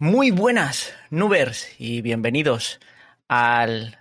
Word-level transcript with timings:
Muy 0.00 0.30
buenas, 0.30 0.94
Nubers, 1.10 1.74
y 1.76 2.02
bienvenidos 2.02 2.78
al 3.26 3.98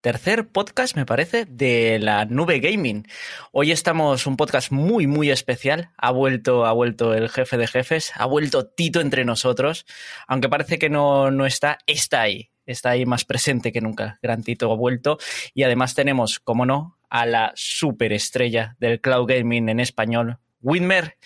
tercer 0.00 0.48
podcast, 0.48 0.96
me 0.96 1.06
parece, 1.06 1.44
de 1.44 2.00
la 2.00 2.24
Nube 2.24 2.58
Gaming. 2.58 3.06
Hoy 3.52 3.70
estamos 3.70 4.26
un 4.26 4.36
podcast 4.36 4.72
muy, 4.72 5.06
muy 5.06 5.30
especial. 5.30 5.90
Ha 5.98 6.10
vuelto, 6.10 6.66
ha 6.66 6.72
vuelto 6.72 7.14
el 7.14 7.28
jefe 7.28 7.56
de 7.56 7.68
jefes, 7.68 8.10
ha 8.16 8.26
vuelto 8.26 8.66
Tito 8.66 9.00
entre 9.00 9.24
nosotros, 9.24 9.86
aunque 10.26 10.48
parece 10.48 10.80
que 10.80 10.90
no, 10.90 11.30
no 11.30 11.46
está, 11.46 11.78
está 11.86 12.22
ahí. 12.22 12.50
Está 12.66 12.90
ahí 12.90 13.06
más 13.06 13.24
presente 13.24 13.70
que 13.70 13.80
nunca. 13.80 14.18
Gran 14.20 14.42
Tito 14.42 14.72
ha 14.72 14.74
vuelto. 14.74 15.18
Y 15.54 15.62
además 15.62 15.94
tenemos, 15.94 16.40
como 16.40 16.66
no, 16.66 16.98
a 17.08 17.24
la 17.24 17.52
superestrella 17.54 18.74
del 18.80 19.00
cloud 19.00 19.28
gaming 19.28 19.68
en 19.68 19.78
español, 19.78 20.38
Winmer. 20.60 21.18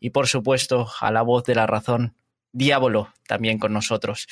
Y 0.00 0.10
por 0.10 0.28
supuesto, 0.28 0.88
a 0.98 1.12
la 1.12 1.20
voz 1.20 1.44
de 1.44 1.56
la 1.56 1.66
razón, 1.66 2.16
Diablo 2.54 3.12
también 3.26 3.58
con 3.58 3.72
nosotros. 3.72 4.26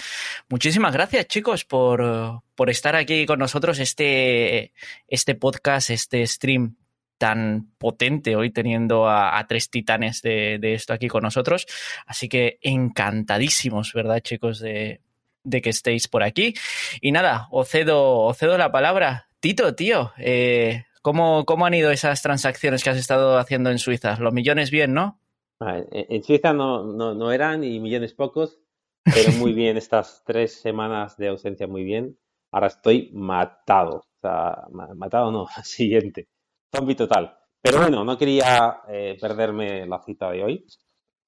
Muchísimas 0.48 0.93
gracias, 0.93 1.26
chicos, 1.26 1.64
por, 1.64 2.43
por 2.54 2.71
estar 2.71 2.94
aquí 2.96 3.26
con 3.26 3.40
nosotros 3.40 3.80
este, 3.80 4.72
este 5.08 5.35
podcast, 5.35 5.90
este 5.90 6.27
stream 6.27 6.77
tan 7.18 7.72
potente 7.79 8.35
hoy 8.35 8.50
teniendo 8.50 9.08
a, 9.08 9.44
tres 9.49 9.71
titanes 9.71 10.22
de, 10.22 10.58
de, 10.61 10.75
esto 10.75 10.93
aquí 10.93 11.08
con 11.08 11.22
nosotros. 11.22 11.66
Así 12.07 12.29
que 12.29 12.58
encantadísimos, 12.63 13.93
¿verdad, 13.93 14.21
chicos, 14.21 14.61
de, 14.61 15.00
de 15.44 15.63
que 15.63 15.71
estéis 15.71 16.08
por 16.08 16.22
aquí. 16.22 16.54
Y 17.00 17.13
nada, 17.13 17.49
os 17.50 17.68
cedo, 17.68 18.32
cedo 18.35 18.58
la 18.58 18.72
palabra. 18.72 19.29
Tito, 19.41 19.75
tío, 19.75 20.13
eh, 20.18 20.85
¿cómo, 21.00 21.44
¿cómo 21.44 21.66
han 21.66 21.75
ido 21.75 21.91
esas 21.91 22.22
transacciones 22.22 22.85
que 22.85 22.91
has 22.91 22.99
estado 22.99 23.39
haciendo 23.39 23.71
en 23.71 23.79
Suiza? 23.79 24.16
Los 24.18 24.32
millones 24.32 24.71
bien, 24.71 24.94
¿no? 24.94 25.21
En 25.68 26.22
Suiza 26.22 26.52
no, 26.52 26.84
no, 26.84 27.14
no, 27.14 27.32
eran 27.32 27.64
y 27.64 27.80
millones 27.80 28.14
pocos, 28.14 28.61
pero 29.04 29.32
muy 29.32 29.52
bien 29.54 29.76
estas 29.76 30.22
tres 30.25 30.54
semanas 30.61 31.16
de 31.16 31.29
ausencia, 31.29 31.66
muy 31.66 31.85
bien. 31.85 32.19
Ahora 32.52 32.69
estoy 32.69 33.11
matado. 33.14 33.96
O 33.96 34.20
sea, 34.20 34.66
matado 34.94 35.30
no, 35.30 35.46
siguiente. 35.64 36.28
Zombie 36.74 36.94
total. 36.94 37.36
Pero 37.60 37.78
bueno, 37.78 38.05
no 38.05 38.18
quería 38.18 38.80
eh, 38.88 39.16
perderme 39.20 39.86
la 39.86 40.02
cita 40.02 40.30
de 40.30 40.42
hoy. 40.42 40.66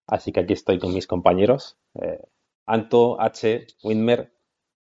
Así 0.07 0.33
que 0.33 0.41
aquí 0.41 0.53
estoy 0.53 0.79
con 0.79 0.93
mis 0.93 1.07
compañeros, 1.07 1.79
eh, 1.95 2.21
Anto, 2.67 3.21
H, 3.21 3.67
Winmer, 3.83 4.35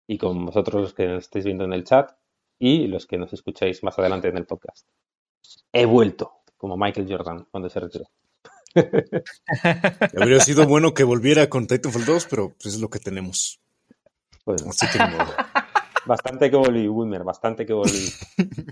y 0.07 0.19
con 0.19 0.47
vosotros 0.47 0.83
los 0.83 0.95
que 0.95 1.07
nos 1.07 1.25
estáis 1.25 1.45
viendo 1.45 1.65
en 1.65 1.73
el 1.73 1.85
chat 1.85 2.11
y 2.59 2.87
los 2.87 3.07
que 3.07 3.19
nos 3.19 3.33
escucháis 3.33 3.83
más 3.83 3.99
adelante 3.99 4.29
en 4.29 4.37
el 4.37 4.47
podcast. 4.47 4.89
He 5.73 5.87
vuelto, 5.87 6.43
como 6.57 6.77
Michael 6.77 7.07
Jordan 7.09 7.47
cuando 7.51 7.69
se 7.69 7.81
retiró. 7.81 8.07
Habría 10.17 10.41
sido 10.41 10.67
bueno 10.67 10.95
que 10.95 11.05
volviera 11.05 11.49
con 11.49 11.67
Titanfall 11.67 12.05
2, 12.05 12.27
pero 12.31 12.55
pues 12.61 12.75
es 12.75 12.81
lo 12.81 12.91
que 12.91 12.99
tenemos. 12.99 13.61
Pues, 14.45 14.63
Así 14.67 14.87
que 14.87 14.99
no. 14.99 15.19
Bastante 16.07 16.51
que 16.51 16.57
volví, 16.57 16.89
Wilmer, 16.89 17.23
bastante 17.23 17.65
que 17.65 17.73
volví. 17.73 18.13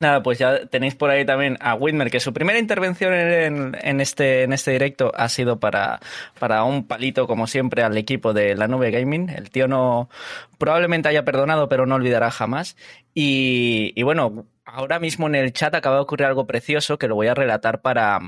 Nada, 0.00 0.22
pues 0.22 0.38
ya 0.38 0.66
tenéis 0.66 0.94
por 0.94 1.10
ahí 1.10 1.24
también 1.26 1.56
a 1.60 1.74
Whitmer, 1.74 2.08
que 2.08 2.20
su 2.20 2.32
primera 2.32 2.60
intervención 2.60 3.12
en, 3.12 3.76
en, 3.82 4.00
este, 4.00 4.44
en 4.44 4.52
este 4.52 4.70
directo 4.70 5.10
ha 5.12 5.28
sido 5.28 5.58
para, 5.58 5.98
para 6.38 6.62
un 6.62 6.86
palito, 6.86 7.26
como 7.26 7.48
siempre, 7.48 7.82
al 7.82 7.96
equipo 7.96 8.32
de 8.32 8.54
la 8.54 8.68
nube 8.68 8.92
gaming. 8.92 9.28
El 9.28 9.50
tío 9.50 9.66
no 9.66 10.08
probablemente 10.56 11.08
haya 11.08 11.24
perdonado, 11.24 11.68
pero 11.68 11.84
no 11.84 11.96
olvidará 11.96 12.30
jamás. 12.30 12.76
Y, 13.12 13.92
y 13.96 14.04
bueno, 14.04 14.46
ahora 14.64 15.00
mismo 15.00 15.26
en 15.26 15.34
el 15.34 15.52
chat 15.52 15.74
acaba 15.74 15.96
de 15.96 16.02
ocurrir 16.02 16.26
algo 16.26 16.46
precioso 16.46 16.96
que 16.96 17.08
lo 17.08 17.16
voy 17.16 17.26
a 17.26 17.34
relatar 17.34 17.80
para, 17.80 18.20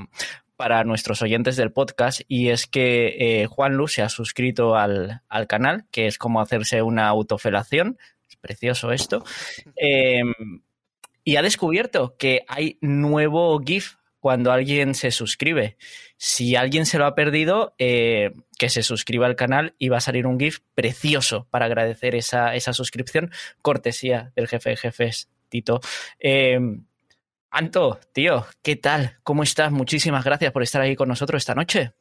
para 0.57 0.83
nuestros 0.83 1.21
oyentes 1.21 1.55
del 1.55 1.71
podcast 1.71 2.19
y 2.27 2.49
es 2.49 2.67
que 2.67 3.15
eh, 3.43 3.45
Juan 3.47 3.75
Lu 3.75 3.87
se 3.87 4.01
ha 4.01 4.09
suscrito 4.09 4.75
al, 4.75 5.21
al, 5.29 5.47
canal, 5.47 5.85
que 5.89 6.07
es 6.07 6.17
como 6.17 6.41
hacerse 6.41 6.81
una 6.81 7.07
autofelación. 7.07 7.97
Es 8.29 8.35
precioso 8.35 8.91
esto. 8.91 9.23
Eh, 9.77 10.21
y 11.23 11.35
ha 11.35 11.41
descubierto 11.41 12.15
que 12.17 12.43
hay 12.47 12.77
nuevo 12.81 13.59
GIF 13.59 13.95
cuando 14.19 14.51
alguien 14.51 14.93
se 14.93 15.11
suscribe. 15.11 15.77
Si 16.17 16.55
alguien 16.55 16.85
se 16.85 16.99
lo 16.99 17.05
ha 17.05 17.15
perdido, 17.15 17.73
eh, 17.79 18.31
que 18.57 18.69
se 18.69 18.83
suscriba 18.83 19.25
al 19.25 19.35
canal 19.35 19.73
y 19.79 19.89
va 19.89 19.97
a 19.97 20.01
salir 20.01 20.27
un 20.27 20.39
GIF 20.39 20.59
precioso 20.75 21.47
para 21.49 21.65
agradecer 21.65 22.15
esa, 22.15 22.55
esa 22.55 22.73
suscripción, 22.73 23.31
cortesía 23.61 24.31
del 24.35 24.47
jefe 24.47 24.69
de 24.71 24.77
jefes, 24.77 25.29
Tito. 25.49 25.81
Eh, 26.19 26.59
Anto, 27.53 27.99
tío, 28.13 28.45
¿qué 28.61 28.77
tal? 28.77 29.17
¿Cómo 29.23 29.43
estás? 29.43 29.73
Muchísimas 29.73 30.23
gracias 30.23 30.53
por 30.53 30.63
estar 30.63 30.81
aquí 30.81 30.95
con 30.95 31.09
nosotros 31.09 31.41
esta 31.41 31.53
noche. 31.53 31.91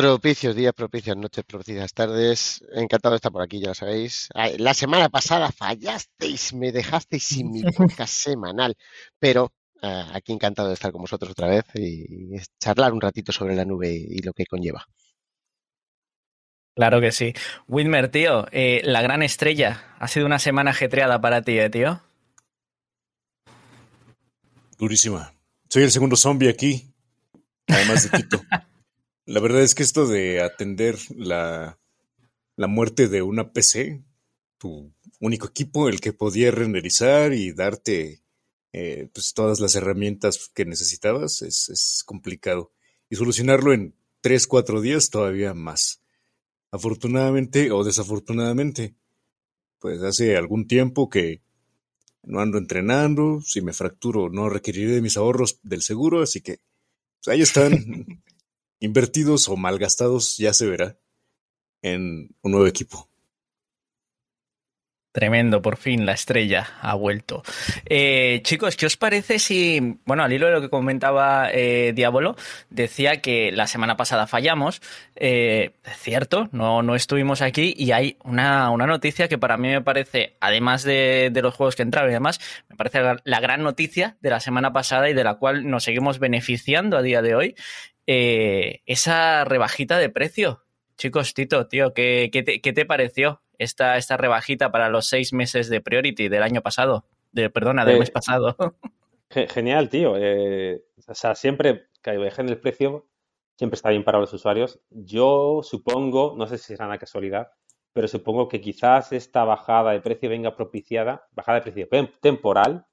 Propicios 0.00 0.56
días, 0.56 0.72
propicias 0.72 1.14
noches, 1.14 1.44
propicias 1.44 1.92
tardes. 1.92 2.64
Encantado 2.72 3.12
de 3.12 3.16
estar 3.16 3.30
por 3.30 3.42
aquí, 3.42 3.60
ya 3.60 3.68
lo 3.68 3.74
sabéis. 3.74 4.30
La 4.56 4.72
semana 4.72 5.10
pasada 5.10 5.52
fallasteis, 5.52 6.54
me 6.54 6.72
dejasteis 6.72 7.22
sin 7.22 7.50
mi 7.50 7.62
podcast 7.76 8.10
semanal, 8.10 8.78
pero 9.18 9.52
uh, 9.82 10.14
aquí 10.14 10.32
encantado 10.32 10.68
de 10.68 10.74
estar 10.74 10.90
con 10.90 11.02
vosotros 11.02 11.32
otra 11.32 11.48
vez 11.48 11.66
y, 11.74 12.34
y, 12.34 12.40
charlar 12.58 12.94
un 12.94 13.02
ratito 13.02 13.30
sobre 13.30 13.54
la 13.54 13.66
nube 13.66 13.90
y 13.90 14.22
lo 14.22 14.32
que 14.32 14.46
conlleva. 14.46 14.86
Claro 16.74 17.02
que 17.02 17.12
sí. 17.12 17.34
Whitmer, 17.68 18.10
tío, 18.10 18.46
eh, 18.52 18.80
la 18.84 19.02
gran 19.02 19.22
estrella. 19.22 19.96
Ha 19.98 20.08
sido 20.08 20.24
una 20.24 20.38
semana 20.38 20.70
ajetreada 20.70 21.20
para 21.20 21.42
ti, 21.42 21.58
¿eh, 21.58 21.68
tío? 21.68 22.00
Durísima. 24.78 25.34
Soy 25.68 25.82
el 25.82 25.90
segundo 25.90 26.16
zombie 26.16 26.48
aquí, 26.48 26.90
además 27.68 28.10
de 28.10 28.18
Tito. 28.18 28.40
La 29.26 29.40
verdad 29.40 29.62
es 29.62 29.74
que 29.74 29.82
esto 29.82 30.06
de 30.06 30.42
atender 30.42 30.98
la, 31.14 31.78
la 32.56 32.66
muerte 32.66 33.08
de 33.08 33.22
una 33.22 33.52
PC, 33.52 34.02
tu 34.58 34.92
único 35.20 35.46
equipo, 35.46 35.88
el 35.88 36.00
que 36.00 36.12
podía 36.12 36.50
renderizar 36.50 37.32
y 37.32 37.52
darte 37.52 38.22
eh, 38.72 39.08
pues 39.12 39.34
todas 39.34 39.58
las 39.58 39.74
herramientas 39.74 40.50
que 40.54 40.64
necesitabas, 40.64 41.42
es, 41.42 42.02
complicado. 42.06 42.72
Y 43.08 43.16
solucionarlo 43.16 43.72
en 43.72 43.94
3, 44.20 44.46
4 44.46 44.80
días 44.80 45.10
todavía 45.10 45.54
más. 45.54 46.02
Afortunadamente 46.70 47.72
o 47.72 47.82
desafortunadamente, 47.82 48.94
pues 49.80 50.02
hace 50.02 50.36
algún 50.36 50.68
tiempo 50.68 51.08
que 51.08 51.42
no 52.22 52.40
ando 52.40 52.58
entrenando, 52.58 53.40
si 53.40 53.62
me 53.62 53.72
fracturo 53.72 54.28
no 54.28 54.48
requeriré 54.48 54.92
de 54.92 55.02
mis 55.02 55.16
ahorros 55.16 55.58
del 55.62 55.82
seguro, 55.82 56.22
así 56.22 56.42
que 56.42 56.58
pues 57.24 57.34
ahí 57.34 57.40
están 57.40 58.22
invertidos 58.80 59.48
o 59.48 59.56
malgastados, 59.56 60.36
ya 60.38 60.52
se 60.52 60.66
verá 60.66 60.98
en 61.82 62.34
un 62.42 62.50
nuevo 62.50 62.66
equipo. 62.66 63.10
Tremendo, 65.12 65.60
por 65.60 65.76
fin 65.76 66.06
la 66.06 66.12
estrella 66.12 66.68
ha 66.80 66.94
vuelto. 66.94 67.42
Eh, 67.84 68.42
chicos, 68.44 68.76
¿qué 68.76 68.86
os 68.86 68.96
parece 68.96 69.40
si, 69.40 69.98
bueno, 70.04 70.22
al 70.22 70.32
hilo 70.32 70.46
de 70.46 70.52
lo 70.52 70.60
que 70.60 70.70
comentaba 70.70 71.50
eh, 71.52 71.92
Diablo, 71.96 72.36
decía 72.68 73.20
que 73.20 73.50
la 73.50 73.66
semana 73.66 73.96
pasada 73.96 74.28
fallamos, 74.28 74.80
eh, 75.16 75.72
cierto, 75.96 76.48
no, 76.52 76.84
no 76.84 76.94
estuvimos 76.94 77.42
aquí 77.42 77.74
y 77.76 77.90
hay 77.90 78.18
una, 78.22 78.70
una 78.70 78.86
noticia 78.86 79.26
que 79.26 79.36
para 79.36 79.56
mí 79.56 79.66
me 79.66 79.82
parece, 79.82 80.36
además 80.40 80.84
de, 80.84 81.30
de 81.32 81.42
los 81.42 81.56
juegos 81.56 81.74
que 81.74 81.82
entraron 81.82 82.10
y 82.10 82.14
demás, 82.14 82.38
me 82.68 82.76
parece 82.76 83.00
la, 83.24 83.40
gran 83.40 83.64
noticia 83.64 84.16
de 84.20 84.30
la 84.30 84.38
semana 84.38 84.72
pasada 84.72 85.10
y 85.10 85.14
de 85.14 85.24
la 85.24 85.34
cual 85.34 85.68
nos 85.68 85.82
seguimos 85.82 86.20
beneficiando 86.20 86.96
a 86.96 87.02
día 87.02 87.20
de 87.20 87.34
hoy, 87.34 87.56
eh, 88.12 88.82
esa 88.86 89.44
rebajita 89.44 89.96
de 89.98 90.10
precio. 90.10 90.64
Chicos, 90.96 91.32
Tito, 91.32 91.68
tío, 91.68 91.94
¿qué, 91.94 92.28
qué, 92.32 92.42
te, 92.42 92.60
qué 92.60 92.72
te, 92.72 92.84
pareció 92.84 93.40
esta, 93.56 93.98
esta 93.98 94.16
rebajita 94.16 94.72
para 94.72 94.88
los 94.88 95.06
seis 95.06 95.32
meses 95.32 95.70
de 95.70 95.80
Priority 95.80 96.28
del 96.28 96.42
año 96.42 96.60
pasado? 96.60 97.04
De, 97.30 97.50
perdona, 97.50 97.84
del 97.84 97.96
eh, 97.96 97.98
mes 98.00 98.10
pasado. 98.10 98.56
Genial, 99.30 99.88
tío. 99.90 100.14
Eh, 100.16 100.82
o 101.06 101.14
sea, 101.14 101.36
siempre 101.36 101.86
que 102.02 102.16
bajen 102.16 102.48
el 102.48 102.58
precio, 102.58 103.06
siempre 103.56 103.76
está 103.76 103.90
bien 103.90 104.02
para 104.02 104.18
los 104.18 104.32
usuarios. 104.32 104.80
Yo 104.90 105.60
supongo, 105.62 106.34
no 106.36 106.48
sé 106.48 106.58
si 106.58 106.64
será 106.64 106.86
una 106.86 106.98
casualidad, 106.98 107.52
pero 107.92 108.08
supongo 108.08 108.48
que 108.48 108.60
quizás 108.60 109.12
esta 109.12 109.44
bajada 109.44 109.92
de 109.92 110.00
precio 110.00 110.28
venga 110.28 110.56
propiciada, 110.56 111.28
bajada 111.30 111.60
de 111.60 111.70
precio 111.70 112.10
temporal, 112.20 112.86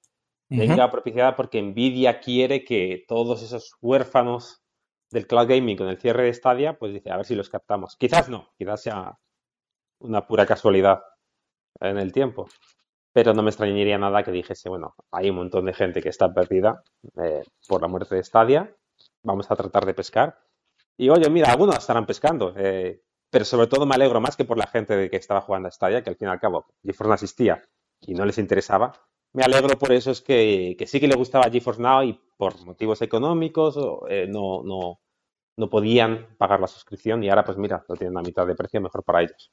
uh 0.52 0.56
-huh. 0.56 0.60
venga 0.60 0.92
propiciada 0.92 1.36
porque 1.36 1.60
Nvidia 1.60 2.20
quiere 2.20 2.64
que 2.64 3.04
todos 3.08 3.42
esos 3.42 3.76
huérfanos 3.82 4.62
del 5.12 5.28
cloud 5.28 5.48
gaming 5.48 5.78
con 5.78 5.88
el 5.88 5.98
cierre 5.98 6.24
de 6.24 6.34
Stadia, 6.34 6.78
pues 6.78 6.94
dice, 6.94 7.12
a 7.12 7.18
ver 7.18 7.26
si 7.26 7.36
los 7.36 7.50
captamos. 7.50 7.96
Quizás 7.96 8.30
no, 8.30 8.54
quizás 8.58 8.82
sea 8.82 9.18
una 10.00 10.26
pura 10.28 10.46
casualidad 10.46 11.02
en 11.80 11.98
el 11.98 12.12
tiempo. 12.12 12.48
Pero 13.14 13.34
no 13.34 13.42
me 13.42 13.50
extrañaría 13.50 13.98
nada 13.98 14.24
que 14.24 14.32
dijese, 14.32 14.70
bueno, 14.70 14.96
hay 15.12 15.30
un 15.30 15.38
montón 15.38 15.66
de 15.66 15.74
gente 15.74 16.02
que 16.02 16.10
está 16.10 16.32
perdida 16.34 16.84
eh, 17.24 17.42
por 17.68 17.82
la 17.82 17.88
muerte 17.88 18.16
de 18.16 18.24
Stadia, 18.24 18.76
vamos 19.24 19.50
a 19.50 19.56
tratar 19.56 19.86
de 19.86 19.94
pescar. 19.94 20.40
Y 20.98 21.10
oye, 21.10 21.30
mira, 21.30 21.52
algunos 21.52 21.78
estarán 21.78 22.06
pescando, 22.06 22.54
eh, 22.58 23.02
pero 23.30 23.46
sobre 23.46 23.68
todo 23.68 23.86
me 23.86 23.96
alegro 23.96 24.22
más 24.22 24.36
que 24.36 24.46
por 24.46 24.58
la 24.58 24.68
gente 24.68 24.96
de 24.96 25.10
que 25.10 25.18
estaba 25.18 25.42
jugando 25.42 25.68
a 25.68 25.72
Stadia, 25.72 26.04
que 26.04 26.10
al 26.10 26.16
fin 26.16 26.28
y 26.28 26.32
al 26.32 26.40
cabo 26.40 26.68
GeForce 26.84 27.08
no 27.08 27.14
asistía 27.14 27.64
y 28.02 28.14
no 28.14 28.26
les 28.26 28.38
interesaba. 28.38 28.94
Me 29.34 29.44
alegro 29.44 29.78
por 29.78 29.92
eso 29.92 30.12
es 30.12 30.22
que, 30.22 30.76
que 30.78 30.88
sí 30.88 31.00
que 31.00 31.08
le 31.08 31.16
gustaba 31.16 31.50
GeForce 31.50 31.82
Now 31.82 32.04
y 32.04 32.20
por 32.38 32.60
motivos 32.66 33.02
económicos 33.02 33.78
eh, 34.10 34.28
no, 34.28 34.64
no, 34.64 35.00
no 35.58 35.70
podían 35.70 36.36
pagar 36.38 36.60
la 36.60 36.68
suscripción 36.68 37.24
y 37.24 37.30
ahora 37.30 37.44
pues 37.44 37.58
mira, 37.58 37.84
lo 37.88 37.96
tienen 37.96 38.18
a 38.18 38.22
mitad 38.22 38.48
de 38.48 38.56
precio, 38.56 38.80
mejor 38.80 39.04
para 39.04 39.24
ellos. 39.24 39.52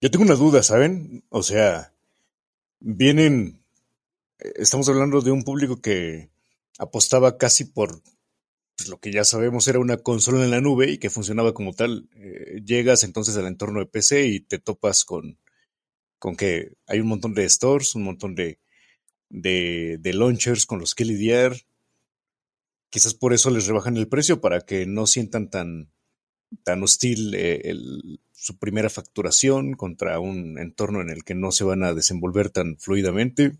Yo 0.00 0.10
tengo 0.10 0.24
una 0.24 0.34
duda, 0.34 0.62
¿saben? 0.62 1.24
O 1.30 1.42
sea, 1.42 1.94
vienen, 2.78 3.64
estamos 4.38 4.88
hablando 4.88 5.22
de 5.22 5.30
un 5.30 5.44
público 5.44 5.80
que 5.80 6.30
apostaba 6.78 7.38
casi 7.38 7.64
por 7.64 8.02
pues, 8.76 8.88
lo 8.88 8.98
que 8.98 9.12
ya 9.12 9.24
sabemos 9.24 9.66
era 9.68 9.78
una 9.78 9.96
consola 9.96 10.44
en 10.44 10.50
la 10.50 10.60
nube 10.60 10.90
y 10.90 10.98
que 10.98 11.10
funcionaba 11.10 11.54
como 11.54 11.72
tal. 11.72 12.08
Eh, 12.16 12.60
llegas 12.64 13.02
entonces 13.04 13.36
al 13.36 13.46
entorno 13.46 13.80
de 13.80 13.86
PC 13.86 14.26
y 14.26 14.40
te 14.40 14.58
topas 14.58 15.04
con, 15.04 15.38
con 16.24 16.36
que 16.36 16.72
hay 16.86 17.00
un 17.00 17.08
montón 17.08 17.34
de 17.34 17.46
stores, 17.50 17.94
un 17.94 18.02
montón 18.04 18.34
de, 18.34 18.58
de, 19.28 20.12
launchers 20.14 20.64
con 20.64 20.78
los 20.78 20.94
que 20.94 21.04
lidiar. 21.04 21.54
Quizás 22.88 23.12
por 23.12 23.34
eso 23.34 23.50
les 23.50 23.66
rebajan 23.66 23.98
el 23.98 24.08
precio 24.08 24.40
para 24.40 24.62
que 24.62 24.86
no 24.86 25.06
sientan 25.06 25.50
tan, 25.50 25.92
tan 26.62 26.82
hostil 26.82 27.34
eh, 27.34 27.60
el, 27.64 28.20
su 28.32 28.58
primera 28.58 28.88
facturación 28.88 29.74
contra 29.74 30.18
un 30.18 30.58
entorno 30.58 31.02
en 31.02 31.10
el 31.10 31.24
que 31.24 31.34
no 31.34 31.52
se 31.52 31.64
van 31.64 31.82
a 31.82 31.92
desenvolver 31.92 32.48
tan 32.48 32.78
fluidamente. 32.78 33.58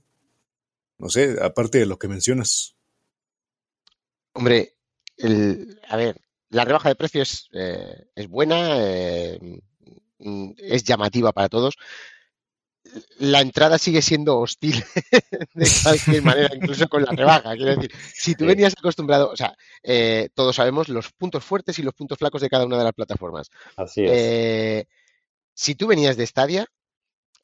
No 0.96 1.10
sé, 1.10 1.36
aparte 1.42 1.76
de 1.76 1.86
lo 1.86 1.98
que 1.98 2.08
mencionas. 2.08 2.76
Hombre, 4.32 4.72
a 5.86 5.96
ver, 5.98 6.18
la 6.48 6.64
rebaja 6.64 6.88
de 6.88 6.96
precios 6.96 7.50
eh, 7.52 8.06
es 8.14 8.26
buena, 8.26 8.78
eh, 8.78 9.60
mm, 10.16 10.52
es 10.56 10.82
llamativa 10.82 11.30
para 11.32 11.50
todos. 11.50 11.76
La 13.18 13.40
entrada 13.40 13.78
sigue 13.78 14.02
siendo 14.02 14.38
hostil 14.38 14.84
de 15.54 15.68
cualquier 15.82 16.22
manera, 16.22 16.54
incluso 16.54 16.88
con 16.88 17.02
la 17.04 17.10
rebaja. 17.12 17.54
Quiero 17.56 17.76
decir, 17.76 17.90
si 18.14 18.34
tú 18.34 18.46
venías 18.46 18.74
acostumbrado, 18.78 19.30
o 19.30 19.36
sea, 19.36 19.56
eh, 19.82 20.28
todos 20.34 20.56
sabemos 20.56 20.88
los 20.88 21.10
puntos 21.12 21.42
fuertes 21.44 21.78
y 21.78 21.82
los 21.82 21.94
puntos 21.94 22.18
flacos 22.18 22.40
de 22.42 22.48
cada 22.48 22.66
una 22.66 22.78
de 22.78 22.84
las 22.84 22.92
plataformas. 22.92 23.50
Así 23.76 24.04
es. 24.04 24.10
Eh, 24.12 24.86
si 25.54 25.74
tú 25.74 25.86
venías 25.86 26.16
de 26.16 26.26
Stadia, 26.26 26.66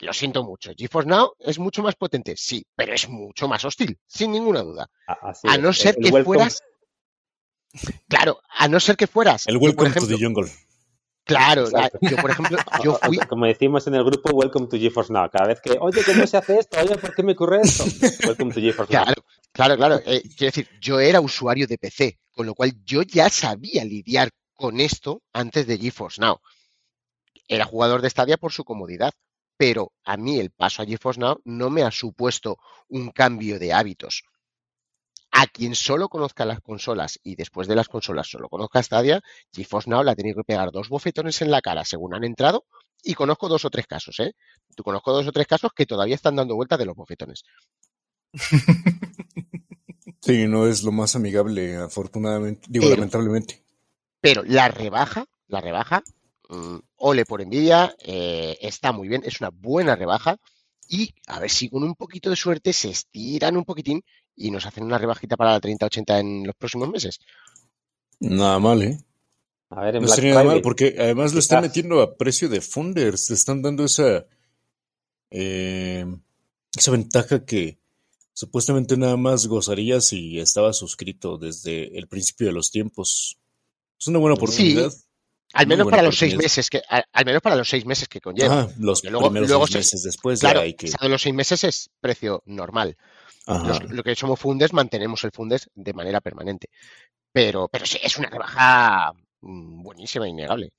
lo 0.00 0.12
siento 0.12 0.42
mucho. 0.44 0.72
GeForce 0.76 1.08
Now 1.08 1.32
es 1.38 1.58
mucho 1.58 1.82
más 1.82 1.94
potente, 1.94 2.34
sí, 2.36 2.64
pero 2.76 2.94
es 2.94 3.08
mucho 3.08 3.48
más 3.48 3.64
hostil, 3.64 3.98
sin 4.06 4.32
ninguna 4.32 4.62
duda. 4.62 4.88
A- 5.06 5.30
así 5.30 5.48
A 5.48 5.58
no 5.58 5.72
ser 5.72 5.94
que 5.96 6.10
welcome- 6.10 6.24
fueras. 6.24 6.62
Claro, 8.08 8.40
a 8.48 8.66
no 8.68 8.80
ser 8.80 8.96
que 8.96 9.06
fueras. 9.06 9.46
El 9.46 9.54
por 9.58 9.68
Welcome 9.68 9.88
ejemplo, 9.90 10.08
to 10.10 10.16
the 10.18 10.24
Jungle. 10.24 10.50
Claro, 11.34 11.70
la- 11.70 11.90
yo 12.00 12.16
por 12.16 12.30
ejemplo, 12.30 12.58
yo 12.84 12.98
fui. 13.02 13.18
Como 13.18 13.46
decimos 13.46 13.86
en 13.86 13.94
el 13.94 14.04
grupo, 14.04 14.30
Welcome 14.30 14.66
to 14.68 14.76
GeForce 14.76 15.12
Now. 15.12 15.28
Cada 15.30 15.46
vez 15.48 15.60
que, 15.60 15.76
oye, 15.80 16.02
¿cómo 16.04 16.26
se 16.26 16.36
hace 16.36 16.58
esto? 16.58 16.78
Oye, 16.80 16.96
¿por 16.98 17.14
qué 17.14 17.22
me 17.22 17.32
ocurre 17.32 17.60
esto? 17.62 17.84
Welcome 18.26 18.52
to 18.54 18.60
GeForce 18.60 18.92
Now. 18.92 19.04
Claro, 19.04 19.22
claro, 19.52 19.76
claro. 19.76 19.94
eh, 20.06 20.22
quiero 20.36 20.46
decir, 20.52 20.68
yo 20.80 21.00
era 21.00 21.20
usuario 21.20 21.66
de 21.66 21.78
PC, 21.78 22.18
con 22.34 22.46
lo 22.46 22.54
cual 22.54 22.72
yo 22.84 23.02
ya 23.02 23.28
sabía 23.28 23.84
lidiar 23.84 24.30
con 24.54 24.80
esto 24.80 25.22
antes 25.32 25.66
de 25.66 25.78
GeForce 25.78 26.20
Now. 26.20 26.38
Era 27.48 27.64
jugador 27.64 28.02
de 28.02 28.10
Stadia 28.10 28.36
por 28.36 28.52
su 28.52 28.64
comodidad, 28.64 29.12
pero 29.56 29.92
a 30.04 30.16
mí 30.16 30.38
el 30.38 30.50
paso 30.50 30.82
a 30.82 30.86
GeForce 30.86 31.20
Now 31.20 31.40
no 31.44 31.70
me 31.70 31.82
ha 31.82 31.90
supuesto 31.90 32.58
un 32.88 33.10
cambio 33.10 33.58
de 33.58 33.72
hábitos. 33.72 34.22
A 35.32 35.46
quien 35.46 35.74
solo 35.74 36.08
conozca 36.08 36.44
las 36.44 36.60
consolas 36.60 37.20
y 37.22 37.36
después 37.36 37.68
de 37.68 37.76
las 37.76 37.88
consolas 37.88 38.28
solo 38.28 38.48
conozca 38.48 38.82
Stadia, 38.82 39.22
GeForce 39.52 39.88
Now 39.88 40.02
la 40.02 40.14
tiene 40.16 40.34
que 40.34 40.42
pegar 40.44 40.72
dos 40.72 40.88
bofetones 40.88 41.40
en 41.42 41.50
la 41.50 41.60
cara 41.60 41.84
según 41.84 42.14
han 42.14 42.24
entrado 42.24 42.64
y 43.02 43.14
conozco 43.14 43.48
dos 43.48 43.64
o 43.64 43.70
tres 43.70 43.86
casos, 43.86 44.18
¿eh? 44.20 44.34
Tú 44.74 44.82
conozco 44.82 45.12
dos 45.12 45.26
o 45.26 45.32
tres 45.32 45.46
casos 45.46 45.70
que 45.74 45.86
todavía 45.86 46.14
están 46.16 46.36
dando 46.36 46.56
vueltas 46.56 46.78
de 46.78 46.84
los 46.86 46.96
bofetones. 46.96 47.44
Sí, 50.22 50.46
no 50.46 50.66
es 50.66 50.82
lo 50.82 50.92
más 50.92 51.16
amigable, 51.16 51.76
afortunadamente. 51.76 52.66
Digo, 52.68 52.84
Pero- 52.84 52.96
lamentablemente. 52.96 53.64
Pero 54.20 54.42
la 54.44 54.68
rebaja, 54.68 55.24
la 55.48 55.62
rebaja, 55.62 56.02
mm, 56.50 56.76
ole 56.96 57.24
por 57.24 57.40
envidia, 57.40 57.94
eh, 58.04 58.58
está 58.60 58.92
muy 58.92 59.08
bien, 59.08 59.22
es 59.24 59.40
una 59.40 59.48
buena 59.50 59.96
rebaja. 59.96 60.36
Y 60.86 61.14
a 61.26 61.40
ver 61.40 61.48
si 61.48 61.70
con 61.70 61.84
un 61.84 61.94
poquito 61.94 62.28
de 62.28 62.36
suerte 62.36 62.72
se 62.74 62.90
estiran 62.90 63.56
un 63.56 63.64
poquitín 63.64 64.02
y 64.40 64.50
nos 64.50 64.66
hacen 64.66 64.84
una 64.84 64.98
rebajita 64.98 65.36
para 65.36 65.52
la 65.52 65.60
3080 65.60 66.18
en 66.20 66.46
los 66.46 66.56
próximos 66.56 66.88
meses. 66.88 67.20
Nada 68.20 68.58
mal, 68.58 68.82
¿eh? 68.82 68.98
A 69.70 69.82
ver, 69.82 69.96
en 69.96 70.02
No 70.02 70.06
Black 70.06 70.10
estaría 70.18 70.34
nada 70.34 70.44
mal, 70.44 70.62
porque 70.62 70.96
además 70.98 71.32
lo 71.32 71.38
están 71.38 71.62
metiendo 71.62 72.00
a 72.02 72.16
precio 72.16 72.48
de 72.48 72.60
funders. 72.60 73.26
Te 73.26 73.34
están 73.34 73.62
dando 73.62 73.84
esa, 73.84 74.24
eh, 75.30 76.04
esa 76.76 76.90
ventaja 76.90 77.44
que 77.44 77.78
supuestamente 78.32 78.96
nada 78.96 79.16
más 79.16 79.46
gozarías 79.46 80.06
si 80.06 80.38
estabas 80.38 80.78
suscrito 80.78 81.36
desde 81.38 81.96
el 81.98 82.08
principio 82.08 82.46
de 82.48 82.52
los 82.52 82.70
tiempos. 82.70 83.38
Es 83.98 84.06
una 84.08 84.18
buena 84.18 84.36
Sí, 84.36 84.42
oportunidad. 84.42 84.92
Al 85.52 85.66
Muy 85.66 85.76
menos 85.76 85.90
para 85.90 86.02
los 86.04 86.16
seis 86.16 86.36
meses 86.36 86.70
que, 86.70 86.80
al, 86.88 87.04
al 87.12 87.24
menos 87.24 87.42
para 87.42 87.56
los 87.56 87.68
seis 87.68 87.84
meses 87.84 88.06
que 88.08 88.20
conlleva. 88.20 88.62
Ajá, 88.62 88.72
los 88.78 89.02
luego- 89.02 89.26
primeros 89.26 89.48
luego 89.48 89.66
seis 89.66 89.72
se- 89.88 89.96
meses 89.96 90.02
después 90.04 90.40
Claro, 90.40 90.60
ya 90.60 90.64
hay 90.64 90.74
que. 90.74 90.86
pasado 90.92 91.08
los 91.08 91.22
seis 91.22 91.34
meses 91.34 91.64
es 91.64 91.90
precio 92.00 92.42
normal. 92.46 92.96
Los- 93.60 93.82
lo 93.90 94.02
que 94.02 94.14
somos 94.16 94.40
fundes, 94.40 94.72
mantenemos 94.72 95.24
el 95.24 95.32
fundes 95.32 95.68
de 95.74 95.92
manera 95.94 96.20
permanente. 96.20 96.68
Pero, 97.32 97.68
pero 97.68 97.86
sí, 97.86 97.98
es 98.02 98.18
una 98.18 98.30
rebaja 98.30 99.12
mm, 99.42 99.82
buenísima, 99.84 100.28
innegable. 100.28 100.70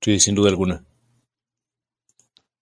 Sí, 0.00 0.20
sin 0.20 0.36
duda 0.36 0.50
alguna. 0.50 0.84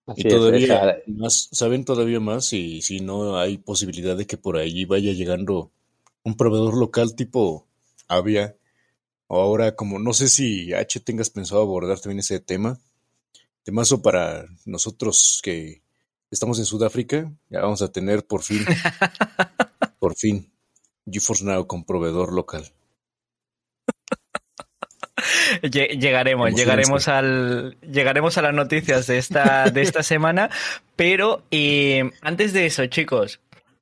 Así 0.06 0.23
Y 0.23 0.25
todavía 0.26 1.03
más, 1.06 1.49
saben 1.53 1.85
todavía 1.85 2.20
más 2.20 2.53
y 2.53 2.82
si 2.82 3.00
no 3.00 3.38
hay 3.38 3.59
posibilidad 3.59 4.17
de 4.17 4.26
que 4.26 4.37
por 4.37 4.56
ahí 4.56 4.85
vaya 4.85 5.12
llegando 5.12 5.70
un 6.23 6.37
proveedor 6.37 6.76
local 6.76 7.14
tipo 7.17 7.67
Avia. 8.09 8.56
O 9.29 9.41
ahora, 9.41 9.76
como 9.76 9.99
no 10.00 10.12
sé 10.14 10.29
si 10.29 10.75
H 10.75 11.00
tengas 11.00 11.31
pensado 11.31 11.62
abordar 11.62 12.00
también 12.00 12.20
ese 12.20 12.41
tema. 12.41 12.81
Temazo 13.64 14.03
para 14.03 14.47
nosotros 14.67 15.41
que 15.44 15.81
estamos 16.32 16.58
en 16.58 16.64
Sudáfrica. 16.64 17.31
Ya 17.50 17.61
vamos 17.61 17.82
a 17.82 17.93
tener 17.93 18.26
por 18.26 18.43
fin, 18.43 18.64
por 20.00 20.17
fin, 20.17 20.50
GeForce 21.11 21.44
Now 21.44 21.67
con 21.67 21.84
proveedor 21.84 22.32
local. 22.32 22.64
Lle- 25.62 25.99
Llegaremos, 26.00 26.52
llegaremos 26.55 27.06
al, 27.08 27.76
llegaremos 27.81 28.38
a 28.38 28.43
las 28.43 28.55
noticias 28.55 29.06
de 29.06 29.19
esta, 29.19 29.70
de 29.70 29.82
esta 29.82 30.02
semana, 30.12 30.50
pero 30.96 31.43
eh, 31.50 32.11
antes 32.23 32.52
de 32.52 32.67
eso, 32.67 32.87
chicos, 32.87 33.38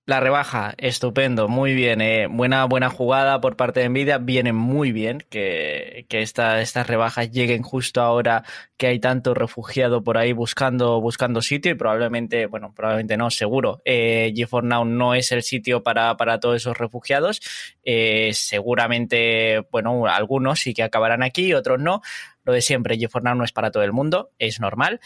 la 0.07 0.19
rebaja, 0.19 0.75
estupendo, 0.79 1.47
muy 1.47 1.73
bien, 1.73 2.01
eh, 2.01 2.27
buena, 2.29 2.65
buena 2.65 2.91
jugada 2.91 3.41
por 3.41 3.55
parte 3.57 3.79
de 3.81 3.89
Nvidia, 3.89 4.19
viene 4.19 4.53
muy 4.53 4.91
bien 4.91 5.25
que, 5.31 6.05
que 6.09 6.21
esta- 6.23 6.61
estas 6.61 6.89
rebajas 6.89 7.31
lleguen 7.31 7.63
justo 7.63 8.01
ahora 8.01 8.43
que 8.77 8.89
hay 8.89 8.99
tanto 8.99 9.35
refugiado 9.35 10.03
por 10.03 10.19
ahí 10.19 10.33
buscando, 10.33 11.01
buscando 11.01 11.43
sitio 11.43 11.71
y 11.71 11.75
probablemente, 11.77 12.47
bueno, 12.47 12.73
probablemente 12.75 13.17
no, 13.17 13.31
seguro, 13.31 13.83
eh, 13.85 14.33
GeForce 14.35 14.67
Now 14.67 14.85
no 14.85 15.15
es 15.15 15.31
el 15.31 15.45
sitio 15.45 15.85
para, 15.85 16.17
para 16.17 16.41
todos 16.41 16.57
esos 16.57 16.77
refugiados, 16.77 17.41
eh, 17.85 18.31
seguramente, 18.35 19.61
bueno, 19.71 20.07
algunos 20.07 20.59
sí 20.59 20.75
que 20.75 20.83
acabarán 20.83 21.23
aquí, 21.23 21.55
otros 21.55 21.79
no. 21.79 22.01
Lo 22.45 22.53
de 22.53 22.63
siempre, 22.63 22.99
GeForce 22.99 23.27
Now 23.27 23.37
no 23.37 23.45
es 23.45 23.53
para 23.53 23.71
todo 23.71 23.85
el 23.85 23.93
mundo, 23.93 24.31
es 24.41 24.59
normal. 24.61 24.99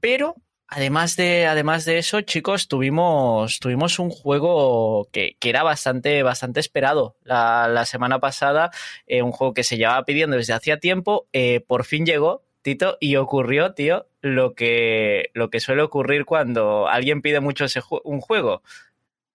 Pero 0.00 0.36
además 0.74 1.16
de, 1.16 1.46
además 1.46 1.84
de 1.84 1.98
eso, 1.98 2.20
chicos, 2.22 2.68
tuvimos, 2.68 3.60
tuvimos 3.60 3.98
un 3.98 4.10
juego 4.10 5.08
que, 5.12 5.36
que 5.40 5.48
era 5.50 5.62
bastante, 5.62 6.22
bastante 6.22 6.60
esperado 6.60 7.16
la, 7.22 7.68
la 7.68 7.84
semana 7.86 8.18
pasada. 8.20 8.70
eh, 9.06 9.22
un 9.22 9.32
juego 9.32 9.54
que 9.54 9.64
se 9.64 9.76
llevaba 9.76 10.04
pidiendo 10.04 10.36
desde 10.36 10.52
hacía 10.52 10.78
tiempo. 10.78 11.26
eh, 11.32 11.60
por 11.66 11.84
fin 11.84 12.04
llegó, 12.06 12.42
Tito, 12.62 12.96
y 13.00 13.16
ocurrió, 13.16 13.74
tío, 13.74 14.06
lo 14.20 14.54
que, 14.54 15.30
lo 15.34 15.50
que 15.50 15.60
suele 15.60 15.82
ocurrir 15.82 16.24
cuando 16.24 16.88
alguien 16.88 17.22
pide 17.22 17.40
mucho 17.40 17.64
ese 17.66 17.80
ju- 17.80 18.00
un 18.04 18.20
juego 18.20 18.62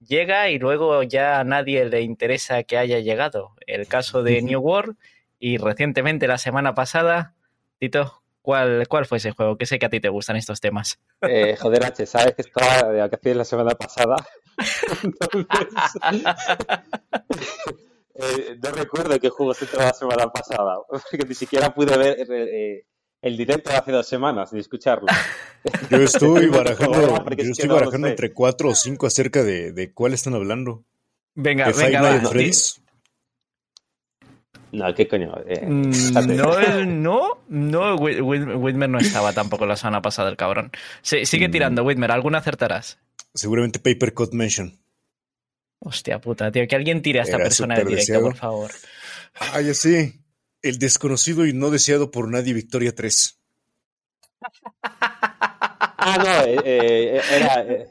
llega 0.05 0.49
y 0.49 0.59
luego 0.59 1.03
ya 1.03 1.39
a 1.39 1.43
nadie 1.43 1.83
le 1.85 2.01
interesa 2.01 2.63
que 2.63 2.77
haya 2.77 2.99
llegado. 2.99 3.51
El 3.67 3.87
caso 3.87 4.23
de 4.23 4.41
New 4.41 4.59
World 4.61 4.95
y 5.39 5.57
recientemente 5.57 6.27
la 6.27 6.37
semana 6.37 6.73
pasada, 6.73 7.35
Tito, 7.79 8.23
¿cuál, 8.49 8.87
cuál 8.87 9.05
fue 9.05 9.19
ese 9.19 9.29
juego? 9.29 9.59
Que 9.59 9.67
sé 9.67 9.77
que 9.77 9.85
a 9.85 9.89
ti 9.89 9.99
te 9.99 10.09
gustan 10.09 10.35
estos 10.35 10.59
temas. 10.59 10.97
Eh, 11.21 11.55
joder, 11.55 11.85
H, 11.85 12.03
sabes 12.07 12.33
que 12.33 12.41
estaba 12.41 12.91
de 12.91 12.99
vacaciones 13.01 13.37
la 13.37 13.45
semana 13.45 13.75
pasada. 13.75 14.15
Entonces, 15.03 15.45
eh, 18.15 18.57
no 18.59 18.71
recuerdo 18.71 19.19
qué 19.19 19.29
juego 19.29 19.53
se 19.53 19.65
entró 19.65 19.81
la 19.81 19.93
semana 19.93 20.31
pasada, 20.31 20.79
porque 20.89 21.27
ni 21.27 21.35
siquiera 21.35 21.71
pude 21.71 21.95
ver 21.95 22.25
eh, 22.27 22.85
el 23.21 23.37
directo 23.37 23.69
de 23.69 23.77
hace 23.77 23.91
dos 23.91 24.07
semanas 24.07 24.51
ni 24.51 24.61
escucharlo. 24.61 25.09
Yo 25.91 25.97
estoy 25.97 26.47
barajando, 26.49 27.23
yo 27.37 27.51
estoy 27.51 27.69
barajando 27.69 28.07
entre 28.07 28.33
cuatro 28.33 28.69
o 28.69 28.75
cinco 28.75 29.05
acerca 29.05 29.43
de, 29.43 29.73
de 29.73 29.93
cuál 29.93 30.15
están 30.15 30.33
hablando. 30.33 30.85
Venga, 31.35 31.67
¿De 31.67 31.73
venga, 31.73 32.01
va. 32.01 32.19
Freddy's? 32.21 32.81
No, 34.71 34.93
qué 34.93 35.07
coño. 35.07 35.33
eh, 35.47 35.65
Mm, 35.65 35.91
fíjate. 35.93 36.27
No, 36.35 36.85
no, 36.85 37.41
no, 37.49 37.95
Whit- 37.97 38.21
Whit- 38.21 38.55
Whitmer 38.55 38.89
no 38.89 38.99
estaba 38.99 39.33
tampoco 39.33 39.65
la 39.65 39.75
semana 39.75 40.01
pasada, 40.01 40.29
el 40.29 40.37
cabrón. 40.37 40.71
Sí, 41.01 41.25
sigue 41.25 41.47
Mm. 41.47 41.51
tirando, 41.51 41.83
Whitmer, 41.83 42.11
¿alguna 42.11 42.37
acertarás? 42.39 42.99
Seguramente 43.33 43.79
Paper 43.79 44.13
Cut 44.13 44.33
Mansion. 44.33 44.77
Hostia 45.79 46.19
puta, 46.19 46.51
tío, 46.51 46.67
que 46.67 46.75
alguien 46.75 47.01
tire 47.01 47.19
a 47.19 47.23
esta 47.23 47.37
Era 47.37 47.45
persona 47.45 47.75
de 47.75 47.81
directo, 47.85 47.99
deseado. 48.01 48.23
por 48.25 48.35
favor. 48.35 48.71
Ah, 49.53 49.61
ya 49.61 49.73
sé. 49.73 50.19
El 50.61 50.77
desconocido 50.77 51.45
y 51.45 51.53
no 51.53 51.69
deseado 51.69 52.11
por 52.11 52.29
nadie 52.29 52.53
Victoria 52.53 52.93
3. 52.93 53.39
Ah, 54.81 56.17
no, 56.17 56.45
eh, 56.45 56.59
eh, 56.65 57.21
era. 57.31 57.61
eh, 57.63 57.87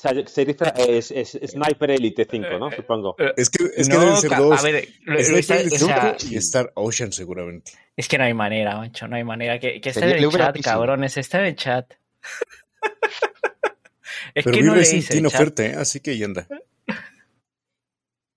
sea, 0.00 0.12
se 0.26 0.44
dice 0.44 0.64
es, 0.76 1.10
es- 1.10 1.38
Sniper 1.50 1.90
Elite 1.90 2.26
5, 2.30 2.58
¿no? 2.58 2.70
Supongo. 2.70 3.16
Es 3.36 3.50
que, 3.50 3.64
es 3.76 3.88
que 3.88 3.94
No, 3.94 4.00
deben 4.00 4.16
ser 4.18 4.36
dos. 4.36 4.60
A 4.60 4.62
ver, 4.62 4.88
lo- 5.02 5.14
lo 5.14 5.22
Sniper 5.24 5.60
Elite 5.60 5.76
o 5.76 5.78
sea, 5.78 6.14
5 6.18 6.34
y 6.34 6.36
Star 6.38 6.72
Ocean 6.74 7.12
seguramente. 7.12 7.72
es 7.96 8.06
que 8.08 8.18
no 8.18 8.24
hay 8.24 8.34
manera, 8.34 8.76
macho, 8.76 9.08
no 9.08 9.16
hay 9.16 9.24
manera. 9.24 9.58
Que, 9.58 9.80
que 9.80 9.88
esté 9.88 10.04
en 10.04 10.24
el 10.24 10.30
chat, 10.30 10.60
cabrones, 10.60 11.16
está 11.16 11.40
en 11.40 11.46
el 11.46 11.56
chat. 11.56 11.92
es 14.34 14.44
Pero 14.44 14.56
que 14.56 14.62
no 14.62 14.74
el 14.74 15.06
tiene 15.06 15.28
oferta, 15.28 15.64
¿eh? 15.66 15.74
así 15.76 16.00
que 16.00 16.12
ahí 16.12 16.22
anda. 16.22 16.46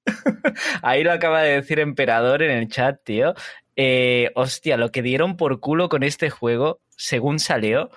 Ahí 0.82 1.04
lo 1.04 1.12
acaba 1.12 1.42
de 1.44 1.56
decir 1.56 1.80
Emperador 1.80 2.42
en 2.42 2.52
el 2.52 2.68
chat, 2.68 3.00
tío. 3.04 3.34
Eh, 3.76 4.32
hostia, 4.36 4.78
lo 4.78 4.92
que 4.92 5.02
dieron 5.02 5.38
por 5.38 5.60
culo 5.60 5.90
con 5.90 6.04
este 6.04 6.30
juego, 6.30 6.82
según 6.90 7.40
salió, 7.40 7.90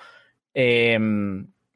eh, 0.54 0.98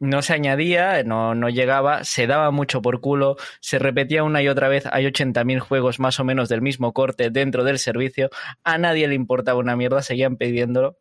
no 0.01 0.23
se 0.23 0.33
añadía, 0.33 1.03
no, 1.03 1.35
no 1.35 1.49
llegaba, 1.49 2.05
se 2.05 2.27
daba 2.27 2.51
mucho 2.51 2.83
por 2.83 3.01
culo, 3.01 3.37
se 3.61 3.79
repetía 3.79 4.25
una 4.25 4.43
y 4.43 4.49
otra 4.49 4.69
vez, 4.69 4.85
hay 4.91 5.07
80.000 5.07 5.59
juegos 5.59 5.99
más 5.99 6.21
o 6.21 6.25
menos 6.25 6.49
del 6.49 6.63
mismo 6.63 6.93
corte 6.93 7.31
dentro 7.31 7.65
del 7.65 7.79
servicio, 7.79 8.31
a 8.65 8.79
nadie 8.79 9.09
le 9.09 9.15
importaba 9.15 9.59
una 9.59 9.77
mierda, 9.77 10.03
seguían 10.03 10.37
pidiéndolo, 10.37 10.99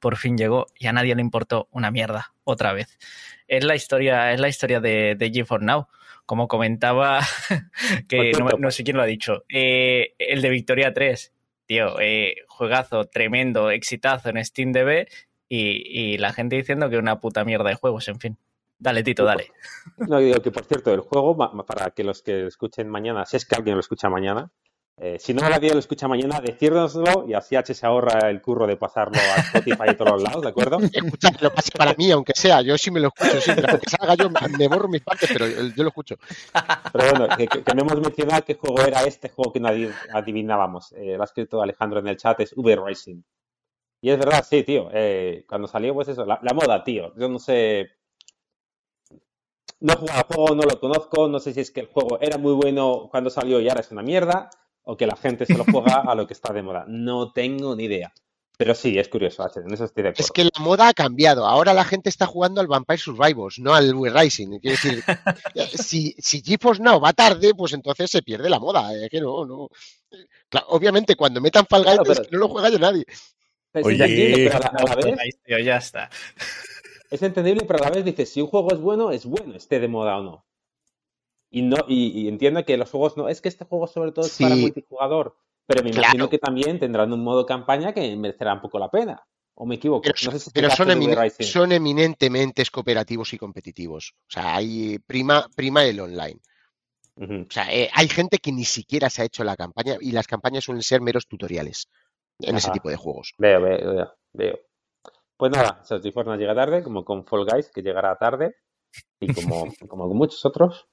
por 0.00 0.16
fin 0.16 0.36
llegó 0.36 0.66
y 0.78 0.86
a 0.86 0.92
nadie 0.92 1.14
le 1.14 1.22
importó 1.22 1.68
una 1.70 1.90
mierda, 1.90 2.34
otra 2.44 2.72
vez. 2.72 2.98
Es 3.46 3.64
la 3.64 3.74
historia, 3.74 4.32
es 4.32 4.40
la 4.40 4.48
historia 4.48 4.80
de, 4.80 5.14
de 5.16 5.30
GeForce 5.30 5.64
Now. 5.64 5.88
Como 6.26 6.46
comentaba, 6.46 7.20
que 8.08 8.32
no 8.58 8.70
sé 8.70 8.84
quién 8.84 8.96
lo 8.96 9.02
ha 9.02 9.06
dicho, 9.06 9.44
eh, 9.48 10.14
el 10.18 10.42
de 10.42 10.50
Victoria 10.50 10.94
3, 10.94 11.32
tío, 11.66 11.98
eh, 12.00 12.36
juegazo 12.46 13.06
tremendo, 13.06 13.70
exitazo 13.70 14.28
en 14.28 14.44
SteamDB 14.44 15.08
y, 15.50 16.12
y 16.14 16.16
la 16.18 16.32
gente 16.32 16.56
diciendo 16.56 16.88
que 16.88 16.96
una 16.96 17.20
puta 17.20 17.44
mierda 17.44 17.68
de 17.68 17.74
juegos, 17.74 18.08
en 18.08 18.18
fin. 18.20 18.38
Dale, 18.78 19.02
Tito, 19.02 19.24
dale. 19.24 19.52
No, 20.08 20.18
digo 20.18 20.40
que 20.40 20.50
por 20.50 20.64
cierto, 20.64 20.94
el 20.94 21.00
juego, 21.00 21.36
para 21.66 21.90
que 21.90 22.02
los 22.04 22.22
que 22.22 22.46
escuchen 22.46 22.88
mañana, 22.88 23.26
si 23.26 23.36
es 23.36 23.44
que 23.44 23.56
alguien 23.56 23.74
lo 23.74 23.80
escucha 23.80 24.08
mañana, 24.08 24.50
eh, 25.02 25.16
si 25.18 25.32
no 25.32 25.48
nadie 25.48 25.72
lo 25.72 25.78
escucha 25.78 26.06
mañana, 26.08 26.40
decírnoslo 26.42 27.24
y 27.26 27.32
así 27.32 27.56
H 27.56 27.72
se 27.74 27.86
ahorra 27.86 28.28
el 28.28 28.42
curro 28.42 28.66
de 28.66 28.76
pasarlo 28.76 29.18
a 29.18 29.40
Spotify 29.40 29.90
y 29.92 29.94
todos 29.94 30.12
los 30.12 30.22
lados, 30.22 30.42
¿de 30.42 30.48
acuerdo? 30.50 30.78
Escucha, 30.92 31.30
que 31.32 31.42
lo 31.44 31.52
pase 31.54 31.70
para 31.76 31.94
mí, 31.94 32.10
aunque 32.10 32.32
sea. 32.36 32.60
Yo 32.60 32.76
sí 32.76 32.90
me 32.90 33.00
lo 33.00 33.08
escucho 33.08 33.40
siempre. 33.40 33.66
Aunque 33.70 33.88
salga 33.88 34.14
yo, 34.14 34.28
me 34.58 34.68
borro 34.68 34.88
mis 34.88 35.00
partes, 35.00 35.30
pero 35.32 35.46
yo 35.48 35.82
lo 35.82 35.88
escucho. 35.88 36.16
Pero 36.92 37.10
bueno, 37.16 37.34
que, 37.36 37.46
que- 37.48 37.62
que 37.62 37.74
no 37.74 37.80
hemos 37.82 37.98
mencionado 38.00 38.44
qué 38.44 38.54
juego 38.54 38.82
era 38.82 39.02
este 39.04 39.30
juego 39.30 39.52
que 39.52 39.60
no 39.60 39.68
adi- 39.70 39.92
adivinábamos. 40.12 40.92
Eh, 40.92 41.14
lo 41.16 41.22
ha 41.22 41.24
escrito 41.24 41.62
Alejandro 41.62 42.00
en 42.00 42.08
el 42.08 42.16
chat, 42.18 42.38
es 42.40 42.52
Uber 42.56 42.78
Racing. 42.80 43.22
Y 44.00 44.10
es 44.10 44.18
verdad, 44.18 44.44
sí, 44.48 44.62
tío. 44.62 44.88
eh, 44.92 45.44
cuando 45.48 45.68
salió, 45.68 45.92
pues 45.94 46.08
eso, 46.08 46.24
la, 46.24 46.38
la 46.42 46.54
moda, 46.54 46.82
tío. 46.84 47.12
Yo 47.16 47.28
no 47.28 47.38
sé. 47.38 47.90
No 49.80 49.92
he 49.94 49.96
jugado 49.96 50.18
al 50.18 50.34
juego, 50.34 50.54
no 50.54 50.62
lo 50.62 50.80
conozco. 50.80 51.28
No 51.28 51.38
sé 51.40 51.52
si 51.54 51.60
es 51.60 51.70
que 51.70 51.80
el 51.80 51.86
juego 51.86 52.18
era 52.20 52.38
muy 52.38 52.52
bueno 52.52 53.08
cuando 53.10 53.30
salió 53.30 53.60
y 53.60 53.68
ahora 53.68 53.80
es 53.80 53.90
una 53.90 54.02
mierda. 54.02 54.50
O 54.82 54.96
que 54.96 55.06
la 55.06 55.16
gente 55.16 55.44
se 55.46 55.56
lo 55.56 55.64
juega 55.64 56.00
a 56.06 56.14
lo 56.14 56.26
que 56.26 56.32
está 56.32 56.52
de 56.52 56.62
moda. 56.62 56.84
No 56.88 57.32
tengo 57.32 57.76
ni 57.76 57.84
idea. 57.84 58.12
Pero 58.56 58.74
sí, 58.74 58.98
es 58.98 59.08
curioso, 59.08 59.42
H, 59.42 59.60
en 59.60 59.72
eso 59.72 59.84
estoy 59.84 60.02
de 60.02 60.08
acuerdo. 60.10 60.24
Es 60.24 60.30
que 60.32 60.44
la 60.44 60.50
moda 60.60 60.88
ha 60.88 60.92
cambiado. 60.94 61.46
Ahora 61.46 61.72
la 61.72 61.84
gente 61.84 62.10
está 62.10 62.26
jugando 62.26 62.60
al 62.60 62.66
Vampire 62.66 62.98
Survivors, 62.98 63.58
no 63.58 63.72
al 63.74 63.94
Wii 63.94 64.12
Rising. 64.12 64.58
Quiero 64.58 64.76
decir, 64.82 65.02
si, 65.82 66.14
si 66.18 66.42
GeForce 66.42 66.82
Now 66.82 67.00
va 67.00 67.12
tarde, 67.14 67.54
pues 67.54 67.72
entonces 67.72 68.10
se 68.10 68.22
pierde 68.22 68.50
la 68.50 68.58
moda. 68.58 68.92
eh, 68.94 69.08
que 69.10 69.20
no, 69.20 69.46
no. 69.46 69.68
Claro, 70.50 70.66
obviamente, 70.70 71.14
cuando 71.16 71.40
metan 71.40 71.64
Fall 71.66 71.84
Guys, 71.84 71.94
Claro, 71.94 72.12
es 72.12 72.18
pero- 72.18 72.28
que 72.28 72.36
no 72.36 72.40
lo 72.40 72.48
juega 72.48 72.68
ya 72.68 72.78
nadie. 72.78 73.04
Es 73.72 73.86
Oye. 73.86 73.96
entendible, 74.04 74.50
pero 74.50 74.64
a 74.64 74.96
la, 74.96 74.96
vez, 74.96 75.40
tío, 75.44 75.58
ya 75.58 75.76
está. 75.76 76.10
es 77.10 77.22
entendible, 77.22 77.64
pero 77.66 77.84
a 77.84 77.88
la 77.88 77.94
vez 77.96 78.04
dices, 78.04 78.32
si 78.32 78.40
un 78.40 78.48
juego 78.48 78.72
es 78.72 78.80
bueno, 78.80 79.10
es 79.12 79.26
bueno, 79.26 79.54
esté 79.54 79.78
de 79.78 79.88
moda 79.88 80.18
o 80.18 80.22
no. 80.22 80.46
Y 81.50 81.62
no, 81.62 81.76
y, 81.88 82.22
y 82.22 82.28
entiendo 82.28 82.64
que 82.64 82.76
los 82.76 82.90
juegos 82.90 83.16
no, 83.16 83.28
es 83.28 83.40
que 83.40 83.48
este 83.48 83.64
juego 83.64 83.86
sobre 83.86 84.12
todo 84.12 84.26
es 84.26 84.38
para 84.38 84.54
multijugador, 84.56 85.36
pero 85.66 85.82
me 85.82 85.90
imagino 85.90 86.12
Claro. 86.12 86.30
que 86.30 86.38
también 86.38 86.78
tendrán 86.78 87.12
un 87.12 87.22
modo 87.22 87.46
campaña 87.46 87.92
que 87.92 88.16
merecerá 88.16 88.54
un 88.54 88.60
poco 88.60 88.78
la 88.78 88.90
pena. 88.90 89.24
¿O 89.54 89.66
me 89.66 89.74
equivoco? 89.74 90.02
Pero, 90.02 90.14
no 90.24 90.30
sé 90.32 90.38
si 90.38 90.50
pero 90.52 90.70
son, 90.70 90.88
son 91.40 91.72
eminentemente 91.72 92.64
cooperativos 92.72 93.34
y 93.34 93.38
competitivos. 93.38 94.14
O 94.22 94.30
sea, 94.30 94.56
hay 94.56 94.98
prima, 95.00 95.46
prima 95.54 95.84
el 95.84 96.00
online. 96.00 96.40
O 97.16 97.50
sea, 97.50 97.70
eh, 97.70 97.90
hay 97.92 98.08
gente 98.08 98.38
que 98.38 98.52
ni 98.52 98.64
siquiera 98.64 99.10
se 99.10 99.20
ha 99.20 99.24
hecho 99.26 99.44
la 99.44 99.56
campaña 99.56 99.96
y 100.00 100.12
las 100.12 100.26
campañas 100.26 100.64
suelen 100.64 100.82
ser 100.82 101.02
meros 101.02 101.26
tutoriales 101.26 101.88
en 102.42 102.56
ese 102.56 102.70
tipo 102.70 102.88
de 102.90 102.96
juegos. 102.96 103.34
Veo, 103.38 103.60
veo, 103.60 103.94
veo, 103.94 104.14
veo. 104.32 104.60
Pues 105.36 105.52
nada, 105.52 105.80
Saltiforna 105.84 106.36
llega 106.36 106.54
tarde, 106.54 106.82
como 106.82 107.04
con 107.04 107.24
Fall 107.24 107.46
Guys, 107.46 107.70
que 107.70 107.82
llegará 107.82 108.16
tarde, 108.16 108.56
y 109.18 109.32
como, 109.32 109.72
como 109.88 110.08
con 110.08 110.16
muchos 110.16 110.44
otros. 110.44 110.86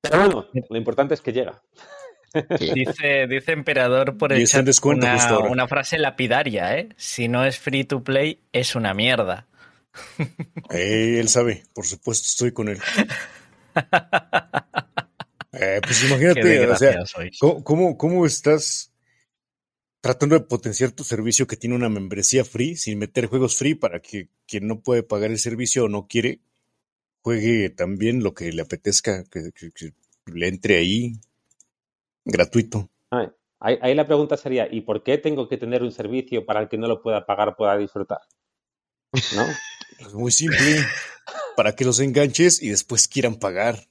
Pero 0.00 0.18
bueno, 0.18 0.46
lo 0.68 0.76
importante 0.76 1.14
es 1.14 1.20
que 1.20 1.32
llega. 1.32 1.62
Dice, 2.60 3.26
dice 3.26 3.52
Emperador 3.52 4.18
por 4.18 4.34
el 4.34 4.46
chat 4.46 4.62
descuento 4.62 5.06
una, 5.06 5.38
una 5.48 5.66
frase 5.66 5.96
lapidaria, 5.96 6.76
¿eh? 6.76 6.90
Si 6.98 7.26
no 7.26 7.46
es 7.46 7.58
free 7.58 7.84
to 7.84 8.04
play, 8.04 8.42
es 8.52 8.74
una 8.74 8.92
mierda. 8.92 9.46
Eh, 10.70 11.18
él 11.18 11.30
sabe, 11.30 11.62
por 11.74 11.86
supuesto, 11.86 12.26
estoy 12.26 12.52
con 12.52 12.68
él. 12.68 12.78
Eh, 15.52 15.80
pues 15.82 16.04
imagínate, 16.04 16.66
o 16.68 16.76
sea. 16.76 17.04
¿cómo, 17.40 17.64
cómo, 17.64 17.96
cómo 17.96 18.26
estás 18.26 18.87
tratando 20.00 20.38
de 20.38 20.44
potenciar 20.44 20.92
tu 20.92 21.04
servicio 21.04 21.46
que 21.46 21.56
tiene 21.56 21.76
una 21.76 21.88
membresía 21.88 22.44
free 22.44 22.76
sin 22.76 22.98
meter 22.98 23.26
juegos 23.26 23.56
free 23.56 23.74
para 23.74 24.00
que 24.00 24.28
quien 24.46 24.66
no 24.66 24.80
puede 24.80 25.02
pagar 25.02 25.30
el 25.30 25.38
servicio 25.38 25.84
o 25.84 25.88
no 25.88 26.06
quiere 26.06 26.40
juegue 27.22 27.70
también 27.70 28.22
lo 28.22 28.32
que 28.34 28.52
le 28.52 28.62
apetezca, 28.62 29.24
que, 29.24 29.52
que- 29.52 29.72
que 29.72 29.92
le 30.32 30.48
entre 30.48 30.76
ahí 30.78 31.18
gratuito? 32.24 32.88
Ay, 33.10 33.28
Ahí, 33.60 33.76
ahí 33.82 33.94
la 33.96 34.06
pregunta 34.06 34.36
sería, 34.36 34.68
¿y 34.72 34.82
por 34.82 35.02
qué 35.02 35.18
tengo 35.18 35.48
que 35.48 35.56
tener 35.58 35.82
un 35.82 35.90
servicio 35.90 36.46
para 36.46 36.60
el 36.60 36.68
que 36.68 36.78
no 36.78 36.86
lo 36.86 37.02
pueda 37.02 37.26
pagar 37.26 37.56
pueda 37.56 37.76
disfrutar? 37.76 38.20
¿No? 39.34 39.44
Es 39.98 40.14
muy 40.14 40.30
simple, 40.30 40.84
para 41.56 41.74
que 41.74 41.84
los 41.84 41.98
enganches 41.98 42.62
y 42.62 42.68
después 42.68 43.08
quieran 43.08 43.34
pagar. 43.34 43.88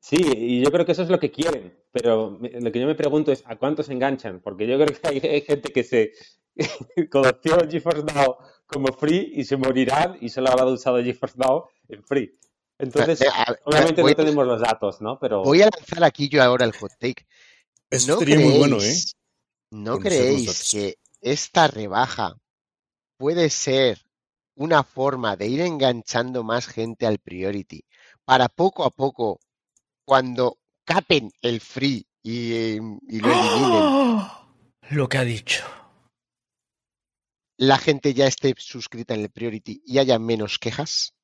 Sí, 0.00 0.16
y 0.16 0.64
yo 0.64 0.70
creo 0.72 0.86
que 0.86 0.92
eso 0.92 1.02
es 1.02 1.10
lo 1.10 1.20
que 1.20 1.30
quieren, 1.30 1.78
pero 1.92 2.38
lo 2.40 2.72
que 2.72 2.80
yo 2.80 2.86
me 2.86 2.94
pregunto 2.94 3.32
es, 3.32 3.42
¿a 3.46 3.56
cuántos 3.56 3.86
se 3.86 3.92
enganchan? 3.92 4.40
Porque 4.40 4.66
yo 4.66 4.76
creo 4.78 4.98
que 4.98 5.08
hay, 5.08 5.18
hay 5.18 5.40
gente 5.42 5.72
que 5.72 5.84
se 5.84 6.12
conoció 7.10 7.58
GeForce 7.70 8.02
Now 8.14 8.36
como 8.66 8.92
free 8.92 9.32
y 9.34 9.44
se 9.44 9.56
morirán 9.56 10.16
y 10.20 10.28
solo 10.30 10.48
habrá 10.50 10.64
usado 10.66 11.02
GeForce 11.02 11.36
Now 11.38 11.64
en 11.88 12.02
free. 12.02 12.38
Entonces, 12.78 13.20
a- 13.30 13.54
obviamente 13.64 14.00
voy, 14.00 14.12
no 14.12 14.16
tenemos 14.16 14.46
los 14.46 14.60
datos, 14.62 15.00
¿no? 15.02 15.18
Pero 15.18 15.42
voy 15.44 15.60
a 15.62 15.68
lanzar 15.74 16.02
aquí 16.04 16.28
yo 16.28 16.42
ahora 16.42 16.64
el 16.64 16.72
hot 16.72 16.92
take. 16.98 17.26
Eso 17.90 18.14
¿No 18.14 18.18
sería 18.20 18.38
muy 18.40 18.58
bueno, 18.58 18.76
¿eh? 18.76 18.78
creéis- 18.80 19.14
¿No 19.72 19.92
Conocer 19.98 20.12
creéis 20.12 20.70
que 20.70 20.94
esta 21.20 21.68
rebaja 21.68 22.34
puede 23.18 23.50
ser 23.50 23.98
una 24.56 24.82
forma 24.82 25.36
de 25.36 25.46
ir 25.46 25.60
enganchando 25.60 26.42
más 26.42 26.66
gente 26.66 27.06
al 27.06 27.18
priority 27.18 27.84
para 28.24 28.48
poco 28.48 28.84
a 28.84 28.90
poco, 28.90 29.38
cuando 30.10 30.58
capen 30.84 31.30
el 31.40 31.60
free 31.60 32.04
y, 32.20 32.52
eh, 32.52 32.80
y 33.06 33.20
lo 33.20 33.30
eliminen, 33.30 33.82
¡Oh! 33.84 34.48
Lo 34.90 35.08
que 35.08 35.18
ha 35.18 35.24
dicho. 35.24 35.64
la 37.58 37.78
gente 37.78 38.12
ya 38.12 38.26
esté 38.26 38.52
suscrita 38.58 39.14
en 39.14 39.20
el 39.20 39.30
priority 39.30 39.80
y 39.86 39.98
haya 39.98 40.18
menos 40.18 40.58
quejas? 40.58 41.14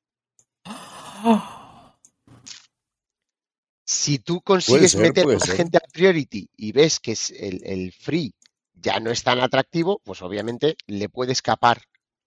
Si 3.85 4.19
tú 4.19 4.39
consigues 4.39 4.93
ser, 4.93 5.01
meter 5.01 5.25
puede 5.25 5.37
más 5.37 5.47
ser. 5.47 5.57
gente 5.57 5.79
al 5.83 5.91
priority 5.91 6.49
y 6.55 6.71
ves 6.71 7.01
que 7.01 7.11
es 7.11 7.31
el, 7.31 7.59
el 7.65 7.91
free 7.91 8.33
ya 8.73 9.01
no 9.01 9.11
es 9.11 9.21
tan 9.21 9.41
atractivo, 9.41 9.99
pues 10.05 10.21
obviamente 10.21 10.77
le 10.85 11.09
puede 11.09 11.33
escapar 11.33 11.81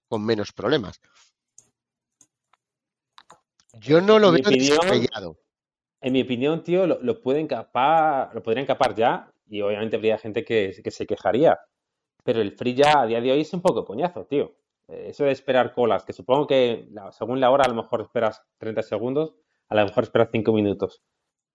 con 0.09 0.26
menos 0.26 0.52
problemas. 0.52 1.00
Yo 3.81 4.02
no 4.02 4.19
lo 4.19 4.31
veo 4.31 4.43
opinión, 4.43 4.76
descabellado. 4.76 5.38
En 6.00 6.12
mi 6.12 6.23
opinión, 6.23 6.62
tío, 6.62 6.87
lo, 6.87 6.99
lo 7.02 7.21
pueden 7.21 7.47
capar, 7.47 8.35
lo 8.35 8.42
podrían 8.42 8.66
capar 8.66 8.95
ya 8.95 9.30
y 9.47 9.61
obviamente 9.62 9.97
habría 9.97 10.19
gente 10.19 10.45
que, 10.45 10.75
que 10.83 10.90
se 10.90 11.07
quejaría. 11.07 11.59
Pero 12.25 12.40
el 12.40 12.52
free 12.52 12.75
ya 12.75 13.00
a 13.00 13.07
día 13.07 13.21
de 13.21 13.33
hoy 13.33 13.40
es 13.40 13.52
un 13.52 13.62
poco 13.62 13.85
coñazo, 13.85 14.25
tío. 14.26 14.54
Eh, 14.88 15.07
Eso 15.09 15.25
de 15.25 15.33
esperar 15.33 15.73
colas, 15.73 16.04
que 16.04 16.12
supongo 16.12 16.47
que 16.47 16.88
según 17.12 17.40
la 17.40 17.50
hora 17.50 17.64
a 17.64 17.69
lo 17.69 17.75
mejor 17.75 18.02
esperas 18.02 18.42
30 18.59 18.83
segundos, 18.83 19.35
a 19.69 19.75
lo 19.75 19.85
mejor 19.85 20.04
esperas 20.04 20.28
5 20.33 20.52
minutos. 20.52 21.02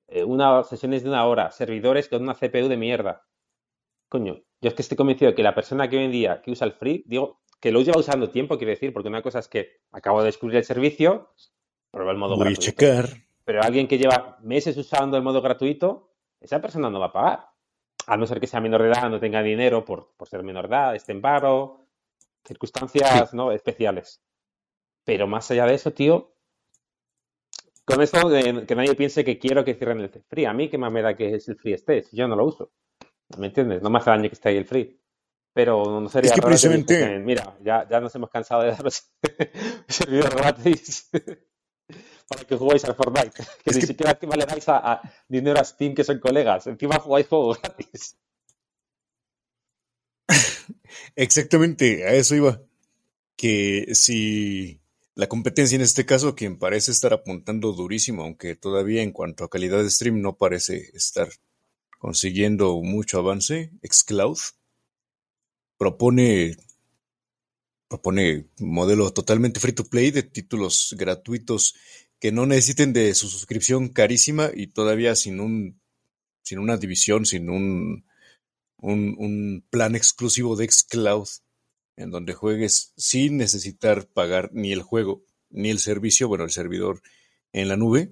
Eh, 0.07 0.23
una 0.23 0.63
sesiones 0.63 1.03
de 1.03 1.09
una 1.09 1.25
hora, 1.25 1.51
servidores 1.51 2.09
con 2.09 2.21
una 2.23 2.35
CPU 2.35 2.67
de 2.67 2.77
mierda. 2.77 3.25
Coño, 4.09 4.35
yo 4.61 4.69
es 4.69 4.73
que 4.73 4.81
estoy 4.83 4.97
convencido 4.97 5.31
de 5.31 5.35
que 5.35 5.43
la 5.43 5.55
persona 5.55 5.89
que 5.89 5.97
hoy 5.97 6.05
en 6.05 6.11
día 6.11 6.41
que 6.41 6.51
usa 6.51 6.67
el 6.67 6.73
free, 6.73 7.03
digo, 7.07 7.41
que 7.59 7.71
lo 7.71 7.81
lleva 7.81 7.99
usando 7.99 8.29
tiempo, 8.29 8.57
quiero 8.57 8.69
decir, 8.71 8.93
porque 8.93 9.09
una 9.09 9.21
cosa 9.23 9.39
es 9.39 9.47
que 9.47 9.77
acabo 9.91 10.19
de 10.19 10.27
descubrir 10.27 10.57
el 10.57 10.63
servicio, 10.63 11.31
prueba 11.91 12.11
el 12.11 12.17
modo 12.17 12.35
Voy 12.35 12.41
a 12.47 12.49
gratuito. 12.51 12.61
checar. 12.61 13.25
Pero 13.45 13.61
alguien 13.61 13.87
que 13.87 13.97
lleva 13.97 14.37
meses 14.41 14.75
usando 14.75 15.15
el 15.15 15.23
modo 15.23 15.41
gratuito, 15.41 16.11
esa 16.41 16.59
persona 16.59 16.89
no 16.89 16.99
va 16.99 17.07
a 17.07 17.13
pagar. 17.13 17.49
A 18.07 18.17
no 18.17 18.25
ser 18.27 18.39
que 18.39 18.47
sea 18.47 18.59
menor 18.59 18.81
de 18.81 18.89
edad, 18.89 19.09
no 19.09 19.19
tenga 19.19 19.41
dinero 19.41 19.85
por, 19.85 20.13
ser 20.25 20.43
menor 20.43 20.67
de 20.67 20.75
edad, 20.75 20.95
esté 20.95 21.11
en 21.11 21.21
paro, 21.21 21.87
circunstancias 22.43 23.33
¿no? 23.33 23.51
especiales. 23.51 24.21
Pero 25.05 25.27
más 25.27 25.49
allá 25.51 25.65
de 25.67 25.75
eso, 25.75 25.93
tío, 25.93 26.33
con 27.85 28.01
esto 28.01 28.29
que 28.67 28.75
nadie 28.75 28.95
piense 28.95 29.23
que 29.23 29.37
quiero 29.37 29.63
que 29.63 29.75
cierren 29.75 29.99
el 30.01 30.09
free. 30.09 30.45
A 30.45 30.53
mí, 30.53 30.67
¿qué 30.69 30.79
más 30.79 30.91
me 30.91 31.03
da 31.03 31.15
que 31.15 31.35
es 31.35 31.47
el 31.47 31.55
free 31.55 31.73
esté? 31.73 32.01
Si 32.01 32.17
yo 32.17 32.27
no 32.27 32.35
lo 32.35 32.45
uso. 32.45 32.71
¿Me 33.37 33.47
entiendes? 33.47 33.81
No 33.81 33.91
me 33.91 33.99
hace 33.99 34.09
daño 34.09 34.29
que 34.29 34.35
esté 34.35 34.49
ahí 34.49 34.57
el 34.57 34.65
free. 34.65 34.99
Pero 35.53 36.01
no 36.01 36.09
sería 36.09 36.29
es 36.29 36.35
que 36.35 36.41
precisamente... 36.41 37.19
mira, 37.19 37.55
ya, 37.61 37.87
ya, 37.87 37.99
nos 38.01 38.13
hemos 38.15 38.29
cansado 38.29 38.63
de 38.63 38.71
daros 38.71 39.11
servidores 39.87 40.35
gratis 40.35 41.09
para 42.27 42.44
que 42.44 42.55
juguéis 42.55 42.86
al 42.86 42.96
Fortnite. 42.96 43.44
Que 43.63 43.74
ni 43.74 43.82
siquiera 43.82 44.12
encima 44.12 44.36
le 44.36 44.46
dais 44.46 44.67
a, 44.67 45.01
dinero 45.27 45.60
a 45.60 45.63
Steam, 45.63 45.94
que 45.94 46.03
son 46.03 46.20
colegas. 46.20 46.67
Encima 46.67 47.00
jugáis 47.00 47.27
juegos 47.27 47.62
gratis. 47.62 48.17
Exactamente, 51.15 52.05
a 52.05 52.13
eso 52.13 52.36
iba. 52.36 52.62
Que 53.36 53.88
si 53.94 54.79
la 55.13 55.27
competencia 55.27 55.75
en 55.75 55.82
este 55.82 56.05
caso, 56.05 56.36
quien 56.36 56.58
parece 56.58 56.91
estar 56.91 57.13
apuntando 57.13 57.74
durísimo, 57.74 58.24
aunque 58.24 58.55
todavía 58.55 59.01
en 59.01 59.12
cuanto 59.12 59.44
a 59.44 59.50
calidad 59.50 59.82
de 59.84 59.89
stream 59.89 60.22
no 60.22 60.38
parece 60.38 60.91
estar 60.94 61.29
consiguiendo 62.00 62.82
mucho 62.82 63.20
avance, 63.20 63.72
Xcloud 63.84 64.38
propone 65.77 66.55
propone 67.88 68.50
modelo 68.60 69.12
totalmente 69.13 69.60
free 69.60 69.74
to 69.74 69.86
play 69.86 70.12
de 70.12 70.24
títulos 70.24 70.96
gratuitos 70.98 71.75
que 72.25 72.32
no 72.32 72.48
necesiten 72.48 72.91
de 72.91 73.13
su 73.13 73.29
suscripción 73.29 73.88
carísima 73.88 74.50
y 74.51 74.65
todavía 74.65 75.15
sin 75.15 75.39
un 75.39 75.79
sin 76.41 76.58
una 76.58 76.75
división, 76.75 77.27
sin 77.27 77.51
un, 77.51 78.03
un, 78.77 79.63
plan 79.70 79.96
exclusivo 79.96 80.55
de 80.55 80.67
xCloud 80.67 81.27
en 81.98 82.10
donde 82.10 82.34
juegues 82.34 82.94
sin 82.98 83.38
necesitar 83.38 84.08
pagar 84.08 84.50
ni 84.53 84.72
el 84.72 84.82
juego 84.82 85.24
ni 85.51 85.70
el 85.70 85.77
servicio, 85.77 86.27
bueno, 86.27 86.46
el 86.46 86.50
servidor 86.50 87.03
en 87.53 87.67
la 87.67 87.77
nube, 87.77 88.12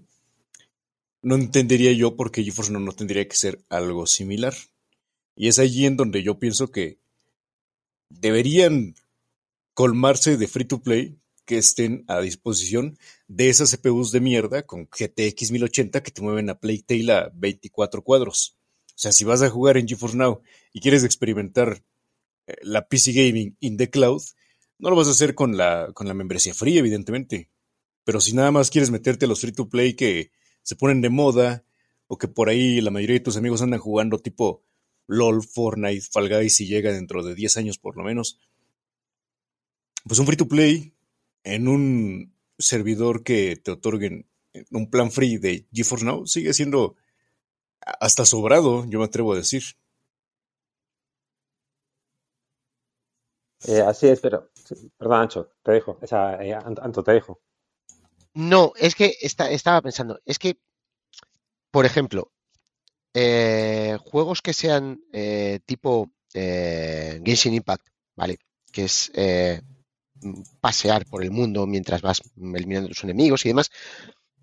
no 1.23 1.33
entendería 1.33 1.91
yo 1.93 2.15
por 2.15 2.29
qué 2.29 2.43
GeForce 2.43 2.71
no, 2.71 2.79
no 2.79 2.91
tendría 2.91 3.27
que 3.27 3.35
ser 3.35 3.65
algo 3.67 4.05
similar. 4.05 4.53
Y 5.35 5.47
es 5.47 5.57
allí 5.57 5.87
en 5.87 5.97
donde 5.97 6.21
yo 6.21 6.37
pienso 6.37 6.69
que 6.69 6.99
deberían 8.09 8.93
colmarse 9.73 10.37
de 10.37 10.47
free 10.47 10.65
to 10.65 10.83
play 10.83 11.17
que 11.45 11.57
estén 11.57 12.05
a 12.07 12.19
disposición 12.19 12.97
de 13.27 13.49
esas 13.49 13.75
CPUs 13.75 14.11
de 14.11 14.21
mierda 14.21 14.63
con 14.63 14.85
GTX 14.85 15.51
1080 15.51 16.03
que 16.03 16.11
te 16.11 16.21
mueven 16.21 16.49
a 16.49 16.59
Playtale 16.59 17.11
a 17.11 17.31
24 17.33 18.03
cuadros. 18.03 18.57
O 18.89 18.97
sea, 18.97 19.11
si 19.11 19.23
vas 19.23 19.41
a 19.41 19.49
jugar 19.49 19.77
en 19.77 19.87
GeForce 19.87 20.17
Now 20.17 20.41
y 20.71 20.79
quieres 20.79 21.03
experimentar 21.03 21.83
eh, 22.47 22.55
la 22.61 22.87
PC 22.87 23.11
Gaming 23.13 23.57
in 23.59 23.77
the 23.77 23.89
Cloud, 23.89 24.21
no 24.79 24.89
lo 24.89 24.95
vas 24.95 25.07
a 25.07 25.11
hacer 25.11 25.35
con 25.35 25.57
la, 25.57 25.91
con 25.93 26.07
la 26.07 26.13
membresía 26.13 26.53
free, 26.53 26.77
evidentemente. 26.77 27.49
Pero 28.03 28.19
si 28.21 28.33
nada 28.33 28.51
más 28.51 28.69
quieres 28.69 28.91
meterte 28.91 29.25
a 29.25 29.27
los 29.27 29.41
free 29.41 29.53
to 29.53 29.69
play 29.69 29.95
que 29.95 30.31
se 30.61 30.75
ponen 30.75 31.01
de 31.01 31.09
moda 31.09 31.63
o 32.07 32.17
que 32.17 32.27
por 32.27 32.49
ahí 32.49 32.81
la 32.81 32.91
mayoría 32.91 33.15
de 33.15 33.23
tus 33.23 33.37
amigos 33.37 33.61
andan 33.61 33.79
jugando 33.79 34.19
tipo 34.19 34.63
LOL, 35.07 35.43
Fortnite, 35.43 36.01
Fall 36.01 36.29
Guys 36.29 36.59
y 36.61 36.67
llega 36.67 36.91
dentro 36.91 37.23
de 37.23 37.35
10 37.35 37.57
años 37.57 37.77
por 37.77 37.97
lo 37.97 38.03
menos, 38.03 38.39
pues 40.05 40.19
un 40.19 40.25
free 40.25 40.37
to 40.37 40.47
play 40.47 40.93
en 41.43 41.67
un 41.67 42.35
servidor 42.57 43.23
que 43.23 43.55
te 43.55 43.71
otorguen 43.71 44.27
un 44.71 44.89
plan 44.89 45.11
free 45.11 45.37
de 45.37 45.67
GeForce 45.71 46.05
Now 46.05 46.27
sigue 46.27 46.53
siendo 46.53 46.95
hasta 47.79 48.25
sobrado, 48.25 48.85
yo 48.85 48.99
me 48.99 49.05
atrevo 49.05 49.33
a 49.33 49.37
decir. 49.37 49.63
Eh, 53.65 53.81
así 53.81 54.07
es, 54.07 54.19
pero 54.19 54.51
perdón, 54.97 55.21
Ancho, 55.21 55.51
te 55.61 55.71
dejo. 55.71 55.97
Eh, 56.01 56.53
Anto, 56.53 57.03
te 57.03 57.11
dejo. 57.13 57.41
No, 58.33 58.73
es 58.75 58.95
que 58.95 59.15
estaba 59.21 59.81
pensando, 59.81 60.19
es 60.25 60.39
que, 60.39 60.57
por 61.71 61.85
ejemplo, 61.85 62.31
eh, 63.13 63.97
juegos 64.01 64.41
que 64.41 64.53
sean 64.53 65.01
tipo 65.65 66.11
Genshin 66.33 67.53
Impact, 67.53 67.87
¿vale? 68.15 68.39
Que 68.71 68.85
es 68.85 69.11
pasear 70.61 71.05
por 71.05 71.23
el 71.23 71.31
mundo 71.31 71.65
mientras 71.67 72.01
vas 72.01 72.21
eliminando 72.35 72.89
tus 72.89 73.03
enemigos 73.03 73.45
y 73.45 73.49
demás, 73.49 73.69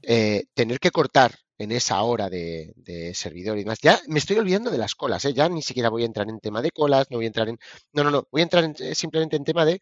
eh, 0.03 0.45
tener 0.55 0.79
que 0.79 0.91
cortar 0.91 1.35
en 1.59 1.73
esa 1.73 2.03
hora 2.03 2.31
de, 2.31 3.13
servidor 3.15 3.59
y 3.59 3.63
demás. 3.65 3.79
Ya 3.83 4.01
me 4.09 4.19
estoy 4.19 4.39
olvidando 4.39 4.71
de 4.71 4.79
las 4.79 4.95
colas, 4.95 5.25
¿eh? 5.27 5.35
ya 5.35 5.49
ni 5.49 5.63
siquiera 5.63 5.91
voy 5.91 6.03
a 6.03 6.07
entrar 6.07 6.29
en 6.29 6.41
tema 6.41 6.63
de 6.63 6.71
colas, 6.71 7.11
no 7.11 7.19
voy 7.19 7.27
a 7.27 7.29
entrar 7.29 7.49
en... 7.49 7.59
No, 7.93 8.05
no, 8.05 8.11
no, 8.11 8.27
voy 8.31 8.41
a 8.41 8.45
entrar 8.45 8.65
eh, 8.79 8.95
simplemente 8.95 9.37
en 9.37 9.45
tema 9.45 9.65
de 9.65 9.81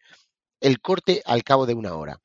el 0.59 0.81
corte 0.81 1.21
al 1.25 1.43
cabo 1.43 1.65
de 1.65 1.73
una 1.73 1.95
hora. 1.95 2.19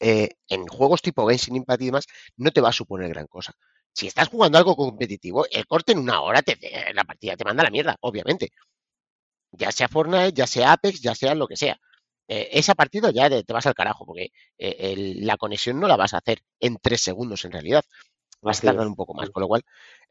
en 0.00 0.66
juegos 0.68 1.02
tipo 1.02 1.28
Genshin 1.28 1.56
Impact 1.56 1.82
y 1.82 1.86
demás, 1.86 2.06
no 2.36 2.50
te 2.50 2.60
va 2.60 2.70
a 2.70 2.72
suponer 2.72 3.08
gran 3.10 3.26
cosa. 3.26 3.52
Si 3.92 4.06
estás 4.06 4.28
jugando 4.28 4.58
algo 4.58 4.76
competitivo, 4.76 5.46
el 5.50 5.66
corte 5.66 5.92
en 5.92 5.98
una 5.98 6.20
hora, 6.20 6.42
te, 6.42 6.58
la 6.92 7.04
partida 7.04 7.36
te 7.36 7.44
manda 7.44 7.62
la 7.64 7.70
mierda, 7.70 7.96
obviamente. 8.00 8.50
Ya 9.52 9.72
sea 9.72 9.88
Fortnite, 9.88 10.32
ya 10.34 10.46
sea 10.46 10.72
Apex, 10.72 11.00
ya 11.00 11.14
sea 11.14 11.34
lo 11.34 11.46
que 11.48 11.56
sea. 11.56 11.78
Eh, 12.28 12.48
esa 12.52 12.74
partida 12.74 13.10
ya 13.12 13.30
te, 13.30 13.52
vas 13.52 13.66
al 13.66 13.74
carajo, 13.74 14.04
porque 14.04 14.32
eh, 14.58 15.14
la 15.18 15.36
conexión 15.36 15.78
no 15.78 15.86
la 15.86 15.96
vas 15.96 16.12
a 16.14 16.18
hacer 16.18 16.42
en 16.58 16.76
tres 16.80 17.00
segundos 17.00 17.44
en 17.44 17.52
realidad. 17.52 17.84
Vas 18.40 18.58
a 18.58 18.62
tardar 18.62 18.86
un 18.86 18.96
poco 18.96 19.14
más, 19.14 19.30
con 19.30 19.42
lo 19.42 19.48
cual 19.48 19.62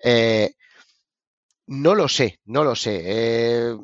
eh, 0.01 0.53
no 1.67 1.95
lo 1.95 2.07
sé, 2.07 2.39
no 2.45 2.63
lo 2.63 2.75
sé. 2.75 3.77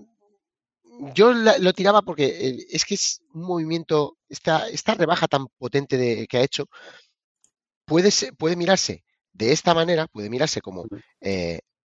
yo 1.14 1.34
lo 1.34 1.74
tiraba 1.74 2.02
porque 2.02 2.66
es 2.70 2.86
que 2.86 2.96
es 2.96 3.22
un 3.34 3.44
movimiento, 3.44 4.18
esta, 4.30 4.68
esta 4.70 4.96
rebaja 4.96 5.28
tan 5.28 5.48
potente 5.58 5.98
de, 5.98 6.28
que 6.28 6.38
ha 6.38 6.44
hecho, 6.44 6.66
puede, 7.86 8.12
puede 8.38 8.56
mirarse 8.56 9.04
de 9.34 9.52
esta 9.52 9.74
manera, 9.74 10.08
puede 10.08 10.30
mirarse 10.30 10.62
como 10.62 10.86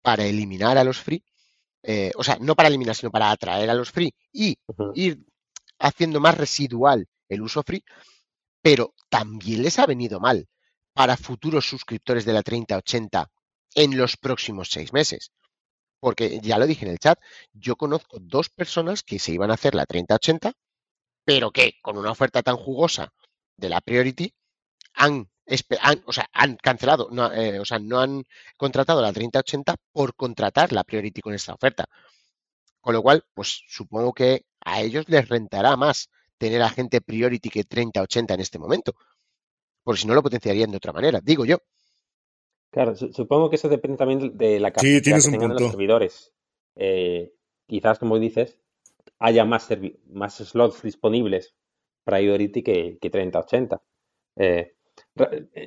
para 0.01 0.25
eliminar 0.25 0.77
a 0.77 0.83
los 0.83 0.99
free, 0.99 1.23
o 2.15 2.23
sea, 2.23 2.37
no 2.39 2.55
para 2.55 2.69
eliminar, 2.69 2.95
sino 2.95 3.11
para 3.11 3.31
atraer 3.31 3.69
a 3.69 3.75
los 3.75 3.91
free 3.91 4.13
y 4.31 4.57
ir 4.93 5.19
haciendo 5.79 6.19
más 6.19 6.37
residual 6.37 7.07
el 7.29 7.41
uso 7.41 7.63
free, 7.63 7.83
pero 8.61 8.93
también 9.09 9.61
les 9.61 9.79
ha 9.79 9.85
venido 9.85 10.19
mal 10.19 10.47
para 10.93 11.17
futuros 11.17 11.67
suscriptores 11.67 12.25
de 12.25 12.33
la 12.33 12.41
3080 12.41 13.29
en 13.75 13.97
los 13.97 14.17
próximos 14.17 14.69
seis 14.71 14.93
meses. 14.93 15.31
Porque 15.99 16.39
ya 16.41 16.57
lo 16.57 16.67
dije 16.67 16.85
en 16.85 16.91
el 16.91 16.99
chat, 16.99 17.19
yo 17.53 17.75
conozco 17.75 18.17
dos 18.19 18.49
personas 18.49 19.03
que 19.03 19.19
se 19.19 19.33
iban 19.33 19.51
a 19.51 19.55
hacer 19.55 19.75
la 19.75 19.85
3080, 19.85 20.53
pero 21.25 21.51
que 21.51 21.75
con 21.81 21.97
una 21.97 22.11
oferta 22.11 22.43
tan 22.43 22.57
jugosa 22.57 23.13
de 23.57 23.69
la 23.69 23.81
Priority 23.81 24.33
han, 24.93 25.29
o 26.05 26.13
sea, 26.13 26.29
han 26.31 26.55
cancelado, 26.57 27.09
no, 27.11 27.31
eh, 27.33 27.59
o 27.59 27.65
sea, 27.65 27.79
no 27.79 27.99
han 27.99 28.23
contratado 28.57 29.01
la 29.01 29.13
3080 29.13 29.75
por 29.91 30.15
contratar 30.15 30.71
la 30.71 30.83
Priority 30.83 31.21
con 31.21 31.33
esta 31.33 31.53
oferta. 31.53 31.85
Con 32.81 32.93
lo 32.93 33.01
cual, 33.01 33.25
pues 33.33 33.63
supongo 33.67 34.13
que 34.13 34.45
a 34.65 34.81
ellos 34.81 35.07
les 35.07 35.29
rentará 35.29 35.77
más 35.77 36.09
tener 36.37 36.61
a 36.61 36.69
gente 36.69 36.99
priority 36.99 37.49
que 37.49 37.63
30-80 37.63 38.33
en 38.33 38.39
este 38.41 38.59
momento. 38.59 38.93
Porque 39.83 40.01
si 40.01 40.07
no 40.07 40.15
lo 40.15 40.23
potenciarían 40.23 40.71
de 40.71 40.77
otra 40.77 40.91
manera, 40.91 41.21
digo 41.23 41.45
yo. 41.45 41.59
Claro, 42.71 42.95
supongo 42.95 43.49
que 43.49 43.55
eso 43.55 43.69
depende 43.69 43.97
también 43.97 44.37
de 44.37 44.59
la 44.59 44.71
capacidad 44.71 45.21
que 45.21 45.31
tengan 45.31 45.53
los 45.53 45.71
servidores. 45.71 46.33
Eh, 46.75 47.33
quizás, 47.67 47.99
como 47.99 48.19
dices, 48.19 48.59
haya 49.19 49.45
más, 49.45 49.69
más 50.07 50.35
slots 50.35 50.81
disponibles 50.81 51.55
priority 52.03 52.63
que, 52.63 52.97
que 52.99 53.11
30-80. 53.11 53.81
Eh, 54.37 54.75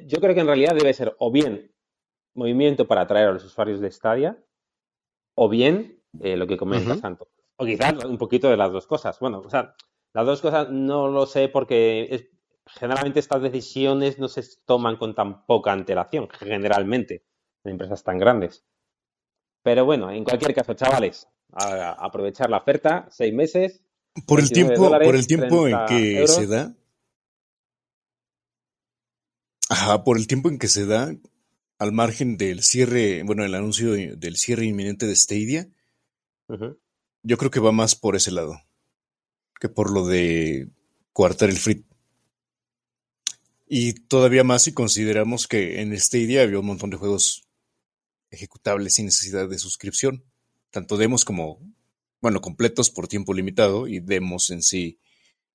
yo 0.07 0.21
creo 0.21 0.35
que 0.35 0.41
en 0.41 0.47
realidad 0.47 0.75
debe 0.75 0.93
ser 0.93 1.15
o 1.19 1.31
bien 1.31 1.73
movimiento 2.35 2.87
para 2.87 3.03
atraer 3.03 3.29
a 3.29 3.33
los 3.33 3.45
usuarios 3.45 3.81
de 3.81 3.91
Stadia, 3.91 4.39
o 5.35 5.49
bien 5.49 6.03
eh, 6.21 6.37
lo 6.37 6.47
que 6.47 6.57
comentas, 6.57 7.01
tanto 7.01 7.29
o 7.59 7.67
quizás 7.67 8.05
un 8.05 8.19
poquito 8.19 8.49
de 8.49 8.57
las 8.57 8.73
dos 8.73 8.87
cosas. 8.87 9.19
Bueno, 9.19 9.41
o 9.45 9.51
sea, 9.51 9.75
las 10.15 10.27
dos 10.27 10.41
cosas 10.41 10.71
no 10.71 11.09
lo 11.09 11.27
sé 11.27 11.49
porque 11.49 12.31
generalmente 12.67 13.21
estas 13.21 13.43
decisiones 13.43 14.19
no 14.19 14.29
se 14.29 14.43
toman 14.65 14.97
con 14.97 15.15
tan 15.15 15.45
poca 15.45 15.73
antelación, 15.73 16.29
generalmente, 16.31 17.25
en 17.65 17.73
empresas 17.73 18.03
tan 18.05 18.19
grandes. 18.19 18.65
Pero 19.63 19.85
bueno, 19.85 20.11
en 20.11 20.25
cualquier 20.25 20.55
caso, 20.55 20.75
chavales, 20.75 21.27
aprovechar 21.53 22.49
la 22.49 22.59
oferta, 22.59 23.09
seis 23.11 23.35
meses. 23.35 23.83
Por 24.27 24.41
el 24.41 24.51
tiempo, 24.51 24.91
por 24.91 25.17
el 25.17 25.27
tiempo 25.27 25.69
en 25.69 25.77
que 25.87 26.27
se 26.29 26.47
da. 26.47 26.75
Ajá, 29.69 30.05
por 30.05 30.17
el 30.17 30.27
tiempo 30.27 30.49
en 30.49 30.59
que 30.59 30.69
se 30.69 30.87
da, 30.87 31.13
al 31.79 31.93
margen 31.93 32.37
del 32.37 32.63
cierre, 32.63 33.23
bueno, 33.25 33.45
el 33.45 33.55
anuncio 33.55 33.93
del 33.93 34.37
cierre 34.37 34.65
inminente 34.65 35.07
de 35.07 35.17
Stadia, 35.17 35.69
yo 37.23 37.37
creo 37.37 37.51
que 37.51 37.61
va 37.61 37.73
más 37.73 37.95
por 37.95 38.17
ese 38.17 38.31
lado 38.31 38.61
que 39.59 39.69
por 39.69 39.93
lo 39.93 40.07
de 40.07 40.69
coartar 41.13 41.51
el 41.51 41.59
free. 41.59 41.85
Y 43.67 43.93
todavía 43.93 44.45
más 44.45 44.63
si 44.63 44.73
consideramos 44.73 45.47
que 45.47 45.81
en 45.81 45.99
Stadia 45.99 46.43
había 46.43 46.61
un 46.61 46.67
montón 46.67 46.91
de 46.91 46.97
juegos 46.97 47.45
ejecutables 48.31 48.95
sin 48.95 49.07
necesidad 49.07 49.49
de 49.49 49.59
suscripción, 49.59 50.25
tanto 50.71 50.97
demos 50.97 51.25
como, 51.25 51.61
bueno, 52.21 52.41
completos 52.41 52.91
por 52.91 53.09
tiempo 53.09 53.35
limitado 53.35 53.89
y 53.89 54.01
demos 54.01 54.51
en 54.51 54.63
sí 54.63 54.99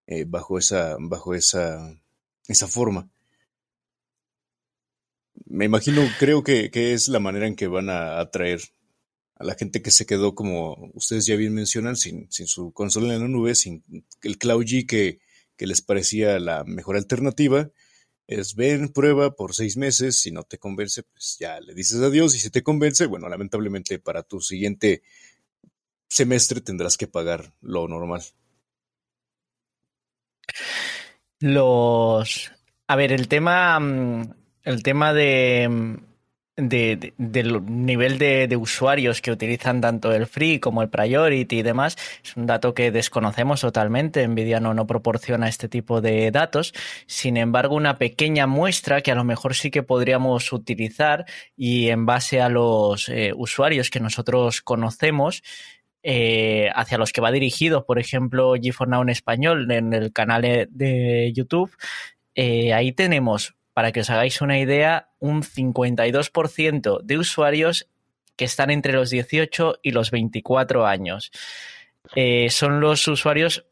eh, 0.05 0.25
bajo 0.27 0.57
esa, 0.59 0.97
bajo 0.99 1.33
esa, 1.33 1.99
esa 2.47 2.67
forma. 2.67 3.09
Me 5.45 5.65
imagino, 5.65 6.03
creo 6.19 6.43
que, 6.43 6.69
que, 6.69 6.93
es 6.93 7.07
la 7.07 7.19
manera 7.19 7.47
en 7.47 7.55
que 7.55 7.67
van 7.67 7.89
a 7.89 8.19
atraer 8.19 8.61
la 9.43 9.55
gente 9.55 9.81
que 9.81 9.91
se 9.91 10.05
quedó, 10.05 10.35
como 10.35 10.91
ustedes 10.93 11.25
ya 11.25 11.35
bien 11.35 11.53
mencionan, 11.53 11.95
sin, 11.95 12.31
sin 12.31 12.47
su 12.47 12.71
consola 12.71 13.13
en 13.13 13.21
la 13.21 13.27
nube, 13.27 13.55
sin 13.55 13.83
el 14.21 14.37
Cloud 14.37 14.63
G 14.63 14.87
que, 14.87 15.19
que 15.55 15.67
les 15.67 15.81
parecía 15.81 16.39
la 16.39 16.63
mejor 16.63 16.95
alternativa. 16.95 17.69
Es 18.25 18.55
ven, 18.55 18.89
prueba 18.89 19.35
por 19.35 19.53
seis 19.53 19.75
meses, 19.77 20.17
si 20.17 20.31
no 20.31 20.43
te 20.43 20.57
convence, 20.57 21.03
pues 21.03 21.37
ya 21.39 21.59
le 21.59 21.73
dices 21.73 22.01
adiós, 22.01 22.35
y 22.35 22.39
si 22.39 22.49
te 22.49 22.63
convence, 22.63 23.05
bueno, 23.05 23.27
lamentablemente 23.27 23.99
para 23.99 24.23
tu 24.23 24.39
siguiente 24.39 25.03
semestre 26.07 26.61
tendrás 26.61 26.97
que 26.97 27.07
pagar 27.07 27.53
lo 27.61 27.87
normal. 27.87 28.23
Los. 31.39 32.51
A 32.87 32.95
ver, 32.95 33.11
el 33.11 33.27
tema. 33.27 33.79
Mm, 33.79 34.33
el 34.63 34.83
tema 34.83 35.13
de. 35.13 35.99
Mm, 36.55 36.67
de, 36.67 37.13
del 37.17 37.65
nivel 37.65 38.19
de, 38.19 38.47
de, 38.47 38.55
usuarios 38.55 39.21
que 39.21 39.31
utilizan 39.31 39.81
tanto 39.81 40.11
el 40.11 40.27
free 40.27 40.59
como 40.59 40.83
el 40.83 40.89
priority 40.89 41.59
y 41.59 41.61
demás 41.63 41.97
es 42.23 42.37
un 42.37 42.45
dato 42.45 42.73
que 42.73 42.91
desconocemos 42.91 43.61
totalmente. 43.61 44.27
Nvidia 44.27 44.59
no, 44.59 44.73
no 44.73 44.85
proporciona 44.85 45.47
este 45.49 45.67
tipo 45.67 46.01
de 46.01 46.29
datos. 46.31 46.73
Sin 47.07 47.37
embargo, 47.37 47.75
una 47.75 47.97
pequeña 47.97 48.45
muestra 48.47 49.01
que 49.01 49.11
a 49.11 49.15
lo 49.15 49.23
mejor 49.23 49.55
sí 49.55 49.71
que 49.71 49.83
podríamos 49.83 50.53
utilizar 50.53 51.25
y 51.57 51.89
en 51.89 52.05
base 52.05 52.41
a 52.41 52.49
los 52.49 53.09
eh, 53.09 53.33
usuarios 53.35 53.89
que 53.89 53.99
nosotros 53.99 54.61
conocemos 54.61 55.41
eh, 56.03 56.69
hacia 56.75 56.97
los 56.97 57.11
que 57.13 57.21
va 57.21 57.31
dirigido, 57.31 57.85
por 57.85 57.97
ejemplo, 57.97 58.55
G4Now 58.55 59.01
en 59.03 59.09
español, 59.09 59.71
en 59.71 59.93
el 59.93 60.11
canal 60.11 60.41
de 60.41 61.31
YouTube, 61.33 61.71
eh, 62.35 62.73
ahí 62.73 62.91
tenemos, 62.91 63.55
para 63.73 63.91
que 63.91 64.01
os 64.01 64.09
hagáis 64.09 64.41
una 64.41 64.59
idea, 64.59 65.09
un 65.19 65.43
52% 65.43 67.01
de 67.01 67.17
usuarios 67.17 67.87
que 68.35 68.45
están 68.45 68.69
entre 68.71 68.93
los 68.93 69.09
18 69.09 69.79
y 69.81 69.91
los 69.91 70.11
24 70.11 70.85
años. 70.85 71.31
Eh, 72.15 72.49
son 72.49 72.79
los 72.79 73.07
usuarios, 73.07 73.65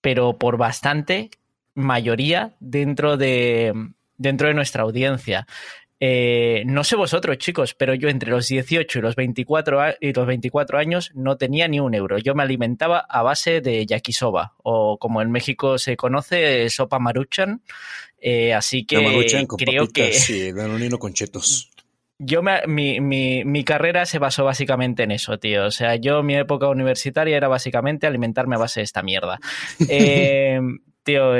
pero 0.00 0.38
por 0.38 0.56
bastante 0.56 1.30
mayoría 1.74 2.54
dentro 2.60 3.16
de, 3.16 3.72
dentro 4.16 4.48
de 4.48 4.54
nuestra 4.54 4.82
audiencia. 4.82 5.46
Eh, 6.02 6.62
no 6.64 6.82
sé 6.82 6.96
vosotros, 6.96 7.36
chicos, 7.36 7.74
pero 7.74 7.92
yo 7.92 8.08
entre 8.08 8.30
los 8.30 8.48
18 8.48 8.98
y 8.98 9.02
los, 9.02 9.16
24 9.16 9.96
y 10.00 10.14
los 10.14 10.26
24 10.26 10.78
años 10.78 11.12
no 11.14 11.36
tenía 11.36 11.68
ni 11.68 11.78
un 11.78 11.94
euro. 11.94 12.16
Yo 12.16 12.34
me 12.34 12.42
alimentaba 12.42 13.00
a 13.00 13.22
base 13.22 13.60
de 13.60 13.84
yakisoba, 13.84 14.54
o 14.62 14.96
como 14.98 15.20
en 15.20 15.30
México 15.30 15.76
se 15.76 15.98
conoce, 15.98 16.70
sopa 16.70 16.98
maruchan. 16.98 17.62
Eh, 18.18 18.54
así 18.54 18.86
que 18.86 18.98
maruchan 18.98 19.46
con 19.46 19.58
creo 19.58 19.84
papitas 19.84 20.26
que. 20.26 20.32
Y 20.32 20.52
danonino 20.52 20.98
con 20.98 21.12
chetos. 21.12 21.70
Yo 22.18 22.42
me, 22.42 22.66
mi, 22.66 23.00
mi, 23.00 23.44
mi, 23.44 23.64
carrera 23.64 24.04
se 24.04 24.18
basó 24.18 24.44
básicamente 24.44 25.02
en 25.02 25.10
eso, 25.10 25.38
tío. 25.38 25.66
O 25.66 25.70
sea, 25.70 25.96
yo 25.96 26.22
mi 26.22 26.34
época 26.34 26.68
universitaria 26.68 27.36
era 27.36 27.48
básicamente 27.48 28.06
alimentarme 28.06 28.56
a 28.56 28.58
base 28.58 28.80
de 28.80 28.84
esta 28.84 29.02
mierda. 29.02 29.38
Eh, 29.88 30.60
tío, 31.02 31.34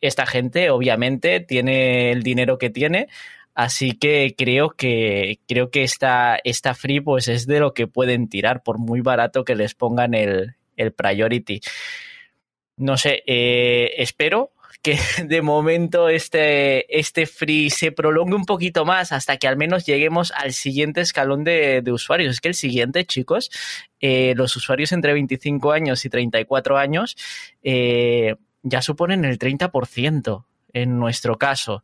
esta 0.00 0.26
gente 0.26 0.70
obviamente 0.70 1.40
tiene 1.40 2.12
el 2.12 2.22
dinero 2.22 2.58
que 2.58 2.70
tiene, 2.70 3.08
Así 3.54 3.92
que 3.92 4.34
creo 4.36 4.70
que 4.70 5.38
creo 5.46 5.70
que 5.70 5.84
esta, 5.84 6.38
esta 6.42 6.74
free 6.74 7.00
pues 7.00 7.28
es 7.28 7.46
de 7.46 7.60
lo 7.60 7.72
que 7.72 7.86
pueden 7.86 8.28
tirar, 8.28 8.62
por 8.62 8.78
muy 8.78 9.00
barato 9.00 9.44
que 9.44 9.54
les 9.54 9.74
pongan 9.74 10.14
el, 10.14 10.56
el 10.76 10.92
priority. 10.92 11.60
No 12.76 12.96
sé, 12.96 13.22
eh, 13.26 13.92
espero 13.98 14.50
que 14.82 14.98
de 15.24 15.42
momento 15.42 16.08
este, 16.08 16.98
este 16.98 17.26
free 17.26 17.70
se 17.70 17.90
prolongue 17.90 18.36
un 18.36 18.44
poquito 18.44 18.84
más 18.84 19.12
hasta 19.12 19.38
que 19.38 19.48
al 19.48 19.56
menos 19.56 19.86
lleguemos 19.86 20.32
al 20.32 20.52
siguiente 20.52 21.00
escalón 21.00 21.42
de, 21.42 21.80
de 21.82 21.92
usuarios. 21.92 22.34
Es 22.34 22.40
que 22.40 22.48
el 22.48 22.54
siguiente, 22.54 23.04
chicos, 23.06 23.50
eh, 24.00 24.34
los 24.36 24.54
usuarios 24.56 24.92
entre 24.92 25.14
25 25.14 25.72
años 25.72 26.04
y 26.04 26.10
34 26.10 26.76
años 26.76 27.16
eh, 27.62 28.36
ya 28.62 28.82
suponen 28.82 29.24
el 29.24 29.38
30% 29.38 30.44
en 30.72 30.98
nuestro 30.98 31.38
caso. 31.38 31.82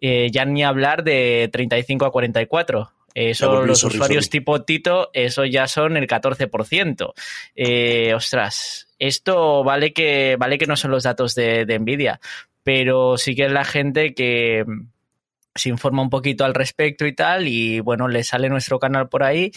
Eh, 0.00 0.30
ya 0.30 0.44
ni 0.44 0.62
hablar 0.64 1.04
de 1.04 1.48
35 1.52 2.06
a 2.06 2.12
44. 2.12 2.90
Eso, 3.14 3.64
los 3.64 3.80
sorry, 3.80 3.96
usuarios 3.96 4.26
sorry. 4.26 4.38
tipo 4.38 4.62
Tito, 4.62 5.10
eso 5.12 5.44
ya 5.44 5.66
son 5.66 5.96
el 5.96 6.06
14%. 6.06 7.12
Eh, 7.56 8.14
ostras, 8.14 8.88
esto 8.98 9.64
vale 9.64 9.92
que, 9.92 10.36
vale 10.38 10.58
que 10.58 10.66
no 10.66 10.76
son 10.76 10.92
los 10.92 11.02
datos 11.02 11.34
de, 11.34 11.64
de 11.64 11.78
Nvidia, 11.80 12.20
pero 12.62 13.16
sí 13.16 13.34
que 13.34 13.46
es 13.46 13.52
la 13.52 13.64
gente 13.64 14.14
que 14.14 14.64
se 15.54 15.68
informa 15.68 16.02
un 16.02 16.10
poquito 16.10 16.44
al 16.44 16.54
respecto 16.54 17.06
y 17.06 17.14
tal, 17.14 17.48
y 17.48 17.80
bueno, 17.80 18.06
le 18.08 18.22
sale 18.22 18.48
nuestro 18.48 18.78
canal 18.78 19.08
por 19.08 19.24
ahí, 19.24 19.50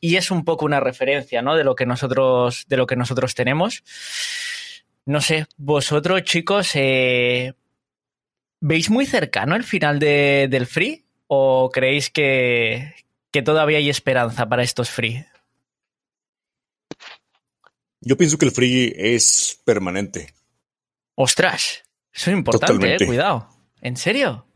y 0.00 0.16
es 0.16 0.30
un 0.30 0.44
poco 0.44 0.64
una 0.64 0.80
referencia, 0.80 1.42
¿no? 1.42 1.56
De 1.56 1.64
lo 1.64 1.74
que 1.74 1.86
nosotros, 1.86 2.64
de 2.68 2.76
lo 2.76 2.86
que 2.86 2.96
nosotros 2.96 3.34
tenemos. 3.34 3.82
No 5.06 5.20
sé, 5.20 5.46
vosotros, 5.56 6.22
chicos, 6.22 6.70
eh, 6.74 7.52
¿Veis 8.66 8.88
muy 8.88 9.04
cercano 9.04 9.56
el 9.56 9.62
final 9.62 9.98
de, 9.98 10.48
del 10.50 10.66
free? 10.66 11.04
¿O 11.26 11.70
creéis 11.70 12.08
que, 12.08 12.94
que, 13.30 13.42
todavía 13.42 13.76
hay 13.76 13.90
esperanza 13.90 14.48
para 14.48 14.62
estos 14.62 14.88
free? 14.88 15.26
Yo 18.00 18.16
pienso 18.16 18.38
que 18.38 18.46
el 18.46 18.52
free 18.52 18.94
es 18.96 19.60
permanente. 19.66 20.32
¡Ostras! 21.14 21.84
Eso 22.10 22.30
es 22.30 22.36
importante, 22.38 22.94
eh, 22.94 23.06
cuidado. 23.06 23.50
¿En 23.82 23.98
serio? 23.98 24.46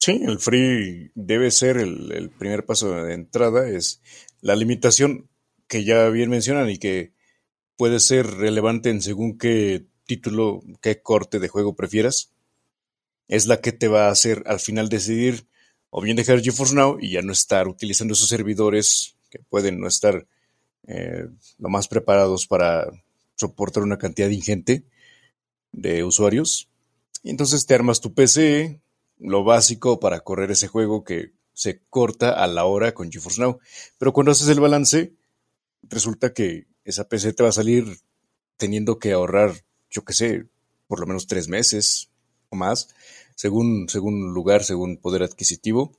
Sí, 0.00 0.20
el 0.26 0.40
free 0.40 1.12
debe 1.14 1.52
ser 1.52 1.76
el, 1.76 2.10
el, 2.10 2.30
primer 2.30 2.66
paso 2.66 2.92
de 3.04 3.14
entrada. 3.14 3.68
Es 3.68 4.02
la 4.40 4.56
limitación 4.56 5.30
que 5.68 5.84
ya 5.84 6.08
bien 6.08 6.28
mencionan 6.28 6.68
y 6.70 6.78
que 6.78 7.12
puede 7.76 8.00
ser 8.00 8.26
relevante 8.26 8.90
en 8.90 9.00
según 9.00 9.38
qué 9.38 9.86
título, 10.06 10.60
qué 10.82 11.00
corte 11.02 11.38
de 11.38 11.46
juego 11.46 11.76
prefieras 11.76 12.32
es 13.28 13.46
la 13.46 13.60
que 13.60 13.72
te 13.72 13.88
va 13.88 14.08
a 14.08 14.10
hacer 14.10 14.42
al 14.46 14.58
final 14.58 14.88
decidir 14.88 15.46
o 15.90 16.00
bien 16.00 16.16
dejar 16.16 16.40
GeForce 16.40 16.74
Now 16.74 16.98
y 17.00 17.12
ya 17.12 17.22
no 17.22 17.32
estar 17.32 17.68
utilizando 17.68 18.14
esos 18.14 18.28
servidores 18.28 19.16
que 19.30 19.38
pueden 19.38 19.78
no 19.80 19.86
estar 19.86 20.26
eh, 20.86 21.28
lo 21.58 21.68
más 21.68 21.88
preparados 21.88 22.46
para 22.46 22.90
soportar 23.36 23.82
una 23.82 23.98
cantidad 23.98 24.30
ingente 24.30 24.84
de 25.72 26.02
usuarios. 26.04 26.68
Y 27.22 27.30
entonces 27.30 27.66
te 27.66 27.74
armas 27.74 28.00
tu 28.00 28.14
PC, 28.14 28.80
lo 29.18 29.44
básico 29.44 30.00
para 30.00 30.20
correr 30.20 30.50
ese 30.50 30.68
juego 30.68 31.04
que 31.04 31.32
se 31.52 31.82
corta 31.90 32.30
a 32.30 32.46
la 32.46 32.64
hora 32.64 32.94
con 32.94 33.10
GeForce 33.10 33.40
Now. 33.40 33.58
Pero 33.98 34.12
cuando 34.12 34.32
haces 34.32 34.48
el 34.48 34.60
balance, 34.60 35.12
resulta 35.82 36.32
que 36.32 36.66
esa 36.84 37.08
PC 37.08 37.34
te 37.34 37.42
va 37.42 37.50
a 37.50 37.52
salir 37.52 37.98
teniendo 38.56 38.98
que 38.98 39.12
ahorrar, 39.12 39.52
yo 39.90 40.04
qué 40.04 40.14
sé, 40.14 40.46
por 40.86 41.00
lo 41.00 41.06
menos 41.06 41.26
tres 41.26 41.48
meses 41.48 42.07
o 42.50 42.56
más, 42.56 42.94
según, 43.34 43.88
según 43.88 44.32
lugar, 44.32 44.64
según 44.64 44.96
poder 44.96 45.22
adquisitivo. 45.22 45.92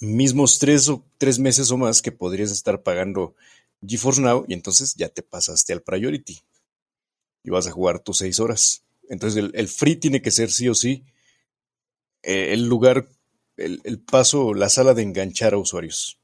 Mismos 0.00 0.58
tres, 0.58 0.88
o, 0.88 1.04
tres 1.18 1.38
meses 1.38 1.70
o 1.70 1.76
más 1.76 2.02
que 2.02 2.12
podrías 2.12 2.50
estar 2.50 2.82
pagando 2.82 3.34
GeForce 3.86 4.20
Now 4.20 4.44
y 4.48 4.54
entonces 4.54 4.94
ya 4.94 5.08
te 5.08 5.22
pasaste 5.22 5.72
al 5.72 5.82
Priority 5.82 6.40
y 7.44 7.50
vas 7.50 7.66
a 7.66 7.72
jugar 7.72 8.00
tus 8.00 8.18
seis 8.18 8.40
horas. 8.40 8.84
Entonces 9.08 9.42
el, 9.42 9.50
el 9.54 9.68
free 9.68 9.96
tiene 9.96 10.22
que 10.22 10.30
ser 10.30 10.50
sí 10.50 10.68
o 10.68 10.74
sí 10.74 11.04
eh, 12.22 12.52
el 12.52 12.66
lugar, 12.66 13.08
el, 13.56 13.80
el, 13.84 13.98
paso, 14.00 14.54
la 14.54 14.68
sala 14.68 14.94
de 14.94 15.02
enganchar 15.02 15.54
a 15.54 15.58
usuarios. 15.58 16.18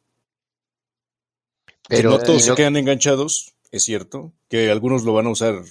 Pero 1.88 2.10
que 2.10 2.18
no 2.18 2.22
todos 2.22 2.46
no... 2.46 2.54
se 2.54 2.54
quedan 2.54 2.76
enganchados, 2.76 3.54
es 3.70 3.84
cierto, 3.84 4.32
que 4.48 4.70
algunos 4.70 5.04
lo 5.04 5.12
van 5.12 5.26
a 5.26 5.30
usar 5.30 5.62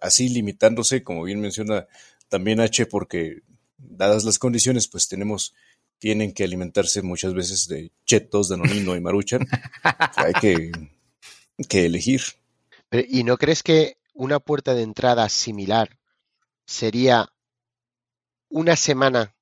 así 0.00 0.28
limitándose, 0.28 1.02
como 1.02 1.22
bien 1.22 1.40
menciona 1.40 1.86
también 2.34 2.58
H, 2.58 2.86
porque 2.86 3.42
dadas 3.78 4.24
las 4.24 4.40
condiciones, 4.40 4.88
pues 4.88 5.06
tenemos, 5.06 5.54
tienen 6.00 6.34
que 6.34 6.42
alimentarse 6.42 7.00
muchas 7.00 7.32
veces 7.32 7.68
de 7.68 7.92
chetos, 8.04 8.48
de 8.48 8.56
nonino 8.56 8.96
y 8.96 9.00
maruchan. 9.00 9.46
hay 10.16 10.32
que, 10.40 10.72
que 11.68 11.86
elegir. 11.86 12.22
Pero, 12.88 13.06
¿Y 13.08 13.22
no 13.22 13.36
crees 13.36 13.62
que 13.62 13.98
una 14.14 14.40
puerta 14.40 14.74
de 14.74 14.82
entrada 14.82 15.28
similar 15.28 15.96
sería 16.66 17.28
una 18.48 18.74
semana 18.74 19.36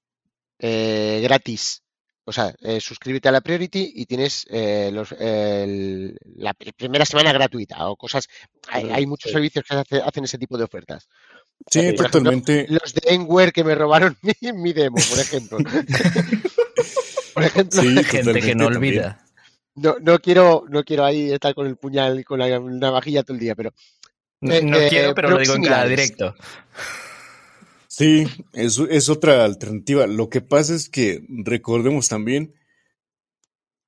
eh, 0.58 1.20
gratis? 1.22 1.82
O 2.24 2.32
sea, 2.32 2.54
eh, 2.60 2.78
suscríbete 2.78 3.30
a 3.30 3.32
la 3.32 3.40
Priority 3.40 3.94
y 3.96 4.04
tienes 4.04 4.46
eh, 4.50 4.90
los, 4.92 5.12
el, 5.12 6.14
la 6.36 6.52
primera 6.52 7.06
semana 7.06 7.32
gratuita 7.32 7.88
o 7.88 7.96
cosas. 7.96 8.28
Hay, 8.68 8.90
hay 8.90 9.06
muchos 9.06 9.30
sí. 9.30 9.32
servicios 9.32 9.64
que 9.66 9.74
hace, 9.76 10.02
hacen 10.02 10.24
ese 10.24 10.36
tipo 10.36 10.58
de 10.58 10.64
ofertas. 10.64 11.08
Sí, 11.70 11.94
totalmente. 11.94 12.66
los 12.68 12.92
de 12.94 13.02
Enware 13.14 13.52
que 13.52 13.64
me 13.64 13.74
robaron 13.74 14.16
mi, 14.22 14.34
mi 14.52 14.72
demo, 14.72 14.96
por 15.10 15.18
ejemplo. 15.20 15.58
por 17.34 17.44
ejemplo, 17.44 17.82
Sí, 17.82 18.04
Gente 18.04 18.40
que 18.40 18.54
no 18.54 18.70
también. 18.70 18.98
olvida. 18.98 19.24
no, 19.76 19.96
no 20.00 20.18
quiero, 20.18 20.64
no 20.68 20.84
quiero 20.84 21.04
ahí 21.04 21.32
estar 21.32 21.54
con 21.54 21.66
el 21.66 21.76
puñal 21.76 22.20
y 22.20 22.24
con 22.24 22.38
la 22.40 22.58
navajilla 22.58 23.22
todo 23.22 23.34
el 23.34 23.40
día, 23.40 23.54
pero 23.54 23.72
No, 24.40 24.52
Eh, 24.54 24.62
no 24.62 24.76
eh, 24.76 24.88
quiero, 24.90 25.14
pero 25.14 25.30
lo 25.30 25.38
digo 25.38 25.54
en 25.54 25.62
cada 25.64 25.86
directo. 25.86 26.34
Sí, 27.88 28.26
es, 28.54 28.78
es 28.90 29.08
otra 29.08 29.44
alternativa. 29.44 30.06
Lo 30.06 30.28
que 30.30 30.40
pasa 30.40 30.74
es 30.74 30.88
que 30.88 31.24
recordemos 31.28 32.08
también 32.08 32.54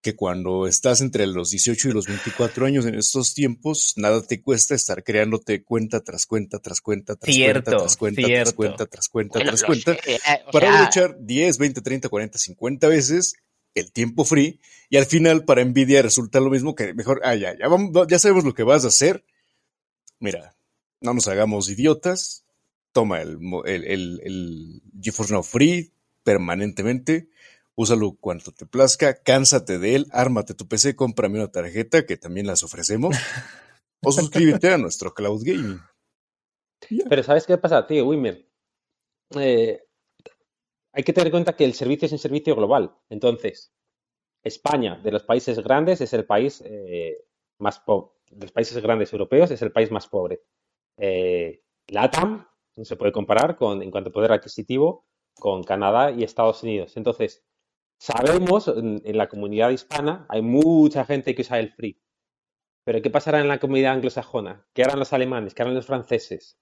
que 0.05 0.15
cuando 0.15 0.67
estás 0.67 1.01
entre 1.01 1.27
los 1.27 1.51
18 1.51 1.89
y 1.89 1.93
los 1.93 2.07
24 2.07 2.67
años 2.67 2.85
en 2.85 2.95
estos 2.95 3.33
tiempos, 3.33 3.95
nada 3.97 4.21
te 4.21 4.43
cuesta 4.43 4.75
estar 4.75 5.03
creándote 5.03 5.65
cuenta 5.65 6.05
tras 6.05 6.27
cuenta, 6.27 6.59
tras 6.59 6.83
cuenta, 6.83 7.17
tras 7.17 7.35
Cierto, 7.35 7.71
cuenta, 7.71 7.79
tras 7.79 7.97
cuenta, 7.97 8.21
tras 8.21 8.29
cierto. 8.29 8.55
cuenta, 8.55 8.87
tras 8.87 9.09
cuenta, 9.09 9.39
bueno, 9.39 9.51
tras 9.51 9.63
cuenta, 9.63 9.93
eh, 9.93 10.19
para 10.53 10.67
sea, 10.67 10.75
aprovechar 10.75 11.17
10, 11.21 11.57
20, 11.57 11.81
30, 11.81 12.09
40, 12.11 12.39
50 12.39 12.89
veces 12.89 13.35
el 13.75 13.93
tiempo 13.93 14.27
free 14.27 14.61
y 14.91 14.99
al 14.99 15.07
final 15.07 15.47
para 15.47 15.65
Nvidia 15.65 16.03
resulta 16.03 16.39
lo 16.39 16.51
mismo 16.51 16.75
que 16.75 16.93
mejor, 16.93 17.23
ah, 17.25 17.35
ya, 17.35 17.57
ya, 17.59 17.67
vamos, 17.67 18.07
ya 18.07 18.19
sabemos 18.19 18.45
lo 18.45 18.53
que 18.53 18.63
vas 18.63 18.85
a 18.85 18.89
hacer. 18.89 19.25
Mira, 20.21 20.55
no 21.01 21.15
nos 21.15 21.29
hagamos 21.29 21.71
idiotas, 21.71 22.45
toma 22.93 23.23
el, 23.23 23.39
el, 23.65 23.85
el, 23.85 24.21
el 24.23 24.83
GeForce 25.01 25.33
Now 25.33 25.43
Free 25.43 25.93
permanentemente, 26.25 27.31
úsalo 27.77 28.17
cuanto 28.21 28.53
te 28.53 28.67
plazca, 28.67 29.23
cánsate 29.23 29.79
de 29.79 29.97
él, 29.97 30.07
ármate 30.11 30.55
tu 30.55 30.69
PC, 30.69 30.97
cómprame 30.97 31.39
una 31.39 31.51
tarjeta 31.51 32.07
que 32.07 32.17
también 32.17 32.47
las 32.47 32.63
ofrecemos, 32.63 33.17
o 34.03 34.13
suscríbete 34.13 34.73
a 34.73 34.79
nuestro 34.79 35.13
Cloud 35.15 35.43
Gaming. 35.45 35.81
Pero 37.09 37.23
¿sabes 37.23 37.47
qué 37.47 37.59
pasa, 37.59 37.87
tío, 37.87 38.07
Wimmer? 38.07 38.47
Eh, 39.39 39.83
hay 40.93 41.03
que 41.03 41.13
tener 41.13 41.29
en 41.29 41.33
cuenta 41.33 41.57
que 41.57 41.65
el 41.65 41.75
servicio 41.75 42.07
es 42.07 42.13
un 42.13 42.19
servicio 42.19 42.55
global. 42.55 42.95
Entonces, 43.09 43.73
España, 44.43 45.01
de 45.03 45.11
los 45.11 45.25
países 45.25 45.59
grandes, 45.59 46.01
es 46.01 46.13
el 46.13 46.27
país 46.27 46.63
eh, 46.65 47.25
más 47.59 47.81
pobre. 47.81 48.13
De 48.31 48.47
los 48.47 48.53
países 48.53 48.81
grandes 48.83 49.13
europeos, 49.13 49.51
es 49.51 49.63
el 49.63 49.73
país 49.73 49.91
más 49.91 50.07
pobre. 50.07 50.43
Eh, 50.99 51.63
LATAM 51.89 52.47
no 52.77 52.85
se 52.85 52.97
puede 52.97 53.13
comparar 53.13 53.57
con, 53.57 53.83
en 53.83 53.91
cuanto 53.91 54.11
a 54.11 54.13
poder 54.13 54.33
adquisitivo 54.33 55.07
con 55.35 55.65
Canadá 55.65 56.11
y 56.11 56.23
Estados 56.23 56.63
Unidos. 56.63 56.97
Entonces, 56.97 57.45
sabemos, 58.05 58.69
en, 58.69 59.01
en 59.05 59.17
la 59.17 59.29
comunidad 59.29 59.71
hispana 59.71 60.27
hay 60.29 60.43
mucha 60.43 61.05
gente 61.05 61.35
que 61.35 61.43
usa 61.43 61.59
el 61.59 61.71
free. 61.73 61.99
Pero 62.85 63.01
¿qué 63.01 63.09
pasará 63.09 63.41
en 63.41 63.49
la 63.49 63.59
comunidad 63.59 63.95
anglosajona? 63.95 64.67
¿Qué 64.75 64.83
harán 64.85 64.99
los 64.99 65.13
alemanes? 65.15 65.55
¿Qué 65.55 65.63
harán 65.63 65.75
los 65.75 65.87
franceses? 65.87 66.59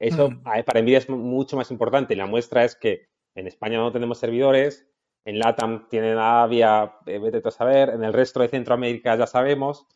Eso 0.00 0.30
Mm. 0.30 0.42
para 0.64 0.80
Nvidia 0.80 0.98
es 0.98 1.08
mu- 1.10 1.18
mucho 1.18 1.56
más 1.56 1.70
importante. 1.70 2.16
La 2.16 2.26
muestra 2.26 2.64
es 2.64 2.76
que 2.76 3.08
en 3.34 3.46
España 3.46 3.76
no 3.78 3.92
tenemos 3.92 4.18
servidores, 4.18 4.86
en 5.26 5.38
LATAM 5.38 5.88
tienen 5.88 6.16
Avia, 6.18 6.94
eh, 7.04 7.18
vete 7.18 7.46
a 7.46 7.50
saber, 7.50 7.90
en 7.90 8.02
el 8.04 8.12
resto 8.14 8.40
de 8.40 8.48
Centroamérica 8.48 9.16
ya 9.16 9.26
sabemos. 9.26 9.86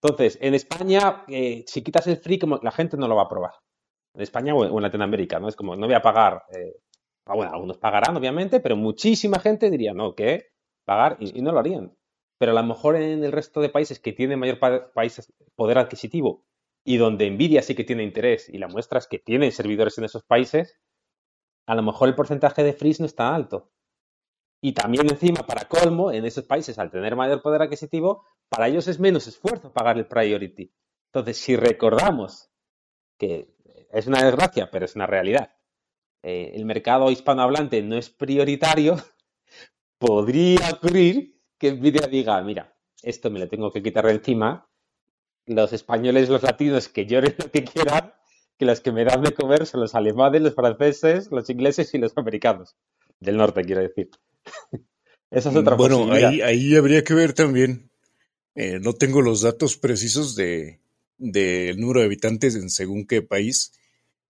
Entonces, 0.00 0.38
en 0.40 0.54
España, 0.54 1.24
eh, 1.28 1.64
si 1.66 1.82
quitas 1.82 2.06
el 2.06 2.16
free, 2.18 2.38
como 2.38 2.58
la 2.62 2.70
gente 2.70 2.96
no 2.96 3.08
lo 3.08 3.16
va 3.16 3.22
a 3.22 3.28
probar. 3.28 3.54
En 4.14 4.20
España 4.22 4.54
o 4.54 4.64
en, 4.64 4.70
o 4.70 4.76
en 4.76 4.82
Latinoamérica, 4.82 5.40
¿no? 5.40 5.48
Es 5.48 5.56
como, 5.56 5.74
no 5.76 5.86
voy 5.86 5.94
a 5.94 6.02
pagar. 6.02 6.44
eh, 6.52 6.74
ah, 7.30 7.34
bueno, 7.36 7.52
algunos 7.52 7.78
pagarán, 7.78 8.16
obviamente, 8.16 8.60
pero 8.60 8.76
muchísima 8.76 9.38
gente 9.38 9.70
diría, 9.70 9.94
no, 9.94 10.14
¿qué? 10.14 10.48
Pagar, 10.84 11.16
y, 11.20 11.40
no 11.42 11.52
lo 11.52 11.58
harían. 11.60 11.96
Pero 12.38 12.52
a 12.52 12.54
lo 12.60 12.66
mejor 12.66 12.96
en 12.96 13.22
el 13.24 13.32
resto 13.32 13.60
de 13.60 13.68
países 13.68 14.00
que 14.00 14.12
tienen 14.12 14.38
mayor 14.38 14.58
pa- 14.58 14.90
poder 15.54 15.78
adquisitivo 15.78 16.44
y 16.84 16.96
donde 16.96 17.30
Nvidia 17.30 17.62
sí 17.62 17.74
que 17.74 17.84
tiene 17.84 18.02
interés, 18.02 18.48
y 18.48 18.58
la 18.58 18.68
muestra 18.68 18.98
es 18.98 19.06
que 19.06 19.18
tienen 19.18 19.52
servidores 19.52 19.98
en 19.98 20.04
esos 20.04 20.24
países, 20.24 20.78
a 21.66 21.74
lo 21.74 21.82
mejor 21.82 22.08
el 22.08 22.14
porcentaje 22.14 22.64
de 22.64 22.72
freeze 22.72 23.02
no 23.02 23.06
está 23.06 23.34
alto. 23.34 23.70
Y 24.62 24.72
también 24.72 25.08
encima, 25.08 25.46
para 25.46 25.66
colmo, 25.66 26.10
en 26.12 26.24
esos 26.24 26.44
países, 26.44 26.78
al 26.78 26.90
tener 26.90 27.16
mayor 27.16 27.42
poder 27.42 27.62
adquisitivo, 27.62 28.24
para 28.48 28.68
ellos 28.68 28.88
es 28.88 28.98
menos 28.98 29.26
esfuerzo 29.26 29.72
pagar 29.72 29.96
el 29.98 30.06
priority. 30.06 30.72
Entonces, 31.12 31.38
si 31.38 31.56
recordamos 31.56 32.50
que 33.18 33.54
es 33.92 34.06
una 34.06 34.22
desgracia, 34.24 34.70
pero 34.70 34.84
es 34.84 34.96
una 34.96 35.06
realidad, 35.06 35.54
eh, 36.22 36.52
el 36.54 36.64
mercado 36.64 37.10
hispanohablante 37.10 37.82
no 37.82 37.96
es 37.96 38.10
prioritario, 38.10 38.96
podría 39.98 40.70
ocurrir 40.70 41.40
que 41.58 41.72
Nvidia 41.72 42.06
diga, 42.06 42.42
mira, 42.42 42.74
esto 43.02 43.30
me 43.30 43.38
lo 43.38 43.48
tengo 43.48 43.70
que 43.70 43.82
quitar 43.82 44.06
de 44.06 44.12
encima, 44.12 44.68
los 45.46 45.72
españoles, 45.72 46.28
los 46.28 46.42
latinos, 46.42 46.88
que 46.88 47.06
lloren 47.06 47.34
lo 47.38 47.50
que 47.50 47.64
quieran, 47.64 48.12
que 48.58 48.64
los 48.66 48.80
que 48.80 48.92
me 48.92 49.04
dan 49.04 49.22
de 49.22 49.32
comer 49.32 49.66
son 49.66 49.80
los 49.80 49.94
alemanes, 49.94 50.42
los 50.42 50.54
franceses, 50.54 51.30
los 51.30 51.48
ingleses 51.50 51.92
y 51.94 51.98
los 51.98 52.16
americanos. 52.16 52.76
Del 53.18 53.36
norte, 53.36 53.64
quiero 53.64 53.82
decir. 53.82 54.10
Esa 55.30 55.50
es 55.50 55.56
otra 55.56 55.76
Bueno, 55.76 56.12
ahí, 56.12 56.40
ahí 56.40 56.76
habría 56.76 57.04
que 57.04 57.14
ver 57.14 57.32
también. 57.32 57.90
eh, 58.54 58.80
no 58.80 58.94
tengo 58.94 59.22
los 59.22 59.42
datos 59.42 59.76
precisos 59.76 60.34
de 60.34 60.80
del 61.20 61.78
número 61.78 62.00
de 62.00 62.06
habitantes 62.06 62.56
en 62.56 62.70
según 62.70 63.06
qué 63.06 63.20
país, 63.20 63.72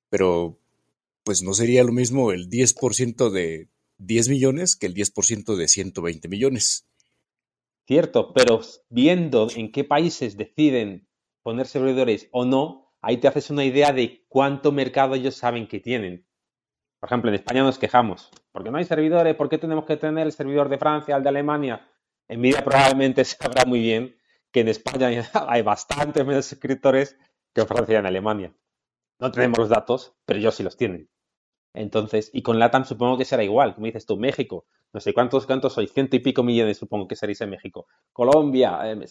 pero 0.09 0.59
pues 1.25 1.43
no 1.43 1.55
sería 1.55 1.85
lo 1.85 1.93
mismo 1.93 2.33
el 2.33 2.49
10% 2.49 3.31
de 3.31 3.69
10 3.99 4.29
millones 4.29 4.77
que 4.77 4.87
el 4.87 4.95
10% 4.95 5.57
de 5.57 5.69
120 5.69 6.29
millones. 6.29 6.87
Cierto, 7.87 8.33
pero 8.33 8.61
viendo 8.89 9.49
en 9.55 9.73
qué 9.73 9.85
países 9.85 10.37
deciden 10.37 11.09
poner 11.43 11.67
servidores 11.67 12.29
o 12.31 12.45
no, 12.45 12.95
ahí 13.01 13.17
te 13.19 13.29
haces 13.29 13.51
una 13.51 13.65
idea 13.65 13.93
de 13.93 14.25
cuánto 14.29 14.73
mercado 14.73 15.15
ellos 15.15 15.35
saben 15.35 15.67
que 15.67 15.81
tienen. 15.81 16.27
Por 17.01 17.09
ejemplo, 17.09 17.31
en 17.31 17.35
España 17.35 17.63
nos 17.63 17.79
quejamos, 17.79 18.31
porque 18.53 18.71
no 18.71 18.79
hay 18.79 18.85
servidores, 18.85 19.35
¿por 19.35 19.49
qué 19.49 19.59
tenemos 19.59 19.87
que 19.87 19.97
tener 19.97 20.27
el 20.27 20.33
servidor 20.33 20.69
de 20.69 20.79
Francia, 20.79 21.17
el 21.17 21.23
de 21.23 21.31
Alemania? 21.31 21.89
En 22.29 22.41
Nvidia 22.41 22.63
probablemente 22.63 23.25
sabrá 23.25 23.65
muy 23.65 23.81
bien 23.81 24.17
que 24.53 24.61
en 24.61 24.69
España 24.69 25.09
hay 25.49 25.63
bastante 25.63 26.25
menos 26.25 26.47
suscriptores 26.47 27.17
que 27.55 27.63
en 27.63 27.67
Francia 27.67 27.95
y 27.95 27.99
en 27.99 28.07
Alemania. 28.07 28.55
No 29.21 29.31
tenemos 29.31 29.59
los 29.59 29.69
datos, 29.69 30.15
pero 30.25 30.39
ellos 30.39 30.55
sí 30.55 30.63
los 30.63 30.77
tienen. 30.77 31.09
Entonces, 31.75 32.31
y 32.33 32.43
con 32.43 32.59
LATAM 32.59 32.85
supongo 32.85 33.17
que 33.19 33.25
será 33.25 33.45
igual, 33.45 33.75
como 33.75 33.87
dices 33.87 34.07
tú, 34.07 34.17
México, 34.17 34.67
no 34.93 35.01
sé 35.01 35.15
cuántos, 35.15 35.47
cuántos 35.47 35.73
soy, 35.75 35.87
ciento 35.87 36.17
y 36.17 36.21
pico 36.21 36.43
millones 36.43 36.79
supongo 36.79 37.07
que 37.07 37.17
seréis 37.17 37.41
en 37.43 37.51
México. 37.51 37.87
Colombia, 38.13 38.81
eh, 38.91 39.07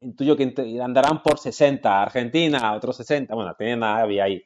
intuyo 0.00 0.36
que 0.36 0.54
andarán 0.82 1.22
por 1.22 1.38
60, 1.38 2.02
Argentina, 2.02 2.74
otros 2.74 2.96
60, 2.96 3.34
bueno, 3.34 3.54
tienen 3.56 3.82
a 3.82 3.98
Avi 3.98 4.20
ahí. 4.20 4.42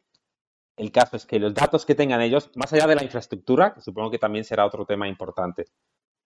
El 0.76 0.92
caso 0.92 1.16
es 1.16 1.26
que 1.26 1.38
los 1.38 1.55
datos 1.55 1.85
que 1.85 1.94
tengan 1.94 2.20
ellos, 2.20 2.50
más 2.55 2.72
allá 2.72 2.87
de 2.87 2.94
la 2.94 3.05
infraestructura, 3.05 3.74
que 3.74 3.81
supongo 3.81 4.11
que 4.11 4.18
también 4.18 4.44
será 4.44 4.64
otro 4.64 4.87
tema 4.87 5.09
importante, 5.09 5.66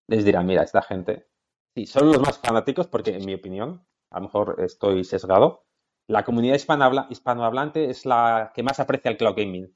les 0.08 0.24
dirán, 0.24 0.46
mira, 0.46 0.62
esta 0.62 0.82
gente, 0.82 1.26
sí, 1.74 1.86
son 1.86 2.08
los 2.08 2.20
más 2.20 2.38
fanáticos, 2.38 2.86
porque 2.86 3.16
en 3.16 3.24
mi 3.24 3.34
opinión, 3.34 3.84
a 4.10 4.18
lo 4.20 4.26
mejor 4.26 4.56
estoy 4.60 5.04
sesgado, 5.04 5.65
la 6.08 6.24
comunidad 6.24 6.54
hispanohabla- 6.56 7.06
hispanohablante 7.10 7.90
es 7.90 8.06
la 8.06 8.52
que 8.54 8.62
más 8.62 8.78
aprecia 8.80 9.10
el 9.10 9.16
cloud 9.16 9.34
gaming 9.36 9.72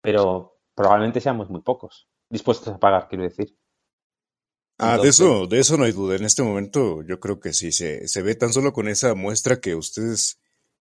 pero 0.00 0.58
probablemente 0.74 1.20
seamos 1.20 1.50
muy 1.50 1.60
pocos 1.60 2.08
dispuestos 2.30 2.68
a 2.68 2.78
pagar, 2.78 3.08
quiero 3.08 3.24
decir. 3.24 3.56
Ah, 4.78 4.96
de 4.96 5.08
eso, 5.08 5.46
de 5.46 5.58
eso 5.58 5.76
no 5.76 5.84
hay 5.84 5.92
duda. 5.92 6.14
En 6.16 6.24
este 6.24 6.42
momento 6.42 7.02
yo 7.02 7.18
creo 7.18 7.40
que 7.40 7.52
sí, 7.52 7.72
se, 7.72 8.06
se 8.06 8.22
ve 8.22 8.36
tan 8.36 8.52
solo 8.52 8.72
con 8.72 8.86
esa 8.86 9.14
muestra 9.14 9.60
que 9.60 9.74
ustedes 9.74 10.40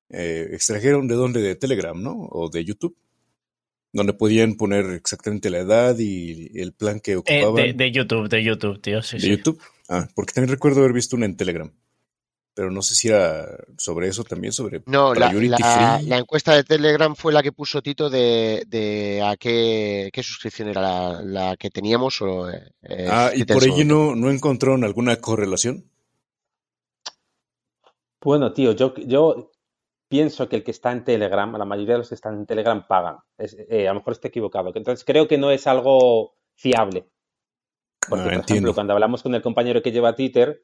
eh, 0.09 0.49
extrajeron 0.51 1.07
de 1.07 1.15
dónde, 1.15 1.41
de 1.41 1.55
Telegram, 1.55 1.99
¿no? 2.01 2.27
O 2.29 2.49
de 2.49 2.65
YouTube, 2.65 2.97
donde 3.93 4.13
podían 4.13 4.55
poner 4.55 4.85
exactamente 4.91 5.49
la 5.49 5.59
edad 5.59 5.95
y 5.97 6.59
el 6.59 6.73
plan 6.73 6.99
que 6.99 7.13
Eh, 7.13 7.17
ocupaban 7.17 7.55
de, 7.55 7.73
de 7.73 7.91
YouTube, 7.91 8.27
de 8.27 8.43
YouTube, 8.43 8.81
tío, 8.81 9.01
sí, 9.01 9.15
de 9.15 9.21
sí. 9.21 9.29
YouTube. 9.29 9.61
Ah, 9.87 10.09
porque 10.13 10.33
también 10.33 10.51
recuerdo 10.51 10.81
haber 10.81 10.93
visto 10.93 11.15
una 11.15 11.25
en 11.25 11.37
Telegram, 11.37 11.71
pero 12.55 12.71
no 12.71 12.81
sé 12.81 12.95
si 12.95 13.09
era 13.09 13.45
sobre 13.77 14.07
eso 14.07 14.23
también, 14.23 14.51
sobre 14.53 14.81
No, 14.87 15.13
la, 15.13 15.29
Priority 15.29 15.49
la- 15.61 15.97
Free. 15.99 16.07
la 16.07 16.17
encuesta 16.17 16.55
de 16.55 16.63
Telegram 16.63 17.13
fue 17.15 17.31
la 17.33 17.43
que 17.43 17.51
puso 17.51 17.81
Tito 17.83 18.09
de, 18.09 18.63
de 18.67 19.21
a 19.23 19.35
qué, 19.37 20.09
qué 20.11 20.23
suscripción 20.23 20.69
era 20.69 20.81
la, 20.81 21.21
la 21.21 21.57
que 21.57 21.69
teníamos 21.69 22.19
o 22.21 22.49
eh, 22.49 23.07
Ah, 23.11 23.29
y 23.35 23.43
por 23.43 23.61
allí 23.61 23.71
momento. 23.83 23.93
no, 23.93 24.15
no 24.15 24.31
encontraron 24.31 24.83
alguna 24.83 25.17
correlación. 25.17 25.91
Bueno, 28.21 28.53
tío, 28.53 28.71
yo, 28.71 28.93
yo 28.95 29.51
pienso 30.07 30.49
que 30.49 30.55
el 30.55 30.63
que 30.63 30.71
está 30.71 30.91
en 30.91 31.03
Telegram, 31.03 31.51
la 31.57 31.65
mayoría 31.65 31.93
de 31.93 31.99
los 31.99 32.09
que 32.09 32.15
están 32.15 32.35
en 32.35 32.45
Telegram 32.45 32.87
pagan. 32.87 33.17
Es- 33.37 33.55
eh, 33.69 33.87
a 33.87 33.93
lo 33.93 33.99
mejor 33.99 34.13
estoy 34.13 34.29
equivocado. 34.29 34.71
Entonces 34.75 35.05
creo 35.05 35.27
que 35.27 35.37
no 35.37 35.51
es 35.51 35.67
algo 35.67 36.35
fiable. 36.55 37.09
Porque, 38.07 38.21
Ah, 38.21 38.25
por 38.25 38.33
entiendo. 38.33 38.53
ejemplo, 38.53 38.73
cuando 38.75 38.93
hablamos 38.93 39.21
con 39.23 39.35
el 39.35 39.41
compañero 39.41 39.81
que 39.81 39.91
lleva 39.91 40.15
Twitter, 40.15 40.63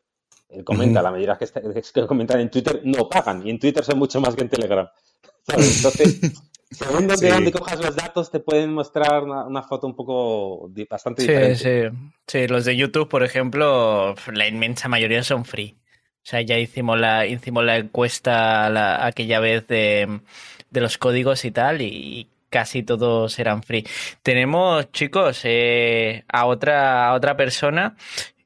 él 0.51 0.63
comenta, 0.63 0.99
Ujú. 0.99 1.03
la 1.05 1.11
mayoría 1.11 1.37
que, 1.37 1.45
está- 1.45 1.61
que 1.61 2.07
comentan 2.07 2.39
en 2.39 2.49
Twitter 2.49 2.81
no 2.83 3.07
pagan. 3.09 3.45
Y 3.45 3.49
en 3.51 3.59
Twitter 3.59 3.83
son 3.83 3.97
mucho 3.99 4.19
más 4.21 4.35
que 4.35 4.41
en 4.41 4.49
Telegram. 4.49 4.87
¿Sabes? 5.47 5.77
Entonces, 5.77 6.19
según 6.71 7.07
de 7.07 7.17
Sí. 7.17 7.27
dónde 7.27 7.51
cojas 7.51 7.79
los 7.81 7.95
datos, 7.95 8.29
te 8.31 8.39
pueden 8.39 8.73
mostrar 8.73 9.23
una, 9.23 9.45
una 9.45 9.63
foto 9.63 9.87
un 9.87 9.95
poco 9.95 10.69
bastante 10.89 11.21
Sí, 11.23 11.27
diferente. 11.27 11.89
sí. 11.91 11.97
Sí, 12.27 12.47
los 12.47 12.65
de 12.65 12.75
YouTube, 12.77 13.09
por 13.09 13.23
ejemplo, 13.23 14.15
la 14.33 14.47
inmensa 14.47 14.87
mayoría 14.87 15.23
son 15.23 15.45
free. 15.45 15.75
O 16.23 16.23
sea, 16.23 16.41
ya 16.41 16.57
hicimos 16.59 16.99
la, 16.99 17.25
hicimos 17.25 17.63
la 17.63 17.77
encuesta 17.77 18.69
la- 18.69 19.05
aquella 19.05 19.39
vez 19.39 19.65
de, 19.67 20.21
de 20.69 20.79
los 20.81 20.97
códigos 20.97 21.43
y 21.45 21.51
tal, 21.51 21.81
y 21.81 22.27
casi 22.49 22.83
todos 22.83 23.39
eran 23.39 23.63
free. 23.63 23.85
Tenemos, 24.21 24.91
chicos, 24.91 25.41
eh, 25.45 26.23
a, 26.27 26.45
otra, 26.45 27.07
a 27.07 27.13
otra 27.15 27.35
persona 27.35 27.95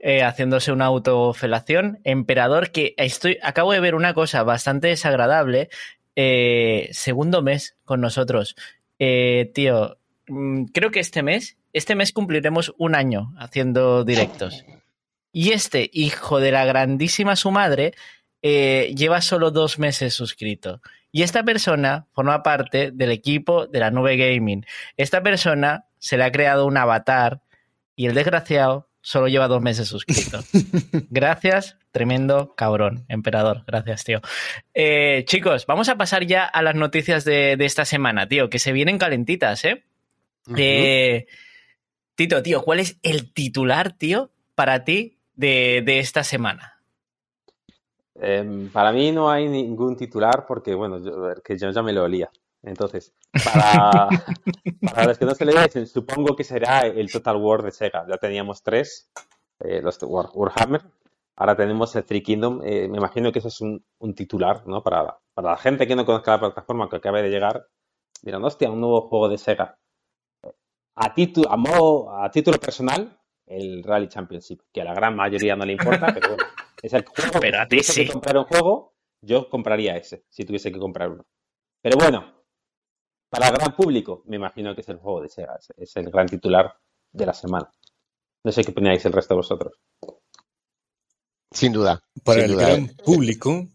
eh, 0.07 0.21
haciéndose 0.21 0.71
una 0.71 0.85
autofelación. 0.85 1.99
Emperador, 2.03 2.69
que 2.69 2.93
estoy, 2.95 3.39
acabo 3.41 3.71
de 3.71 3.79
ver 3.79 3.95
una 3.95 4.13
cosa 4.13 4.43
bastante 4.43 4.89
desagradable. 4.89 5.69
Eh, 6.15 6.89
segundo 6.91 7.41
mes 7.41 7.75
con 7.85 8.01
nosotros. 8.01 8.55
Eh, 8.99 9.49
tío, 9.55 9.97
mm, 10.27 10.65
creo 10.65 10.91
que 10.91 10.99
este 10.99 11.23
mes, 11.23 11.57
este 11.73 11.95
mes 11.95 12.13
cumpliremos 12.13 12.75
un 12.77 12.93
año 12.93 13.33
haciendo 13.39 14.03
directos. 14.03 14.63
Y 15.31 15.53
este 15.53 15.89
hijo 15.91 16.39
de 16.39 16.51
la 16.51 16.65
grandísima 16.65 17.35
su 17.35 17.49
madre 17.49 17.95
lleva 18.43 19.21
solo 19.21 19.49
dos 19.49 19.79
meses 19.79 20.13
suscrito. 20.13 20.81
Y 21.11 21.23
esta 21.23 21.41
persona 21.41 22.05
forma 22.13 22.43
parte 22.43 22.91
del 22.91 23.09
equipo 23.09 23.65
de 23.65 23.79
la 23.79 23.89
nube 23.89 24.17
gaming. 24.17 24.67
Esta 24.97 25.23
persona 25.23 25.87
se 25.97 26.15
le 26.15 26.25
ha 26.25 26.31
creado 26.31 26.67
un 26.67 26.77
avatar 26.77 27.41
y 27.95 28.05
el 28.05 28.13
desgraciado 28.13 28.84
solo 29.05 29.27
lleva 29.27 29.47
dos 29.47 29.61
meses 29.61 29.87
suscrito. 29.87 30.39
Gracias, 31.11 31.77
tremendo 31.91 32.55
cabrón, 32.55 33.05
emperador. 33.07 33.63
Gracias, 33.67 34.03
tío. 34.03 34.19
Eh, 34.73 35.23
chicos, 35.27 35.67
vamos 35.67 35.89
a 35.89 35.95
pasar 35.95 36.25
ya 36.25 36.43
a 36.43 36.63
las 36.63 36.73
noticias 36.73 37.23
de, 37.23 37.55
de 37.55 37.65
esta 37.65 37.85
semana, 37.85 38.27
tío, 38.27 38.49
que 38.49 38.57
se 38.57 38.73
vienen 38.73 38.97
calentitas, 38.97 39.63
¿eh? 39.63 39.83
Eh, 40.57 41.27
Tito, 42.15 42.41
tío, 42.41 42.63
¿cuál 42.63 42.79
es 42.79 42.97
el 43.03 43.31
titular, 43.31 43.93
tío, 43.93 44.31
para 44.55 44.83
ti 44.83 45.19
de, 45.35 45.83
de 45.85 45.99
esta 45.99 46.23
semana? 46.23 46.81
Em, 48.15 48.69
para 48.69 48.91
mí 48.91 49.11
no 49.11 49.29
hay 49.29 49.47
ningún 49.47 49.95
titular 49.95 50.45
porque, 50.47 50.73
bueno, 50.73 50.97
yo, 51.03 51.13
que 51.43 51.57
yo 51.57 51.69
ya 51.69 51.83
me 51.83 51.93
lo 51.93 52.03
olía. 52.05 52.31
Entonces, 52.65 53.13
para, 53.31 54.09
para 54.81 55.05
los 55.07 55.17
que 55.17 55.25
no 55.25 55.35
se 55.35 55.45
le 55.45 55.53
dicen, 55.61 55.85
supongo 55.87 56.35
que 56.35 56.43
será 56.43 56.85
el 56.87 57.11
Total 57.11 57.37
War 57.37 57.61
de 57.61 57.71
Sega. 57.71 58.05
Ya 58.09 58.17
teníamos 58.17 58.63
tres, 58.63 59.09
eh, 59.59 59.81
los 59.81 60.01
War, 60.03 60.27
Warhammer. 60.33 60.81
Ahora 61.37 61.55
tenemos 61.55 61.95
el 61.95 62.03
Three 62.05 62.23
Kingdom. 62.23 62.61
Eh, 62.63 62.87
me 62.87 62.97
imagino 62.97 63.31
que 63.31 63.39
eso 63.39 63.49
es 63.49 63.61
un, 63.61 63.85
un 63.99 64.15
titular, 64.15 64.65
¿no? 64.67 64.81
Para, 64.81 65.17
para 65.33 65.51
la 65.51 65.57
gente 65.57 65.85
que 65.87 65.95
no 65.95 66.05
conozca 66.05 66.31
la 66.31 66.39
plataforma 66.39 66.89
que 66.89 66.95
acabe 66.95 67.21
de 67.21 67.29
llegar, 67.29 67.67
dirán, 68.21 68.43
hostia, 68.43 68.71
un 68.71 68.81
nuevo 68.81 69.01
juego 69.09 69.29
de 69.29 69.37
Sega. 69.37 69.77
A, 70.95 71.13
titu- 71.13 71.45
a, 71.49 71.57
modo, 71.57 72.09
a 72.17 72.31
título 72.31 72.57
personal, 72.57 73.19
el 73.45 73.83
Rally 73.83 74.07
Championship, 74.07 74.61
que 74.71 74.81
a 74.81 74.85
la 74.85 74.93
gran 74.93 75.15
mayoría 75.15 75.55
no 75.55 75.65
le 75.65 75.73
importa, 75.73 76.07
pero 76.13 76.29
bueno, 76.29 76.43
es 76.81 76.93
el 76.93 77.05
juego. 77.05 77.39
Pero 77.41 77.59
a 77.59 77.63
si 77.63 77.69
ti 77.69 77.83
sí. 77.83 78.07
comprar 78.07 78.37
un 78.37 78.45
juego, 78.45 78.93
yo 79.21 79.49
compraría 79.49 79.97
ese, 79.97 80.23
si 80.29 80.45
tuviese 80.45 80.71
que 80.71 80.79
comprar 80.79 81.09
uno. 81.11 81.25
Pero 81.81 81.97
bueno, 81.97 82.34
para 83.35 83.49
el 83.49 83.55
gran 83.55 83.75
público, 83.75 84.23
me 84.27 84.37
imagino 84.37 84.73
que 84.73 84.81
es 84.81 84.87
el 84.87 84.97
juego 84.97 85.21
de 85.21 85.29
Sega, 85.29 85.57
es, 85.59 85.73
es 85.75 85.95
el 85.97 86.09
gran 86.09 86.27
titular 86.27 86.73
de 87.11 87.25
la 87.25 87.33
semana. 87.33 87.69
No 88.43 88.51
sé 88.51 88.63
qué 88.63 88.71
opináis 88.71 89.03
el 89.05 89.11
resto 89.11 89.33
de 89.33 89.37
vosotros. 89.37 89.73
Sin 91.51 91.73
duda. 91.73 92.01
Para 92.23 92.41
sin 92.41 92.51
el 92.51 92.55
duda. 92.55 92.67
gran 92.67 92.87
público, 93.03 93.67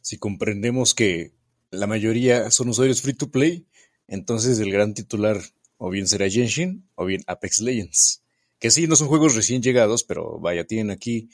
si 0.00 0.18
comprendemos 0.18 0.94
que 0.94 1.32
la 1.70 1.86
mayoría 1.86 2.50
son 2.50 2.70
usuarios 2.70 3.02
free 3.02 3.14
to 3.14 3.30
play, 3.30 3.68
entonces 4.08 4.58
el 4.58 4.72
gran 4.72 4.94
titular 4.94 5.38
o 5.76 5.90
bien 5.90 6.08
será 6.08 6.28
Genshin 6.28 6.88
o 6.96 7.04
bien 7.04 7.22
Apex 7.28 7.60
Legends. 7.60 8.24
Que 8.58 8.70
sí, 8.70 8.88
no 8.88 8.96
son 8.96 9.08
juegos 9.08 9.36
recién 9.36 9.62
llegados, 9.62 10.02
pero 10.02 10.40
vaya, 10.40 10.66
tienen 10.66 10.90
aquí 10.90 11.30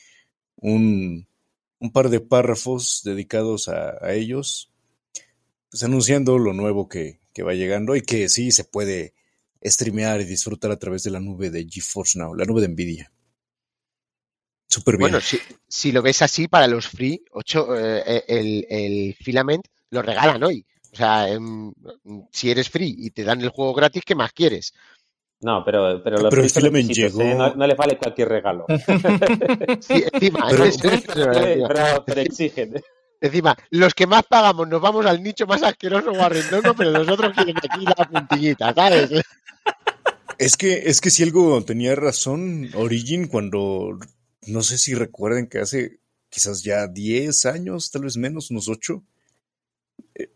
un, 0.57 1.29
un 1.79 1.93
par 1.93 2.11
de 2.11 2.21
párrafos 2.21 3.01
dedicados 3.05 3.69
a, 3.69 4.05
a 4.05 4.12
ellos, 4.12 4.71
pues 5.71 5.83
anunciando 5.83 6.38
lo 6.38 6.53
nuevo 6.53 6.88
que, 6.88 7.21
que 7.40 7.44
va 7.44 7.55
llegando 7.55 7.96
y 7.96 8.03
que 8.03 8.29
sí 8.29 8.53
se 8.53 8.64
puede 8.64 9.14
streamear 9.64 10.20
y 10.20 10.24
disfrutar 10.24 10.70
a 10.70 10.79
través 10.79 11.03
de 11.05 11.11
la 11.11 11.20
nube 11.20 11.48
de 11.50 11.66
GeForce 11.66 12.18
Now, 12.18 12.35
la 12.35 12.44
nube 12.44 12.61
de 12.61 12.68
Nvidia. 12.68 13.11
Súper 14.68 14.98
bien. 14.98 15.11
Bueno, 15.11 15.20
si, 15.22 15.38
si 15.66 15.90
lo 15.90 16.03
ves 16.03 16.20
así, 16.22 16.48
para 16.48 16.66
los 16.66 16.87
free, 16.87 17.24
ocho, 17.33 17.74
eh, 17.76 18.24
el, 18.29 18.66
el 18.68 19.14
filament 19.14 19.64
lo 19.90 20.03
regalan 20.03 20.42
hoy. 20.44 20.64
O 20.92 20.96
sea, 20.96 21.29
em, 21.31 21.72
si 22.31 22.50
eres 22.50 22.68
free 22.68 22.94
y 22.98 23.11
te 23.11 23.24
dan 23.24 23.40
el 23.40 23.48
juego 23.48 23.72
gratis, 23.74 24.03
¿qué 24.05 24.14
más 24.14 24.33
quieres? 24.33 24.74
No, 25.40 25.64
pero, 25.64 26.03
pero, 26.05 26.18
los 26.18 26.29
Pero 26.31 26.42
el 26.42 26.50
Filament 26.50 26.90
llegó- 26.90 27.22
¿eh? 27.22 27.35
no, 27.35 27.55
no 27.55 27.66
les 27.66 27.76
vale 27.76 27.96
cualquier 27.96 28.29
regalo. 28.29 28.66
Sí, 29.81 30.05
encima, 30.12 30.46
Pero- 30.50 30.64
es- 30.64 30.85
es- 30.85 30.92
es- 30.92 31.03
pero, 31.07 31.33
pero- 31.68 32.05
pero 32.05 32.20
exigen. 32.20 32.74
Encima, 33.21 33.57
los 33.71 33.95
que 33.95 34.07
más 34.07 34.23
pagamos 34.25 34.69
nos 34.69 34.81
vamos 34.81 35.07
al 35.07 35.23
nicho 35.23 35.47
más 35.47 35.63
asqueroso 35.63 36.11
o 36.13 36.23
arrendono, 36.23 36.75
pero 36.75 36.91
nosotros 36.93 37.33
quieren 37.35 37.57
aquí 37.59 37.85
la 37.85 38.05
puntillita, 38.09 38.73
¿sabes? 38.75 39.11
Es 40.39 40.57
que, 40.57 40.83
es 40.87 41.01
que 41.01 41.11
si 41.11 41.23
algo 41.23 41.63
tenía 41.65 41.95
razón, 41.95 42.71
Origin, 42.75 43.29
cuando 43.29 43.99
no 44.47 44.63
sé 44.63 44.79
si 44.79 44.95
recuerden 44.95 45.47
que 45.49 45.59
hace 45.59 46.01
quizás 46.31 46.63
ya 46.63 46.87
10 46.87 47.45
años, 47.47 47.91
tal 47.91 48.03
vez 48.05 48.17
menos, 48.17 48.51
unos 48.51 48.69
8, 48.69 49.03
eh, 50.15 50.31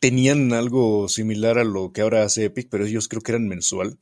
tenían 0.00 0.52
algo 0.54 1.08
similar 1.08 1.58
a 1.58 1.64
lo 1.64 1.92
que 1.92 2.00
ahora 2.00 2.22
hace 2.22 2.44
Epic, 2.46 2.68
pero 2.70 2.86
ellos 2.86 3.08
creo 3.08 3.20
que 3.20 3.32
eran 3.32 3.46
mensual. 3.48 3.98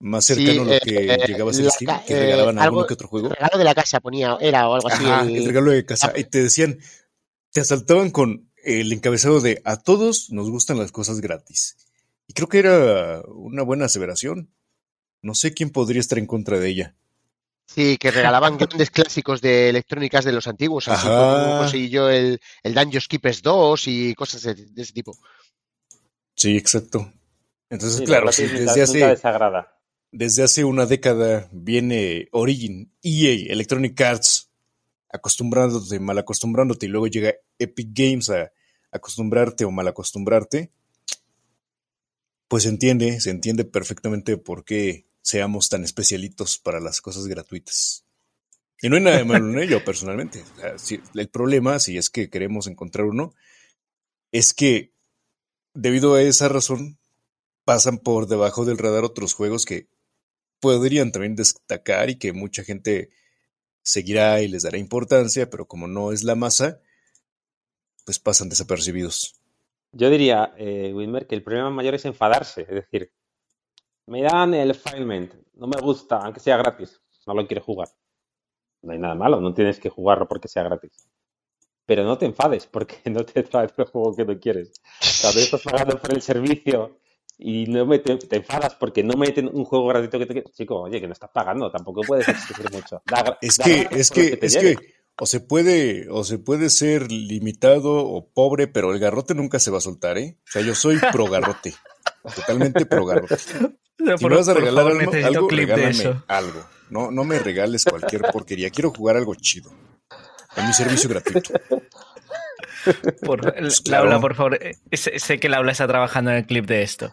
Más 0.00 0.26
cercano 0.26 0.52
Sí, 0.52 0.58
a 0.60 0.64
lo 0.64 0.72
eh, 0.72 0.80
que 0.84 1.14
eh, 1.14 1.18
llegaba 1.26 1.50
a 1.50 1.54
ser 1.54 1.70
Steam, 1.70 2.04
que 2.04 2.14
eh, 2.14 2.18
regalaban 2.18 2.58
algo- 2.58 2.64
alguno 2.80 2.86
que 2.86 2.94
otro 2.94 3.08
juego. 3.08 3.28
Regalo 3.30 3.56
de 3.58 3.64
la 3.64 3.74
casa 3.74 4.00
ponía, 4.00 4.36
era 4.40 4.68
o 4.68 4.74
algo 4.74 4.88
así. 4.88 5.04
Ajá, 5.04 5.22
el- 5.22 5.36
el 5.36 5.46
regalo 5.46 5.70
de 5.70 5.86
casa. 5.86 6.12
Y 6.16 6.24
te 6.24 6.42
decían, 6.42 6.78
te 7.54 7.60
asaltaban 7.60 8.10
con 8.10 8.50
el 8.64 8.92
encabezado 8.92 9.40
de 9.40 9.62
a 9.64 9.76
todos 9.76 10.30
nos 10.30 10.50
gustan 10.50 10.76
las 10.76 10.90
cosas 10.90 11.20
gratis. 11.20 11.76
Y 12.26 12.32
creo 12.32 12.48
que 12.48 12.58
era 12.58 13.22
una 13.28 13.62
buena 13.62 13.84
aseveración. 13.84 14.50
No 15.22 15.34
sé 15.36 15.54
quién 15.54 15.70
podría 15.70 16.00
estar 16.00 16.18
en 16.18 16.26
contra 16.26 16.58
de 16.58 16.68
ella. 16.68 16.96
Sí, 17.66 17.96
que 17.96 18.10
regalaban 18.10 18.58
grandes 18.58 18.90
clásicos 18.90 19.40
de 19.40 19.68
electrónicas 19.68 20.24
de 20.24 20.32
los 20.32 20.48
antiguos, 20.48 20.88
así 20.88 21.06
como 21.06 21.58
conseguí 21.58 21.88
yo 21.90 22.10
el, 22.10 22.40
el 22.64 22.74
Dungeon 22.74 23.02
Keepers 23.08 23.40
2 23.42 23.86
y 23.86 24.14
cosas 24.14 24.42
de, 24.42 24.54
de 24.56 24.82
ese 24.82 24.92
tipo. 24.92 25.16
Sí, 26.34 26.56
exacto. 26.56 27.12
Entonces, 27.70 27.98
Sí, 27.98 28.06
la 28.06 28.20
claro, 28.20 28.26
nunca- 28.26 28.42
desde 28.64 28.82
hace, 28.82 29.06
desagrada. 29.06 29.78
desde 30.10 30.42
hace 30.42 30.64
una 30.64 30.86
década 30.86 31.48
viene 31.52 32.28
Origin, 32.32 32.92
EA, 33.00 33.52
Electronic 33.52 33.98
Arts, 34.00 34.50
acostumbrándote, 35.10 36.00
mal 36.00 36.18
acostumbrándote, 36.18 36.86
y 36.86 36.88
luego 36.88 37.06
llega 37.06 37.34
Epic 37.58 37.88
Games 37.92 38.30
a 38.30 38.52
acostumbrarte 38.90 39.64
o 39.64 39.70
mal 39.70 39.88
acostumbrarte, 39.88 40.70
pues 42.48 42.64
se 42.64 42.68
entiende, 42.68 43.20
se 43.20 43.30
entiende 43.30 43.64
perfectamente 43.64 44.36
por 44.36 44.64
qué 44.64 45.06
seamos 45.22 45.68
tan 45.68 45.84
especialitos 45.84 46.58
para 46.58 46.80
las 46.80 47.00
cosas 47.00 47.26
gratuitas. 47.26 48.04
Y 48.80 48.88
no 48.88 48.96
hay 48.96 49.02
nada 49.02 49.16
de 49.16 49.24
malo 49.24 49.50
en 49.50 49.58
ello, 49.58 49.84
personalmente. 49.84 50.44
El 51.14 51.28
problema, 51.28 51.78
si 51.78 51.96
es 51.96 52.10
que 52.10 52.28
queremos 52.28 52.66
encontrar 52.66 53.06
uno, 53.06 53.34
es 54.30 54.52
que 54.52 54.92
debido 55.72 56.14
a 56.14 56.22
esa 56.22 56.48
razón 56.48 56.98
pasan 57.64 57.98
por 57.98 58.26
debajo 58.26 58.64
del 58.64 58.78
radar 58.78 59.04
otros 59.04 59.32
juegos 59.32 59.64
que 59.64 59.88
podrían 60.60 61.12
también 61.12 61.34
destacar 61.34 62.10
y 62.10 62.16
que 62.16 62.32
mucha 62.32 62.62
gente 62.62 63.10
seguirá 63.82 64.42
y 64.42 64.48
les 64.48 64.62
dará 64.62 64.78
importancia, 64.78 65.50
pero 65.50 65.66
como 65.66 65.88
no 65.88 66.12
es 66.12 66.22
la 66.22 66.34
masa, 66.34 66.80
pues 68.04 68.18
pasan 68.18 68.48
desapercibidos. 68.48 69.34
Yo 69.92 70.10
diría, 70.10 70.54
eh, 70.56 70.92
Wilmer, 70.94 71.26
que 71.26 71.34
el 71.34 71.42
problema 71.42 71.70
mayor 71.70 71.94
es 71.94 72.04
enfadarse. 72.04 72.62
Es 72.62 72.68
decir, 72.68 73.12
me 74.06 74.22
dan 74.22 74.54
el 74.54 74.74
Filement, 74.74 75.32
no 75.54 75.66
me 75.66 75.80
gusta, 75.80 76.18
aunque 76.18 76.40
sea 76.40 76.56
gratis, 76.56 77.00
no 77.26 77.34
lo 77.34 77.46
quiero 77.46 77.62
jugar. 77.62 77.88
No 78.82 78.92
hay 78.92 78.98
nada 78.98 79.14
malo, 79.14 79.40
no 79.40 79.54
tienes 79.54 79.78
que 79.78 79.88
jugarlo 79.88 80.28
porque 80.28 80.48
sea 80.48 80.64
gratis. 80.64 81.08
Pero 81.86 82.04
no 82.04 82.18
te 82.18 82.26
enfades 82.26 82.66
porque 82.66 82.98
no 83.10 83.24
te 83.24 83.42
trae 83.44 83.68
el 83.76 83.84
juego 83.86 84.14
que 84.14 84.24
no 84.24 84.38
quieres. 84.38 84.72
Vez 85.00 85.36
estás 85.36 85.62
pagando 85.62 85.98
por 85.98 86.12
el 86.12 86.22
servicio 86.22 86.98
y 87.38 87.66
no 87.66 87.86
me 87.86 87.98
te, 87.98 88.16
te 88.16 88.36
enfadas 88.36 88.74
porque 88.74 89.02
no 89.02 89.14
meten 89.14 89.48
un 89.52 89.64
juego 89.64 89.86
gratuito 89.86 90.18
que 90.18 90.26
te 90.26 90.32
quieres. 90.34 90.52
Chico, 90.52 90.82
oye, 90.82 91.00
que 91.00 91.06
no 91.06 91.12
estás 91.12 91.30
pagando, 91.30 91.70
tampoco 91.70 92.02
puedes 92.02 92.28
exigir 92.28 92.70
mucho. 92.72 93.02
Da 93.06 93.38
Es 93.40 93.58
da 93.58 93.64
que, 93.64 93.88
es 93.90 94.10
por 94.10 94.18
lo 94.18 94.38
que, 94.38 94.46
es 94.46 94.56
que 94.56 94.76
o 95.18 95.26
se 95.26 95.40
puede, 95.40 96.08
o 96.10 96.24
se 96.24 96.38
puede 96.38 96.70
ser 96.70 97.10
limitado 97.10 98.04
o 98.06 98.28
pobre, 98.32 98.66
pero 98.66 98.92
el 98.92 98.98
garrote 98.98 99.34
nunca 99.34 99.58
se 99.58 99.70
va 99.70 99.78
a 99.78 99.82
soltar, 99.82 100.18
¿eh? 100.18 100.38
O 100.48 100.50
sea, 100.50 100.62
yo 100.62 100.74
soy 100.74 100.98
pro 101.12 101.26
garrote. 101.26 101.74
Totalmente 102.34 102.86
pro 102.86 103.04
garrote. 103.06 103.36
Si 103.38 103.54
me 104.04 104.16
Por- 104.18 104.34
vas 104.36 104.48
a 104.48 104.54
regalar 104.54 104.86
favor, 104.86 105.00
algo, 105.16 105.26
algo, 105.26 105.48
regálame 105.50 106.22
algo. 106.28 106.66
No, 106.90 107.10
no 107.10 107.24
me 107.24 107.38
regales 107.38 107.84
cualquier 107.84 108.22
porquería. 108.22 108.70
Quiero 108.70 108.90
jugar 108.90 109.16
algo 109.16 109.34
chido. 109.36 109.72
En 110.56 110.66
mi 110.66 110.72
servicio 110.72 111.08
gratuito. 111.08 111.52
Por, 113.22 113.54
Pues 113.58 113.80
claro. 113.80 114.04
Laura, 114.04 114.20
por 114.20 114.34
favor, 114.34 114.58
eh, 114.62 114.76
sé, 114.92 115.18
sé 115.18 115.40
que 115.40 115.48
Laura 115.48 115.72
está 115.72 115.86
trabajando 115.88 116.30
en 116.30 116.36
el 116.38 116.46
clip 116.46 116.66
de 116.66 116.82
esto. 116.82 117.10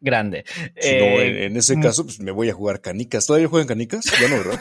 Grande. 0.00 0.44
Si 0.80 0.90
no, 0.90 1.04
Eh, 1.04 1.28
en, 1.46 1.52
en 1.52 1.56
ese 1.56 1.78
caso, 1.78 2.04
pues 2.04 2.18
me 2.18 2.32
voy 2.32 2.50
a 2.50 2.54
jugar 2.54 2.80
canicas. 2.80 3.26
¿Todavía 3.26 3.46
juegan 3.48 3.68
canicas? 3.68 4.04
Ya 4.20 4.28
no, 4.28 4.36
¿verdad? 4.38 4.60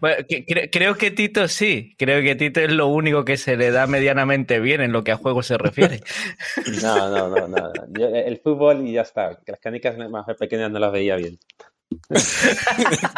Bueno, 0.00 0.24
que- 0.28 0.44
cre- 0.46 0.68
creo 0.72 0.96
que 0.96 1.10
Tito 1.10 1.48
sí. 1.48 1.94
Creo 1.98 2.22
que 2.22 2.34
Tito 2.34 2.60
es 2.60 2.72
lo 2.72 2.88
único 2.88 3.24
que 3.24 3.36
se 3.36 3.56
le 3.56 3.70
da 3.70 3.86
medianamente 3.86 4.60
bien 4.60 4.80
en 4.80 4.92
lo 4.92 5.04
que 5.04 5.12
a 5.12 5.16
juegos 5.16 5.46
se 5.46 5.58
refiere. 5.58 6.00
No, 6.82 7.08
no, 7.10 7.28
no, 7.28 7.48
no. 7.48 7.72
Yo, 7.98 8.06
eh, 8.06 8.24
el 8.26 8.38
fútbol 8.38 8.86
y 8.86 8.92
ya 8.92 9.02
está. 9.02 9.38
Las 9.46 9.60
canicas 9.60 9.96
más 10.10 10.26
pequeñas 10.38 10.70
no 10.70 10.78
las 10.78 10.92
veía 10.92 11.16
bien. 11.16 11.38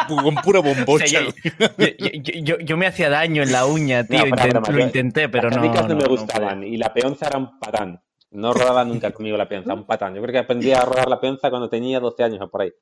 Con 0.09 0.35
pura 0.37 0.61
O 0.61 0.63
sea, 0.63 0.75
bombocha. 0.75 1.07
yo, 1.07 1.69
yo- 1.79 1.89
yo- 1.99 2.33
yo- 2.43 2.59
yo 2.59 2.77
me 2.77 2.87
hacía 2.87 3.09
daño 3.09 3.43
en 3.43 3.53
la 3.53 3.67
uña, 3.67 4.05
tío. 4.05 4.25
No, 4.25 4.31
para 4.31 4.43
intent- 4.45 4.53
broma, 4.53 4.71
lo 4.71 4.81
intenté, 4.85 5.29
pero 5.29 5.49
las 5.49 5.57
no. 5.57 5.63
canicas 5.63 5.83
no, 5.89 5.95
me 5.97 6.01
no, 6.03 6.07
no 6.07 6.11
gustaban. 6.11 6.63
y 6.65 6.77
la 6.77 6.93
peonza 6.93 7.27
era 7.29 7.39
un 7.39 7.59
patán. 7.59 8.01
No 8.31 8.53
rodaba 8.53 8.85
nunca 8.85 9.11
conmigo 9.13 9.37
la 9.39 9.49
peonza, 9.49 9.73
un 9.73 9.87
patán. 9.87 10.15
Yo 10.15 10.21
creo 10.23 10.33
que 10.33 10.39
aprendí 10.41 10.71
a 10.73 10.83
rodar 10.83 11.09
la 11.09 11.19
peonza 11.21 11.49
cuando 11.49 11.69
tenía 11.71 11.99
12 11.99 12.23
años 12.23 12.41
o 12.43 12.51
por 12.51 12.63
ahí. 12.63 12.73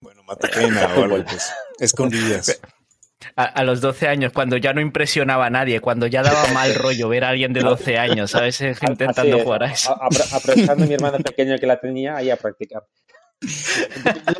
Bueno, 0.00 0.22
Macarena 0.24 0.88
o 0.96 1.04
algo, 1.04 1.24
pues. 1.24 1.52
Escondidas. 1.78 2.60
A, 3.36 3.44
a 3.44 3.64
los 3.64 3.80
12 3.80 4.08
años, 4.08 4.32
cuando 4.32 4.56
ya 4.56 4.72
no 4.72 4.80
impresionaba 4.80 5.46
a 5.46 5.50
nadie, 5.50 5.80
cuando 5.80 6.06
ya 6.06 6.22
daba 6.22 6.46
mal 6.52 6.74
rollo 6.74 7.08
ver 7.08 7.24
a 7.24 7.28
alguien 7.30 7.52
de 7.52 7.60
12 7.60 7.96
años, 7.98 8.30
¿sabes? 8.32 8.60
Intentando 8.60 9.36
es, 9.38 9.42
jugar 9.44 9.62
a 9.64 9.72
eso. 9.72 9.92
a- 9.92 10.08
apro- 10.08 10.32
aprovechando 10.36 10.86
mi 10.86 10.94
hermano 10.94 11.18
pequeño 11.18 11.58
que 11.58 11.66
la 11.66 11.78
tenía 11.80 12.16
ahí 12.16 12.30
a 12.30 12.36
practicar. 12.36 12.82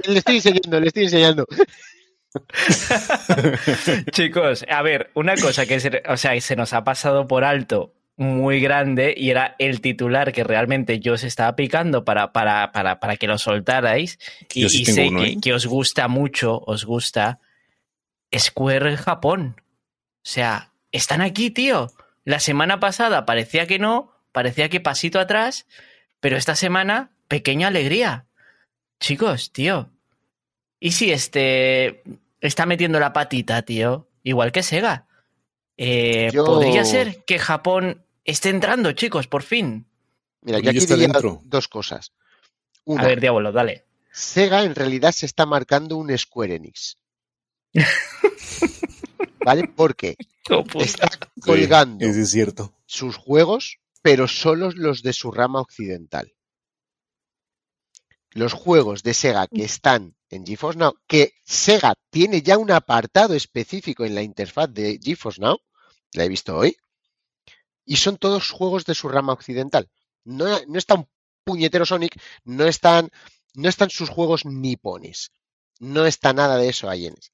Le 0.06 0.18
estoy 0.18 0.36
enseñando, 0.36 0.80
le 0.80 0.86
estoy 0.88 1.04
enseñando. 1.04 1.46
Chicos, 4.12 4.64
a 4.68 4.82
ver, 4.82 5.10
una 5.14 5.34
cosa 5.36 5.66
que 5.66 5.80
se, 5.80 6.02
o 6.08 6.16
sea, 6.16 6.38
se 6.40 6.56
nos 6.56 6.72
ha 6.72 6.84
pasado 6.84 7.26
por 7.26 7.44
alto 7.44 7.92
muy 8.16 8.60
grande 8.60 9.14
y 9.16 9.30
era 9.30 9.54
el 9.58 9.80
titular 9.80 10.32
que 10.32 10.44
realmente 10.44 11.00
yo 11.00 11.14
os 11.14 11.24
estaba 11.24 11.56
picando 11.56 12.04
para, 12.04 12.32
para, 12.32 12.70
para, 12.72 13.00
para 13.00 13.16
que 13.16 13.26
lo 13.26 13.38
soltarais. 13.38 14.18
Y, 14.54 14.62
Yo 14.62 14.68
sí 14.68 14.82
y 14.82 14.84
tengo 14.84 14.96
sé 14.96 15.08
uno, 15.08 15.20
que, 15.22 15.26
¿eh? 15.30 15.36
que 15.42 15.54
os 15.54 15.66
gusta 15.66 16.06
mucho, 16.08 16.58
os 16.66 16.84
gusta 16.84 17.38
Square 18.36 18.96
Japón. 18.96 19.56
O 19.58 20.22
sea, 20.22 20.72
están 20.92 21.20
aquí, 21.20 21.50
tío. 21.50 21.90
La 22.24 22.40
semana 22.40 22.78
pasada 22.80 23.24
parecía 23.26 23.66
que 23.66 23.78
no, 23.78 24.12
parecía 24.32 24.68
que 24.68 24.80
pasito 24.80 25.18
atrás, 25.18 25.66
pero 26.20 26.36
esta 26.36 26.54
semana, 26.54 27.10
pequeña 27.28 27.68
alegría. 27.68 28.26
Chicos, 29.00 29.52
tío. 29.52 29.90
¿Y 30.78 30.92
si 30.92 31.10
este 31.12 32.02
está 32.40 32.66
metiendo 32.66 33.00
la 33.00 33.12
patita, 33.12 33.62
tío? 33.62 34.08
Igual 34.22 34.52
que 34.52 34.62
Sega. 34.62 35.06
Eh, 35.76 36.30
Yo- 36.32 36.44
Podría 36.44 36.84
ser 36.84 37.24
que 37.24 37.38
Japón 37.38 38.04
esté 38.24 38.50
entrando, 38.50 38.92
chicos, 38.92 39.26
por 39.26 39.42
fin. 39.42 39.86
Mira, 40.42 40.58
yo 40.58 40.64
ya 40.64 40.70
aquí 40.70 40.80
diría 40.80 40.96
dentro. 41.08 41.40
dos 41.44 41.68
cosas. 41.68 42.12
Una, 42.84 43.02
A 43.02 43.06
ver, 43.06 43.20
Diablo, 43.20 43.50
dale. 43.52 43.84
Sega 44.12 44.62
en 44.64 44.74
realidad 44.74 45.12
se 45.12 45.24
está 45.26 45.46
marcando 45.46 45.96
un 45.96 46.16
Square 46.16 46.56
Enix. 46.56 46.96
¿Vale? 49.44 49.68
Porque 49.68 50.16
está 50.74 51.08
colgando 51.40 52.04
Sí, 52.12 52.20
es 52.20 52.30
cierto. 52.30 52.74
sus 52.86 53.16
juegos, 53.16 53.78
pero 54.02 54.28
solo 54.28 54.70
los 54.74 55.02
de 55.02 55.12
su 55.12 55.30
rama 55.30 55.60
occidental. 55.60 56.32
Los 58.32 58.52
juegos 58.52 59.02
de 59.02 59.14
Sega 59.14 59.48
que 59.48 59.64
están 59.64 60.14
en 60.28 60.46
GeForce 60.46 60.78
Now, 60.78 60.94
que 61.08 61.32
Sega 61.44 61.94
tiene 62.10 62.42
ya 62.42 62.58
un 62.58 62.70
apartado 62.70 63.34
específico 63.34 64.04
en 64.04 64.14
la 64.14 64.22
interfaz 64.22 64.70
de 64.72 65.00
GeForce 65.02 65.40
Now, 65.40 65.58
la 66.12 66.24
he 66.24 66.28
visto 66.28 66.56
hoy, 66.56 66.76
y 67.84 67.96
son 67.96 68.18
todos 68.18 68.50
juegos 68.50 68.84
de 68.84 68.94
su 68.94 69.08
rama 69.08 69.32
occidental. 69.32 69.90
No, 70.24 70.46
no 70.68 70.78
está 70.78 70.94
un 70.94 71.08
puñetero 71.42 71.84
Sonic, 71.84 72.20
no 72.44 72.66
están, 72.66 73.10
no 73.54 73.68
están 73.68 73.90
sus 73.90 74.08
juegos 74.08 74.44
nipones. 74.44 75.32
No 75.80 76.06
está 76.06 76.32
nada 76.32 76.56
de 76.56 76.68
eso 76.68 76.88
ahí 76.88 77.06
en 77.06 77.14
ese. 77.18 77.30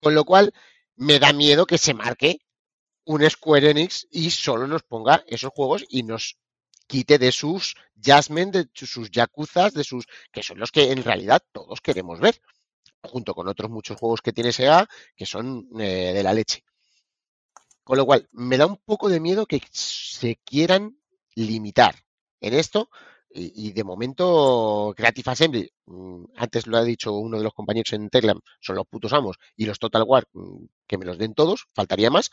Con 0.00 0.14
lo 0.14 0.24
cual, 0.24 0.52
me 0.96 1.18
da 1.18 1.32
miedo 1.32 1.66
que 1.66 1.78
se 1.78 1.94
marque 1.94 2.38
un 3.04 3.28
Square 3.28 3.70
Enix 3.70 4.06
y 4.10 4.30
solo 4.30 4.66
nos 4.66 4.82
ponga 4.82 5.24
esos 5.26 5.50
juegos 5.52 5.84
y 5.88 6.02
nos 6.02 6.38
quite 6.86 7.18
de 7.18 7.32
sus 7.32 7.74
Jasmine, 8.00 8.50
de 8.50 8.68
sus 8.74 9.10
Yakuzas, 9.10 9.72
de 9.74 9.84
sus. 9.84 10.06
que 10.32 10.42
son 10.42 10.58
los 10.58 10.70
que 10.70 10.92
en 10.92 11.02
realidad 11.02 11.42
todos 11.52 11.80
queremos 11.80 12.20
ver. 12.20 12.40
Junto 13.02 13.34
con 13.34 13.48
otros 13.48 13.70
muchos 13.70 13.96
juegos 13.96 14.20
que 14.20 14.32
tiene 14.32 14.52
Sega 14.52 14.88
que 15.16 15.24
son 15.24 15.68
eh, 15.80 16.12
de 16.14 16.22
la 16.22 16.34
leche. 16.34 16.64
Con 17.84 17.96
lo 17.96 18.04
cual, 18.04 18.28
me 18.32 18.58
da 18.58 18.66
un 18.66 18.76
poco 18.76 19.08
de 19.08 19.20
miedo 19.20 19.46
que 19.46 19.62
se 19.70 20.36
quieran 20.44 20.98
limitar 21.34 21.94
en 22.40 22.54
esto. 22.54 22.90
Y, 23.38 23.72
de 23.72 23.84
momento, 23.84 24.92
Creative 24.96 25.30
Assembly, 25.30 25.70
mm, 25.86 26.24
antes 26.36 26.66
lo 26.66 26.76
ha 26.78 26.84
dicho 26.84 27.12
uno 27.14 27.38
de 27.38 27.44
los 27.44 27.52
compañeros 27.54 27.92
en 27.92 28.08
Telegram, 28.10 28.40
son 28.60 28.76
los 28.76 28.86
putos 28.86 29.12
amos. 29.12 29.36
Y 29.56 29.66
los 29.66 29.78
Total 29.78 30.02
War, 30.06 30.26
mm, 30.32 30.64
que 30.86 30.98
me 30.98 31.04
los 31.04 31.18
den 31.18 31.34
todos, 31.34 31.66
faltaría 31.74 32.10
más. 32.10 32.30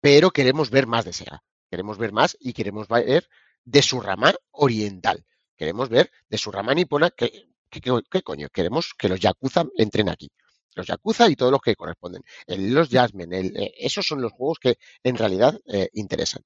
Pero 0.00 0.30
queremos 0.30 0.70
ver 0.70 0.86
más 0.86 1.04
de 1.04 1.12
Sega. 1.12 1.42
Queremos 1.70 1.98
ver 1.98 2.12
más 2.12 2.36
y 2.40 2.52
queremos 2.52 2.88
ver 2.88 3.28
de 3.64 3.82
su 3.82 4.00
rama 4.00 4.34
oriental. 4.50 5.24
Queremos 5.56 5.88
ver 5.88 6.10
de 6.28 6.38
su 6.38 6.50
rama 6.52 6.74
nipona 6.74 7.10
que, 7.10 7.48
que- 7.70 7.80
que- 7.80 8.02
¿qué 8.10 8.22
coño? 8.22 8.48
Queremos 8.52 8.92
que 8.98 9.08
los 9.08 9.20
Yakuza 9.20 9.64
entren 9.76 10.08
aquí. 10.08 10.28
Los 10.74 10.86
Yakuza 10.86 11.28
y 11.30 11.36
todos 11.36 11.52
los 11.52 11.60
que 11.60 11.76
corresponden. 11.76 12.22
El- 12.46 12.74
los 12.74 12.88
Jasmine, 12.88 13.38
el- 13.38 13.56
eh, 13.56 13.74
esos 13.78 14.06
son 14.06 14.20
los 14.20 14.32
juegos 14.32 14.58
que 14.60 14.76
en 15.02 15.16
realidad 15.16 15.58
eh, 15.66 15.88
interesan. 15.94 16.42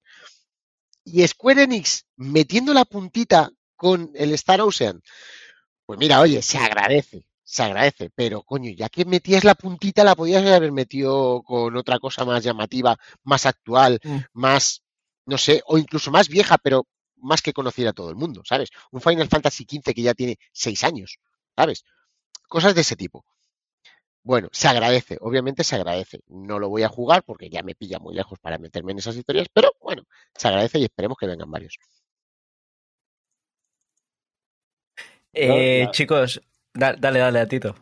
Y 1.12 1.26
Square 1.26 1.62
Enix 1.64 2.04
metiendo 2.16 2.72
la 2.74 2.84
puntita 2.84 3.50
con 3.76 4.10
el 4.14 4.32
Star 4.34 4.60
Ocean, 4.60 5.00
pues 5.86 5.98
mira, 5.98 6.20
oye, 6.20 6.42
se 6.42 6.58
agradece, 6.58 7.24
se 7.42 7.62
agradece, 7.62 8.10
pero 8.14 8.42
coño, 8.42 8.70
ya 8.76 8.88
que 8.88 9.04
metías 9.04 9.44
la 9.44 9.54
puntita, 9.54 10.04
la 10.04 10.14
podías 10.14 10.44
haber 10.44 10.72
metido 10.72 11.42
con 11.42 11.76
otra 11.76 11.98
cosa 11.98 12.24
más 12.24 12.44
llamativa, 12.44 12.96
más 13.22 13.46
actual, 13.46 14.00
Mm. 14.02 14.18
más, 14.34 14.82
no 15.26 15.38
sé, 15.38 15.62
o 15.66 15.78
incluso 15.78 16.10
más 16.10 16.28
vieja, 16.28 16.58
pero 16.58 16.86
más 17.16 17.40
que 17.42 17.52
conociera 17.52 17.90
a 17.90 17.94
todo 17.94 18.10
el 18.10 18.16
mundo, 18.16 18.42
¿sabes? 18.44 18.68
Un 18.90 19.00
Final 19.00 19.28
Fantasy 19.28 19.64
XV 19.64 19.94
que 19.94 20.02
ya 20.02 20.14
tiene 20.14 20.38
seis 20.52 20.84
años, 20.84 21.18
¿sabes? 21.56 21.84
Cosas 22.48 22.74
de 22.74 22.82
ese 22.82 22.96
tipo. 22.96 23.24
Bueno, 24.30 24.48
se 24.52 24.68
agradece, 24.68 25.16
obviamente 25.22 25.64
se 25.64 25.74
agradece. 25.76 26.20
No 26.28 26.58
lo 26.58 26.68
voy 26.68 26.82
a 26.82 26.88
jugar 26.90 27.22
porque 27.24 27.48
ya 27.48 27.62
me 27.62 27.74
pilla 27.74 27.98
muy 27.98 28.14
lejos 28.14 28.38
para 28.38 28.58
meterme 28.58 28.92
en 28.92 28.98
esas 28.98 29.16
historias, 29.16 29.48
pero 29.52 29.70
bueno, 29.80 30.02
se 30.34 30.48
agradece 30.48 30.78
y 30.78 30.84
esperemos 30.84 31.16
que 31.18 31.26
vengan 31.26 31.50
varios. 31.50 31.78
Eh, 35.32 35.86
Chicos, 35.92 36.40
da- 36.74 36.94
dale, 36.98 37.18
dale 37.20 37.40
a 37.40 37.46
Tito. 37.48 37.74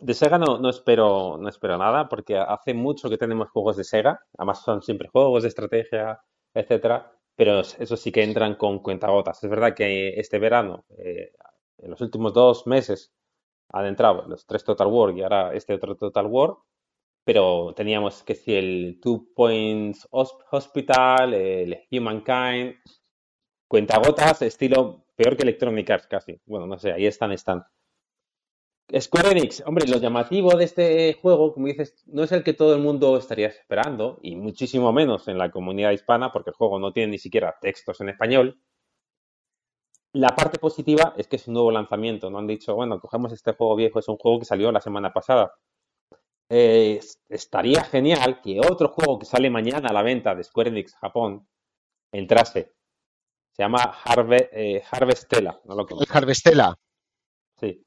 De 0.00 0.14
Sega 0.14 0.38
no, 0.38 0.58
no 0.58 0.70
espero, 0.70 1.36
no 1.38 1.48
espero 1.48 1.76
nada, 1.78 2.08
porque 2.08 2.36
hace 2.38 2.74
mucho 2.74 3.08
que 3.10 3.18
tenemos 3.18 3.50
juegos 3.50 3.76
de 3.76 3.84
Sega. 3.84 4.20
Además 4.38 4.62
son 4.62 4.82
siempre 4.82 5.08
juegos 5.08 5.42
de 5.42 5.48
estrategia, 5.48 6.20
etcétera. 6.54 7.10
Pero 7.36 7.60
eso 7.60 7.96
sí 7.96 8.12
que 8.12 8.22
entran 8.22 8.54
con 8.54 8.78
cuentagotas. 8.80 9.42
Es 9.42 9.50
verdad 9.50 9.74
que 9.74 10.10
este 10.20 10.38
verano, 10.38 10.84
eh, 10.98 11.32
en 11.78 11.90
los 11.90 12.00
últimos 12.00 12.32
dos 12.32 12.66
meses, 12.66 13.12
han 13.70 13.86
entrado 13.86 14.26
los 14.28 14.46
tres 14.46 14.64
Total 14.64 14.86
War 14.86 15.16
y 15.16 15.22
ahora 15.22 15.54
este 15.54 15.74
otro 15.74 15.96
Total 15.96 16.26
War. 16.26 16.54
Pero 17.24 17.72
teníamos 17.74 18.22
que 18.22 18.34
si 18.34 18.54
el 18.54 18.98
Two 19.02 19.28
Points 19.34 20.06
Hos- 20.10 20.36
Hospital, 20.50 21.32
el 21.32 21.80
Humankind, 21.90 22.74
cuentagotas, 23.66 24.42
estilo 24.42 25.06
peor 25.16 25.36
que 25.36 25.42
Electronic 25.44 25.88
Arts 25.90 26.06
casi. 26.06 26.38
Bueno, 26.44 26.66
no 26.66 26.78
sé, 26.78 26.92
ahí 26.92 27.06
están, 27.06 27.32
están. 27.32 27.64
Square 29.00 29.30
Enix, 29.30 29.62
hombre, 29.66 29.88
lo 29.88 29.96
llamativo 29.96 30.54
de 30.56 30.64
este 30.64 31.14
juego, 31.14 31.54
como 31.54 31.66
dices, 31.68 32.04
no 32.06 32.22
es 32.22 32.32
el 32.32 32.44
que 32.44 32.52
todo 32.52 32.74
el 32.74 32.82
mundo 32.82 33.16
estaría 33.16 33.46
esperando, 33.46 34.18
y 34.22 34.36
muchísimo 34.36 34.92
menos 34.92 35.26
en 35.26 35.38
la 35.38 35.50
comunidad 35.50 35.92
hispana, 35.92 36.30
porque 36.30 36.50
el 36.50 36.56
juego 36.56 36.78
no 36.78 36.92
tiene 36.92 37.12
ni 37.12 37.18
siquiera 37.18 37.56
textos 37.60 38.02
en 38.02 38.10
español. 38.10 38.60
La 40.14 40.34
parte 40.34 40.58
positiva 40.60 41.12
es 41.16 41.26
que 41.26 41.36
es 41.36 41.48
un 41.48 41.54
nuevo 41.54 41.72
lanzamiento, 41.72 42.30
no 42.30 42.38
han 42.38 42.46
dicho, 42.46 42.74
bueno, 42.76 43.00
cogemos 43.00 43.32
este 43.32 43.52
juego 43.52 43.74
viejo, 43.74 43.98
es 43.98 44.06
un 44.06 44.16
juego 44.16 44.38
que 44.38 44.44
salió 44.44 44.70
la 44.70 44.80
semana 44.80 45.12
pasada. 45.12 45.52
Eh, 46.48 47.00
estaría 47.28 47.82
genial 47.82 48.40
que 48.40 48.60
otro 48.60 48.88
juego 48.90 49.18
que 49.18 49.26
sale 49.26 49.50
mañana 49.50 49.88
a 49.88 49.92
la 49.92 50.02
venta 50.02 50.34
de 50.36 50.44
Square 50.44 50.70
Enix 50.70 50.94
Japón 50.94 51.48
entrase. 52.12 52.74
Se 53.50 53.64
llama 53.64 53.80
Harve, 54.04 54.50
eh, 54.52 54.82
Harvestella, 54.88 55.60
no 55.64 55.74
lo 55.74 55.82
El 55.82 55.88
conozco. 55.88 56.16
Harvestella, 56.16 56.74
Sí, 57.58 57.84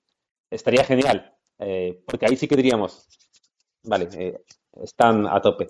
estaría 0.50 0.84
genial, 0.84 1.34
eh, 1.60 2.04
porque 2.06 2.26
ahí 2.26 2.36
sí 2.36 2.48
que 2.48 2.58
diríamos, 2.58 3.08
vale, 3.84 4.10
eh, 4.14 4.44
están 4.82 5.28
a 5.28 5.40
tope. 5.42 5.70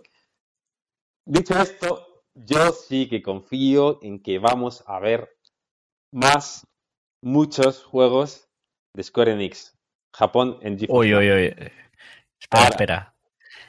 Dicho 1.26 1.54
esto, 1.60 2.24
yo 2.34 2.72
sí 2.72 3.08
que 3.08 3.22
confío 3.22 4.00
en 4.02 4.24
que 4.24 4.40
vamos 4.40 4.84
a 4.88 5.00
ver 5.00 5.37
más, 6.12 6.66
muchos 7.22 7.84
juegos 7.84 8.48
de 8.94 9.04
Square 9.04 9.34
Enix 9.34 9.74
Japón 10.14 10.58
en 10.62 10.80
GeForce 10.80 10.98
Uy, 11.00 11.14
uy, 11.16 11.32
uy. 11.32 11.46
Espera, 12.40 12.64
Ahora. 12.64 12.70
espera. 12.70 13.16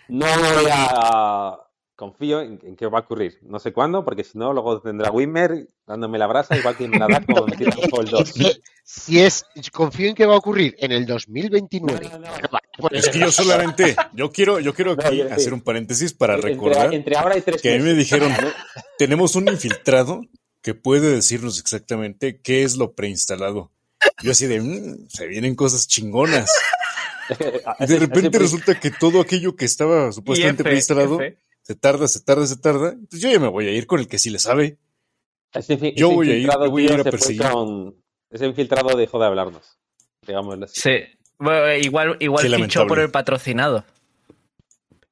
No 0.08 0.26
voy 0.26 0.66
a 0.70 1.58
confío 1.96 2.40
en, 2.42 2.60
en 2.62 2.76
que 2.76 2.86
va 2.86 2.98
a 2.98 3.02
ocurrir. 3.02 3.38
No 3.42 3.58
sé 3.58 3.72
cuándo, 3.72 4.04
porque 4.04 4.22
si 4.22 4.38
no, 4.38 4.52
luego 4.52 4.80
tendrá 4.80 5.10
Wimmer 5.10 5.68
dándome 5.84 6.16
la 6.16 6.28
brasa, 6.28 6.56
igual 6.56 6.76
que 6.76 6.86
me 6.86 6.96
la 6.96 7.08
da 7.08 7.20
como 7.26 7.46
me 7.46 7.56
tira 7.56 7.72
el 7.74 8.08
2. 8.08 8.20
Es 8.20 8.32
que, 8.32 8.60
si 8.84 9.20
es, 9.20 9.44
confío 9.72 10.08
en 10.08 10.14
que 10.14 10.24
va 10.24 10.34
a 10.34 10.38
ocurrir 10.38 10.76
en 10.78 10.92
el 10.92 11.04
2029. 11.06 12.08
No, 12.08 12.18
no, 12.18 12.28
no. 12.28 12.58
Pues, 12.78 12.92
Es 13.04 13.08
que 13.08 13.18
yo 13.18 13.32
solamente, 13.32 13.96
yo 14.12 14.30
quiero, 14.30 14.60
yo 14.60 14.72
quiero 14.72 14.92
aquí 14.92 15.22
hacer 15.22 15.52
un 15.52 15.60
paréntesis 15.60 16.14
para 16.14 16.34
Entre- 16.36 16.52
recordar 16.52 16.94
Entre, 16.94 17.16
ahora 17.16 17.36
y 17.36 17.40
tres 17.42 17.60
que 17.60 17.74
a 17.74 17.78
mí 17.78 17.82
me 17.82 17.94
dijeron- 17.94 18.32
tenemos 18.98 19.34
un 19.34 19.48
infiltrado 19.48 20.20
que 20.62 20.74
puede 20.74 21.10
decirnos 21.10 21.58
exactamente 21.60 22.40
qué 22.40 22.62
es 22.64 22.76
lo 22.76 22.94
preinstalado. 22.94 23.70
Yo 24.22 24.32
así 24.32 24.46
de, 24.46 24.60
"Mm, 24.60 25.08
se 25.08 25.26
vienen 25.26 25.54
cosas 25.54 25.86
chingonas. 25.88 26.50
Y 27.80 27.86
de 27.86 27.98
repente 27.98 28.38
resulta 28.38 28.78
que 28.80 28.90
todo 28.90 29.20
aquello 29.20 29.54
que 29.56 29.64
estaba 29.64 30.12
supuestamente 30.12 30.62
F, 30.62 30.70
preinstalado 30.70 31.20
F. 31.20 31.38
se 31.62 31.74
tarda, 31.74 32.08
se 32.08 32.20
tarda, 32.20 32.46
se 32.46 32.56
tarda. 32.56 32.96
Pues 33.10 33.20
yo 33.20 33.30
ya 33.30 33.38
me 33.38 33.48
voy 33.48 33.66
a 33.68 33.72
ir 33.72 33.86
con 33.86 34.00
el 34.00 34.08
que 34.08 34.18
sí 34.18 34.30
le 34.30 34.38
sabe. 34.38 34.78
Ese, 35.52 35.76
Yo 35.96 36.06
ese 36.08 36.14
voy 36.16 36.30
a 36.30 36.36
ir, 36.36 36.50
voy 36.70 36.88
a 36.88 36.94
ir 36.94 37.00
a 37.00 37.04
perseguir. 37.04 37.42
con- 37.50 37.94
Ese 38.30 38.46
infiltrado 38.46 38.96
dejó 38.96 39.18
de 39.18 39.26
hablarnos. 39.26 39.78
Digámoslo 40.26 40.64
así. 40.66 40.80
Sí. 40.80 40.90
Bueno, 41.38 41.72
igual 41.76 42.16
igual 42.20 42.42
Qué 42.42 42.48
fichó 42.48 42.58
lamentable. 42.58 42.88
por 42.88 42.98
el 43.00 43.10
patrocinado. 43.10 43.84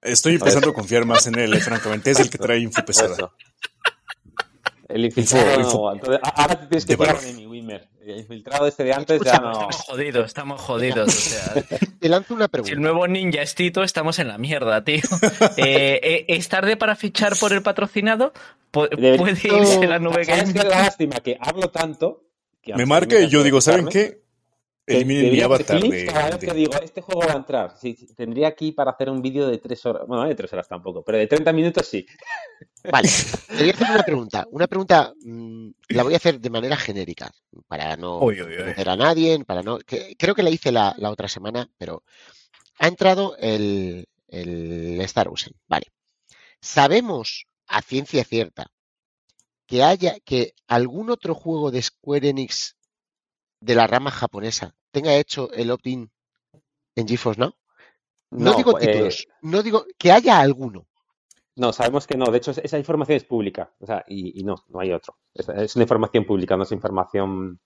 Estoy 0.03 0.35
empezando 0.35 0.71
a 0.71 0.75
confiar 0.75 1.05
más 1.05 1.27
en 1.27 1.39
él, 1.39 1.55
eh, 1.55 1.61
francamente. 1.61 2.11
Es 2.11 2.21
el 2.21 2.31
que 2.31 2.39
trae 2.39 2.59
info 2.61 2.83
Por 2.85 2.95
El 4.89 5.05
infiltrado. 5.05 5.47
No, 5.63 5.93
entonces, 5.93 6.21
ahora 6.23 6.61
te 6.61 6.67
tienes 6.67 6.87
que 6.87 6.97
valor. 6.97 7.21
de 7.21 7.33
mi 7.33 7.47
Wimmer. 7.47 7.89
El 8.05 8.19
infiltrado 8.19 8.67
este 8.69 8.85
de 8.85 8.93
antes 8.93 9.17
Escucha, 9.17 9.33
ya 9.33 9.41
no. 9.41 9.51
Estamos 9.53 9.77
jodidos, 9.87 10.27
estamos 10.27 10.61
jodidos. 10.61 11.09
O 11.09 11.11
sea, 11.11 11.65
Te 12.01 12.09
lanzo 12.09 12.35
una 12.35 12.45
si 12.45 12.47
el 12.47 12.51
pregunta. 12.51 12.81
nuevo 12.81 13.09
ninja 13.09 13.43
es 13.43 13.55
Tito, 13.57 13.83
estamos 13.83 14.19
en 14.21 14.29
la 14.29 14.39
mierda, 14.39 14.85
tío. 14.85 15.01
Eh, 15.57 16.01
eh, 16.03 16.25
¿Es 16.29 16.49
tarde 16.49 16.77
para 16.77 16.95
fichar 16.95 17.37
por 17.37 17.53
el 17.53 17.63
patrocinado? 17.63 18.33
¿Puede 18.71 19.33
irse 19.33 19.87
la 19.87 19.99
nube 19.99 20.25
¿Sabes 20.25 20.53
qué 20.53 20.53
gaming? 20.53 20.57
es 20.59 20.65
la 20.65 20.83
lástima? 20.83 21.17
Que 21.17 21.37
hablo 21.41 21.69
tanto. 21.71 22.23
Que 22.63 22.75
Me 22.75 22.87
marca 22.87 23.19
y 23.19 23.29
yo 23.29 23.43
digo, 23.43 23.61
¿saben 23.61 23.87
qué? 23.89 24.21
Que 24.87 24.97
Eliminen 24.97 25.33
mi 25.33 25.41
avatar 25.41 25.81
de, 25.81 26.05
Cada 26.07 26.31
vez 26.31 26.41
de- 26.41 26.47
que 26.47 26.55
digo, 26.55 26.73
este 26.81 27.01
juego 27.01 27.23
va 27.27 27.33
a 27.33 27.37
entrar. 27.37 27.77
Sí, 27.79 27.97
sí, 27.99 28.07
tendría 28.15 28.49
aquí 28.49 28.71
para 28.73 28.93
hacer 28.93 29.11
un 29.11 29.21
vídeo 29.21 29.49
de 29.49 29.59
tres 29.59 29.85
horas. 29.85 30.07
Bueno, 30.07 30.23
no 30.23 30.29
de 30.29 30.35
tres 30.37 30.53
horas 30.53 30.69
tampoco, 30.69 31.03
pero 31.03 31.19
de 31.19 31.27
30 31.27 31.53
minutos 31.53 31.87
sí. 31.89 32.07
Vale, 32.91 33.09
te 33.49 33.57
voy 33.59 33.71
a 33.71 33.73
hacer 33.73 33.91
una 33.91 34.03
pregunta. 34.05 34.47
Una 34.51 34.67
pregunta 34.69 35.13
mm, 35.25 35.71
la 35.89 36.03
voy 36.05 36.15
a 36.15 36.19
hacer 36.19 36.39
de 36.41 36.51
manera 36.51 36.77
genérica, 36.77 37.33
para 37.67 37.97
no 37.97 38.21
meter 38.67 38.89
a 38.89 38.97
nadie, 38.97 39.45
para 39.45 39.63
no. 39.63 39.79
que- 39.79 40.15
creo 40.17 40.35
que 40.37 40.45
la 40.45 40.51
hice 40.51 40.71
la, 40.71 40.95
la 40.99 41.11
otra 41.11 41.27
semana, 41.27 41.69
pero 41.79 42.05
ha 42.79 42.87
entrado 42.87 43.37
el, 43.39 44.07
el 44.29 45.01
Star 45.01 45.27
Ocean. 45.29 45.53
Vale. 45.67 45.87
Sabemos 46.61 47.47
a 47.67 47.83
ciencia 47.83 48.23
cierta 48.25 48.71
que 49.67 49.83
haya 49.83 50.17
que 50.25 50.55
algún 50.69 51.11
otro 51.11 51.35
juego 51.35 51.73
de 51.73 51.83
Square 51.83 52.29
Enix 52.29 52.76
de 53.61 53.75
la 53.75 53.87
rama 53.87 54.11
japonesa 54.11 54.75
tenga 54.91 55.15
hecho 55.15 55.51
el 55.53 55.71
opt-in 55.71 56.11
en 56.95 57.09
GeForce 57.09 57.41
Now. 57.41 57.55
No, 58.31 58.55
digo 58.55 58.79
eh, 58.81 58.87
títulos, 58.87 59.29
no 59.43 59.63
digo 59.63 59.85
que 59.99 60.11
haya 60.13 60.41
alguno. 60.41 60.87
no, 61.57 61.73
sabemos 61.73 62.07
que 62.07 62.17
no. 62.17 62.27
De 62.27 62.39
hecho, 62.39 62.51
esa 62.51 62.79
información 62.79 63.17
es 63.17 63.25
pública. 63.25 63.73
O 63.81 63.87
sea, 63.87 64.05
y, 64.09 64.41
y 64.41 64.45
no, 64.45 64.57
no 64.69 64.81
hay 64.81 64.93
otro. 64.93 65.17
Es, 65.33 65.49
es 65.49 65.77
una 65.77 65.85
información 65.85 66.25
pública, 66.25 66.57
no 66.57 66.65
es 66.65 66.73
información 66.73 67.61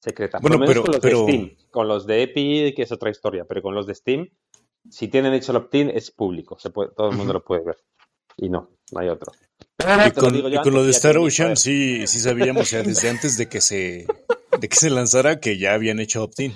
secreta. 0.00 0.38
Por 0.40 0.50
Bueno, 0.50 0.64
lo 0.64 0.68
menos 0.68 0.74
pero- 0.74 0.82
con 0.84 0.92
los 0.92 1.00
pero- 1.00 1.26
de 1.26 1.32
Steam. 1.32 1.70
Con 1.70 1.88
los 1.88 2.06
de 2.06 2.22
Epic, 2.22 2.76
que 2.76 2.82
es 2.82 2.92
otra 2.92 3.10
historia. 3.10 3.44
Pero 3.44 3.62
con 3.62 3.74
los 3.74 3.86
de 3.86 3.94
Steam, 3.94 4.28
si 4.90 5.08
tienen 5.08 5.34
hecho 5.34 5.52
el 5.52 5.58
opt-in, 5.58 5.90
es 5.90 6.10
público. 6.10 6.58
Se 6.58 6.70
puede, 6.70 6.90
todo 6.96 7.10
el 7.10 7.16
mundo 7.16 7.32
lo 7.34 7.44
puede 7.44 7.62
ver. 7.64 7.76
Y 8.36 8.48
no, 8.48 8.70
no 8.92 9.00
hay 9.00 9.08
otro. 9.08 9.30
Y 10.06 10.10
con, 10.12 10.34
y 10.34 10.70
lo 10.70 10.84
de 10.84 10.90
Star 10.90 11.18
Ocean 11.18 11.56
sí, 11.56 12.06
sí 12.06 12.18
sabíamos 12.18 12.70
ya 12.70 12.82
desde 12.82 13.10
antes 13.10 13.36
de 13.36 13.48
que 13.48 13.60
se 13.60 14.06
de 14.62 14.68
que 14.68 14.76
se 14.76 14.90
lanzara 14.90 15.40
que 15.40 15.58
ya 15.58 15.74
habían 15.74 15.98
hecho 16.00 16.22
opt-in. 16.22 16.54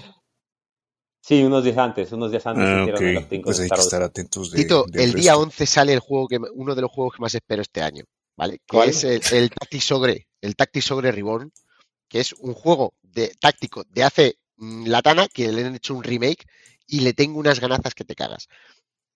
Sí, 1.21 1.43
unos 1.43 1.65
días 1.65 1.77
antes, 1.77 2.13
unos 2.13 2.31
días 2.31 2.47
antes 2.47 2.65
Ah, 2.65 2.81
hicieron 2.83 3.05
el 3.05 3.17
ok. 3.19 3.25
opt-in 3.25 3.43
con 3.43 3.51
Pues 3.51 3.59
hay 3.59 3.65
Star 3.67 3.79
que 3.79 3.83
estar 3.85 4.03
atentos 4.03 4.51
de, 4.53 4.63
Tito, 4.63 4.87
el 4.95 5.13
día 5.13 5.33
resto. 5.33 5.41
11 5.43 5.67
sale 5.67 5.93
el 5.93 5.99
juego 6.01 6.29
que 6.29 6.39
uno 6.55 6.75
de 6.77 6.83
los 6.83 6.91
juegos 6.91 7.15
que 7.17 7.21
más 7.23 7.35
espero 7.35 7.63
este 7.63 7.83
año, 7.83 8.05
¿vale? 8.37 8.59
Que 8.59 8.77
¿Cuál? 8.77 8.91
es 8.91 9.03
el, 9.03 9.21
el 9.33 9.51
Tactics 9.51 9.91
Ogre, 9.91 10.29
el 10.41 10.55
Tactics 10.55 10.91
Ogre 10.93 11.11
Reborn, 11.11 11.53
que 12.09 12.21
es 12.21 12.33
un 12.35 12.55
juego 12.55 12.95
de 13.03 13.35
táctico 13.41 13.83
de 13.89 14.05
hace 14.05 14.39
mm, 14.57 14.87
latana 14.87 15.27
que 15.27 15.51
le 15.51 15.65
han 15.65 15.75
hecho 15.75 15.95
un 15.95 16.05
remake 16.05 16.47
y 16.87 17.01
le 17.01 17.13
tengo 17.13 17.41
unas 17.41 17.59
ganazas 17.59 17.93
que 17.95 18.05
te 18.05 18.15
cagas. 18.15 18.47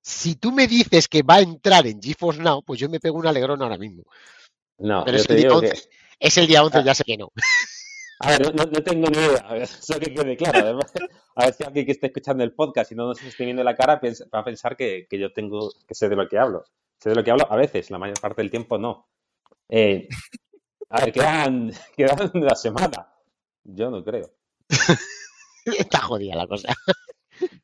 Si 0.03 0.35
tú 0.35 0.51
me 0.51 0.67
dices 0.67 1.07
que 1.07 1.23
va 1.23 1.37
a 1.37 1.41
entrar 1.43 1.87
en 1.87 2.03
GeForce 2.03 2.41
Now, 2.43 2.65
pues 2.65 2.81
yo 2.81 2.89
me 2.89 2.99
pego 2.99 3.19
un 3.19 3.27
alegrón 3.29 3.63
ahora 3.63 3.79
mismo. 3.79 4.03
No, 4.79 5.05
Pero 5.05 5.19
yo 5.19 5.23
es 5.23 5.27
te 5.29 5.35
el, 5.35 5.39
día 5.41 5.49
digo 5.51 5.61
11, 5.61 5.71
que... 5.73 5.79
es 6.19 6.39
el 6.39 6.47
día 6.49 6.65
11, 6.65 6.79
Ah. 6.79 6.83
ya 6.87 6.95
sé 6.97 7.05
que 7.05 7.17
no. 7.19 7.31
A 8.23 8.31
ver, 8.33 8.55
no, 8.55 8.65
no 8.65 8.83
tengo 8.83 9.09
ni 9.09 9.19
idea, 9.19 9.39
a 9.47 9.55
ver, 9.55 9.63
eso 9.81 9.99
que 9.99 10.13
quede 10.15 10.37
claro. 10.37 10.59
Además, 10.61 10.93
a 11.35 11.45
ver 11.47 11.55
si 11.55 11.65
alguien 11.65 11.87
que 11.87 11.93
esté 11.93 12.07
escuchando 12.09 12.45
el 12.45 12.53
podcast 12.53 12.93
y 12.93 12.95
no 12.95 13.07
nos 13.07 13.23
esté 13.23 13.45
viendo 13.45 13.65
la 13.65 13.75
cara 13.75 14.01
piensa- 14.01 14.27
va 14.35 14.41
a 14.41 14.45
pensar 14.45 14.77
que, 14.77 15.07
que 15.09 15.19
yo 15.19 15.33
tengo, 15.33 15.71
que 15.87 15.95
sé 15.95 16.09
de 16.09 16.17
lo 16.17 16.29
que 16.29 16.39
hablo. 16.39 16.65
Sé 16.99 17.09
de 17.11 17.15
lo 17.17 17.25
que 17.25 17.31
hablo 17.31 17.47
a 17.51 17.57
veces, 17.57 17.91
la 17.91 17.99
mayor 17.99 18.21
parte 18.21 18.43
del 18.43 18.51
tiempo 18.51 18.77
no. 18.79 19.09
Eh, 19.69 20.07
a 20.91 21.01
ver, 21.05 21.13
quedan, 21.13 21.73
quedan 21.97 22.31
una 22.35 22.55
semana. 22.55 23.09
Yo 23.65 23.91
no 23.91 24.05
creo. 24.05 24.31
Está 25.65 26.01
jodida 26.03 26.35
la 26.37 26.47
cosa. 26.47 26.75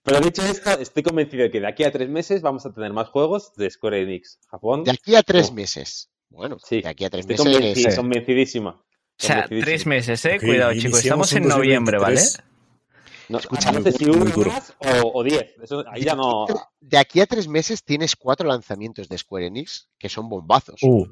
Pero 0.02 0.20
dicho 0.20 0.42
esto, 0.42 0.70
estoy 0.78 1.02
convencido 1.02 1.42
de 1.42 1.50
que 1.50 1.60
de 1.60 1.66
aquí 1.68 1.84
a 1.84 1.92
tres 1.92 2.08
meses 2.08 2.40
vamos 2.40 2.64
a 2.64 2.72
tener 2.72 2.92
más 2.92 3.08
juegos 3.08 3.52
de 3.56 3.68
Square 3.70 4.02
Enix 4.02 4.38
Japón. 4.48 4.84
De 4.84 4.92
aquí 4.92 5.14
a 5.16 5.22
tres 5.22 5.50
Oh. 5.50 5.54
meses. 5.54 6.10
Bueno, 6.30 6.58
Sí, 6.58 6.80
de 6.82 6.88
aquí 6.88 7.04
a 7.04 7.10
tres 7.10 7.26
Estoy 7.28 7.54
meses. 7.60 7.92
sí. 7.92 7.96
convencidísima. 7.96 8.82
O 9.18 9.26
sea, 9.26 9.46
tres 9.48 9.86
meses, 9.86 10.24
¿eh? 10.26 10.38
Cuidado, 10.38 10.72
chicos. 10.74 11.02
Estamos 11.02 11.32
en 11.32 11.48
noviembre, 11.48 11.98
¿vale? 11.98 12.16
2023. 12.16 12.42
No, 13.28 13.38
Escucha, 13.38 13.72
no 13.72 13.82
sé 13.82 13.92
si 13.92 14.04
uno 14.04 14.24
más 14.46 14.74
o, 15.02 15.10
o 15.14 15.22
diez. 15.24 15.54
Eso, 15.60 15.82
ahí 15.90 16.02
ya 16.04 16.14
no. 16.14 16.46
De 16.80 16.96
aquí 16.98 17.20
a 17.20 17.26
tres 17.26 17.48
meses 17.48 17.82
tienes 17.82 18.14
cuatro 18.14 18.46
lanzamientos 18.46 19.08
de 19.08 19.18
Square 19.18 19.46
Enix 19.46 19.88
que 19.98 20.08
son 20.08 20.28
bombazos. 20.28 20.80
Uh. 20.82 21.06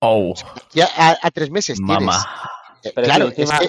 Oh, 0.00 0.34
Y 0.74 0.80
a, 0.80 0.86
a- 0.96 1.18
a 1.22 1.30
tres 1.30 1.50
meses 1.50 1.78
tienes. 1.84 2.16
eh, 2.82 2.92
Pero 2.94 3.06
claro, 3.06 3.28
es 3.28 3.34
que 3.34 3.42
encima, 3.42 3.58
es 3.58 3.68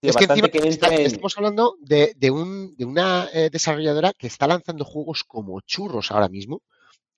tío, 0.00 0.10
es 0.10 0.16
que 0.16 0.26
bastante 0.26 0.32
encima 0.34 0.48
que 0.48 0.68
está- 0.68 0.86
entre 0.88 1.00
en- 1.02 1.06
estamos 1.06 1.36
hablando 1.38 1.76
de, 1.80 2.12
de 2.16 2.30
un, 2.30 2.76
de 2.76 2.84
una 2.84 3.28
eh, 3.32 3.50
desarrolladora 3.50 4.12
que 4.12 4.26
está 4.26 4.46
lanzando 4.48 4.84
juegos 4.84 5.22
como 5.24 5.60
churros 5.60 6.10
ahora 6.10 6.28
mismo, 6.28 6.62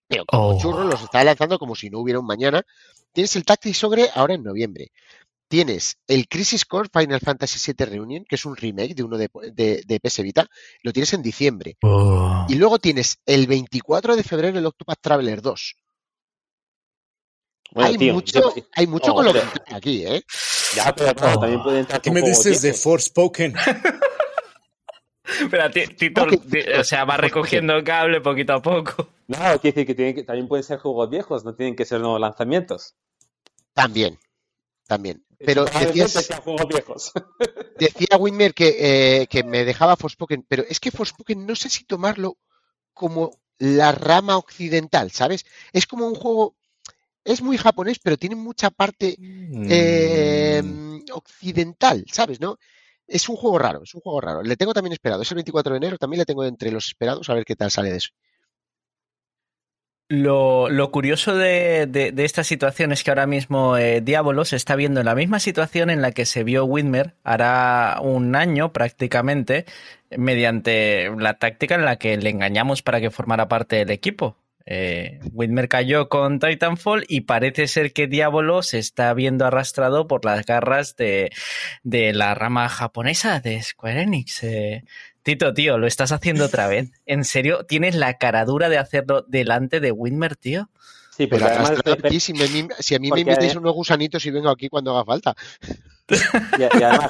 pero 0.07 0.24
como 0.26 0.51
Oh. 0.51 0.61
churros 0.61 0.85
los 0.87 1.03
está 1.03 1.24
lanzando 1.24 1.59
como 1.59 1.74
si 1.74 1.89
no 1.89 1.99
hubiera 2.01 2.20
un 2.20 2.26
mañana. 2.26 2.62
Tienes 3.12 3.35
el 3.37 3.45
Tactics 3.45 3.83
Ogre 3.85 4.11
ahora 4.14 4.35
en 4.35 4.43
noviembre. 4.45 4.93
Tienes 5.49 5.96
el 6.07 6.28
Crisis 6.28 6.64
Core 6.66 6.90
Final 6.92 7.20
Fantasy 7.20 7.72
VII 7.72 7.86
Reunion, 7.86 8.24
que 8.28 8.34
es 8.36 8.44
un 8.44 8.55
remake 8.57 8.94
de 8.94 9.03
uno 9.03 9.16
de, 9.16 9.30
de, 9.55 9.82
de 9.86 10.01
PS 10.01 10.22
Vita, 10.22 10.46
lo 10.82 10.92
tienes 10.92 11.12
en 11.14 11.22
diciembre. 11.22 11.76
Oh. 11.82 12.44
Y 12.49 12.57
luego 12.57 12.78
tienes 12.78 13.18
el 13.24 13.46
24 13.46 14.14
de 14.14 14.22
febrero 14.22 14.59
el 14.59 14.66
Octopath 14.66 15.01
Traveler 15.01 15.40
2. 15.40 15.76
Bueno, 17.72 17.88
hay, 17.90 17.96
tío, 17.99 18.14
mucho, 18.14 18.55
yo- 18.55 18.62
hay 18.74 18.86
mucho 18.86 19.12
Oh, 19.12 19.14
con 19.16 19.24
lo 19.26 19.32
que 19.32 19.40
pero- 19.40 19.76
aquí, 19.76 20.05
¿eh? 20.07 20.22
Ya, 20.74 20.94
pero 20.94 21.14
claro, 21.14 21.38
Oh. 21.38 21.40
también 21.40 21.62
puede 21.62 21.78
entrar 21.80 22.01
¿Qué 22.03 22.11
me 22.11 22.20
dices 22.22 22.61
de. 22.62 22.74
Forspoken? 22.74 23.55
Espera, 25.40 25.70
Ti- 25.70 25.88
Tito, 25.88 26.26
o 26.78 26.84
sea, 26.84 27.05
va 27.05 27.16
recogiendo 27.18 27.82
cable 27.84 28.20
poquito 28.20 28.55
a 28.55 28.62
poco. 28.62 29.11
No, 29.28 29.36
quiere 29.61 29.74
decir 29.74 29.86
que, 29.86 29.94
tienen 29.94 30.14
que 30.14 30.24
también 30.24 30.49
pueden 30.49 30.64
ser 30.64 30.78
juegos 30.78 31.11
viejos, 31.11 31.44
no 31.44 31.55
tienen 31.55 31.76
que 31.76 31.84
ser 31.84 32.01
nuevos 32.01 32.18
lanzamientos. 32.20 32.94
También, 33.74 34.18
también. 34.89 35.24
Pero 35.39 35.66
decías, 35.66 36.14
decía 37.78 38.16
Winmer 38.18 38.55
que, 38.55 39.20
eh, 39.20 39.26
que 39.28 39.45
me 39.45 39.64
dejaba 39.64 39.95
Forspoken, 39.97 40.45
pero 40.49 40.64
es 40.68 40.80
que 40.80 40.91
Forspoken 40.91 41.47
no 41.47 41.55
sé 41.55 41.68
si 41.68 41.84
tomarlo 41.84 42.39
como 42.93 43.39
la 43.59 43.93
rama 43.93 44.36
occidental, 44.36 45.12
¿sabes? 45.12 45.47
Es 45.72 45.86
como 45.86 46.09
un 46.09 46.16
juego, 46.16 46.57
es 47.24 47.43
muy 47.43 47.57
japonés, 47.57 48.01
pero 48.03 48.16
tiene 48.16 48.34
mucha 48.34 48.70
parte 48.70 49.16
eh, 49.68 50.61
Mm, 50.62 51.01
occidental, 51.12 52.05
¿sabes? 52.11 52.41
¿No? 52.41 52.59
Es 53.07 53.28
un 53.28 53.36
juego 53.36 53.59
raro, 53.59 53.82
es 53.84 53.95
un 53.95 54.01
juego 54.01 54.20
raro. 54.20 54.43
Le 54.43 54.57
tengo 54.57 54.74
también 54.74 54.93
esperado, 54.93 55.22
es 55.22 55.30
el 55.30 55.36
24 55.36 55.72
de 55.72 55.76
enero, 55.78 55.99
también 55.99 56.18
le 56.18 56.26
tengo 56.26 56.45
entre 56.45 56.70
los 56.72 56.89
esperados, 56.89 57.28
a 57.30 57.34
ver 57.34 57.45
qué 57.45 57.57
tal 57.57 57.70
sale 57.70 57.91
de 57.91 57.99
eso. 57.99 58.11
Lo, 60.11 60.90
curioso 60.90 61.36
de, 61.36 62.14
esta 62.16 62.42
situación 62.42 62.92
es 62.92 63.04
que 63.04 63.11
ahora 63.11 63.26
mismo 63.26 63.76
eh, 63.76 64.00
Diablo 64.00 64.46
se 64.46 64.56
está 64.56 64.74
viendo 64.74 65.00
en 65.00 65.06
la 65.06 65.14
misma 65.14 65.38
situación 65.38 65.90
en 65.90 66.00
la 66.00 66.12
que 66.12 66.24
se 66.24 66.44
vio 66.44 66.64
Whitmer 66.64 67.14
hará 67.24 67.98
un 68.00 68.34
año 68.34 68.72
prácticamente 68.72 69.66
mediante 70.16 71.11
la 71.18 71.34
táctica 71.34 71.74
en 71.74 71.84
la 71.84 71.96
que 71.96 72.16
le 72.16 72.30
engañamos 72.30 72.80
para 72.80 73.02
que 73.02 73.11
formara 73.11 73.48
parte 73.48 73.76
del 73.76 73.90
equipo. 73.90 74.38
Eh, 74.70 75.20
Whitmer 75.32 75.68
cayó 75.68 76.11
con 76.11 76.40
Titanfall 76.40 77.06
y 77.09 77.22
parece 77.22 77.66
ser 77.68 77.94
que 77.94 78.06
Diablo 78.06 78.62
se 78.62 78.78
está 78.78 79.14
viendo 79.14 79.46
arrastrado 79.46 80.06
por 80.06 80.26
las 80.26 80.44
garras 80.44 80.94
de, 80.96 81.30
de 81.84 82.12
la 82.12 82.34
rama 82.34 82.68
japonesa 82.68 83.40
de 83.40 83.62
Square 83.62 84.02
Enix. 84.02 84.42
Eh, 84.42 84.84
Tito, 85.22 85.52
tío, 85.52 85.78
lo 85.78 85.86
estás 85.86 86.12
haciendo 86.12 86.44
otra 86.46 86.68
vez. 86.68 86.90
¿En 87.06 87.24
serio? 87.24 87.64
¿Tienes 87.66 87.94
la 87.94 88.16
caradura 88.18 88.68
de 88.68 88.78
hacerlo 88.78 89.22
delante 89.28 89.80
de 89.80 89.92
Whitmer, 89.92 90.36
tío? 90.36 90.70
Sí, 91.16 91.26
Pero 91.26 91.40
porque 91.44 91.44
además 91.56 91.80
además, 91.84 92.04
aquí, 92.04 92.20
si, 92.20 92.32
me- 92.32 92.46
si 92.78 92.94
a 92.94 92.98
mí 92.98 93.10
me 93.10 93.20
invitáis 93.20 93.56
unos 93.56 93.74
gusanitos 93.74 94.24
y 94.24 94.30
vengo 94.30 94.50
aquí 94.50 94.68
cuando 94.68 94.92
haga 94.92 95.04
falta. 95.04 95.34
y, 96.08 96.62
y 96.62 96.82
además, 96.82 97.08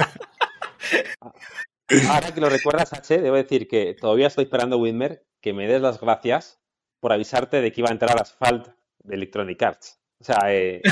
ahora 2.09 2.32
que 2.34 2.40
lo 2.40 2.48
recuerdas, 2.48 2.92
H, 2.92 3.18
debo 3.18 3.36
decir 3.36 3.68
que 3.68 3.94
todavía 3.94 4.26
estoy 4.28 4.44
esperando, 4.44 4.78
Winmer, 4.78 5.24
que 5.40 5.52
me 5.52 5.66
des 5.68 5.80
las 5.80 6.00
gracias 6.00 6.59
por 7.00 7.12
avisarte 7.12 7.61
de 7.61 7.70
que 7.72 7.80
iba 7.80 7.90
a 7.90 7.92
entrar 7.92 8.20
Asphalt 8.20 8.68
de 9.04 9.14
Electronic 9.14 9.62
Arts. 9.62 9.98
O 10.20 10.24
sea, 10.24 10.38
eh. 10.48 10.82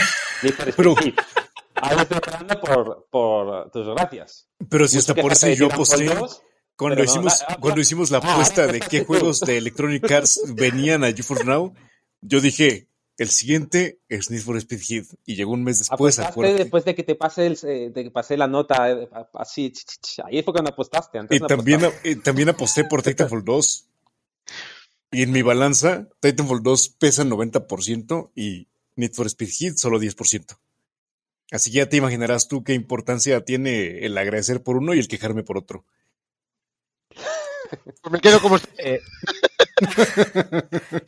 Ahora 1.79 2.03
estoy 2.03 2.17
esperando 2.17 2.61
por, 2.61 3.07
por 3.11 3.71
tus 3.71 3.87
gracias. 3.89 4.49
Pero 4.71 4.89
si 4.89 4.99
hasta 4.99 5.15
por 5.15 5.37
de 5.37 5.57
yo 5.57 5.69
posté, 5.69 6.05
2, 6.05 6.43
cuando 6.77 6.97
pero 6.97 7.07
no, 7.07 7.11
hicimos, 7.11 7.45
cuando 7.61 7.81
hicimos 7.81 8.11
la 8.11 8.19
apuesta 8.19 8.67
de 8.67 8.81
qué 8.81 9.05
juegos 9.05 9.41
de 9.41 9.57
Electronic 9.57 10.11
Arts 10.11 10.43
venían 10.55 11.05
a 11.05 11.13
GeForce 11.13 11.45
Now, 11.45 11.75
yo 12.21 12.41
dije, 12.41 12.89
el 13.19 13.31
siguiente 13.31 14.01
es 14.09 14.31
Need 14.31 14.43
for 14.43 14.57
Speed 14.59 14.81
Heat. 14.87 15.05
Y 15.25 15.37
llegó 15.37 15.53
un 15.53 15.65
mes 15.65 15.79
después, 15.79 16.19
acuérdate. 16.19 16.65
después 16.65 16.85
de 16.85 16.95
que 16.95 17.03
te 17.03 17.15
pase 17.15 17.47
el, 17.47 17.59
eh, 17.63 17.91
de 17.91 18.05
que 18.05 18.11
pasé 18.11 18.37
la 18.37 18.47
nota 18.47 18.91
eh, 18.91 19.09
así. 19.35 19.71
ch, 19.71 19.85
ch, 19.85 20.01
ch. 20.01 20.21
Ahí 20.25 20.43
fue 20.43 20.53
cuando 20.53 20.71
apostaste. 20.71 21.19
Antes 21.19 21.41
Y 21.41 21.47
también, 21.47 21.81
y 22.05 22.17
también 22.17 22.51
aposté 22.51 22.85
por 22.85 23.03
Titanfall 23.03 23.45
2. 23.45 23.89
Y 25.13 25.23
en 25.23 25.33
mi 25.33 25.43
balanza, 25.43 26.09
Titanfall 26.21 26.63
2 26.63 26.89
pesa 26.99 27.25
90% 27.25 28.33
y 28.35 28.69
Need 28.97 29.13
for 29.15 29.27
Speed 29.27 29.51
Heat 29.51 29.77
solo 29.77 29.99
10%. 29.99 30.59
Así 31.53 31.71
que 31.71 31.79
ya 31.79 31.89
te 31.89 31.97
imaginarás 31.97 32.49
tú 32.49 32.65
qué 32.65 32.75
importancia 32.75 33.45
tiene 33.45 34.05
el 34.05 34.19
agradecer 34.19 34.63
por 34.63 34.77
uno 34.77 34.95
y 34.95 34.99
el 34.99 35.09
quejarme 35.09 35.43
por 35.43 35.57
otro. 35.57 35.87
Pues 38.03 38.13
me 38.13 38.21
quedo 38.21 38.41
como. 38.41 38.59
Eh, 38.79 39.01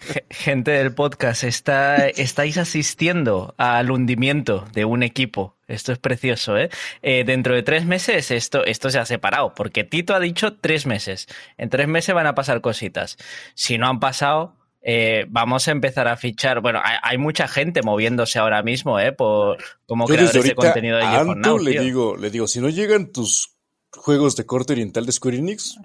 ge- 0.00 0.26
Gente 0.30 0.70
del 0.72 0.94
podcast, 0.94 1.44
está, 1.44 2.08
estáis 2.08 2.58
asistiendo 2.58 3.54
al 3.58 3.90
hundimiento 3.90 4.66
de 4.72 4.84
un 4.84 5.02
equipo. 5.02 5.56
Esto 5.66 5.92
es 5.92 5.98
precioso, 5.98 6.56
¿eh? 6.56 6.70
Eh, 7.02 7.24
dentro 7.24 7.54
de 7.54 7.62
tres 7.62 7.84
meses 7.84 8.30
esto, 8.30 8.64
esto 8.64 8.90
se 8.90 8.98
ha 8.98 9.04
separado, 9.06 9.52
porque 9.54 9.84
Tito 9.84 10.14
ha 10.14 10.20
dicho 10.20 10.54
tres 10.56 10.86
meses. 10.86 11.26
En 11.58 11.68
tres 11.68 11.88
meses 11.88 12.14
van 12.14 12.26
a 12.26 12.34
pasar 12.34 12.60
cositas. 12.60 13.16
Si 13.54 13.76
no 13.76 13.86
han 13.86 14.00
pasado, 14.00 14.56
eh, 14.80 15.26
vamos 15.28 15.68
a 15.68 15.72
empezar 15.72 16.08
a 16.08 16.16
fichar. 16.16 16.60
Bueno, 16.62 16.80
hay, 16.82 16.96
hay 17.02 17.18
mucha 17.18 17.48
gente 17.48 17.82
moviéndose 17.82 18.38
ahora 18.38 18.62
mismo, 18.62 18.98
¿eh? 18.98 19.12
Por, 19.12 19.58
como 19.86 20.08
Yo 20.08 20.14
creadores 20.14 20.42
de 20.44 20.54
contenido 20.54 20.96
de 20.96 21.04
a 21.04 21.20
Anto 21.20 21.34
Now, 21.34 21.58
le 21.58 21.72
tío. 21.72 21.82
digo, 21.82 22.16
le 22.16 22.30
digo, 22.30 22.46
si 22.46 22.60
no 22.60 22.70
llegan 22.70 23.12
tus 23.12 23.54
juegos 23.92 24.36
de 24.36 24.46
corte 24.46 24.72
oriental 24.72 25.04
de 25.04 25.12
Square 25.12 25.36
Enix, 25.36 25.76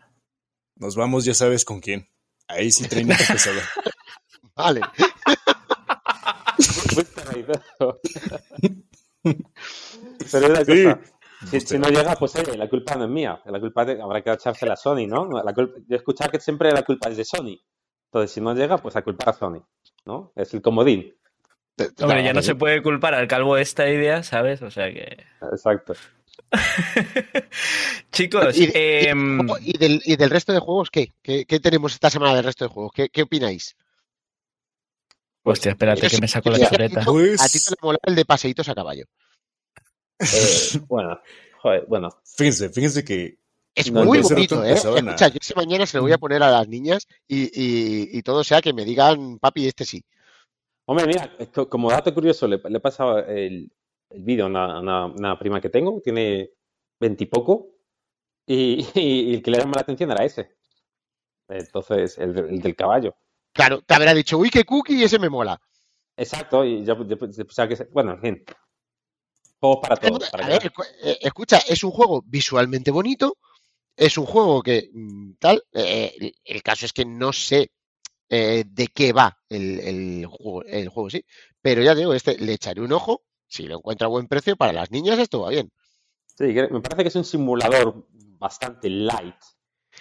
nos 0.76 0.96
vamos, 0.96 1.26
ya 1.26 1.34
sabes 1.34 1.66
con 1.66 1.80
quién. 1.80 2.08
Ahí 2.48 2.72
sí 2.72 2.88
trainita 2.88 3.18
pesada. 3.28 3.62
Vale. 4.56 4.82
Pero 10.32 10.48
una 10.48 10.66
Sí. 10.66 10.88
si, 11.52 11.60
si 11.62 11.78
no 11.78 11.90
llega, 11.90 12.16
pues 12.16 12.36
oye, 12.36 12.58
la 12.58 12.70
culpa 12.70 12.96
no 12.96 13.04
es 13.06 13.10
mía. 13.10 13.42
La 13.46 13.60
culpa 13.60 13.84
de- 13.86 14.02
habrá 14.02 14.22
que 14.22 14.32
echársela 14.32 14.74
a 14.74 14.78
Sony, 14.78 15.08
¿no? 15.08 15.28
La 15.44 15.54
culpa, 15.54 15.78
yo 15.88 15.96
he 15.96 15.98
escuchado 15.98 16.32
que 16.32 16.40
siempre 16.40 16.72
la 16.72 16.84
culpa 16.84 17.10
es 17.10 17.18
de 17.18 17.26
Sony. 17.26 17.58
Entonces, 18.06 18.32
si 18.32 18.42
no 18.42 18.54
llega, 18.54 18.78
pues 18.78 18.96
a 18.96 19.02
culpar 19.02 19.30
a 19.30 19.34
Sony, 19.34 19.66
¿no? 20.06 20.32
Es 20.36 20.54
el 20.54 20.62
comodín. 20.62 21.14
Hombre, 22.02 22.24
ya 22.24 22.34
no 22.34 22.42
se 22.44 22.56
puede 22.56 22.82
culpar 22.84 23.16
al 23.16 23.28
calvo 23.28 23.56
de 23.56 23.64
esta 23.64 23.90
idea, 23.90 24.22
¿sabes? 24.24 24.62
O 24.62 24.70
sea 24.72 24.92
que. 24.94 25.26
Exacto. 25.52 25.94
Chicos, 28.12 28.58
Y, 28.58 28.66
y- 28.66 28.72
em, 28.74 29.48
y 29.62 29.78
del, 29.78 30.02
y 30.06 30.16
del 30.16 30.30
resto 30.30 30.54
de 30.54 30.60
juegos 30.60 30.90
qué? 30.92 31.12
¿Qué, 31.22 31.46
qué 31.46 31.60
tenemos 31.60 31.94
esta 31.94 32.10
semana 32.10 32.36
del 32.36 32.44
resto 32.46 32.66
de 32.66 32.70
juegos? 32.70 32.92
¿Qué, 32.94 33.10
qué 33.10 33.24
opináis? 33.24 33.76
hostia, 35.46 35.72
espérate 35.72 36.02
Yo 36.02 36.10
que 36.10 36.16
sí- 36.16 36.22
me 36.22 36.28
saco 36.28 36.50
la 36.52 36.58
que 36.58 36.66
a 36.66 36.70
chuleta. 36.70 37.00
Tito- 37.02 37.12
Pues- 37.12 37.42
A 37.42 37.48
ti 37.50 37.60
te 37.60 37.76
molaba 37.82 38.00
el 38.06 38.16
de 38.16 38.26
paseitos 38.26 38.70
a 38.70 38.76
caballo. 38.76 39.06
Eh, 40.20 40.20
bueno, 40.88 41.20
joder, 41.62 41.86
bueno. 41.88 42.10
Fíjense, 42.24 42.70
fíjense 42.70 43.04
que 43.04 43.38
Es 43.76 43.92
No, 43.92 44.06
muy 44.06 44.20
bonito, 44.22 44.64
¿eh? 44.64 44.74
Escucha, 44.74 45.28
yo 45.28 45.38
ese 45.42 45.56
mañana 45.56 45.86
se 45.86 45.98
lo 45.98 46.04
voy 46.04 46.12
a 46.14 46.18
poner 46.18 46.44
a 46.44 46.52
las 46.52 46.68
niñas 46.68 47.08
y, 47.28 47.44
y- 47.46 48.18
y 48.18 48.22
todo 48.22 48.44
sea 48.44 48.62
que 48.62 48.72
me 48.74 48.86
digan, 48.86 49.40
papi, 49.40 49.68
este 49.68 49.84
sí. 49.86 50.04
Hombre, 50.86 51.08
mira, 51.08 51.34
esto- 51.40 51.68
como 51.68 51.90
dato 51.90 52.14
curioso, 52.14 52.48
le, 52.48 52.58
le 52.64 52.78
he 52.78 52.82
pasado 52.82 53.20
el, 53.20 53.70
el 54.14 54.24
vídeo 54.24 54.46
una, 54.48 54.80
una- 54.80 55.06
una 55.08 55.40
prima 55.40 55.60
que 55.62 55.70
tengo, 55.70 56.00
tiene 56.02 56.52
veintipoco, 57.00 57.70
y, 58.46 58.86
y, 58.96 59.32
y 59.32 59.34
el 59.36 59.42
que 59.44 59.52
le 59.52 59.58
llama 59.60 59.74
la 59.76 59.82
atención 59.82 60.12
era 60.12 60.24
ese. 60.26 60.56
Entonces, 61.48 62.18
el, 62.18 62.34
de- 62.34 62.42
el 62.42 62.62
del 62.62 62.76
caballo. 62.76 63.16
Claro, 63.54 63.82
te 63.82 63.94
habrá 63.94 64.14
dicho, 64.14 64.38
uy, 64.38 64.50
qué 64.50 64.64
cookie, 64.64 65.04
ese 65.04 65.20
me 65.20 65.30
mola. 65.30 65.60
Exacto, 66.18 66.64
y 66.66 66.84
yo, 66.86 67.08
yo 67.08 67.18
pensaba 67.18 67.68
que... 67.68 67.88
Bueno, 67.92 68.14
en 68.14 68.22
fin. 68.22 68.44
Juegos 69.60 69.80
para 69.82 69.96
todos. 69.96 70.30
para 70.30 70.46
A 70.46 70.50
ver, 70.50 70.72
eh, 71.04 71.18
escucha, 71.22 71.60
es 71.68 71.84
un 71.84 71.92
juego 71.92 72.24
visualmente 72.26 72.92
bonito, 72.92 73.38
es 73.96 74.18
un 74.18 74.26
juego 74.26 74.62
que 74.62 74.90
mm, 74.94 75.34
tal, 75.40 75.64
eh, 75.74 76.14
el, 76.20 76.36
el 76.44 76.64
caso 76.64 76.86
es 76.86 76.94
que 76.94 77.06
no 77.06 77.32
sé 77.32 77.72
eh, 78.30 78.64
de 78.68 78.88
qué 78.88 79.14
va 79.14 79.38
el, 79.50 79.80
el 79.80 80.26
juego, 80.26 80.64
el 80.64 80.90
juego, 80.90 81.10
sí, 81.10 81.24
pero 81.62 81.82
ya 81.84 81.96
digo, 81.96 82.14
este 82.14 82.38
le 82.40 82.54
echaré 82.54 82.82
un 82.82 82.92
ojo, 82.94 83.24
si 83.54 83.64
lo 83.68 83.78
encuentra 83.78 84.08
a 84.08 84.10
buen 84.10 84.28
precio, 84.28 84.56
para 84.56 84.74
las 84.74 84.90
niñas 84.92 85.20
esto 85.20 85.42
va 85.42 85.50
bien. 85.50 85.72
Sí, 86.38 86.46
me 86.46 86.82
parece 86.82 87.04
que 87.04 87.10
es 87.10 87.16
un 87.16 87.24
simulador 87.26 88.08
bastante 88.40 88.90
light. 88.90 89.36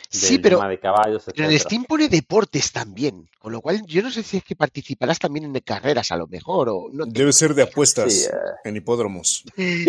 Sí, 0.09 0.39
pero- 0.39 0.59
de 0.67 0.81
caballos, 0.81 1.25
Pero 1.27 1.47
el 1.49 1.55
etcétera. 1.55 1.59
Steam 1.69 1.85
pone 1.85 2.09
deportes 2.09 2.73
también, 2.73 3.29
con 3.39 3.53
lo 3.53 3.61
cual 3.61 3.85
yo 3.87 4.03
no 4.03 4.11
sé 4.11 4.23
si 4.23 4.39
es 4.39 4.45
que 4.45 4.57
participarás 4.57 5.19
también 5.19 5.45
en 5.45 5.53
carreras 5.61 6.11
a 6.13 6.17
lo 6.17 6.27
mejor 6.27 6.71
o 6.71 6.89
no. 6.91 7.05
debe 7.05 7.33
ser 7.33 7.55
de 7.55 7.63
apuestas 7.65 8.13
Sí, 8.13 8.25
eh, 8.25 8.31
en 8.65 8.77
hipódromos. 8.77 9.45
Sí. 9.55 9.85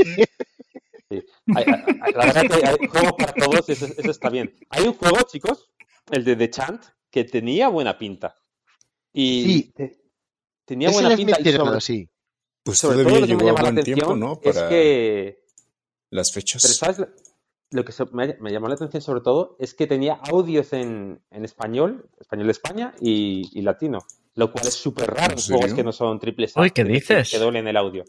Hay- 1.10 1.24
hay- 1.56 1.66
hay- 1.66 2.14
la 2.14 2.26
verdad 2.26 2.42
que 2.42 2.66
hay 2.68 2.88
juegos 2.88 3.14
para 3.14 3.34
todos, 3.34 3.70
eso, 3.70 3.86
eso 3.86 4.12
está 4.12 4.30
bien. 4.30 4.54
Hay 4.70 4.88
un 4.88 4.94
juego, 4.96 5.18
chicos, 5.32 5.70
el 6.12 6.24
de 6.26 6.36
The 6.36 6.50
Chant, 6.50 6.84
que 7.12 7.24
tenía 7.24 7.68
buena 7.70 7.98
pinta. 7.98 8.36
Y 9.14 9.44
Sí. 9.44 9.72
te- 9.76 10.02
tenía 10.66 10.90
Ese 10.90 11.00
buena 11.02 11.16
pinta. 11.16 11.38
Y 11.40 11.54
sobre, 11.54 11.82
sí. 11.82 12.10
Pues 12.64 12.78
sobre 12.78 13.04
todavía 13.04 13.12
todo 13.14 13.22
lo 13.22 13.28
que 13.28 13.34
me 13.34 13.38
llegó 13.44 13.50
a 13.50 13.52
llama 13.52 13.62
la 13.62 13.72
buen 13.72 13.80
atención 13.80 13.96
tiempo, 13.96 14.16
¿no? 14.16 14.40
es 14.42 14.56
Para 14.56 14.70
que. 14.70 15.44
las 16.10 16.32
Pero 16.32 16.42
fechas. 16.42 16.62
¿sabes? 16.78 17.00
lo- 17.00 17.08
Lo 17.72 17.84
que 17.86 17.92
so- 17.92 18.08
me, 18.14 18.38
me 18.40 18.52
llamó 18.52 18.68
la 18.68 18.76
atención 18.76 19.02
sobre 19.02 19.22
todo 19.22 19.56
es 19.60 19.74
que 19.74 19.88
tenía 19.88 20.14
audios 20.30 20.74
en, 20.74 21.22
en 21.32 21.44
español, 21.44 22.08
español 22.20 22.46
de 22.48 22.52
España 22.52 22.94
y, 23.02 23.50
y 23.58 23.62
latino. 23.64 24.00
Lo 24.36 24.52
cual 24.52 24.68
es 24.68 24.74
súper 24.76 25.10
raro 25.12 25.36
¿En 25.36 25.42
juegos 25.44 25.74
que 25.74 25.84
no 25.84 25.92
son 25.92 26.20
triples 26.20 26.56
A. 26.58 26.62
Uy, 26.62 26.72
¿qué 26.72 26.84
que- 26.84 26.90
dices? 26.92 27.32
Que 27.32 27.38
doblen 27.40 27.68
el 27.68 27.76
audio. 27.78 28.04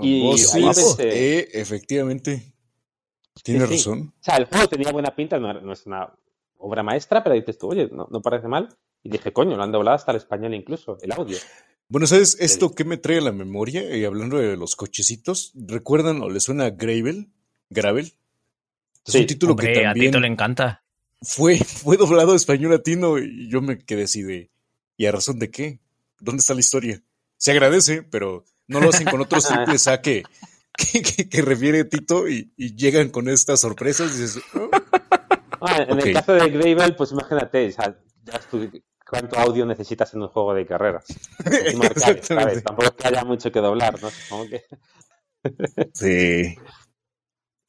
y 0.00 0.22
Voces, 0.22 0.54
ahí 0.54 0.62
pensé- 0.64 1.10
eh, 1.12 1.48
efectivamente. 1.54 2.52
Tiene 3.42 3.66
sí. 3.66 3.72
razón. 3.74 4.12
O 4.20 4.24
sea, 4.24 4.36
el 4.38 4.46
juego 4.46 4.66
tenía 4.68 4.90
buena 4.92 5.14
pinta, 5.14 5.38
no, 5.38 5.52
no 5.60 5.72
es 5.72 5.86
una 5.86 6.12
obra 6.58 6.82
maestra, 6.82 7.22
pero 7.22 7.34
dices 7.36 7.58
tú, 7.58 7.68
oye, 7.68 7.88
no, 7.92 8.08
no 8.10 8.20
parece 8.22 8.48
mal. 8.48 8.68
Y 9.02 9.08
dije, 9.10 9.32
coño, 9.32 9.56
lo 9.56 9.62
han 9.62 9.70
doblado 9.72 9.94
hasta 9.94 10.10
el 10.10 10.16
español 10.16 10.52
incluso, 10.54 10.98
el 11.00 11.12
audio. 11.12 11.36
Bueno, 11.88 12.06
¿sabes 12.06 12.36
esto 12.40 12.74
qué 12.74 12.84
me 12.84 12.96
trae 12.96 13.18
a 13.18 13.22
la 13.22 13.32
memoria? 13.32 13.94
Y 13.96 14.04
hablando 14.04 14.38
de 14.38 14.56
los 14.56 14.74
cochecitos, 14.74 15.52
¿recuerdan 15.54 16.20
o 16.22 16.28
le 16.30 16.40
suena 16.40 16.64
a 16.66 16.70
Gravel? 16.70 17.28
Gravel. 17.70 18.06
Es 19.06 19.12
Sí, 19.12 19.18
un 19.20 19.26
título 19.26 19.52
Hombre, 19.52 19.72
que 19.72 19.80
a 19.86 19.90
también 19.90 20.10
Tito 20.10 20.20
le 20.20 20.26
encanta. 20.26 20.82
fue, 21.22 21.58
fue 21.64 21.96
doblado 21.96 22.32
a 22.32 22.36
español 22.36 22.72
latino 22.72 23.18
y 23.18 23.48
yo 23.48 23.60
me 23.62 23.78
quedé 23.78 24.04
así 24.04 24.22
de, 24.22 24.50
¿y 24.96 25.06
a 25.06 25.12
razón 25.12 25.38
de 25.38 25.50
qué? 25.50 25.78
¿Dónde 26.18 26.40
está 26.40 26.54
la 26.54 26.60
historia? 26.60 27.02
Se 27.36 27.52
agradece, 27.52 28.02
pero 28.02 28.44
no 28.66 28.80
lo 28.80 28.88
hacen 28.88 29.06
con 29.06 29.20
otros 29.20 29.46
triples 29.48 29.86
A 29.86 30.02
que, 30.02 30.24
que, 30.92 31.02
que- 31.02 31.28
que 31.28 31.42
refiere 31.42 31.84
Tito 31.84 32.28
y, 32.28 32.50
y 32.56 32.74
llegan 32.74 33.10
con 33.10 33.28
estas 33.28 33.60
sorpresas 33.60 34.12
y 34.16 34.22
dices, 34.22 34.42
"Oh". 34.54 34.70
Ah, 35.60 35.86
en 35.88 36.00
el 36.00 36.12
caso 36.12 36.32
de 36.32 36.50
Gravel, 36.50 36.96
pues 36.96 37.12
imagínate, 37.12 37.68
o 37.68 37.72
sea, 37.72 37.96
cuánto 39.08 39.38
audio 39.38 39.64
necesitas 39.64 40.12
en 40.14 40.22
un 40.22 40.28
juego 40.28 40.54
de 40.54 40.66
carreras. 40.66 41.06
Tampoco 42.64 42.84
es 42.84 42.90
que 42.92 43.08
haya 43.08 43.24
mucho 43.24 43.52
que 43.52 43.60
doblar, 43.60 44.00
¿no? 44.02 44.10
Supongo 44.10 44.46
que... 44.48 44.64
Sí. 45.94 46.56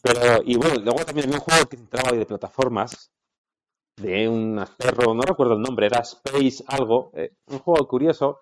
Pero, 0.01 0.41
y 0.43 0.55
bueno, 0.55 0.75
luego 0.81 1.05
también 1.05 1.27
había 1.27 1.37
un 1.37 1.43
juego 1.43 1.69
que 1.69 1.75
entraba 1.75 2.09
ahí 2.09 2.17
de 2.17 2.25
plataformas, 2.25 3.11
de 3.97 4.27
un 4.27 4.63
perro, 4.77 5.13
no 5.13 5.21
recuerdo 5.21 5.53
el 5.53 5.61
nombre, 5.61 5.87
era 5.87 5.99
Space 5.99 6.63
algo, 6.67 7.11
eh, 7.13 7.33
un 7.47 7.59
juego 7.59 7.87
curioso. 7.87 8.39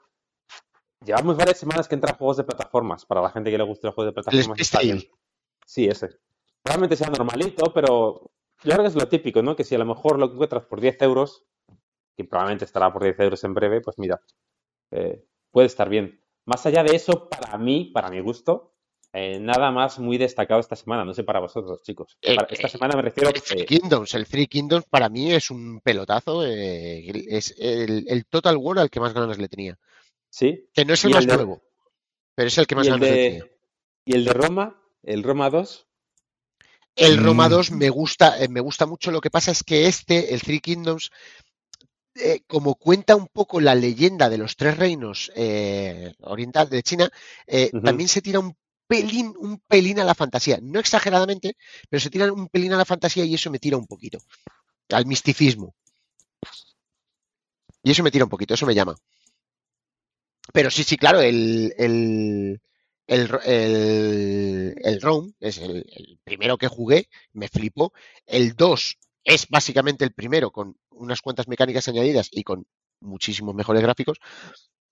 Llevamos 1.04 1.38
varias 1.38 1.58
semanas 1.58 1.88
que 1.88 1.96
entran 1.96 2.18
juegos 2.18 2.38
de 2.38 2.44
plataformas, 2.44 3.06
para 3.06 3.22
la 3.22 3.30
gente 3.30 3.52
que 3.52 3.58
le 3.58 3.64
guste 3.64 3.88
los 3.88 3.96
juegos 3.96 4.14
de 4.14 4.22
plataformas. 4.22 4.60
Está 4.60 4.80
bien. 4.80 5.04
Sí, 5.66 5.86
ese. 5.86 6.20
Probablemente 6.64 6.96
sea 6.96 7.10
normalito, 7.10 7.74
pero 7.74 8.32
yo 8.64 8.72
creo 8.72 8.82
que 8.82 8.88
es 8.88 8.96
lo 8.96 9.08
típico, 9.08 9.42
¿no? 9.42 9.56
Que 9.56 9.64
si 9.64 9.76
a 9.76 9.80
lo 9.80 9.86
mejor 9.86 10.18
lo 10.18 10.32
encuentras 10.32 10.66
por 10.66 10.82
10 10.82 11.02
euros, 11.02 11.46
que 12.16 12.24
probablemente 12.26 12.66
estará 12.66 12.92
por 12.92 13.04
10 13.04 13.20
euros 13.20 13.44
en 13.44 13.54
breve, 13.54 13.82
pues 13.82 13.98
mira, 14.00 14.20
eh, 14.92 15.24
puede 15.52 15.68
estar 15.68 15.90
bien. 15.90 16.22
Más 16.46 16.66
allá 16.66 16.84
de 16.84 16.96
eso, 16.96 17.28
para 17.30 17.58
mí, 17.58 17.92
para 17.94 18.10
mi 18.10 18.20
gusto, 18.22 18.74
eh, 19.14 19.40
nada 19.40 19.72
más 19.72 19.98
muy 20.00 20.18
destacado 20.18 20.60
esta 20.60 20.76
semana. 20.76 21.04
No 21.06 21.14
sé 21.14 21.24
para 21.24 21.40
vosotros, 21.40 21.82
chicos. 21.84 22.18
Eh, 22.22 22.36
Para- 22.36 22.48
esta 22.52 22.68
semana 22.70 22.96
me 22.96 23.02
refiero 23.02 23.30
El 23.30 23.42
Three 23.42 23.66
Kingdoms, 23.66 24.14
el 24.14 24.28
Three 24.28 24.48
Kingdoms 24.48 24.86
para 24.90 25.10
mí 25.10 25.34
es 25.34 25.50
un 25.50 25.80
pelotazo, 25.82 26.44
es 26.46 27.56
el, 27.58 28.06
el 28.08 28.26
Total 28.28 28.58
War 28.58 28.80
al 28.80 28.90
que 28.90 29.00
más 29.00 29.14
ganas 29.14 29.38
le 29.38 29.48
tenía. 29.48 29.78
Sí. 30.30 30.70
Que 30.74 30.84
no 30.86 30.94
es 30.94 31.04
el 31.06 31.12
más 31.12 31.24
el 31.24 31.30
de- 31.30 31.36
nuevo, 31.38 31.64
pero 32.36 32.48
es 32.50 32.58
el 32.58 32.68
que 32.68 32.76
más 32.76 32.88
ganas 32.88 33.08
tenido. 33.10 33.46
de, 33.46 33.58
y 34.06 34.16
el 34.16 34.26
de 34.26 34.34
Roma, 34.34 34.82
el 35.04 35.24
Roma 35.24 35.50
2, 35.50 35.88
El 36.98 37.18
Roma 37.18 37.48
Mm. 37.48 37.52
2 37.52 37.72
me 37.72 37.90
gusta, 37.90 38.36
me 38.50 38.62
gusta 38.62 38.86
mucho. 38.86 39.12
Lo 39.12 39.20
que 39.20 39.30
pasa 39.30 39.52
es 39.52 39.64
que 39.64 39.88
este, 39.88 40.34
el 40.34 40.42
Three 40.42 40.62
Kingdoms, 40.62 41.12
eh, 42.16 42.42
como 42.48 42.76
cuenta 42.76 43.16
un 43.16 43.28
poco 43.28 43.60
la 43.62 43.76
leyenda 43.76 44.30
de 44.30 44.38
los 44.38 44.56
tres 44.56 44.78
reinos 44.78 45.32
eh, 45.36 46.14
oriental 46.22 46.70
de 46.70 46.84
China, 46.84 47.10
eh, 47.48 47.74
también 47.84 48.08
se 48.10 48.22
tira 48.22 48.40
un 48.40 48.56
pelín, 48.88 49.34
un 49.38 49.60
pelín 49.68 50.00
a 50.00 50.04
la 50.06 50.16
fantasía. 50.16 50.60
No 50.62 50.80
exageradamente, 50.80 51.56
pero 51.90 52.00
se 52.02 52.10
tira 52.10 52.32
un 52.32 52.48
pelín 52.50 52.74
a 52.74 52.78
la 52.78 52.86
fantasía 52.86 53.26
y 53.26 53.34
eso 53.36 53.52
me 53.52 53.60
tira 53.60 53.78
un 53.78 53.88
poquito. 53.88 54.20
Al 54.92 55.06
misticismo. 55.08 55.76
Y 57.84 57.92
eso 57.92 58.04
me 58.04 58.12
tira 58.12 58.26
un 58.26 58.30
poquito, 58.30 58.54
eso 58.54 58.66
me 58.66 58.76
llama. 58.76 58.96
Pero 60.54 60.70
sí, 60.72 60.84
sí, 60.84 60.98
claro, 60.98 61.22
el, 61.22 61.74
el, 61.78 62.62
el, 63.08 63.30
el, 63.46 64.76
el 64.84 65.02
Rome 65.02 65.34
es 65.40 65.58
el, 65.58 65.86
el 65.92 66.20
primero 66.24 66.58
que 66.58 66.68
jugué, 66.68 67.10
me 67.34 67.48
flipó. 67.50 67.94
El 68.26 68.56
2 68.56 68.98
es 69.26 69.48
básicamente 69.50 70.06
el 70.06 70.14
primero 70.14 70.52
con 70.52 70.78
unas 70.92 71.22
cuantas 71.22 71.48
mecánicas 71.48 71.88
añadidas 71.88 72.30
y 72.32 72.44
con 72.44 72.66
muchísimos 73.02 73.56
mejores 73.56 73.82
gráficos. 73.82 74.20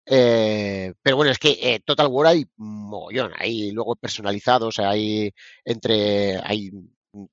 Eh, 0.06 0.94
pero 1.02 1.16
bueno, 1.16 1.32
es 1.32 1.40
que 1.40 1.52
eh, 1.62 1.82
Total 1.86 2.08
War 2.08 2.28
hay 2.28 2.46
mogollón, 2.58 3.32
hay 3.38 3.72
luego 3.72 3.96
personalizados, 3.96 4.80
hay 4.80 5.32
entre, 5.64 6.38
hay 6.44 6.72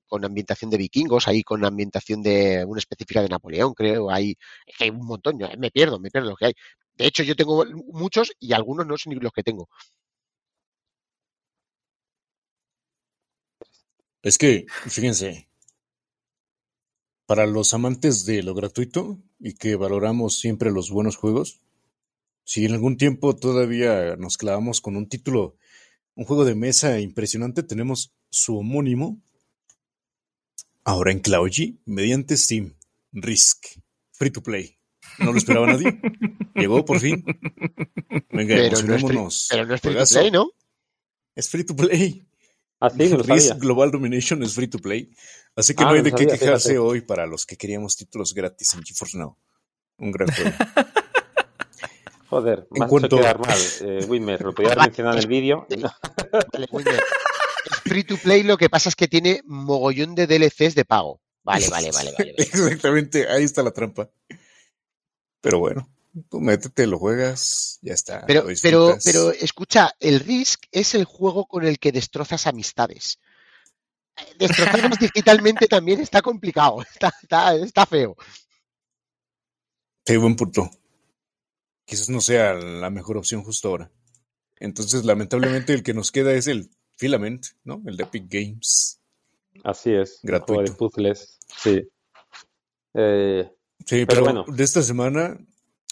con 0.07 0.24
ambientación 0.24 0.70
de 0.70 0.76
vikingos, 0.78 1.26
hay 1.28 1.42
con 1.42 1.64
ambientación 1.64 2.22
de 2.22 2.64
una 2.66 2.78
específica 2.78 3.22
de 3.22 3.28
Napoleón, 3.28 3.74
creo, 3.74 4.11
hay, 4.11 4.36
es 4.66 4.76
que 4.76 4.84
hay 4.84 4.90
un 4.90 5.07
montón, 5.07 5.38
yo 5.38 5.48
me 5.59 5.70
pierdo, 5.70 5.98
me 5.98 6.11
pierdo 6.11 6.30
lo 6.30 6.36
que 6.36 6.46
hay. 6.46 6.55
De 6.94 7.07
hecho, 7.07 7.22
yo 7.22 7.34
tengo 7.36 7.64
muchos 7.92 8.32
y 8.38 8.53
algunos 8.53 8.86
no 8.86 8.96
sé 8.98 9.09
ni 9.11 9.16
los 9.16 9.32
que 9.32 9.42
tengo. 9.42 9.68
Es 14.22 14.38
que, 14.38 14.66
fíjense, 14.88 15.49
para 17.30 17.46
los 17.46 17.74
amantes 17.74 18.24
de 18.24 18.42
lo 18.42 18.54
gratuito 18.54 19.22
y 19.38 19.54
que 19.54 19.76
valoramos 19.76 20.40
siempre 20.40 20.72
los 20.72 20.90
buenos 20.90 21.14
juegos, 21.14 21.60
si 22.42 22.64
en 22.64 22.72
algún 22.72 22.96
tiempo 22.96 23.36
todavía 23.36 24.16
nos 24.16 24.36
clavamos 24.36 24.80
con 24.80 24.96
un 24.96 25.08
título, 25.08 25.56
un 26.16 26.24
juego 26.24 26.44
de 26.44 26.56
mesa 26.56 26.98
impresionante, 26.98 27.62
tenemos 27.62 28.12
su 28.30 28.58
homónimo, 28.58 29.22
ahora 30.82 31.12
en 31.12 31.20
Cloudy, 31.20 31.80
mediante 31.84 32.36
Steam, 32.36 32.74
Risk, 33.12 33.78
Free 34.10 34.32
to 34.32 34.42
Play. 34.42 34.80
No 35.20 35.30
lo 35.30 35.38
esperaba 35.38 35.68
nadie. 35.68 36.00
Llegó 36.56 36.84
por 36.84 36.98
fin. 36.98 37.24
Venga, 38.32 38.56
Pero 38.56 38.70
no 38.70 38.74
es 38.74 38.80
free, 38.80 38.88
emocionémonos. 38.88 39.46
pero 39.48 39.66
no 39.66 39.74
es 39.74 39.80
free 39.80 39.94
to 39.94 40.04
play, 40.04 40.30
¿no? 40.32 40.50
Es 41.36 41.48
Free 41.48 41.64
to 41.64 41.76
Play. 41.76 42.26
Así 42.80 43.08
no 43.10 43.18
lo 43.18 43.22
Risk 43.22 43.48
sabía. 43.48 43.60
Global 43.60 43.90
Domination 43.90 44.42
es 44.42 44.54
free 44.54 44.68
to 44.68 44.78
play. 44.78 45.10
Así 45.54 45.74
que 45.74 45.82
Ah, 45.84 45.86
no 45.86 45.92
hay 45.92 46.02
de 46.02 46.10
qué 46.12 46.24
sabía, 46.24 46.38
quejarse 46.38 46.68
fíjate. 46.70 46.78
hoy 46.78 47.00
para 47.02 47.26
los 47.26 47.46
que 47.46 47.56
queríamos 47.56 47.96
títulos 47.96 48.34
gratis 48.34 48.74
en 48.74 48.82
GeForce 48.82 49.18
Now. 49.18 49.36
Un 49.98 50.10
gran 50.12 50.28
juego. 50.32 50.50
Joder, 52.30 52.60
En 52.60 52.78
me 52.78 52.84
has 52.84 52.90
cuanto- 52.90 53.06
hecho 53.06 53.16
quedar 53.18 53.38
mal, 53.40 53.58
eh, 53.80 54.04
Wimmer. 54.08 54.40
Lo 54.42 54.54
podía 54.54 54.70
haber 54.72 54.84
mencionado 54.84 55.16
en 55.16 55.22
el 55.22 55.28
vídeo. 55.28 55.66
Vale. 56.52 56.68
Es 57.62 57.76
free 57.80 58.04
to 58.04 58.16
play, 58.16 58.42
lo 58.42 58.56
que 58.56 58.70
pasa 58.70 58.88
es 58.88 58.96
que 58.96 59.06
tiene 59.06 59.42
mogollón 59.44 60.14
de 60.14 60.26
DLCs 60.26 60.74
de 60.74 60.84
pago. 60.86 61.20
Vale, 61.42 61.68
vale, 61.68 61.90
vale, 61.92 62.12
vale. 62.12 62.32
vale. 62.32 62.34
Exactamente, 62.38 63.28
ahí 63.28 63.44
está 63.44 63.62
la 63.62 63.70
trampa. 63.70 64.08
Pero 65.42 65.58
bueno, 65.58 65.86
tú 66.28 66.40
métete, 66.40 66.86
lo 66.86 66.98
juegas, 66.98 67.78
ya 67.82 67.94
está. 67.94 68.24
Pero, 68.26 68.46
pero, 68.62 68.96
pero 69.04 69.30
escucha, 69.32 69.94
el 70.00 70.20
Risk 70.20 70.64
es 70.72 70.94
el 70.94 71.04
juego 71.04 71.46
con 71.46 71.64
el 71.64 71.78
que 71.78 71.92
destrozas 71.92 72.46
amistades. 72.46 73.18
Destrozarlas 74.38 74.98
digitalmente 75.00 75.66
también 75.66 76.00
está 76.00 76.22
complicado, 76.22 76.82
está, 76.82 77.12
está, 77.22 77.54
está 77.54 77.86
feo. 77.86 78.16
Sí, 80.04 80.16
buen 80.16 80.36
punto. 80.36 80.70
Quizás 81.84 82.08
no 82.08 82.20
sea 82.20 82.54
la 82.54 82.90
mejor 82.90 83.16
opción 83.16 83.42
justo 83.42 83.68
ahora. 83.68 83.90
Entonces, 84.56 85.04
lamentablemente, 85.04 85.72
el 85.72 85.82
que 85.82 85.94
nos 85.94 86.12
queda 86.12 86.32
es 86.32 86.46
el 86.46 86.70
Filament, 86.96 87.46
¿no? 87.64 87.82
El 87.86 87.96
de 87.96 88.04
Epic 88.04 88.26
Games. 88.28 89.00
Así 89.64 89.92
es, 89.92 90.20
un 90.22 90.30
juego 90.30 90.62
de 90.62 90.68
Gratuito. 90.68 90.76
puzzles. 90.76 91.38
Sí. 91.62 91.88
Eh, 92.94 93.50
Sí, 93.86 94.04
Pero 94.04 94.06
pero, 94.06 94.22
bueno. 94.22 94.44
de 94.46 94.62
esta 94.62 94.82
semana, 94.82 95.38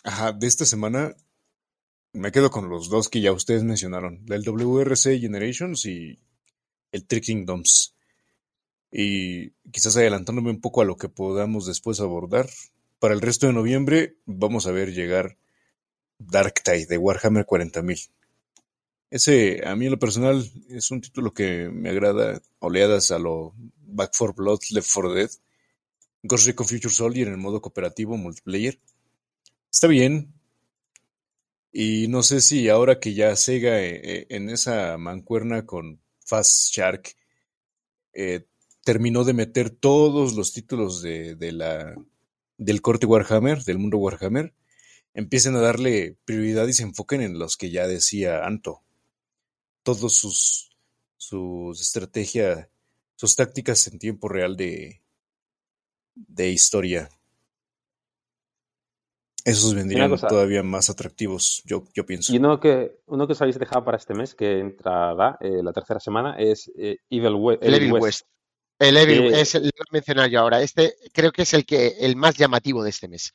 ajá, 0.09 0.33
de 0.33 0.47
esta 0.47 0.65
semana 0.65 1.15
me 2.15 2.33
quedo 2.33 2.51
con 2.51 2.71
los 2.71 2.89
dos 2.89 3.11
que 3.11 3.21
ya 3.21 3.33
ustedes 3.33 3.63
mencionaron, 3.63 4.25
el 4.31 4.43
WRC 4.43 5.21
Generations 5.21 5.85
y 5.85 6.19
el 6.93 7.07
Three 7.07 7.21
Kingdoms. 7.21 7.95
Y 8.91 9.51
quizás 9.71 9.99
adelantándome 9.99 10.51
un 10.51 10.63
poco 10.63 10.81
a 10.81 10.87
lo 10.87 10.97
que 10.97 11.11
podamos 11.11 11.67
después 11.67 12.01
abordar, 12.01 12.49
para 12.99 13.13
el 13.13 13.21
resto 13.21 13.47
de 13.47 13.53
noviembre 13.53 14.17
vamos 14.25 14.67
a 14.67 14.73
ver 14.73 14.95
llegar 14.95 15.37
Darktide 16.19 16.87
de 16.87 16.97
Warhammer 16.97 17.45
40.000. 17.45 18.11
Ese, 19.11 19.61
a 19.67 19.77
mí 19.77 19.85
en 19.85 19.93
lo 19.93 19.99
personal, 19.99 20.51
es 20.71 20.91
un 20.91 21.03
título 21.03 21.35
que 21.35 21.69
me 21.71 21.91
agrada, 21.91 22.41
oleadas 22.61 23.11
a 23.11 23.19
lo 23.19 23.55
Back 23.77 24.13
4 24.17 24.35
Blood, 24.35 24.61
Left 24.71 24.91
4 24.91 25.13
Dead. 25.13 25.31
Ghost 26.23 26.47
Recon 26.47 26.67
Future 26.67 26.93
Soldier 26.93 27.29
en 27.29 27.39
modo 27.39 27.61
cooperativo 27.61 28.17
multiplayer. 28.17 28.81
Está 29.79 29.87
bien. 29.87 30.35
Y 31.70 32.09
no 32.09 32.24
sé 32.24 32.41
si 32.41 32.68
ahora 32.68 32.99
que 32.99 33.14
ya 33.14 33.37
Sega 33.37 33.81
eh, 33.81 34.01
eh, 34.03 34.26
en 34.29 34.51
esa 34.51 34.99
mancuerna 34.99 35.66
con 35.66 36.01
Fast 36.18 36.72
Shark 36.74 37.14
eh, 38.12 38.45
terminó 38.83 39.22
de 39.22 39.35
meter 39.35 39.70
todos 39.70 40.35
los 40.35 40.53
títulos 40.53 41.01
de, 41.01 41.37
de 41.37 41.53
la, 41.53 41.95
del 42.57 42.83
corte 42.83 43.07
Warhammer, 43.07 43.62
del 43.62 43.79
mundo 43.79 43.99
Warhammer, 43.99 44.53
empiecen 45.14 45.55
a 45.55 45.61
darle 45.61 46.16
prioridad 46.24 46.66
y 46.66 46.72
se 46.72 46.83
enfoquen 46.83 47.22
en 47.22 47.39
los 47.39 47.57
que 47.57 47.70
ya 47.70 47.87
decía 47.87 48.45
Anto. 48.45 48.83
Todos 49.85 50.12
sus, 50.12 50.76
sus 51.16 51.81
estrategias, 51.81 52.66
sus 53.14 53.37
tácticas 53.37 53.87
en 53.87 54.01
tiempo 54.01 54.29
real 54.29 54.57
de, 54.57 55.03
de 56.16 56.51
historia. 56.51 57.11
Esos 59.45 59.72
vendrían 59.74 60.11
cosa- 60.11 60.26
todavía 60.28 60.62
más 60.62 60.91
atractivos, 60.91 61.62
yo, 61.64 61.84
yo 61.95 62.05
pienso. 62.05 62.32
y 62.32 62.39
uno 62.39 62.61
que, 62.61 63.01
uno 63.07 63.26
que 63.26 63.32
os 63.32 63.41
habéis 63.41 63.59
dejado 63.59 63.84
para 63.84 63.97
este 63.97 64.12
mes, 64.14 64.34
que 64.34 64.59
entrará 64.59 65.39
eh, 65.41 65.62
la 65.62 65.72
tercera 65.72 66.01
semana, 66.01 66.36
es 66.39 66.70
eh, 66.76 66.99
Evil, 67.09 67.34
We- 67.34 67.59
El 67.62 67.74
Evil 67.74 67.93
West. 67.95 68.26
El 68.78 68.97
Evil 68.97 69.32
Sí. 69.34 69.41
es 69.41 69.55
el, 69.55 69.62
lo 69.64 69.70
voy 69.70 69.86
a 69.89 69.93
mencionar 69.93 70.30
yo 70.30 70.41
ahora. 70.41 70.61
Este 70.62 70.95
creo 71.12 71.32
que 71.32 71.43
es 71.43 71.55
el 71.55 71.64
que 71.64 71.97
el 72.01 72.14
más 72.16 72.36
llamativo 72.36 72.82
de 72.82 72.91
este 72.91 73.09
mes. 73.09 73.32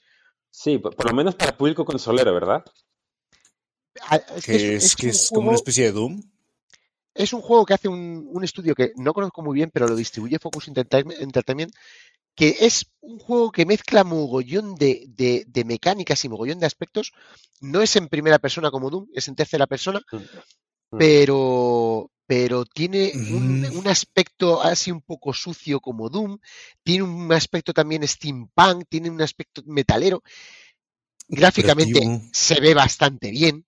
Sí, 0.50 0.78
por, 0.78 0.96
por 0.96 1.10
lo 1.10 1.16
menos 1.16 1.36
para 1.36 1.58
público 1.58 1.84
consolero, 1.84 2.34
¿verdad? 2.34 2.64
Ah, 4.10 4.22
Es 4.36 4.46
que 4.46 4.76
es, 4.76 4.96
que 4.96 5.06
un 5.08 5.10
es 5.12 5.30
como 5.30 5.40
una 5.42 5.46
juego- 5.50 5.56
especie 5.56 5.84
de 5.86 5.92
Doom. 5.92 6.22
es 7.16 7.34
un 7.34 7.42
juego 7.42 7.66
que 7.66 7.74
hace 7.74 7.88
un, 7.88 8.28
un 8.32 8.44
estudio 8.44 8.74
que 8.76 8.92
no 8.98 9.14
conozco 9.14 9.42
muy 9.42 9.56
bien, 9.56 9.70
pero 9.74 9.88
lo 9.88 9.96
distribuye 9.96 10.40
Focus 10.40 10.68
Entertainment, 10.68 11.74
que 12.36 12.56
es 12.62 12.86
un 13.02 13.20
juego 13.20 13.52
que 13.52 13.66
mezcla 13.66 14.04
mogollón 14.04 14.76
de, 14.76 15.06
de- 15.10 15.44
de 15.48 15.64
mecánicas 15.66 16.24
y 16.26 16.30
mogollón 16.30 16.60
de 16.60 16.66
aspectos. 16.66 17.12
No 17.62 17.82
es 17.82 17.96
en 17.96 18.08
primera 18.10 18.40
persona 18.40 18.72
como 18.72 18.90
Doom, 18.90 19.08
es 19.14 19.28
en 19.28 19.36
tercera 19.36 19.68
persona, 19.68 20.02
Mm. 20.12 20.98
pero, 20.98 22.12
pero 22.26 22.66
tiene 22.66 23.12
un, 23.16 23.62
Mm. 23.62 23.78
un 23.78 23.88
aspecto 23.88 24.62
así 24.62 24.92
un 24.92 25.02
poco 25.02 25.34
sucio 25.34 25.80
como 25.80 26.10
Doom, 26.10 26.38
tiene 26.84 27.04
un 27.04 27.32
aspecto 27.34 27.74
también 27.74 28.08
steampunk, 28.08 28.86
tiene 28.90 29.10
un 29.10 29.22
aspecto 29.22 29.62
metalero. 29.66 30.24
Gráficamente 31.28 32.00
se 32.32 32.60
ve 32.60 32.74
bastante 32.74 33.32
bien. 33.32 33.66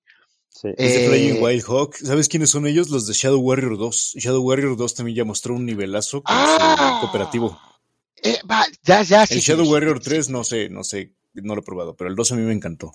Sí. 0.49 0.70
Es 0.78 0.93
de 0.93 1.05
Eh, 1.05 1.09
Flying 1.09 1.43
Wild 1.43 1.63
Hawk. 1.68 1.95
¿Sabes 1.95 2.30
quiénes 2.30 2.49
son 2.49 2.66
ellos? 2.68 2.89
Los 2.89 3.07
de 3.07 3.13
Shadow 3.13 3.39
Warrior 3.41 3.78
2. 3.78 4.13
Shadow 4.16 4.41
Warrior 4.41 4.78
2 4.78 4.93
también 4.95 5.18
ya 5.18 5.26
mostró 5.26 5.53
un 5.55 5.66
nivelazo 5.66 6.22
con 6.24 6.34
¡Ah! 6.38 6.97
su 7.01 7.05
cooperativo. 7.07 7.59
Eh, 8.26 8.39
va, 8.49 8.65
ya, 8.84 9.03
ya, 9.03 9.28
sí, 9.28 9.36
El 9.36 9.41
Shadow 9.41 9.71
Warrior 9.71 9.99
sí, 9.99 10.09
3 10.09 10.30
no 10.30 10.43
sé, 10.43 10.67
no 10.69 10.84
sé, 10.84 11.11
no 11.36 11.53
lo 11.53 11.61
he 11.61 11.63
probado, 11.63 11.95
pero 11.95 12.09
el 12.09 12.15
2 12.15 12.32
a 12.32 12.36
mí 12.36 12.41
me 12.41 12.53
encantó. 12.53 12.91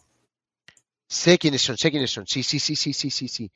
Sé 1.07 1.39
quiénes 1.39 1.63
son, 1.63 1.79
sé 1.79 1.91
quiénes 1.93 2.11
son. 2.11 2.27
Sí, 2.27 2.43
sí, 2.43 2.59
sí, 2.59 2.75
sí, 2.75 2.93
sí, 2.93 3.11
sí, 3.11 3.29
sí. 3.29 3.51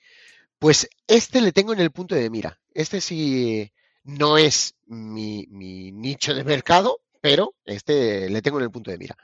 Pues 0.61 0.89
este 1.09 1.41
le 1.41 1.51
tengo 1.51 1.72
en 1.72 1.81
el 1.81 1.91
punto 1.91 2.14
de 2.14 2.31
mira. 2.31 2.61
Este 2.72 3.01
sí 3.01 3.72
no 4.05 4.39
es 4.39 4.75
mi, 4.87 5.47
mi 5.51 5.91
nicho 5.91 6.33
de 6.33 6.45
mercado, 6.45 7.01
pero 7.20 7.55
este 7.64 8.31
le 8.31 8.41
tengo 8.41 8.59
en 8.59 8.64
el 8.64 8.70
punto 8.70 8.93
de 8.93 8.99
mira. 8.99 9.16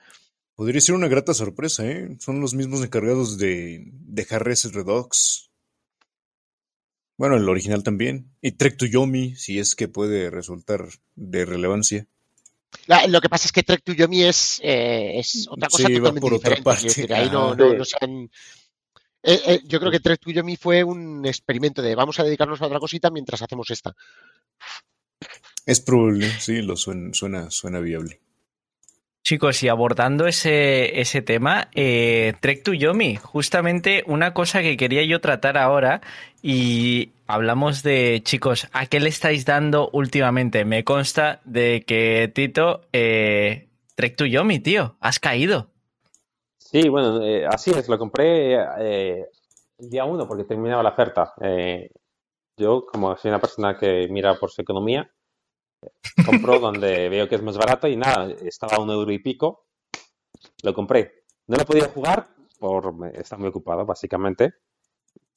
Podría 0.56 0.80
ser 0.80 0.96
una 0.96 1.08
grata 1.08 1.34
sorpresa, 1.34 1.86
¿eh? 1.86 2.16
Son 2.18 2.40
los 2.40 2.54
mismos 2.54 2.82
encargados 2.82 3.38
de, 3.38 3.84
de 3.92 4.26
Harris 4.28 4.72
Redux. 4.72 5.50
Bueno, 7.16 7.36
el 7.36 7.48
original 7.48 7.82
también. 7.82 8.32
Y 8.40 8.52
Trek 8.52 8.76
to 8.76 8.86
Yomi, 8.86 9.36
si 9.36 9.58
es 9.58 9.74
que 9.74 9.88
puede 9.88 10.30
resultar 10.30 10.88
de 11.14 11.44
relevancia. 11.44 12.06
La- 12.86 13.06
lo 13.06 13.20
que 13.20 13.28
pasa 13.28 13.46
es 13.46 13.52
que 13.52 13.62
Trek 13.62 13.82
to 13.84 13.92
Yomi 13.92 14.22
es, 14.24 14.60
eh, 14.62 15.18
es 15.18 15.46
otra 15.48 15.68
cosa 15.68 15.86
Sí, 15.88 15.94
totalmente 15.94 16.20
por 16.20 16.32
diferente. 16.32 16.62
quiero 16.62 16.64
parte. 16.64 16.86
decir, 16.86 17.12
ahí 17.14 17.28
no, 17.30 17.54
no, 17.54 17.74
no 17.74 17.84
se 17.84 17.96
han- 18.00 18.30
Eh, 19.22 19.40
eh, 19.46 19.60
yo 19.66 19.78
creo 19.80 19.90
que 19.92 20.00
Trek 20.00 20.20
to 20.20 20.30
Yomi 20.30 20.56
fue 20.56 20.82
un 20.82 21.26
experimento 21.26 21.82
de 21.82 21.94
vamos 21.94 22.18
a 22.18 22.24
dedicarnos 22.24 22.60
a 22.62 22.66
otra 22.66 22.78
cosita 22.78 23.10
mientras 23.10 23.42
hacemos 23.42 23.70
esta. 23.70 23.94
Es 25.66 25.80
probable, 25.80 26.28
sí, 26.40 26.62
lo 26.62 26.76
suena, 26.76 27.12
suena, 27.12 27.50
suena 27.50 27.80
viable. 27.80 28.20
Chicos, 29.22 29.62
y 29.62 29.68
abordando 29.68 30.26
ese, 30.26 30.98
ese 31.00 31.20
tema, 31.20 31.68
eh, 31.74 32.32
Trek 32.40 32.62
to 32.62 32.72
Yomi, 32.72 33.16
justamente 33.16 34.02
una 34.06 34.32
cosa 34.32 34.62
que 34.62 34.76
quería 34.76 35.04
yo 35.04 35.20
tratar 35.20 35.58
ahora 35.58 36.00
y 36.42 37.10
hablamos 37.26 37.82
de, 37.82 38.22
chicos, 38.24 38.68
¿a 38.72 38.86
qué 38.86 38.98
le 38.98 39.10
estáis 39.10 39.44
dando 39.44 39.90
últimamente? 39.92 40.64
Me 40.64 40.84
consta 40.84 41.40
de 41.44 41.84
que, 41.86 42.32
Tito, 42.34 42.80
eh, 42.92 43.68
Trek 43.94 44.16
to 44.16 44.24
Yomi, 44.24 44.58
tío, 44.58 44.96
has 45.00 45.20
caído. 45.20 45.68
Sí, 46.56 46.88
bueno, 46.88 47.22
eh, 47.22 47.46
así 47.46 47.72
es, 47.72 47.88
lo 47.88 47.98
compré 47.98 48.54
el 48.54 49.90
día 49.90 50.06
uno 50.06 50.26
porque 50.26 50.44
terminaba 50.44 50.82
la 50.82 50.90
oferta. 50.90 51.34
Yo, 52.56 52.86
como 52.86 53.16
soy 53.16 53.30
una 53.30 53.40
persona 53.40 53.76
que 53.78 54.08
mira 54.10 54.34
por 54.34 54.50
su 54.50 54.62
economía, 54.62 55.10
compro 56.24 56.58
donde 56.58 57.08
veo 57.08 57.28
que 57.28 57.36
es 57.36 57.42
más 57.42 57.56
barato 57.56 57.88
y 57.88 57.96
nada, 57.96 58.30
estaba 58.42 58.76
a 58.76 58.80
un 58.80 58.90
euro 58.90 59.10
y 59.12 59.18
pico, 59.18 59.66
lo 60.62 60.74
compré. 60.74 61.24
No 61.46 61.56
lo 61.56 61.64
podía 61.64 61.88
jugar 61.88 62.28
por 62.58 62.94
estar 63.14 63.38
muy 63.38 63.48
ocupado, 63.48 63.84
básicamente. 63.84 64.54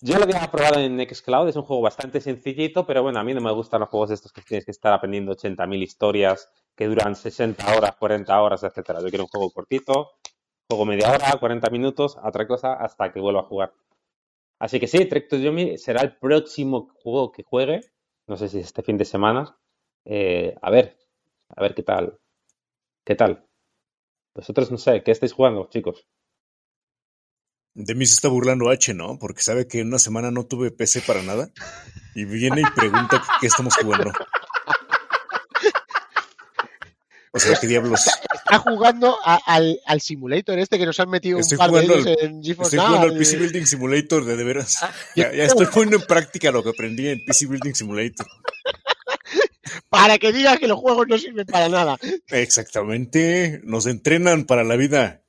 Yo 0.02 0.18
lo 0.18 0.26
había 0.26 0.52
probado 0.52 0.80
en 0.80 0.98
Nextcloud, 0.98 1.48
es 1.48 1.56
un 1.56 1.64
juego 1.64 1.82
bastante 1.82 2.20
sencillito, 2.20 2.86
pero 2.86 3.02
bueno, 3.04 3.20
a 3.20 3.24
mí 3.24 3.34
no 3.34 3.40
me 3.40 3.54
gustan 3.54 3.80
los 3.80 3.90
juegos 3.90 4.12
estos 4.12 4.34
que 4.34 4.42
tienes 4.42 4.66
que 4.66 4.72
estar 4.72 4.92
aprendiendo 4.92 5.32
80.000 5.32 5.82
historias 5.82 6.50
que 6.76 6.88
duran 6.88 7.16
60 7.16 7.78
horas, 7.78 7.96
40 7.98 8.42
horas, 8.42 8.64
etcétera. 8.64 9.00
Yo 9.00 9.08
quiero 9.08 9.24
un 9.24 9.30
juego 9.30 9.50
cortito, 9.52 10.12
juego 10.70 10.86
media 10.86 11.10
hora, 11.10 11.32
40 11.40 11.70
minutos, 11.70 12.18
otra 12.22 12.46
cosa, 12.46 12.74
hasta 12.74 13.14
que 13.14 13.22
vuelva 13.22 13.42
a 13.42 13.46
jugar. 13.46 13.74
Así 14.60 14.80
que 14.80 14.88
sí, 14.88 15.06
Trek 15.06 15.30
to 15.30 15.38
Yomi 15.38 15.78
será 15.78 16.02
el 16.02 16.18
próximo 16.18 16.90
juego 17.02 17.32
que 17.32 17.44
juegue, 17.44 17.82
no 18.28 18.36
sé 18.36 18.50
si 18.50 18.60
este 18.60 18.82
fin 18.84 18.98
de 18.98 19.06
semana, 19.06 19.58
eh, 20.06 20.56
a 20.62 20.70
ver, 20.70 20.98
a 21.50 21.62
ver 21.62 21.74
qué 21.76 21.84
tal. 21.84 22.20
¿Qué 23.06 23.16
tal? 23.16 23.46
Vosotros 24.36 24.72
no 24.72 24.78
sé, 24.78 25.04
¿qué 25.04 25.12
estáis 25.12 25.34
jugando, 25.34 25.68
chicos? 25.70 26.08
De 27.76 27.96
mí 27.96 28.06
se 28.06 28.14
está 28.14 28.28
burlando 28.28 28.70
H, 28.70 28.94
¿no? 28.94 29.18
Porque 29.20 29.42
sabe 29.42 29.68
que 29.68 29.80
en 29.80 29.88
una 29.88 30.00
semana 30.00 30.30
no 30.32 30.46
tuve 30.46 30.72
PC 30.72 31.02
para 31.02 31.24
nada. 31.24 31.50
Y 32.16 32.26
viene 32.26 32.62
y 32.62 32.66
pregunta 32.80 33.24
qué 33.42 33.48
estamos 33.48 33.76
jugando. 33.76 34.12
O 37.36 37.40
sea, 37.40 37.58
qué 37.60 37.66
diablos. 37.66 38.00
Está 38.32 38.60
jugando 38.60 39.18
a- 39.26 39.40
al, 39.48 39.80
al 39.88 40.02
simulator 40.02 40.60
este 40.60 40.78
que 40.78 40.86
nos 40.86 41.00
han 41.00 41.10
metido 41.10 41.40
Estoy 41.40 41.56
un 41.56 41.60
par 41.60 41.72
de 41.72 41.82
jugando 41.82 41.96
ellos 41.96 42.08
al- 42.22 42.26
en 42.30 42.44
GeForce 42.44 42.76
Estoy 42.76 42.86
jugando 42.88 43.08
al 43.12 43.18
PC 43.18 43.38
Building 43.38 43.66
Simulator 43.66 44.26
de 44.26 44.36
de 44.38 44.44
veras. 44.44 44.80
Ya, 45.16 45.34
ya 45.34 45.44
estoy 45.46 45.66
poniendo 45.66 45.98
en 45.98 46.04
práctica 46.04 46.52
lo 46.52 46.62
que 46.64 46.70
aprendí 46.70 47.08
en 47.10 47.26
PC 47.26 47.48
Building 47.48 47.74
Simulator. 47.74 48.28
Para 49.94 50.18
que 50.18 50.34
digas 50.34 50.60
que 50.60 50.68
los 50.68 50.80
juegos 50.80 51.08
no 51.08 51.18
sirven 51.20 51.46
para 51.46 51.70
nada. 51.70 52.00
Exactamente. 52.30 53.62
Nos 53.64 53.86
entrenan 53.86 54.46
para 54.46 54.64
la 54.64 54.76
vida. 54.76 55.22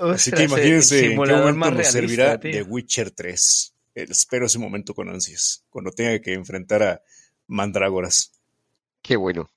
Así 0.00 0.32
que 0.32 0.42
imagínense 0.44 1.04
en 1.04 1.10
qué 1.10 1.16
momento 1.16 1.54
más 1.54 1.70
nos 1.70 1.78
realista, 1.78 1.92
servirá 1.92 2.40
tío. 2.40 2.50
The 2.50 2.62
Witcher 2.62 3.12
3. 3.12 3.74
Espero 3.94 4.46
ese 4.46 4.58
momento 4.58 4.94
con 4.94 5.08
ansias. 5.08 5.64
Cuando 5.70 5.92
tenga 5.92 6.20
que 6.20 6.32
enfrentar 6.32 6.82
a 6.82 7.02
mandrágoras. 7.46 8.32
Qué 9.00 9.16
bueno. 9.16 9.48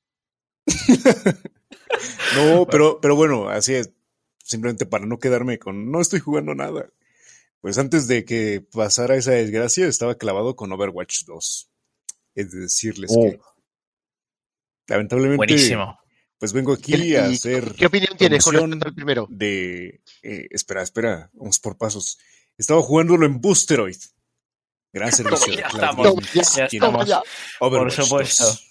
No, 2.35 2.65
pero, 2.65 2.99
pero 3.01 3.15
bueno, 3.15 3.49
así 3.49 3.73
es. 3.73 3.91
Simplemente 4.43 4.85
para 4.85 5.05
no 5.05 5.19
quedarme 5.19 5.59
con 5.59 5.91
no 5.91 5.99
estoy 5.99 6.19
jugando 6.19 6.55
nada. 6.55 6.89
Pues 7.59 7.77
antes 7.77 8.07
de 8.07 8.23
que 8.23 8.65
pasara 8.71 9.15
esa 9.17 9.31
desgracia, 9.31 9.87
estaba 9.87 10.15
clavado 10.15 10.55
con 10.55 10.71
Overwatch 10.71 11.25
2. 11.25 11.70
Es 12.35 12.51
decirles 12.51 13.11
Oh. 13.13 13.21
que 13.29 13.39
lamentablemente 14.87 15.37
Buenísimo. 15.37 15.99
pues 16.37 16.53
vengo 16.53 16.73
aquí 16.73 16.95
¿Y- 16.95 17.15
a 17.15 17.25
hacer 17.27 17.73
¿Qué 17.77 17.85
opinión 17.85 18.17
tienes 18.17 18.43
con 18.43 18.55
al 18.83 18.93
primero? 18.93 19.27
de 19.29 20.01
eh, 20.23 20.47
espera, 20.51 20.81
espera, 20.81 21.29
vamos 21.33 21.59
por 21.59 21.77
pasos. 21.77 22.17
Estaba 22.57 22.81
jugándolo 22.81 23.25
en 23.25 23.39
Boosteroid. 23.41 23.97
Gran 24.93 25.11
servicio. 25.47 25.53
Ya 25.53 25.61
de 25.61 25.63
estamos, 25.67 26.33
ya 26.55 26.65
estamos. 26.65 27.07
ya. 27.07 27.21
Por 27.59 27.91
supuesto. 27.91 28.45
2. 28.45 28.67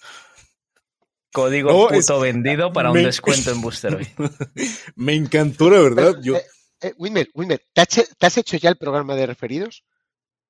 Código 1.33 1.71
No, 1.71 1.87
puto 1.87 2.25
es- 2.25 2.33
vendido 2.33 2.73
para 2.73 2.91
un 2.91 3.01
descuento 3.03 3.51
en 3.51 3.61
Boosteroid. 3.61 4.07
Me 4.95 5.15
encantó, 5.15 5.69
la 5.69 5.79
verdad. 5.79 6.15
Yo 6.21 6.35
Eh, 6.35 6.45
eh, 6.81 6.93
Wilmer, 6.97 7.29
Wilmer, 7.33 7.65
¿te 7.73 7.81
has, 7.81 7.97
hecho- 7.97 8.13
te 8.17 8.25
has 8.25 8.37
hecho 8.37 8.57
ya 8.57 8.69
el 8.69 8.77
programa 8.77 9.15
de 9.15 9.25
referidos? 9.27 9.83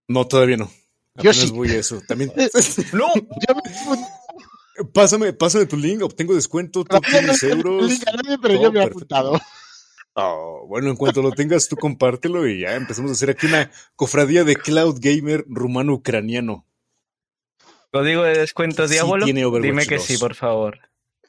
no 0.07 0.27
todavía 0.27 0.57
no. 0.57 0.69
Yo 1.15 1.29
Apenas 1.31 1.37
sí. 1.37 1.51
voy 1.51 1.69
a 1.71 1.79
eso. 1.79 2.01
También 2.07 2.31
¡No! 2.93 3.13
Yo 3.15 3.55
me 3.55 4.85
Pásame, 4.93 5.33
pásame 5.33 5.65
tu 5.65 5.77
link, 5.77 6.01
obtengo 6.01 6.33
descuento, 6.33 6.83
tú 6.85 6.99
tienes 7.01 7.43
euros. 7.43 7.89
link 7.89 8.03
a 8.07 8.11
nadie, 8.13 8.37
pero 8.41 8.53
No, 8.55 8.61
yo 8.63 8.71
me 8.71 8.79
he 8.79 8.83
perfecto. 8.87 9.15
apuntado. 9.15 9.41
Oh, 10.13 10.65
bueno, 10.67 10.89
en 10.89 10.95
cuanto 10.95 11.21
lo 11.21 11.31
tengas, 11.31 11.67
tú 11.67 11.75
compártelo 11.77 12.47
y 12.47 12.61
ya 12.61 12.75
empezamos 12.75 13.11
a 13.11 13.13
hacer 13.13 13.29
aquí 13.29 13.45
una 13.47 13.71
cofradía 13.95 14.43
de 14.43 14.55
cloud 14.55 14.97
gamer 14.99 15.45
rumano-ucraniano. 15.47 16.65
Código 17.91 18.23
de 18.23 18.39
descuento 18.39 18.87
Diablo. 18.87 19.25
Dime 19.25 19.85
que 19.85 19.95
2. 19.97 20.03
sí, 20.05 20.17
por 20.17 20.35
favor. 20.35 20.79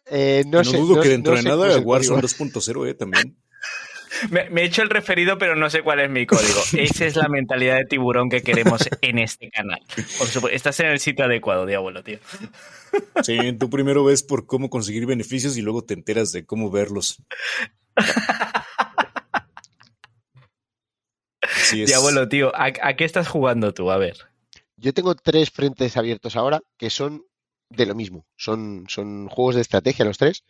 Eh, 0.07 0.45
no, 0.47 0.59
No, 0.59 0.65
sé, 0.65 0.77
dudo 0.79 0.97
no 0.97 1.03
que 1.03 1.09
dentro 1.11 1.33
no 1.35 1.39
de 1.39 1.45
nada 1.49 1.79
Warzone 1.79 2.23
código. 2.23 2.29
2.0, 2.29 2.89
eh, 2.89 2.95
también. 2.95 3.37
Me, 4.31 4.49
me 4.51 4.63
he 4.63 4.65
hecho 4.65 4.83
el 4.83 4.91
referido, 4.91 5.39
pero 5.39 5.57
no 5.57 5.71
sé 5.71 5.83
cuál 5.83 6.01
es 6.01 6.11
mi 6.11 6.27
código. 6.27 6.61
Esa 6.77 7.07
es 7.07 7.17
la 7.17 7.29
mentalidad 7.29 7.77
de 7.77 7.85
tiburón 7.85 8.29
que 8.29 8.43
queremos 8.43 8.89
en 9.01 9.19
este 9.19 9.51
canal. 9.51 9.81
Por 10.19 10.27
supuesto, 10.27 10.49
estás 10.49 10.81
en 10.81 10.87
el 10.87 10.99
sitio 10.99 11.25
adecuado, 11.25 11.67
Diablo, 11.67 12.03
tío. 12.03 12.19
Sí, 13.23 13.53
tú 13.55 13.71
primero 13.71 14.05
ves 14.05 14.23
por 14.23 14.47
cómo 14.47 14.71
conseguir 14.71 15.07
beneficios 15.07 15.57
y 15.57 15.63
luego 15.63 15.83
te 15.83 15.95
enteras 15.95 16.33
de 16.33 16.45
cómo 16.45 16.71
verlos. 16.71 17.23
Diablo, 21.73 22.29
tío, 22.29 22.55
¿a, 22.55 22.67
a 22.83 22.97
qué 22.97 23.05
estás 23.05 23.29
jugando 23.29 23.73
tú? 23.73 23.91
A 23.91 23.97
ver. 23.97 24.17
Yo 24.77 24.93
tengo 24.93 25.15
tres 25.15 25.51
frentes 25.51 25.97
abiertos 25.97 26.37
ahora 26.37 26.61
que 26.77 26.91
son 26.91 27.25
de 27.71 27.87
lo 27.87 27.95
mismo. 27.95 28.27
Son, 28.37 28.85
son 28.89 29.29
juegos 29.29 29.55
de 29.55 29.63
estrategia 29.63 30.05
los 30.05 30.19
tres. 30.19 30.45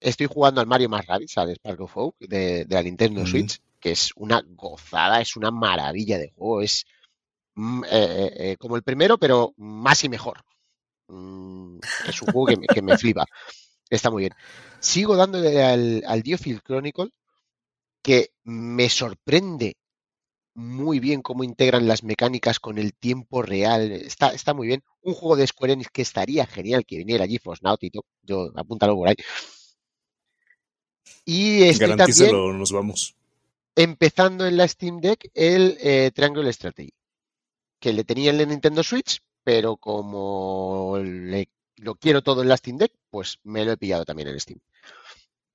Estoy 0.00 0.26
jugando 0.26 0.60
al 0.60 0.66
Mario 0.66 0.88
más 0.88 1.06
Rabbids, 1.06 1.36
al 1.38 1.54
Spark 1.54 1.80
of 1.82 1.92
Hope 1.94 2.26
de, 2.26 2.64
de 2.64 2.74
la 2.74 2.82
Nintendo 2.82 3.20
Ujú. 3.20 3.30
Switch, 3.30 3.60
que 3.78 3.92
es 3.92 4.10
una 4.16 4.42
gozada, 4.46 5.20
es 5.20 5.36
una 5.36 5.50
maravilla 5.50 6.18
de 6.18 6.30
juego. 6.30 6.62
Es 6.62 6.86
mm, 7.54 7.84
eh, 7.84 7.88
eh, 7.90 8.32
eh, 8.36 8.56
como 8.58 8.76
el 8.76 8.82
primero, 8.82 9.18
pero 9.18 9.52
más 9.56 10.02
y 10.04 10.08
mejor. 10.08 10.42
Mm, 11.08 11.78
es 12.06 12.22
un 12.22 12.28
juego 12.28 12.46
que 12.46 12.56
me, 12.56 12.68
que 12.68 12.82
me 12.82 12.94
flipa. 12.96 13.26
Está 13.90 14.10
muy 14.10 14.22
bien. 14.22 14.34
Sigo 14.80 15.16
dándole 15.16 15.62
al, 15.62 16.02
al 16.06 16.22
Diofield 16.22 16.62
Chronicle, 16.62 17.10
que 18.02 18.30
me 18.44 18.88
sorprende 18.88 19.76
muy 20.54 21.00
bien 21.00 21.22
cómo 21.22 21.44
integran 21.44 21.86
las 21.88 22.02
mecánicas 22.02 22.60
con 22.60 22.78
el 22.78 22.94
tiempo 22.94 23.42
real. 23.42 23.92
Está, 23.92 24.28
está 24.30 24.54
muy 24.54 24.66
bien. 24.66 24.82
Un 25.02 25.14
juego 25.14 25.36
de 25.36 25.46
Square 25.46 25.74
Enix 25.74 25.90
que 25.92 26.02
estaría 26.02 26.46
genial 26.46 26.84
que 26.86 26.98
viniera 26.98 27.26
GeForce 27.26 27.62
Now, 27.64 27.76
Tito. 27.76 28.04
Yo 28.22 28.50
apúntalo 28.56 28.94
por 28.96 29.08
ahí. 29.08 29.16
Y 31.24 31.62
estoy 31.64 31.96
también 31.96 32.58
nos 32.58 32.72
vamos. 32.72 33.14
empezando 33.76 34.46
en 34.46 34.56
la 34.56 34.66
Steam 34.68 35.00
Deck 35.00 35.30
el 35.34 35.76
eh, 35.80 36.10
Triangle 36.14 36.52
Strategy, 36.52 36.92
que 37.78 37.92
le 37.92 38.04
tenía 38.04 38.30
en 38.30 38.38
la 38.38 38.44
Nintendo 38.46 38.82
Switch, 38.82 39.20
pero 39.44 39.76
como 39.76 40.98
le- 41.02 41.48
lo 41.76 41.94
quiero 41.94 42.22
todo 42.22 42.42
en 42.42 42.48
la 42.48 42.56
Steam 42.56 42.76
Deck, 42.76 42.92
pues 43.10 43.38
me 43.44 43.64
lo 43.64 43.72
he 43.72 43.76
pillado 43.76 44.04
también 44.04 44.28
en 44.28 44.40
Steam. 44.40 44.58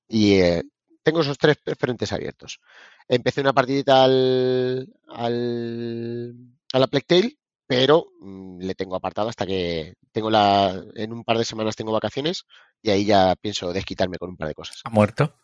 Y 0.07 0.33
eh, 0.35 0.63
tengo 1.03 1.21
esos 1.21 1.37
tres 1.37 1.57
frentes 1.77 2.11
abiertos. 2.11 2.59
Empecé 3.07 3.41
una 3.41 3.53
partidita 3.53 4.03
al, 4.03 4.91
al, 5.09 6.35
a 6.73 6.79
la 6.79 6.87
Plague 6.87 7.05
Tale, 7.07 7.37
pero 7.67 8.07
mm, 8.19 8.59
le 8.61 8.75
tengo 8.75 8.95
apartado 8.95 9.29
hasta 9.29 9.45
que 9.45 9.95
tengo 10.11 10.29
la, 10.29 10.83
en 10.95 11.11
un 11.13 11.23
par 11.23 11.37
de 11.37 11.45
semanas 11.45 11.75
tengo 11.75 11.91
vacaciones 11.91 12.45
y 12.81 12.89
ahí 12.91 13.05
ya 13.05 13.35
pienso 13.35 13.73
desquitarme 13.73 14.17
con 14.17 14.29
un 14.29 14.37
par 14.37 14.47
de 14.47 14.53
cosas. 14.55 14.81
¿Ha 14.83 14.89
muerto? 14.89 15.35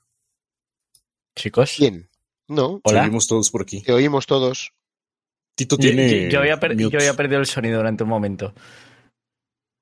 Chicos. 1.36 1.78
Bien, 1.80 2.10
no, 2.48 2.82
Hola. 2.84 3.02
Seguimos 3.04 3.28
todos 3.28 3.50
por 3.50 3.62
aquí. 3.64 3.82
te 3.82 3.94
oímos 3.94 4.26
todos. 4.28 4.74
Tito 5.56 5.78
tiene. 5.78 6.24
Yo, 6.26 6.30
yo 6.30 6.40
había 6.40 6.60
per- 6.60 6.78
yo 6.78 6.90
había 6.98 7.14
perdido 7.16 7.40
el 7.40 7.46
sonido 7.46 7.78
durante 7.78 8.04
un 8.04 8.10
momento. 8.10 8.54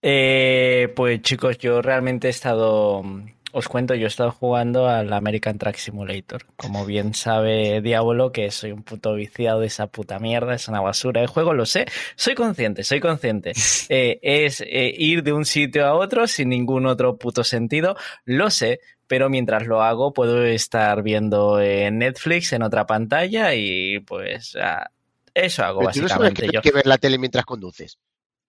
Eh, 0.02 0.94
pues 0.96 1.22
chicos, 1.22 1.58
yo 1.58 1.82
realmente 1.82 2.28
he 2.28 2.32
estado. 2.32 3.04
Os 3.52 3.68
cuento, 3.68 3.96
yo 3.96 4.06
he 4.06 4.08
estado 4.08 4.32
jugando 4.32 4.88
al 4.88 5.12
American 5.12 5.58
Track 5.58 5.78
Simulator. 5.78 6.46
Como 6.56 6.86
bien 6.86 7.16
sabe 7.16 7.82
Diablo, 7.82 8.32
que 8.32 8.52
soy 8.52 8.72
un 8.72 8.84
puto 8.84 9.16
viciado 9.16 9.62
de 9.62 9.68
esa 9.68 9.88
puta 9.88 10.20
mierda, 10.20 10.54
es 10.54 10.68
una 10.68 10.82
basura 10.82 11.22
de 11.22 11.28
juego, 11.28 11.54
lo 11.56 11.66
sé. 11.66 11.86
Soy 12.16 12.36
consciente, 12.36 12.84
soy 12.84 13.00
consciente. 13.00 13.54
Eh, 13.92 14.20
es 14.22 14.62
eh, 14.62 14.94
ir 14.96 15.24
de 15.24 15.34
un 15.34 15.46
sitio 15.46 15.88
a 15.88 15.96
otro 15.96 16.28
sin 16.28 16.50
ningún 16.50 16.86
otro 16.86 17.18
puto 17.18 17.44
sentido, 17.44 17.96
lo 18.24 18.52
sé. 18.52 18.82
pero 19.08 19.30
mientras 19.30 19.66
lo 19.66 19.82
hago 19.82 20.14
puedo 20.14 20.44
estar 20.44 21.02
viendo 21.02 21.60
en 21.60 21.98
Netflix 21.98 22.54
en 22.54 22.62
otra 22.62 22.86
pantalla 22.86 23.56
y 23.56 24.00
pues 24.02 24.56
ah, 24.62 24.92
eso 25.34 25.64
hago 25.64 25.80
Pero 25.80 25.92
tú 25.94 26.02
no 26.04 26.08
sabes 26.08 26.34
básicamente 26.34 26.42
que 26.44 26.48
yo. 26.48 26.62
tienes 26.62 26.72
que 26.72 26.76
ver 26.78 26.86
la 26.86 26.98
tele 27.00 27.18
mientras 27.18 27.46
conduces. 27.46 27.98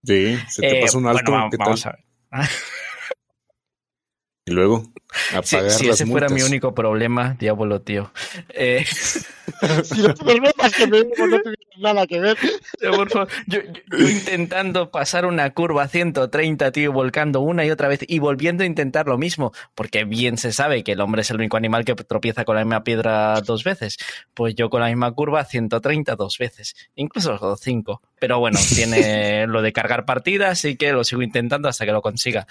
Sí, 0.05 0.37
se 0.51 0.61
te 0.61 0.75
Eh, 0.77 0.81
pasa 0.83 0.99
un 0.99 1.07
alto. 1.07 1.23
bueno, 1.33 1.45
va- 1.45 1.51
¿qué 1.51 1.57
tal? 1.57 1.65
vamos 1.67 1.87
a 1.87 1.91
ver. 1.93 2.05
Y 4.47 4.53
luego, 4.53 4.85
a 5.35 5.43
Si, 5.43 5.57
pagar 5.57 5.71
si 5.71 5.87
las 5.87 6.01
ese 6.01 6.11
fuera 6.11 6.29
mi 6.29 6.43
único 6.43 6.75
problema, 6.75 7.37
diablo, 7.39 7.81
tío. 7.83 8.11
Eh, 8.49 8.85
Si 9.85 10.01
los 10.01 10.19
problemas 10.19 10.73
que 10.75 10.87
vemos 10.87 11.19
no 11.19 11.39
tuvieran 11.41 11.57
nada 11.81 12.07
que 12.07 12.19
ver. 12.21 12.39
Yo, 12.81 12.91
por 12.97 13.11
favor, 13.11 13.29
yo- 13.47 13.61
yo- 13.61 13.99
yo 13.99 14.09
intentando 14.09 14.91
pasar 14.91 15.27
una 15.27 15.51
curva 15.51 15.83
a 15.83 15.89
130, 15.89 16.73
tío, 16.73 16.93
volcando 16.93 17.41
una 17.41 17.67
y 17.67 17.71
otra 17.71 17.89
vez 17.89 18.01
y 18.07 18.21
volviendo 18.21 18.63
a 18.63 18.67
intentar 18.67 19.07
lo 19.07 19.19
mismo, 19.19 19.53
porque 19.75 20.05
bien 20.05 20.39
se 20.39 20.53
sabe 20.53 20.83
que 20.85 20.93
el 20.93 21.01
hombre 21.01 21.21
es 21.23 21.31
el 21.31 21.37
único 21.37 21.59
animal 21.59 21.85
que 21.85 21.95
tropieza 21.95 22.45
con 22.47 22.57
la 22.57 22.65
misma 22.65 22.85
piedra 22.85 23.41
dos 23.43 23.63
veces. 23.65 23.99
Pues 24.33 24.55
yo 24.55 24.71
con 24.71 24.81
la 24.81 24.87
misma 24.87 25.13
curva 25.13 25.45
130 25.45 26.17
dos 26.17 26.39
veces, 26.39 26.75
incluso 26.95 27.57
cinco. 27.57 28.01
Pero 28.19 28.39
bueno, 28.39 28.59
tiene 28.75 29.47
lo 29.47 29.61
de 29.61 29.73
cargar 29.75 30.07
partidas, 30.07 30.53
así 30.53 30.77
que 30.77 30.93
lo 30.93 31.05
sigo 31.05 31.21
intentando 31.23 31.69
hasta 31.69 31.85
que 31.85 31.93
lo 31.93 32.01
consiga. 32.01 32.47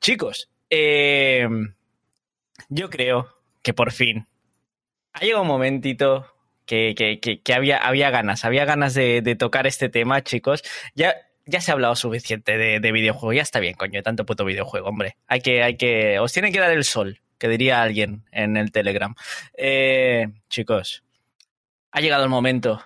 Chicos, 0.00 0.50
eh, 0.74 1.46
yo 2.70 2.88
creo 2.90 3.28
que 3.62 3.74
por 3.74 3.92
fin 3.92 4.26
ha 5.12 5.20
llegado 5.20 5.42
un 5.42 5.48
momentito 5.48 6.26
que, 6.64 6.94
que- 6.96 7.20
que- 7.42 7.54
había, 7.54 7.76
había 7.76 8.08
ganas, 8.10 8.44
había 8.46 8.64
ganas 8.64 8.94
de, 8.94 9.20
de 9.20 9.36
tocar 9.36 9.66
este 9.66 9.90
tema, 9.90 10.22
chicos. 10.22 10.62
Ya, 10.94 11.14
ya 11.44 11.60
se 11.60 11.70
ha 11.70 11.74
hablado 11.74 11.94
suficiente 11.96 12.56
de, 12.56 12.80
de 12.80 12.92
videojuego, 12.92 13.34
ya 13.34 13.42
está 13.42 13.60
bien, 13.60 13.74
coño, 13.74 14.02
tanto 14.02 14.24
puto 14.24 14.44
videojuego, 14.46 14.88
hombre. 14.88 15.16
Hay 15.26 15.40
que, 15.42 15.62
hay 15.62 15.76
que, 15.76 16.18
os 16.18 16.32
tiene 16.32 16.50
que 16.50 16.60
dar 16.60 16.70
el 16.70 16.84
sol, 16.84 17.20
que 17.36 17.48
diría 17.48 17.82
alguien 17.82 18.24
en 18.32 18.56
el 18.56 18.72
Telegram. 18.72 19.14
Eh, 19.58 20.28
chicos, 20.48 21.02
ha 21.90 22.00
llegado 22.00 22.24
el 22.24 22.30
momento. 22.30 22.82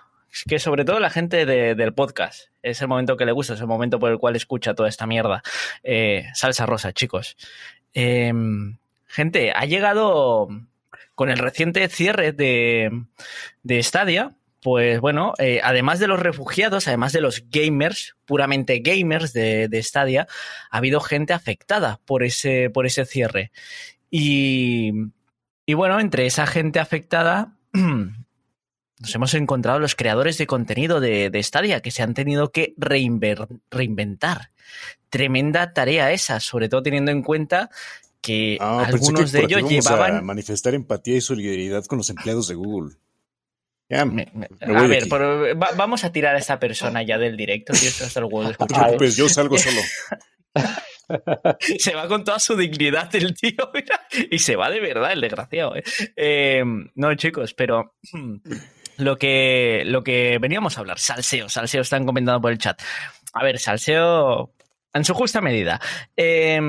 Que 0.47 0.59
sobre 0.59 0.83
todo 0.85 0.99
la 0.99 1.09
gente 1.09 1.45
de- 1.45 1.73
del 1.73 1.93
podcast, 1.93 2.49
es 2.61 2.81
el 2.81 2.87
momento 2.89 3.15
que 3.17 3.25
le 3.25 3.31
gusta, 3.31 3.53
es 3.53 3.61
el 3.61 3.65
momento 3.67 3.97
por 3.99 4.11
el 4.11 4.19
cual 4.19 4.35
escucha 4.35 4.75
toda 4.75 4.89
esta 4.89 5.07
mierda. 5.07 5.41
Eh, 5.81 6.25
salsa 6.33 6.65
rosa, 6.67 6.91
chicos. 6.93 7.37
Eh, 7.93 8.33
gente, 9.07 9.51
ha 9.51 9.65
llegado 9.65 10.47
con 11.15 11.29
el 11.29 11.37
reciente 11.37 11.87
cierre 11.89 12.31
de, 12.31 12.91
de 13.63 13.83
Stadia, 13.83 14.35
pues 14.61 14.99
bueno, 14.99 15.33
eh, 15.39 15.61
además 15.63 15.99
de 15.99 16.07
los 16.07 16.19
refugiados, 16.19 16.87
además 16.87 17.13
de 17.13 17.21
los 17.21 17.45
gamers, 17.49 18.15
puramente 18.25 18.79
gamers 18.79 19.33
de, 19.33 19.67
de 19.67 19.81
Stadia, 19.83 20.27
ha 20.69 20.77
habido 20.77 20.99
gente 20.99 21.33
afectada 21.33 21.99
por 22.05 22.23
ese, 22.23 22.69
por 22.69 22.85
ese 22.85 23.05
cierre. 23.05 23.51
Y, 24.11 24.91
y 25.65 25.73
bueno, 25.73 25.99
entre 25.99 26.25
esa 26.25 26.45
gente 26.47 26.79
afectada, 26.79 27.55
nos 27.73 29.15
hemos 29.15 29.33
encontrado 29.35 29.79
los 29.79 29.95
creadores 29.95 30.37
de 30.37 30.47
contenido 30.47 30.99
de, 30.99 31.29
de 31.29 31.43
Stadia 31.43 31.81
que 31.81 31.91
se 31.91 32.03
han 32.03 32.13
tenido 32.13 32.51
que 32.51 32.75
reinver- 32.77 33.47
reinventar. 33.69 34.51
Tremenda 35.09 35.73
tarea 35.73 36.11
esa, 36.11 36.39
sobre 36.39 36.69
todo 36.69 36.83
teniendo 36.83 37.11
en 37.11 37.23
cuenta 37.23 37.69
que 38.21 38.57
Ah, 38.59 38.83
que 38.87 38.93
algunos 38.95 39.31
de 39.31 39.43
ellos 39.43 39.69
llevaban 39.69 40.17
a 40.17 40.21
manifestar 40.21 40.73
empatía 40.73 41.15
y 41.17 41.21
solidaridad 41.21 41.85
con 41.85 41.97
los 41.99 42.09
empleados 42.09 42.47
de 42.47 42.55
Google. 42.55 42.95
Ya, 43.89 44.03
no 44.03 44.11
Me- 44.13 44.27
me- 44.33 44.49
Me 44.59 44.73
voy 44.73 44.83
a 44.83 44.87
ver, 44.87 44.97
aquí. 45.03 45.09
pero 45.09 45.57
va- 45.57 45.71
vamos 45.77 46.03
a 46.03 46.11
tirar 46.11 46.35
a 46.35 46.39
esta 46.39 46.59
persona 46.59 47.03
ya 47.03 47.17
del 47.17 47.37
directo, 47.37 47.71
tío, 47.73 47.87
esto 47.87 48.03
hasta 48.03 48.19
el 48.19 48.25
de 48.27 48.53
te 48.53 48.65
preocupes, 48.65 49.15
yo 49.15 49.29
salgo 49.29 49.57
solo. 49.57 49.81
Se 51.79 51.93
va 51.95 52.07
con 52.07 52.23
toda 52.25 52.37
su 52.39 52.55
dignidad 52.57 53.13
el 53.15 53.33
tío, 53.33 53.55
mira, 53.73 54.05
y 54.29 54.39
se 54.39 54.55
va 54.57 54.69
de 54.69 54.81
verdad 54.81 55.13
el 55.13 55.21
desgraciado. 55.21 55.75
¿eh? 55.77 55.83
Eh, 56.17 56.63
no, 56.95 57.15
chicos, 57.15 57.53
pero 57.53 57.95
lo 58.97 59.17
que, 59.17 59.83
lo 59.85 60.03
que 60.03 60.37
veníamos 60.41 60.77
a 60.77 60.81
hablar, 60.81 60.99
salseo, 60.99 61.47
salseo, 61.47 61.81
están 61.81 62.05
comentando 62.05 62.41
por 62.41 62.51
el 62.51 62.57
chat. 62.57 62.81
A 63.33 63.43
ver, 63.43 63.57
salseo 63.59 64.51
en 64.97 65.05
su 65.05 65.13
justa 65.13 65.41
medida. 65.41 65.79
Eh, 66.15 66.59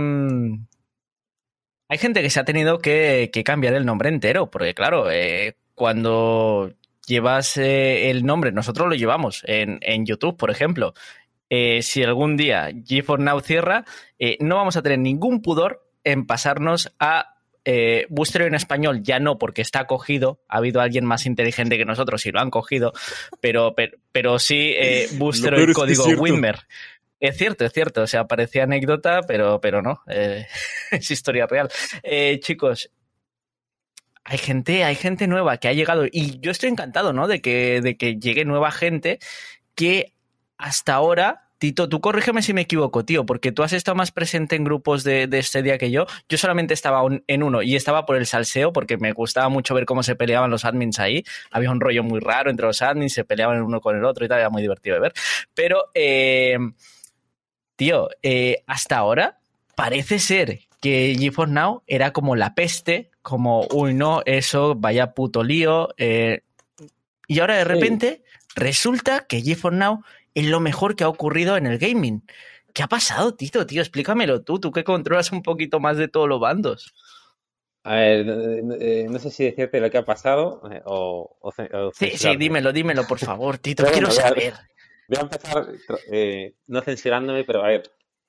hay 1.90 1.98
gente 1.98 2.22
que 2.22 2.30
se 2.30 2.40
ha 2.40 2.44
tenido 2.44 2.78
que, 2.78 3.30
que 3.32 3.44
cambiar 3.44 3.74
el 3.74 3.86
nombre 3.86 4.10
entero, 4.10 4.50
porque 4.50 4.74
claro, 4.74 5.10
eh, 5.10 5.56
cuando 5.74 6.72
llevas 7.06 7.56
eh, 7.56 8.10
el 8.10 8.26
nombre, 8.26 8.52
nosotros 8.52 8.88
lo 8.88 8.94
llevamos 8.94 9.42
en, 9.46 9.78
en 9.82 10.04
YouTube, 10.04 10.36
por 10.36 10.50
ejemplo. 10.50 10.92
Eh, 11.50 11.80
si 11.80 12.02
algún 12.02 12.36
día 12.36 12.70
GeForce 12.86 13.24
Now 13.24 13.40
cierra, 13.40 13.84
no 14.40 14.56
vamos 14.56 14.76
a 14.76 14.82
tener 14.82 14.98
ningún 14.98 15.40
pudor 15.40 15.88
en 16.04 16.26
pasarnos 16.26 16.92
a 16.98 17.38
eh, 17.70 18.06
Booster 18.08 18.42
en 18.42 18.54
español, 18.54 19.02
ya 19.02 19.18
no 19.20 19.36
porque 19.36 19.60
está 19.60 19.86
cogido, 19.86 20.40
ha 20.48 20.56
habido 20.56 20.80
alguien 20.80 21.04
más 21.04 21.26
inteligente 21.26 21.76
que 21.76 21.84
nosotros 21.84 22.24
y 22.24 22.30
lo 22.30 22.40
han 22.40 22.48
cogido, 22.48 22.94
pero, 23.42 23.74
pero, 23.74 23.98
pero 24.10 24.38
sí 24.38 24.72
eh, 24.74 25.06
en 25.10 25.70
es 25.70 25.74
código. 25.74 26.04
Winmer. 26.18 26.60
Es 27.20 27.36
cierto, 27.36 27.64
es 27.64 27.72
cierto. 27.72 28.02
O 28.02 28.06
sea, 28.06 28.26
parecía 28.26 28.64
anécdota, 28.64 29.20
pero, 29.26 29.60
pero 29.60 29.82
no. 29.82 30.02
eh, 30.08 30.46
es 30.90 31.10
historia 31.10 31.46
real. 31.46 31.68
Eh, 32.02 32.38
chicos, 32.40 32.90
hay 34.24 34.38
gente, 34.38 34.84
hay 34.84 34.94
gente 34.94 35.26
nueva 35.26 35.56
que 35.58 35.68
ha 35.68 35.72
llegado. 35.72 36.04
Y 36.10 36.38
yo 36.40 36.50
estoy 36.50 36.68
encantado, 36.68 37.12
¿no? 37.12 37.26
De 37.28 37.40
que, 37.40 37.80
de 37.80 37.96
que 37.96 38.16
llegue 38.16 38.44
nueva 38.44 38.70
gente 38.70 39.18
que 39.74 40.12
hasta 40.58 40.94
ahora. 40.94 41.44
Tito, 41.58 41.88
tú 41.88 42.00
corrígeme 42.00 42.40
si 42.40 42.52
me 42.54 42.60
equivoco, 42.60 43.04
tío, 43.04 43.26
porque 43.26 43.50
tú 43.50 43.64
has 43.64 43.72
estado 43.72 43.96
más 43.96 44.12
presente 44.12 44.54
en 44.54 44.62
grupos 44.62 45.02
de, 45.02 45.26
de 45.26 45.40
este 45.40 45.60
día 45.60 45.76
que 45.76 45.90
yo. 45.90 46.06
Yo 46.28 46.38
solamente 46.38 46.72
estaba 46.72 47.02
en 47.26 47.42
uno 47.42 47.62
y 47.62 47.74
estaba 47.74 48.06
por 48.06 48.14
el 48.16 48.26
salseo 48.26 48.72
porque 48.72 48.96
me 48.96 49.10
gustaba 49.12 49.48
mucho 49.48 49.74
ver 49.74 49.84
cómo 49.84 50.04
se 50.04 50.14
peleaban 50.14 50.52
los 50.52 50.64
admins 50.64 51.00
ahí. 51.00 51.24
Había 51.50 51.72
un 51.72 51.80
rollo 51.80 52.04
muy 52.04 52.20
raro 52.20 52.50
entre 52.50 52.66
los 52.66 52.80
admins, 52.80 53.12
se 53.12 53.24
peleaban 53.24 53.56
el 53.56 53.62
uno 53.64 53.80
con 53.80 53.96
el 53.96 54.04
otro 54.04 54.24
y 54.24 54.28
tal, 54.28 54.38
era 54.38 54.50
muy 54.50 54.62
divertido 54.62 54.94
de 54.94 55.00
ver. 55.00 55.12
Pero, 55.52 55.86
eh, 55.94 56.58
tío, 57.78 58.08
eh, 58.24 58.64
hasta 58.66 58.98
ahora 58.98 59.38
parece 59.76 60.18
ser 60.18 60.58
que 60.80 61.14
GeForce 61.16 61.52
Now 61.52 61.82
era 61.86 62.12
como 62.12 62.34
la 62.34 62.54
peste, 62.56 63.10
como, 63.22 63.66
uy, 63.70 63.94
no, 63.94 64.22
eso, 64.26 64.74
vaya 64.74 65.14
puto 65.14 65.44
lío. 65.44 65.88
eh, 65.96 66.42
y 67.28 67.38
ahora 67.38 67.54
de 67.56 67.62
Sí. 67.62 67.68
repente 67.68 68.22
resulta 68.56 69.26
que 69.28 69.40
GeForce 69.42 69.78
Now 69.78 70.02
es 70.34 70.46
lo 70.46 70.58
mejor 70.58 70.96
que 70.96 71.04
ha 71.04 71.08
ocurrido 71.08 71.56
en 71.56 71.66
el 71.66 71.78
gaming. 71.78 72.22
¿Qué 72.74 72.82
ha 72.82 72.88
pasado, 72.88 73.34
Tito? 73.34 73.64
Tío, 73.64 73.80
explícamelo 73.80 74.42
tú, 74.42 74.58
tú 74.58 74.72
que 74.72 74.82
controlas 74.84 75.30
un 75.30 75.42
poquito 75.42 75.78
más 75.78 75.96
de 75.96 76.08
todos 76.08 76.28
los 76.28 76.40
bandos. 76.40 76.92
A 77.84 77.94
ver, 77.94 78.26
eh, 78.80 79.06
no 79.08 79.18
sé 79.20 79.30
si 79.30 79.44
decirte 79.44 79.80
lo 79.80 79.88
que 79.90 79.98
ha 79.98 80.04
pasado 80.04 80.60
eh, 80.70 80.82
o, 80.84 81.36
o 81.40 81.52
ce- 81.52 81.70
o 81.74 81.92
Sí, 81.94 82.10
sí, 82.16 82.36
dímelo, 82.36 82.72
dímelo, 82.72 83.06
por 83.06 83.18
favor, 83.20 83.58
Tito, 83.58 83.84
quiero 83.92 84.10
saber. 84.10 84.54
Voy 85.08 85.16
a 85.18 85.22
empezar, 85.22 85.66
eh, 86.12 86.54
no 86.66 86.82
censurándome, 86.82 87.44
pero 87.44 87.64
a 87.64 87.68
ver, 87.68 87.82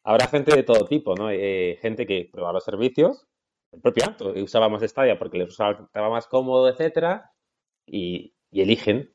habrá 0.03 0.27
gente 0.27 0.55
de 0.55 0.63
todo 0.63 0.85
tipo, 0.85 1.13
¿no? 1.13 1.29
Eh, 1.29 1.77
gente 1.81 2.07
que 2.07 2.29
prueba 2.31 2.53
los 2.53 2.63
servicios, 2.63 3.27
el 3.73 3.81
propio 3.81 4.05
Anto, 4.07 4.33
y 4.35 4.41
usaba 4.41 4.69
más 4.69 4.81
Stadia 4.83 5.19
porque 5.19 5.37
les 5.37 5.49
resultaba 5.49 6.09
más 6.09 6.27
cómodo, 6.27 6.69
etcétera, 6.69 7.33
y, 7.85 8.33
y 8.49 8.61
eligen. 8.61 9.13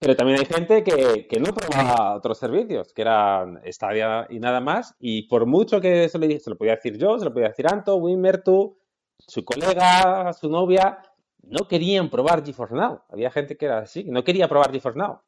Pero 0.00 0.16
también 0.16 0.40
hay 0.40 0.46
gente 0.46 0.82
que, 0.82 1.28
que 1.28 1.38
no 1.38 1.54
probaba 1.54 2.16
otros 2.16 2.36
servicios, 2.36 2.92
que 2.92 3.02
eran 3.02 3.60
Stadia 3.66 4.26
y 4.28 4.40
nada 4.40 4.60
más, 4.60 4.96
y 4.98 5.28
por 5.28 5.46
mucho 5.46 5.80
que 5.80 6.08
se, 6.08 6.18
le, 6.18 6.40
se 6.40 6.50
lo 6.50 6.58
podía 6.58 6.74
decir 6.74 6.98
yo, 6.98 7.16
se 7.16 7.24
lo 7.24 7.32
podía 7.32 7.48
decir 7.48 7.68
Anto, 7.68 7.94
Wimmer, 7.94 8.42
tú, 8.42 8.76
su 9.18 9.44
colega, 9.44 10.32
su 10.32 10.50
novia, 10.50 10.98
no 11.42 11.68
querían 11.68 12.10
probar 12.10 12.44
GeForce 12.44 12.74
Now. 12.74 13.02
Había 13.08 13.30
gente 13.30 13.56
que 13.56 13.66
era 13.66 13.78
así, 13.78 14.02
no 14.02 14.24
quería 14.24 14.48
probar 14.48 14.72
GeForce 14.72 14.98
Now. 14.98 15.20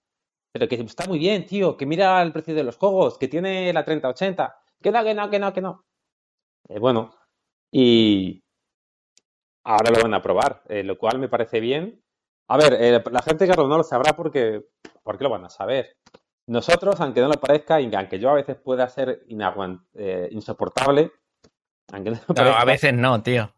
Pero 0.54 0.68
que 0.68 0.76
está 0.76 1.06
muy 1.08 1.18
bien, 1.18 1.46
tío, 1.46 1.76
que 1.76 1.84
mira 1.84 2.22
el 2.22 2.32
precio 2.32 2.54
de 2.54 2.62
los 2.62 2.76
juegos, 2.76 3.18
que 3.18 3.26
tiene 3.26 3.72
la 3.72 3.84
3080. 3.84 4.56
Que 4.80 4.92
no, 4.92 5.02
que 5.02 5.12
no, 5.12 5.28
que 5.28 5.38
no, 5.40 5.52
que 5.52 5.60
no. 5.60 5.84
Eh, 6.68 6.78
bueno, 6.78 7.12
y 7.72 8.40
ahora 9.64 9.90
lo 9.90 10.00
van 10.00 10.14
a 10.14 10.22
probar, 10.22 10.62
eh, 10.68 10.84
lo 10.84 10.96
cual 10.96 11.18
me 11.18 11.28
parece 11.28 11.58
bien. 11.58 12.00
A 12.46 12.56
ver, 12.56 12.74
eh, 12.78 13.02
la 13.10 13.22
gente 13.22 13.48
que 13.48 13.56
no 13.56 13.66
lo 13.66 13.82
sabrá 13.82 14.12
porque, 14.14 14.64
porque 15.02 15.24
lo 15.24 15.30
van 15.30 15.44
a 15.44 15.50
saber. 15.50 15.96
Nosotros, 16.46 17.00
aunque 17.00 17.20
no 17.20 17.26
lo 17.28 17.40
parezca, 17.40 17.80
y 17.80 17.92
aunque 17.92 18.20
yo 18.20 18.30
a 18.30 18.34
veces 18.34 18.56
pueda 18.56 18.88
ser 18.88 19.24
insoportable, 20.30 21.10
aunque 21.92 22.10
no 22.12 22.16
lo 22.16 22.22
No, 22.28 22.34
parezca, 22.34 22.60
a 22.60 22.64
veces 22.64 22.94
no, 22.94 23.22
tío. 23.24 23.52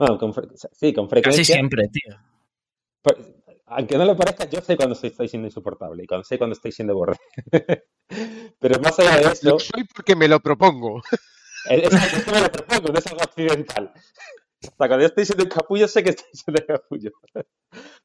bueno, 0.00 0.18
con 0.18 0.32
fre- 0.34 0.50
sí, 0.72 0.92
con 0.92 1.06
Casi 1.06 1.20
frecuencia, 1.20 1.54
siempre, 1.54 1.86
tío. 1.92 2.16
Aunque 3.70 3.96
no 3.96 4.04
lo 4.04 4.16
parezca, 4.16 4.48
yo 4.48 4.60
sé 4.60 4.76
cuando 4.76 4.94
estoy, 4.94 5.10
estoy 5.10 5.28
siendo 5.28 5.46
insoportable 5.46 6.02
y 6.02 6.06
cuando 6.06 6.24
sé 6.24 6.38
cuando 6.38 6.54
estoy 6.54 6.72
siendo 6.72 6.94
borde. 6.94 7.18
Pero 8.58 8.80
más 8.80 8.98
allá 8.98 9.16
de 9.16 9.32
eso, 9.32 9.50
Lo 9.50 9.58
soy 9.58 9.84
porque 9.84 10.16
me 10.16 10.28
lo 10.28 10.40
propongo. 10.40 11.00
es, 11.70 11.92
es 11.92 12.24
que 12.24 12.32
me 12.32 12.40
lo 12.40 12.50
propongo, 12.50 12.92
no 12.92 12.98
es 12.98 13.06
algo 13.06 13.22
accidental. 13.22 13.92
Sea, 14.60 14.72
cuando 14.76 15.00
yo 15.00 15.06
estoy 15.06 15.24
siendo 15.24 15.44
un 15.44 15.50
capullo, 15.50 15.88
sé 15.88 16.02
que 16.02 16.10
estoy 16.10 16.28
siendo 16.32 16.66
capullo. 16.66 17.12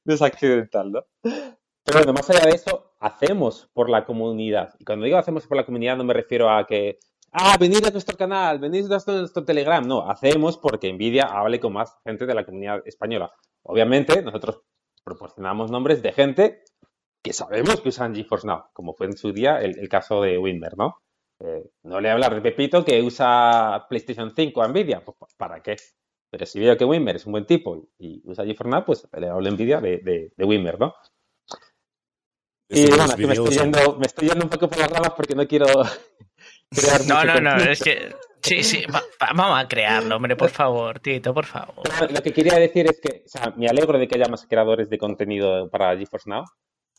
No 0.05 0.13
es 0.13 0.21
accidental, 0.21 0.91
¿no? 0.91 1.03
Pero 1.23 1.99
bueno, 1.99 2.13
más 2.13 2.29
allá 2.29 2.45
de 2.45 2.55
eso, 2.55 2.93
hacemos 2.99 3.69
por 3.73 3.89
la 3.89 4.05
comunidad. 4.05 4.73
Y 4.79 4.85
cuando 4.85 5.05
digo 5.05 5.17
hacemos 5.17 5.47
por 5.47 5.57
la 5.57 5.65
comunidad, 5.65 5.97
no 5.97 6.03
me 6.03 6.13
refiero 6.13 6.49
a 6.49 6.65
que 6.65 6.99
ah, 7.31 7.57
venid 7.59 7.83
a 7.85 7.91
nuestro 7.91 8.15
canal, 8.15 8.59
venid 8.59 8.85
a 8.85 8.99
nuestro 9.07 9.43
Telegram. 9.43 9.85
No, 9.85 10.09
hacemos 10.09 10.57
porque 10.57 10.93
Nvidia 10.93 11.23
hable 11.23 11.59
con 11.59 11.73
más 11.73 11.97
gente 12.03 12.25
de 12.25 12.35
la 12.35 12.45
comunidad 12.45 12.81
española. 12.85 13.31
Obviamente, 13.63 14.21
nosotros 14.21 14.61
proporcionamos 15.05 15.71
nombres 15.71 16.01
de 16.01 16.11
gente 16.11 16.63
que 17.23 17.33
sabemos 17.33 17.81
que 17.81 17.89
usan 17.89 18.13
GeForce 18.13 18.47
Now, 18.47 18.65
como 18.73 18.93
fue 18.93 19.07
en 19.07 19.17
su 19.17 19.31
día 19.31 19.59
el, 19.61 19.87
caso 19.87 20.21
de 20.21 20.37
Winmer, 20.37 20.77
¿no? 20.77 21.01
Eh, 21.39 21.63
no 21.83 21.99
le 21.99 22.09
hablar 22.09 22.35
de 22.35 22.41
Pepito 22.41 22.83
que 22.85 23.01
usa 23.01 23.85
PlayStation 23.89 24.33
5 24.35 24.61
a 24.61 24.67
Nvidia, 24.67 25.03
pues 25.03 25.33
¿para 25.35 25.61
qué? 25.61 25.75
Pero 26.29 26.45
si 26.45 26.59
veo 26.59 26.75
que 26.77 26.85
Wimmer 26.85 27.15
es 27.15 27.25
un 27.25 27.31
buen 27.31 27.45
tipo 27.45 27.87
y, 27.97 28.21
usa 28.25 28.45
GeForce 28.45 28.69
Now, 28.69 28.85
pues 28.85 29.07
le 29.17 29.29
hablo 29.29 29.49
Nvidia 29.49 29.79
de, 29.79 29.97
de, 29.99 30.33
de 30.35 30.45
Wimmer, 30.45 30.79
¿no? 30.79 30.93
Y 32.67 32.87
bueno, 32.87 33.05
me 33.17 33.33
estoy, 33.33 33.57
yendo, 33.57 33.95
me 33.97 34.05
estoy 34.07 34.27
yendo 34.27 34.43
un 34.43 34.49
poco 34.49 34.67
por 34.67 34.79
las 34.79 34.89
ramas 34.89 35.11
porque 35.15 35.35
no 35.35 35.47
quiero 35.47 35.67
crear. 36.69 37.05
No, 37.05 37.23
no, 37.23 37.39
no, 37.39 37.57
es 37.57 37.81
que. 37.81 38.15
Sí, 38.45 38.61
sí, 38.61 38.83
vamos 39.33 39.59
a 39.59 39.67
crearlo, 39.67 40.17
hombre, 40.17 40.35
por 40.35 40.51
favor, 40.51 40.99
Tito, 40.99 41.33
por 41.33 41.45
favor. 41.45 41.83
lo 42.11 42.21
que 42.21 42.31
quería 42.31 42.59
decir 42.59 42.85
es 42.85 43.01
que, 43.01 43.23
o 43.25 43.27
sea, 43.27 43.51
me 43.57 43.67
alegro 43.67 43.97
de 43.97 44.07
que 44.07 44.15
haya 44.15 44.29
más 44.29 44.45
creadores 44.45 44.87
de 44.87 44.99
contenido 44.99 45.67
para 45.71 45.97
GeForce 45.97 46.29
Now, 46.29 46.43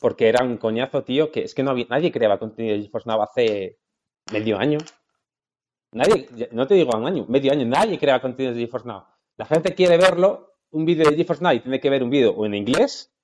porque 0.01 0.28
era 0.28 0.44
un 0.44 0.57
coñazo, 0.57 1.05
tío, 1.05 1.30
que 1.30 1.44
es 1.44 1.55
que 1.55 1.62
no 1.62 1.70
había, 1.70 1.86
nadie 1.88 2.11
creaba 2.11 2.40
contenido 2.40 2.74
de 2.74 2.82
GeForce 2.82 3.09
Now 3.09 3.22
hace 3.22 3.78
medio 4.32 4.59
año. 4.59 4.78
Nadie, 5.92 6.28
no 6.51 6.66
te 6.66 6.74
digo 6.74 6.97
un 6.97 7.07
año, 7.07 7.26
medio 7.28 7.53
año, 7.53 7.64
nadie 7.64 7.97
crea 7.97 8.20
contenido 8.20 8.53
de 8.53 8.62
GeForce 8.62 8.88
Now. 8.88 9.05
La 9.36 9.47
gente 9.47 9.72
quiere 9.72 9.97
verlo, 9.99 10.57
un 10.70 10.84
vídeo 10.84 11.09
de 11.09 11.16
GeForce 11.16 11.44
Now 11.44 11.53
y 11.53 11.61
tiene 11.61 11.78
que 11.78 11.90
ver 11.90 12.03
un 12.03 12.11
vídeo 12.11 12.32
o 12.32 12.44
en 12.44 12.55
inglés 12.55 13.14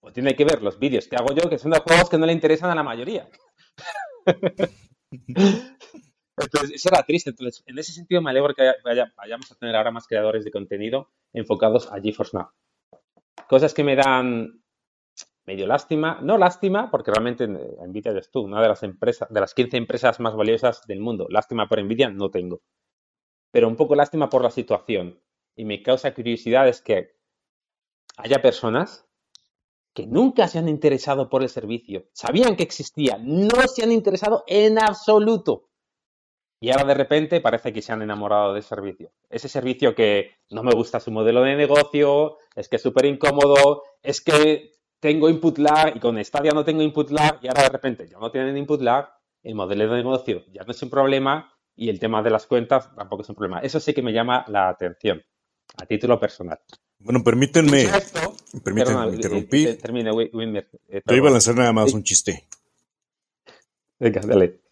o 0.00 0.12
tiene 0.12 0.36
que 0.36 0.44
ver 0.44 0.62
los 0.62 0.78
vídeos 0.78 1.08
que 1.08 1.16
hago 1.16 1.32
yo, 1.32 1.48
que 1.48 1.56
son 1.56 1.70
de 1.70 1.80
juegos 1.80 2.10
que 2.10 2.18
no 2.18 2.26
le 2.26 2.34
interesan 2.34 2.70
a 2.70 2.74
la 2.74 2.82
mayoría. 2.82 3.26
Entonces, 6.40 6.70
eso 6.74 6.88
era 6.90 7.02
triste. 7.02 7.30
Entonces, 7.30 7.62
en 7.66 7.78
ese 7.78 7.92
sentido, 7.92 8.22
me 8.22 8.30
alegro 8.30 8.54
que 8.54 8.62
vayamos 8.84 9.50
a 9.50 9.54
tener 9.56 9.76
ahora 9.76 9.90
más 9.90 10.06
creadores 10.06 10.44
de 10.44 10.50
contenido 10.50 11.10
enfocados 11.32 11.90
a 11.92 12.00
GeForce 12.00 12.36
Now. 12.36 12.50
Cosas 13.48 13.74
que 13.74 13.84
me 13.84 13.96
dan 13.96 14.62
medio 15.46 15.66
lástima, 15.66 16.18
no 16.20 16.36
lástima, 16.36 16.90
porque 16.90 17.10
realmente 17.10 17.44
eh, 17.44 17.86
Nvidia 17.86 18.12
es 18.12 18.30
tú, 18.30 18.40
una 18.40 18.60
de 18.60 18.68
las 18.68 18.82
empresas, 18.82 19.28
de 19.30 19.40
las 19.40 19.54
15 19.54 19.78
empresas 19.78 20.20
más 20.20 20.36
valiosas 20.36 20.86
del 20.86 21.00
mundo. 21.00 21.26
Lástima 21.30 21.66
por 21.66 21.82
Nvidia 21.82 22.10
no 22.10 22.30
tengo. 22.30 22.60
Pero 23.50 23.68
un 23.68 23.76
poco 23.76 23.94
lástima 23.94 24.28
por 24.28 24.42
la 24.42 24.50
situación. 24.50 25.18
Y 25.56 25.64
me 25.64 25.82
causa 25.82 26.14
curiosidad 26.14 26.68
es 26.68 26.82
que 26.82 27.16
haya 28.18 28.42
personas 28.42 29.08
que 29.94 30.06
nunca 30.06 30.46
se 30.46 30.58
han 30.58 30.68
interesado 30.68 31.28
por 31.28 31.42
el 31.42 31.48
servicio, 31.48 32.06
sabían 32.12 32.54
que 32.54 32.62
existía, 32.62 33.18
no 33.20 33.66
se 33.66 33.82
han 33.82 33.90
interesado 33.90 34.44
en 34.46 34.78
absoluto. 34.78 35.67
Y 36.60 36.70
ahora 36.70 36.84
de 36.84 36.94
repente 36.94 37.40
parece 37.40 37.72
que 37.72 37.82
se 37.82 37.92
han 37.92 38.02
enamorado 38.02 38.54
del 38.54 38.62
servicio. 38.62 39.12
Ese 39.30 39.48
servicio 39.48 39.94
que 39.94 40.32
no 40.50 40.62
me 40.62 40.72
gusta 40.72 40.98
su 40.98 41.10
modelo 41.10 41.42
de 41.42 41.54
negocio, 41.54 42.38
es 42.54 42.68
que 42.68 42.76
es 42.76 42.82
súper 42.82 43.04
incómodo, 43.04 43.84
es 44.02 44.20
que 44.20 44.72
tengo 45.00 45.28
input 45.28 45.58
lag 45.58 45.96
y 45.96 46.00
con 46.00 46.22
Stadia 46.24 46.52
no 46.52 46.64
tengo 46.64 46.82
input 46.82 47.10
lag 47.10 47.38
y 47.42 47.48
ahora 47.48 47.62
de 47.62 47.68
repente 47.68 48.08
ya 48.08 48.18
no 48.18 48.32
tienen 48.32 48.56
input 48.56 48.80
lag, 48.80 49.08
el 49.42 49.54
modelo 49.54 49.88
de 49.88 49.96
negocio 49.96 50.44
ya 50.52 50.64
no 50.64 50.72
es 50.72 50.82
un 50.82 50.90
problema 50.90 51.52
y 51.76 51.88
el 51.88 52.00
tema 52.00 52.22
de 52.22 52.30
las 52.30 52.46
cuentas 52.46 52.92
tampoco 52.96 53.22
es 53.22 53.28
un 53.28 53.36
problema. 53.36 53.60
Eso 53.60 53.78
sí 53.78 53.94
que 53.94 54.02
me 54.02 54.12
llama 54.12 54.44
la 54.48 54.68
atención 54.68 55.22
a 55.76 55.86
título 55.86 56.18
personal. 56.18 56.58
Bueno, 56.98 57.22
permítanme, 57.22 57.86
permítanme 58.64 59.14
interrumpir. 59.14 59.78
Termina, 59.80 60.12
Wimmer. 60.12 60.68
Yo 61.06 61.14
iba 61.14 61.28
a 61.28 61.32
lanzar 61.32 61.54
nada 61.54 61.72
más 61.72 61.94
un 61.94 62.02
chiste. 62.02 62.48
Venga, 64.00 64.20
dale. 64.22 64.67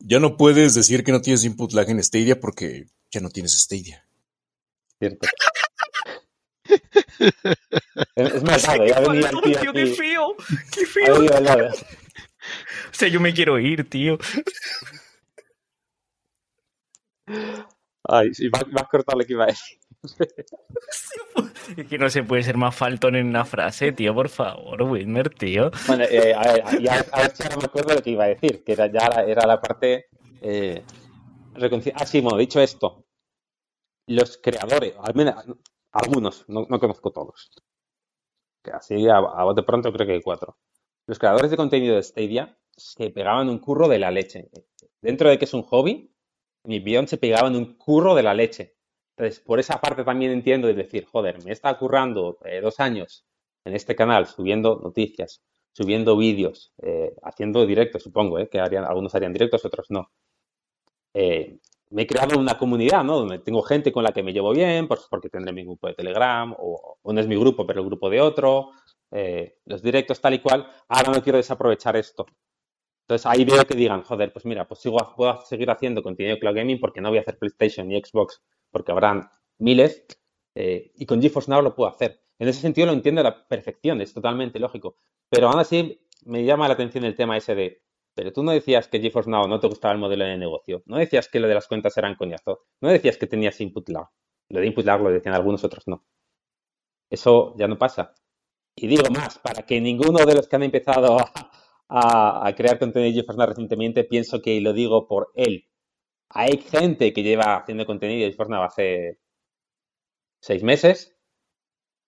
Ya 0.00 0.18
no 0.18 0.36
puedes 0.36 0.74
decir 0.74 1.04
que 1.04 1.12
no 1.12 1.20
tienes 1.20 1.44
input 1.44 1.72
lag 1.72 1.88
en 1.90 2.02
Stadia 2.02 2.40
porque 2.40 2.86
ya 3.10 3.20
no 3.20 3.30
tienes 3.30 3.52
Stadia. 3.52 4.06
Cierto. 4.98 5.28
es 8.16 8.42
más, 8.42 8.62
ya 8.62 9.00
venía 9.00 9.30
el 9.30 9.40
tío, 9.42 9.60
tío 9.60 9.72
qué 9.72 9.86
feo, 9.86 10.36
qué 10.72 10.86
feo. 10.86 11.16
O 11.16 12.92
sea, 12.92 13.08
yo 13.08 13.20
me 13.20 13.34
quiero 13.34 13.58
ir, 13.58 13.88
tío. 13.88 14.18
Ay, 18.04 18.34
sí, 18.34 18.48
vas 18.48 18.64
a 18.76 18.84
cortar 18.86 19.16
lo 19.16 19.24
que 19.24 19.32
iba 19.32 19.44
a 19.44 19.48
decir. 19.48 19.79
Es 21.76 21.86
que 21.86 21.98
no 21.98 22.10
se 22.10 22.24
puede 22.24 22.42
ser 22.42 22.56
más 22.56 22.74
faltón 22.74 23.14
en 23.14 23.28
una 23.28 23.44
frase, 23.44 23.92
tío, 23.92 24.12
por 24.14 24.28
favor, 24.28 24.82
Wilmer, 24.82 25.30
tío. 25.30 25.70
Bueno, 25.86 26.04
eh, 26.04 26.34
a 26.34 26.52
ver, 26.52 26.82
ya, 26.82 27.04
me 27.56 27.64
acuerdo 27.64 27.94
lo 27.94 28.02
que 28.02 28.10
iba 28.10 28.24
a 28.24 28.28
decir, 28.28 28.64
que 28.64 28.72
era, 28.72 28.86
ya 28.86 29.06
era 29.26 29.46
la 29.46 29.60
parte. 29.60 30.06
Eh, 30.42 30.82
ah, 31.94 32.06
sí, 32.06 32.20
bueno, 32.20 32.38
dicho 32.38 32.60
esto, 32.60 33.04
los 34.08 34.38
creadores, 34.38 34.94
al 35.00 35.14
menos 35.14 35.34
algunos, 35.92 36.44
no, 36.48 36.66
conozco 36.66 37.12
todos. 37.12 37.50
Así 38.72 39.08
a, 39.08 39.18
a 39.18 39.52
de 39.54 39.62
pronto 39.62 39.92
creo 39.92 40.06
que 40.06 40.14
hay 40.14 40.22
cuatro. 40.22 40.58
Los 41.06 41.18
creadores 41.18 41.50
de 41.50 41.56
contenido 41.56 41.96
de 41.96 42.02
Stadia 42.02 42.58
se 42.76 43.10
pegaban 43.10 43.48
un 43.48 43.58
curro 43.58 43.88
de 43.88 43.98
la 43.98 44.10
leche. 44.10 44.50
Dentro 45.00 45.30
de 45.30 45.38
que 45.38 45.44
es 45.44 45.54
un 45.54 45.62
hobby, 45.62 46.14
mi 46.64 46.80
guion 46.80 47.08
se 47.08 47.16
pegaba 47.16 47.48
en 47.48 47.56
un 47.56 47.76
curro 47.76 48.14
de 48.14 48.22
la 48.22 48.34
leche. 48.34 48.76
Entonces, 49.20 49.44
por 49.44 49.60
esa 49.60 49.78
parte 49.78 50.02
también 50.02 50.32
entiendo 50.32 50.66
de 50.66 50.72
decir, 50.72 51.04
joder, 51.04 51.44
me 51.44 51.52
está 51.52 51.76
currando 51.76 52.38
eh, 52.42 52.62
dos 52.62 52.80
años 52.80 53.26
en 53.66 53.74
este 53.74 53.94
canal 53.94 54.24
subiendo 54.26 54.80
noticias, 54.82 55.42
subiendo 55.72 56.16
vídeos, 56.16 56.72
eh, 56.78 57.14
haciendo 57.22 57.66
directos, 57.66 58.02
supongo, 58.02 58.38
eh, 58.38 58.48
que 58.48 58.60
harían, 58.60 58.84
algunos 58.84 59.14
harían 59.14 59.34
directos, 59.34 59.62
otros 59.62 59.90
no. 59.90 60.10
me 61.12 62.02
he 62.02 62.06
creado 62.06 62.38
una 62.38 62.56
comunidad, 62.56 63.04
¿no? 63.04 63.18
Donde 63.18 63.40
tengo 63.40 63.60
gente 63.60 63.92
con 63.92 64.04
la 64.04 64.12
que 64.12 64.22
me 64.22 64.32
llevo 64.32 64.52
bien, 64.52 64.88
pues 64.88 65.06
porque 65.10 65.28
tendré 65.28 65.52
mi 65.52 65.64
grupo 65.64 65.88
de 65.88 65.94
Telegram, 65.94 66.54
o, 66.58 66.96
o 67.02 67.12
no 67.12 67.20
es 67.20 67.26
mi 67.26 67.36
grupo, 67.36 67.66
pero 67.66 67.80
el 67.80 67.86
grupo 67.86 68.08
de 68.08 68.22
otro, 68.22 68.70
los 69.66 69.82
directos 69.82 70.18
tal 70.22 70.32
y 70.32 70.38
cual. 70.38 70.66
Ahora 70.88 71.12
no 71.12 71.22
quiero 71.22 71.36
desaprovechar 71.36 71.94
esto. 71.94 72.24
Entonces 73.02 73.26
ahí 73.26 73.44
veo 73.44 73.66
que 73.66 73.74
digan, 73.74 74.02
joder, 74.02 74.32
pues 74.32 74.46
mira, 74.46 74.66
pues 74.66 74.80
sigo, 74.80 74.96
puedo 75.14 75.42
seguir 75.42 75.70
haciendo 75.70 76.02
contenido 76.02 76.36
de 76.36 76.40
cloud 76.40 76.54
gaming 76.54 76.80
porque 76.80 77.02
no 77.02 77.10
voy 77.10 77.18
a 77.18 77.20
hacer 77.20 77.36
PlayStation 77.38 77.86
ni 77.86 78.00
Xbox 78.00 78.40
porque 78.70 78.92
habrán 78.92 79.30
miles 79.58 80.06
eh, 80.54 80.92
y 80.94 81.06
con 81.06 81.20
GeForce 81.20 81.50
Now 81.50 81.62
lo 81.62 81.74
puedo 81.74 81.90
hacer. 81.90 82.22
En 82.38 82.48
ese 82.48 82.60
sentido 82.60 82.86
lo 82.86 82.92
entiendo 82.92 83.20
a 83.20 83.24
la 83.24 83.46
perfección, 83.46 84.00
es 84.00 84.14
totalmente 84.14 84.58
lógico. 84.58 84.96
Pero 85.28 85.48
aún 85.48 85.60
así 85.60 86.00
me 86.24 86.44
llama 86.44 86.68
la 86.68 86.74
atención 86.74 87.04
el 87.04 87.14
tema 87.14 87.36
ese 87.36 87.54
de, 87.54 87.82
pero 88.14 88.32
tú 88.32 88.42
no 88.42 88.52
decías 88.52 88.88
que 88.88 89.00
GeForce 89.00 89.30
Now 89.30 89.46
no 89.46 89.60
te 89.60 89.68
gustaba 89.68 89.92
el 89.92 90.00
modelo 90.00 90.24
de 90.24 90.36
negocio, 90.36 90.82
no 90.86 90.96
decías 90.96 91.28
que 91.28 91.40
lo 91.40 91.48
de 91.48 91.54
las 91.54 91.68
cuentas 91.68 91.96
eran 91.96 92.16
coñazo, 92.16 92.66
no 92.80 92.88
decías 92.88 93.16
que 93.16 93.26
tenías 93.26 93.60
input 93.60 93.88
lag. 93.88 94.08
Lo 94.48 94.60
de 94.60 94.66
input 94.66 94.84
lag 94.84 95.00
lo 95.00 95.10
decían 95.10 95.34
algunos, 95.34 95.62
otros 95.64 95.86
no. 95.86 96.04
Eso 97.08 97.54
ya 97.56 97.68
no 97.68 97.78
pasa. 97.78 98.14
Y 98.76 98.86
digo 98.86 99.04
más, 99.10 99.38
para 99.38 99.64
que 99.64 99.80
ninguno 99.80 100.24
de 100.24 100.34
los 100.34 100.48
que 100.48 100.56
han 100.56 100.62
empezado 100.62 101.18
a, 101.88 102.54
crear 102.56 102.78
contenido 102.78 103.12
de 103.12 103.20
GeForce 103.20 103.46
recientemente, 103.46 104.04
pienso 104.04 104.40
que 104.40 104.60
lo 104.60 104.72
digo 104.72 105.06
por 105.06 105.32
él. 105.34 105.69
Hay 106.30 106.58
gente 106.58 107.12
que 107.12 107.22
lleva 107.22 107.56
haciendo 107.56 107.84
contenido 107.86 108.24
de 108.24 108.30
GeForce 108.30 108.54
hace 108.54 109.20
seis 110.40 110.62
meses, 110.62 111.16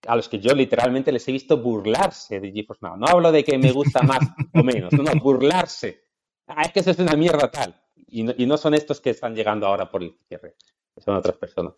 a 0.06 0.16
los 0.16 0.28
que 0.28 0.38
yo 0.38 0.54
literalmente 0.54 1.12
les 1.12 1.26
he 1.28 1.32
visto 1.32 1.58
burlarse 1.58 2.40
de 2.40 2.52
GeForce 2.52 2.84
Now. 2.84 2.96
No 2.96 3.06
hablo 3.06 3.32
de 3.32 3.44
que 3.44 3.58
me 3.58 3.72
gusta 3.72 4.02
más 4.02 4.20
o 4.54 4.62
menos, 4.62 4.92
no, 4.92 5.12
burlarse. 5.20 6.04
Ah, 6.46 6.62
es 6.62 6.72
que 6.72 6.80
eso 6.80 6.90
es 6.90 6.98
una 6.98 7.14
mierda 7.14 7.50
tal. 7.50 7.80
Y 8.08 8.24
no, 8.24 8.58
son 8.58 8.74
estos 8.74 9.00
que 9.00 9.10
están 9.10 9.34
llegando 9.34 9.66
ahora 9.66 9.90
por 9.90 10.02
el 10.02 10.14
cierre, 10.28 10.56
son 10.98 11.16
otras 11.16 11.36
personas. 11.36 11.74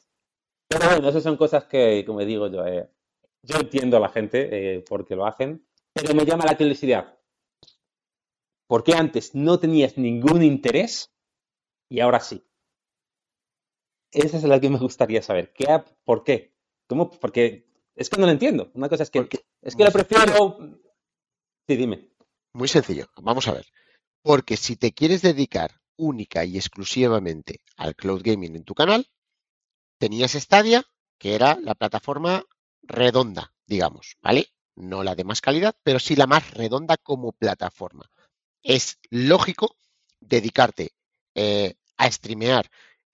Pero 0.67 0.89
bueno, 0.89 1.09
esas 1.09 1.23
son 1.23 1.37
cosas 1.37 1.65
que, 1.65 2.05
como 2.05 2.21
digo 2.25 2.49
yo, 2.49 2.67
eh, 2.67 2.91
yo 3.43 3.59
entiendo 3.59 3.99
a 3.99 4.01
la 4.01 4.09
gente 4.09 4.49
eh, 4.51 4.85
porque 4.89 5.15
lo 5.15 5.27
hacen, 5.27 5.65
pero 5.93 6.13
me 6.13 6.25
llama 6.25 6.45
la 6.45 6.57
curiosidad. 6.57 7.17
¿Por 8.67 8.83
qué 8.83 8.95
antes 8.95 9.35
no 9.35 9.61
tenías 9.61 9.97
ningún 9.97 10.43
interés 10.43 11.14
y 11.89 12.01
ahora 12.01 12.21
sí? 12.21 12.45
Esa 14.13 14.37
es 14.37 14.45
la 14.45 14.61
que 14.61 14.71
me 14.71 14.79
gustaría 14.79 15.23
saber. 15.23 15.53
¿Qué, 15.53 15.67
¿Por 16.05 16.25
qué? 16.25 16.55
¿Cómo? 16.87 17.11
Porque 17.11 17.67
es 17.97 18.09
que 18.09 18.17
no 18.17 18.27
lo 18.27 18.33
entiendo. 18.33 18.71
Una 18.75 18.89
cosa 18.89 19.03
es 19.03 19.11
que 19.11 19.29
es 19.63 19.75
que 19.77 19.85
lo 19.85 19.91
prefiero. 19.91 20.59
Sí, 21.67 21.77
dime. 21.77 22.11
Muy 22.53 22.69
sencillo. 22.69 23.09
Vamos 23.21 23.49
a 23.49 23.53
ver. 23.53 23.67
Porque 24.23 24.57
si 24.57 24.77
te 24.77 24.93
quieres 24.93 25.23
dedicar 25.23 25.81
única 25.97 26.45
y 26.45 26.57
exclusivamente 26.57 27.61
al 27.77 27.97
cloud 27.97 28.23
gaming 28.23 28.57
en 28.57 28.65
tu 28.65 28.75
canal, 28.75 29.09
tenías 29.99 30.33
Stadia, 30.33 30.85
que 31.19 31.35
era 31.35 31.59
la 31.61 31.75
plataforma 31.75 32.45
redonda, 32.83 33.53
digamos, 33.67 34.17
¿vale? 34.23 34.49
No 34.77 35.03
la 35.03 35.15
de 35.15 35.25
más 35.25 35.41
calidad, 35.41 35.77
pero 35.83 35.99
sí 35.99 36.17
la 36.17 36.27
más 36.27 36.53
redonda 36.53 36.97
como 36.97 37.33
plataforma 37.33 38.11
es 38.65 38.99
lógico 39.11 39.77
dedicarte 40.21 40.93
eh, 41.35 41.75
a 41.97 42.11
streamear 42.11 42.69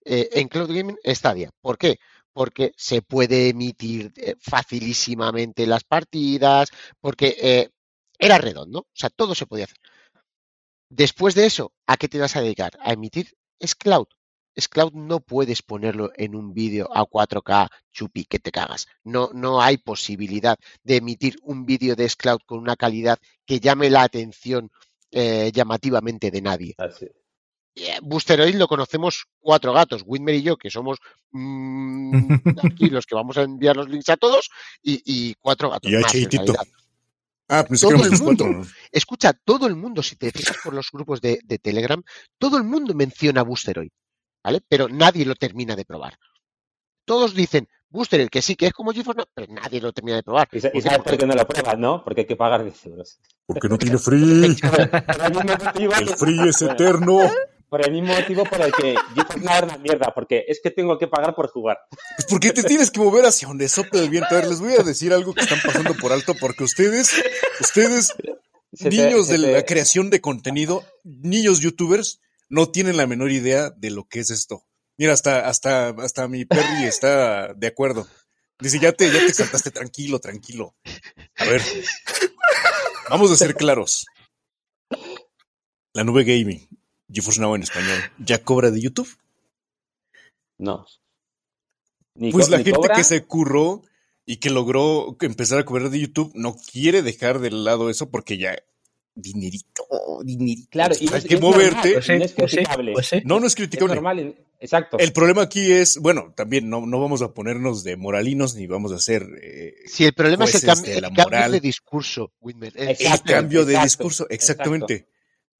eh, 0.05 0.29
en 0.33 0.47
Cloud 0.47 0.69
Gaming 0.69 0.97
Stadia. 1.05 1.51
¿Por 1.61 1.77
qué? 1.77 1.99
Porque 2.33 2.73
se 2.77 3.01
puede 3.01 3.49
emitir 3.49 4.13
eh, 4.15 4.35
facilísimamente 4.39 5.67
las 5.67 5.83
partidas, 5.83 6.69
porque 6.99 7.69
era 8.17 8.37
redondo, 8.37 8.79
o 8.79 8.87
sea, 8.93 9.09
todo 9.09 9.35
se 9.35 9.45
podía 9.45 9.65
hacer. 9.65 9.77
Después 10.89 11.35
de 11.35 11.45
eso, 11.45 11.73
¿a 11.87 11.97
qué 11.97 12.07
te 12.07 12.19
vas 12.19 12.35
a 12.35 12.41
dedicar? 12.41 12.77
A 12.81 12.93
emitir 12.93 13.33
es 13.59 13.75
cloud. 13.75 14.07
Es 14.53 14.67
cloud 14.67 14.91
no 14.93 15.21
puedes 15.21 15.61
ponerlo 15.61 16.11
en 16.15 16.35
un 16.35 16.53
vídeo 16.53 16.89
a 16.93 17.05
4K 17.05 17.69
chupi 17.91 18.25
que 18.25 18.39
te 18.39 18.51
cagas. 18.51 18.87
No, 19.03 19.29
no 19.33 19.61
hay 19.61 19.77
posibilidad 19.77 20.57
de 20.83 20.97
emitir 20.97 21.37
un 21.43 21.65
vídeo 21.65 21.95
de 21.95 22.09
Scloud 22.09 22.41
con 22.45 22.59
una 22.59 22.75
calidad 22.75 23.17
que 23.45 23.61
llame 23.61 23.89
la 23.89 24.03
atención 24.03 24.69
eh, 25.11 25.51
llamativamente 25.53 26.31
de 26.31 26.41
nadie. 26.41 26.75
Así. 26.77 27.07
Boosteroid 28.01 28.55
lo 28.55 28.67
conocemos 28.67 29.25
cuatro 29.39 29.73
gatos, 29.73 30.03
Whitmer 30.05 30.35
y 30.35 30.43
yo, 30.43 30.57
que 30.57 30.69
somos 30.69 30.99
mm, 31.31 32.33
aquí 32.63 32.89
los 32.89 33.05
que 33.05 33.15
vamos 33.15 33.37
a 33.37 33.43
enviar 33.43 33.75
los 33.75 33.89
links 33.89 34.09
a 34.09 34.17
todos, 34.17 34.49
y, 34.83 35.01
y 35.05 35.35
cuatro 35.35 35.69
gatos 35.69 35.91
Y 35.91 35.95
más, 35.95 36.13
en. 36.15 36.29
Ah, 37.47 37.65
pensé 37.67 37.87
que 37.87 37.93
Todo 37.95 38.05
el 38.05 38.11
mundo. 38.11 38.45
cuatro. 38.45 38.65
Escucha, 38.91 39.33
todo 39.33 39.67
el 39.67 39.75
mundo, 39.75 40.01
si 40.03 40.15
te 40.15 40.31
fijas 40.31 40.57
por 40.63 40.73
los 40.73 40.89
grupos 40.91 41.19
de, 41.21 41.39
de 41.43 41.59
Telegram, 41.59 42.01
todo 42.37 42.57
el 42.57 42.63
mundo 42.63 42.93
menciona 42.93 43.43
Boosteroid, 43.43 43.89
¿vale? 44.43 44.61
Pero 44.67 44.87
nadie 44.87 45.25
lo 45.25 45.35
termina 45.35 45.75
de 45.75 45.83
probar. 45.83 46.17
Todos 47.03 47.33
dicen 47.33 47.67
Boosteroid, 47.89 48.29
que 48.29 48.41
sí, 48.41 48.55
que 48.55 48.67
es 48.67 48.73
como 48.73 48.93
GeForce 48.93 49.23
pero 49.33 49.51
nadie 49.51 49.81
lo 49.81 49.91
termina 49.91 50.15
de 50.17 50.23
probar. 50.23 50.47
¿Y, 50.53 50.57
y 50.77 50.81
sabes 50.81 50.99
por 50.99 51.17
qué 51.17 51.27
no 51.27 51.35
lo 51.35 51.45
pruebas, 51.45 51.77
no? 51.77 52.03
Porque 52.05 52.21
hay 52.21 52.27
que 52.27 52.37
pagar 52.37 52.63
10 52.63 52.85
euros. 52.85 53.19
Porque 53.45 53.67
no 53.67 53.77
tiene 53.77 53.97
free. 53.97 54.45
El 55.75 56.15
free 56.15 56.47
es 56.47 56.61
eterno. 56.61 57.19
Por 57.71 57.85
el 57.85 57.93
mismo 57.93 58.13
motivo 58.13 58.43
por 58.43 58.59
el 58.61 58.73
que 58.73 58.93
Now 59.39 59.55
era 59.57 59.65
una 59.65 59.77
mierda, 59.77 60.11
porque 60.13 60.43
es 60.45 60.59
que 60.61 60.71
tengo 60.71 60.97
que 60.97 61.07
pagar 61.07 61.33
por 61.33 61.47
jugar. 61.49 61.77
Pues 62.17 62.27
porque 62.29 62.51
te 62.51 62.63
tienes 62.63 62.91
que 62.91 62.99
mover 62.99 63.25
hacia 63.25 63.47
donde 63.47 63.69
sopla 63.69 64.01
el 64.01 64.09
viento. 64.09 64.27
A 64.31 64.39
ver, 64.39 64.47
les 64.47 64.59
voy 64.59 64.73
a 64.73 64.83
decir 64.83 65.13
algo 65.13 65.33
que 65.33 65.39
están 65.39 65.59
pasando 65.65 65.93
por 65.95 66.11
alto 66.11 66.35
porque 66.37 66.65
ustedes, 66.65 67.13
ustedes, 67.61 68.13
Se 68.73 68.89
niños 68.89 69.29
de 69.29 69.37
te- 69.39 69.51
la 69.53 69.63
creación 69.63 70.09
de 70.09 70.19
contenido, 70.19 70.83
niños 71.05 71.61
youtubers, 71.61 72.19
no 72.49 72.69
tienen 72.69 72.97
la 72.97 73.07
menor 73.07 73.31
idea 73.31 73.69
de 73.69 73.89
lo 73.89 74.03
que 74.05 74.19
es 74.19 74.31
esto. 74.31 74.65
Mira, 74.97 75.13
hasta, 75.13 75.47
hasta, 75.47 75.89
hasta 75.99 76.27
mi 76.27 76.43
Perry 76.43 76.83
está 76.83 77.53
de 77.53 77.67
acuerdo. 77.67 78.05
Dice, 78.59 78.79
ya 78.79 78.91
te, 78.91 79.05
ya 79.05 79.19
te 79.19 79.27
exaltaste, 79.27 79.71
tranquilo, 79.71 80.19
tranquilo. 80.19 80.75
A 81.37 81.45
ver, 81.45 81.61
vamos 83.09 83.31
a 83.31 83.37
ser 83.37 83.55
claros. 83.55 84.05
La 85.93 86.03
nube 86.03 86.25
gaming, 86.25 86.67
GeForce 87.11 87.41
Now 87.41 87.55
en 87.55 87.63
español, 87.63 87.99
¿ya 88.19 88.43
cobra 88.43 88.71
de 88.71 88.81
YouTube? 88.81 89.09
No. 90.57 90.85
Ni 92.15 92.31
Pues 92.31 92.49
la 92.49 92.57
gente 92.57 92.71
cobra, 92.73 92.95
que 92.95 93.03
se 93.03 93.23
curró 93.23 93.83
y 94.25 94.37
que 94.37 94.49
logró 94.49 95.17
empezar 95.21 95.59
a 95.59 95.65
cobrar 95.65 95.89
de 95.89 95.99
YouTube 95.99 96.31
no 96.35 96.55
quiere 96.71 97.01
dejar 97.01 97.39
de 97.39 97.51
lado 97.51 97.89
eso 97.89 98.09
porque 98.09 98.37
ya 98.37 98.55
dinerito, 99.15 99.83
dinerito. 100.23 100.67
Claro, 100.71 100.95
y 100.99 101.09
hay 101.11 101.17
es- 101.19 101.25
que 101.25 101.35
es 101.35 101.41
normal, 101.41 101.59
moverte. 101.61 101.93
Pues 101.93 102.05
sí, 102.05 102.17
no 102.17 102.25
es 102.25 102.31
pues 102.33 102.51
criticable. 102.51 102.93
pues 102.93 103.07
sí. 103.07 103.21
No, 103.25 103.39
no 103.39 103.47
es 103.47 103.51
Es 103.53 103.55
criticable. 103.55 103.95
normal, 103.95 104.35
exacto. 104.59 104.97
El 104.99 105.11
problema 105.13 105.41
aquí 105.43 105.71
es, 105.71 105.97
bueno, 105.97 106.33
también 106.35 106.69
no, 106.69 106.85
no 106.85 106.99
vamos 106.99 107.21
a 107.21 107.33
ponernos 107.33 107.83
de 107.83 107.97
moralinos 107.97 108.55
ni 108.55 108.67
vamos 108.67 108.91
a 108.91 108.95
hacer 108.95 109.23
eh, 109.41 109.73
Si 109.87 110.05
el 110.05 110.13
problema 110.13 110.45
es 110.45 110.55
el, 110.63 110.69
cam- 110.69 110.81
de 110.81 110.93
el 110.95 111.01
la 111.01 111.07
cambio 111.09 111.23
moral. 111.25 111.51
de 111.53 111.59
discurso. 111.59 112.31
El- 112.41 113.21
cambio 113.25 113.65
de 113.65 113.73
exacto, 113.73 113.85
discurso. 113.85 114.27
Exactamente. 114.29 115.07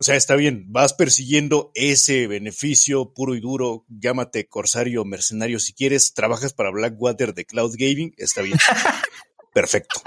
O 0.01 0.03
sea, 0.03 0.15
está 0.15 0.35
bien, 0.35 0.65
vas 0.69 0.95
persiguiendo 0.95 1.71
ese 1.75 2.25
beneficio 2.25 3.13
puro 3.13 3.35
y 3.35 3.39
duro, 3.39 3.85
llámate 3.87 4.47
corsario, 4.47 5.05
mercenario 5.05 5.59
si 5.59 5.73
quieres, 5.73 6.15
trabajas 6.15 6.53
para 6.53 6.71
Blackwater 6.71 7.35
de 7.35 7.45
Cloud 7.45 7.75
Gaming, 7.77 8.11
está 8.17 8.41
bien. 8.41 8.57
Perfecto. 9.53 10.01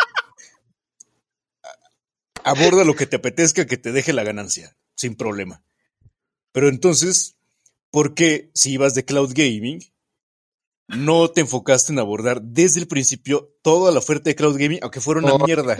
Aborda 2.42 2.82
lo 2.82 2.96
que 2.96 3.06
te 3.06 3.14
apetezca 3.14 3.68
que 3.68 3.76
te 3.76 3.92
deje 3.92 4.12
la 4.12 4.24
ganancia, 4.24 4.76
sin 4.96 5.14
problema. 5.14 5.62
Pero 6.50 6.68
entonces, 6.68 7.36
¿por 7.92 8.14
qué 8.14 8.50
si 8.52 8.72
ibas 8.72 8.96
de 8.96 9.04
Cloud 9.04 9.30
Gaming, 9.32 9.78
no 10.88 11.30
te 11.30 11.42
enfocaste 11.42 11.92
en 11.92 12.00
abordar 12.00 12.42
desde 12.42 12.80
el 12.80 12.88
principio 12.88 13.54
toda 13.62 13.92
la 13.92 14.00
oferta 14.00 14.28
de 14.28 14.34
Cloud 14.34 14.58
Gaming, 14.58 14.80
aunque 14.82 15.00
fuera 15.00 15.20
una 15.20 15.38
mierda? 15.38 15.76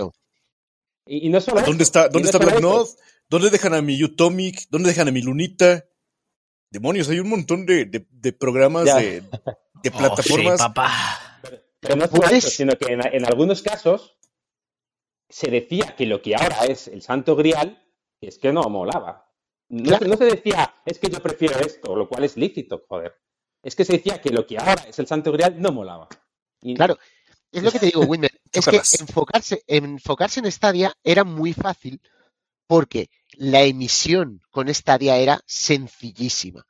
Y, 1.05 1.27
y 1.27 1.31
no 1.31 1.41
solo 1.41 1.63
¿Dónde 1.63 1.83
está, 1.83 2.09
dónde 2.09 2.31
no 2.31 2.39
está 2.39 2.39
Black. 2.39 2.97
¿Dónde 3.29 3.51
dejan 3.51 3.75
a 3.75 3.83
mi 3.83 4.03
Utomic? 4.03 4.67
¿Dónde 4.71 4.91
dejan 4.91 5.09
a 5.09 5.13
mi 5.13 5.23
Lunita? 5.23 5.85
Demonios, 6.71 7.09
hay 7.09 7.21
un 7.21 7.29
montón 7.29 7.67
de, 7.67 7.85
de- 7.87 8.07
de 8.11 8.33
programas 8.33 8.85
Ya. 8.87 8.97
de, 8.97 9.21
de 9.21 9.91
Oh, 9.95 9.99
plataformas. 9.99 10.61
sí, 10.61 10.67
papá. 10.67 11.41
Pero 11.81 11.97
no 11.97 12.07
solo 12.07 12.23
Puedes- 12.23 12.45
eso, 12.45 12.51
sino 12.51 12.73
que 12.77 12.93
en, 12.93 13.07
en 13.07 13.25
algunos 13.27 13.63
casos 13.63 14.17
se 15.29 15.51
decía 15.51 15.95
que 15.97 16.07
lo 16.07 16.23
que 16.23 16.35
ahora 16.35 16.65
es 16.67 16.89
el 16.89 17.03
santo 17.03 17.37
grial, 17.37 17.83
es 18.21 18.39
que 18.39 18.53
no 18.53 18.63
molaba. 18.65 19.31
No, 19.69 19.85
Claro. 19.85 20.05
se- 20.05 20.09
no 20.11 20.17
se 20.17 20.25
decía, 20.25 20.75
es 20.85 20.99
que 20.99 21.09
yo 21.11 21.21
prefiero 21.21 21.59
esto, 21.61 21.95
lo 21.97 22.09
cual 22.09 22.25
es 22.25 22.37
lícito, 22.37 22.85
joder. 22.89 23.15
Es 23.63 23.75
que 23.75 23.85
se 23.85 23.95
decía 23.95 24.21
que 24.21 24.31
lo 24.31 24.47
que 24.47 24.59
ahora 24.59 24.85
es 24.89 24.99
el 24.99 25.07
santo 25.07 25.33
grial 25.33 25.61
no 25.61 25.73
molaba. 25.73 26.09
Y- 26.61 26.75
Claro, 26.75 26.99
es 27.53 27.63
lo 27.63 27.71
que 27.73 27.79
te 27.79 27.87
digo, 27.87 28.03
Winner. 28.03 28.31
es 28.53 28.67
que 28.67 28.77
enfocarse, 29.01 29.63
enfocarse 29.67 30.41
en 30.41 30.51
Stadia 30.53 30.95
era 31.03 31.25
muy 31.25 31.53
fácil 31.53 32.01
porque 32.75 33.09
la 33.37 33.63
emisión 33.63 34.43
con 34.51 34.73
Stadia 34.75 35.17
era 35.19 35.41
sencillísima. 35.47 36.67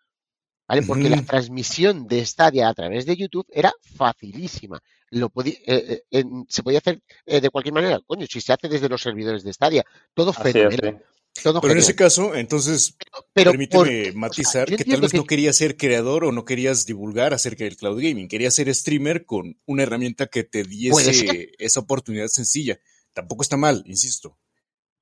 ¿Vale? 0.68 0.82
Porque 0.82 1.08
la 1.08 1.22
transmisión 1.22 2.06
de 2.06 2.24
Stadia 2.26 2.68
a 2.68 2.74
través 2.74 3.06
de 3.06 3.16
YouTube 3.16 3.46
era 3.50 3.72
facilísima. 3.96 4.82
Lo 5.10 5.32
eh, 5.44 6.02
eh, 6.10 6.24
se 6.48 6.62
podía 6.62 6.78
hacer 6.80 7.00
eh, 7.24 7.40
de 7.40 7.48
cualquier 7.48 7.72
manera. 7.72 8.00
Coño, 8.06 8.26
si 8.26 8.42
se 8.42 8.52
hace 8.52 8.68
desde 8.68 8.88
los 8.90 9.00
servidores 9.00 9.44
de 9.44 9.52
Stadia, 9.54 9.82
todo 10.12 10.34
fenomenal. 10.34 11.02
todo 11.42 11.62
Pero 11.62 11.72
en 11.72 11.78
ese 11.78 11.94
caso, 11.94 12.34
entonces, 12.34 12.96
Pero 13.32 13.52
permíteme 13.52 13.78
¿por 13.78 13.88
qué? 13.88 14.00
O 14.00 14.04
sea, 14.04 14.12
matizar 14.14 14.76
que 14.76 14.84
tal 14.84 15.00
vez 15.00 15.10
que- 15.10 15.16
no 15.18 15.24
querías 15.24 15.56
ser 15.56 15.78
creador 15.78 16.24
o 16.24 16.32
no 16.32 16.44
querías 16.44 16.84
divulgar 16.84 17.32
acerca 17.32 17.64
del 17.64 17.78
cloud 17.78 18.02
gaming. 18.02 18.28
Querías 18.28 18.54
ser 18.54 18.74
streamer 18.74 19.24
con 19.24 19.58
una 19.64 19.84
herramienta 19.84 20.26
que 20.26 20.44
te 20.44 20.64
diese 20.64 21.54
esa 21.58 21.80
oportunidad 21.80 22.28
sencilla. 22.28 22.78
Tampoco 23.14 23.42
está 23.42 23.56
mal, 23.56 23.84
insisto. 23.86 24.38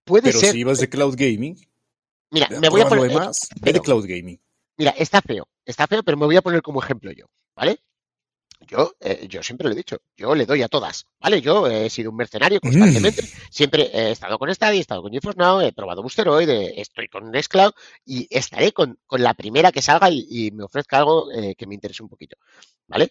Puede 0.05 0.29
Pero 0.29 0.41
ser. 0.41 0.53
si 0.53 0.59
ibas 0.61 0.79
de 0.79 0.89
cloud 0.89 1.15
gaming, 1.16 1.57
Mira, 2.31 2.49
me 2.49 2.69
voy 2.69 2.81
a 2.81 2.85
lo 2.85 2.91
poner. 2.91 3.11
de 3.11 3.31
pero- 3.62 3.83
cloud 3.83 4.07
gaming. 4.07 4.41
Mira, 4.79 4.91
está 4.93 5.20
feo, 5.20 5.49
está 5.65 5.87
feo, 5.87 6.03
pero 6.03 6.16
me 6.16 6.24
voy 6.27 6.37
a 6.37 6.43
poner 6.43 6.62
como 6.62 6.83
ejemplo 6.83 7.12
yo, 7.12 7.27
¿vale? 7.55 7.79
Yo, 8.66 8.95
eh, 9.01 9.27
yo 9.29 9.43
siempre 9.43 9.66
lo 9.66 9.73
he 9.74 9.77
dicho, 9.77 9.99
yo 10.16 10.35
le 10.37 10.47
doy 10.47 10.62
a 10.62 10.69
todas, 10.69 11.05
¿vale? 11.20 11.41
Yo 11.43 11.66
he 11.66 11.91
sido 11.91 12.11
un 12.11 12.16
mercenario 12.16 12.59
Mm. 12.62 12.66
constantemente, 12.69 13.23
siempre 13.51 13.91
he 13.93 14.12
estado 14.12 14.39
con 14.39 14.55
Stadia, 14.55 14.79
he 14.79 14.81
estado 14.81 15.03
con 15.03 15.12
GeForce 15.12 15.37
Now, 15.39 15.61
he 15.61 15.73
probado 15.73 16.01
Boosteroid, 16.03 16.49
eh, 16.49 16.81
estoy 16.81 17.09
con 17.09 17.31
Nextcloud 17.31 17.73
y 18.05 18.27
estaré 18.31 18.73
con, 18.73 18.99
con 19.05 19.23
la 19.23 19.35
primera 19.35 19.73
que 19.73 19.83
salga 19.83 20.09
y, 20.11 20.27
y 20.31 20.51
me 20.53 20.62
ofrezca 20.65 20.99
algo 20.99 21.31
eh, 21.33 21.55
que 21.57 21.66
me 21.66 21.74
interese 21.74 22.03
un 22.05 22.09
poquito, 22.09 22.37
¿vale? 22.87 23.11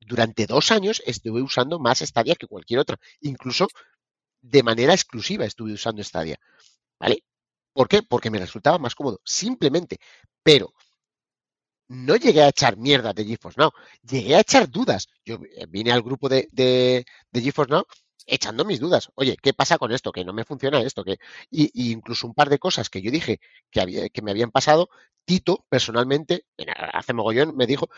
Durante 0.00 0.46
dos 0.46 0.70
años 0.70 1.02
estuve 1.06 1.40
usando 1.42 1.78
más 1.78 2.00
Stadia 2.00 2.34
que 2.34 2.46
cualquier 2.46 2.80
otra, 2.80 2.98
incluso 3.20 3.68
de 4.42 4.62
manera 4.64 4.94
exclusiva 4.94 5.46
estuve 5.46 5.74
usando 5.74 6.04
Stadia, 6.04 6.38
¿vale? 7.00 7.24
¿Por 7.74 7.88
qué? 7.88 8.02
Porque 8.02 8.30
me 8.30 8.38
resultaba 8.38 8.78
más 8.78 8.94
cómodo, 8.96 9.20
simplemente. 9.24 9.98
Pero 10.42 10.74
no 11.88 12.16
llegué 12.16 12.42
a 12.42 12.48
echar 12.48 12.76
mierda 12.76 13.12
de 13.12 13.24
GeForce 13.24 13.60
Now, 13.60 13.70
llegué 14.02 14.36
a 14.36 14.40
echar 14.40 14.68
dudas. 14.70 15.08
Yo 15.24 15.36
eh, 15.56 15.66
vine 15.68 15.92
al 15.92 16.02
grupo 16.02 16.28
de, 16.28 16.48
de, 16.52 17.04
de 17.30 17.40
GeForce 17.40 17.72
Now 17.72 17.84
echando 18.26 18.64
mis 18.64 18.78
dudas. 18.80 19.10
Oye, 19.16 19.36
¿qué 19.42 19.52
pasa 19.52 19.78
con 19.78 19.92
esto? 19.92 20.12
Que 20.12 20.24
no 20.24 20.32
me 20.32 20.44
funciona 20.44 20.80
esto. 20.80 21.04
Que... 21.04 21.18
Y, 21.50 21.70
y 21.74 21.92
incluso 21.92 22.26
un 22.26 22.34
par 22.34 22.48
de 22.48 22.58
cosas 22.58 22.88
que 22.88 23.02
yo 23.02 23.10
dije 23.10 23.40
que, 23.70 23.80
había, 23.80 24.08
que 24.08 24.22
me 24.22 24.30
habían 24.30 24.50
pasado, 24.52 24.88
Tito, 25.24 25.66
personalmente, 25.68 26.46
en- 26.56 26.68
hace 26.70 27.12
mogollón, 27.14 27.56
me 27.56 27.66
dijo, 27.66 27.88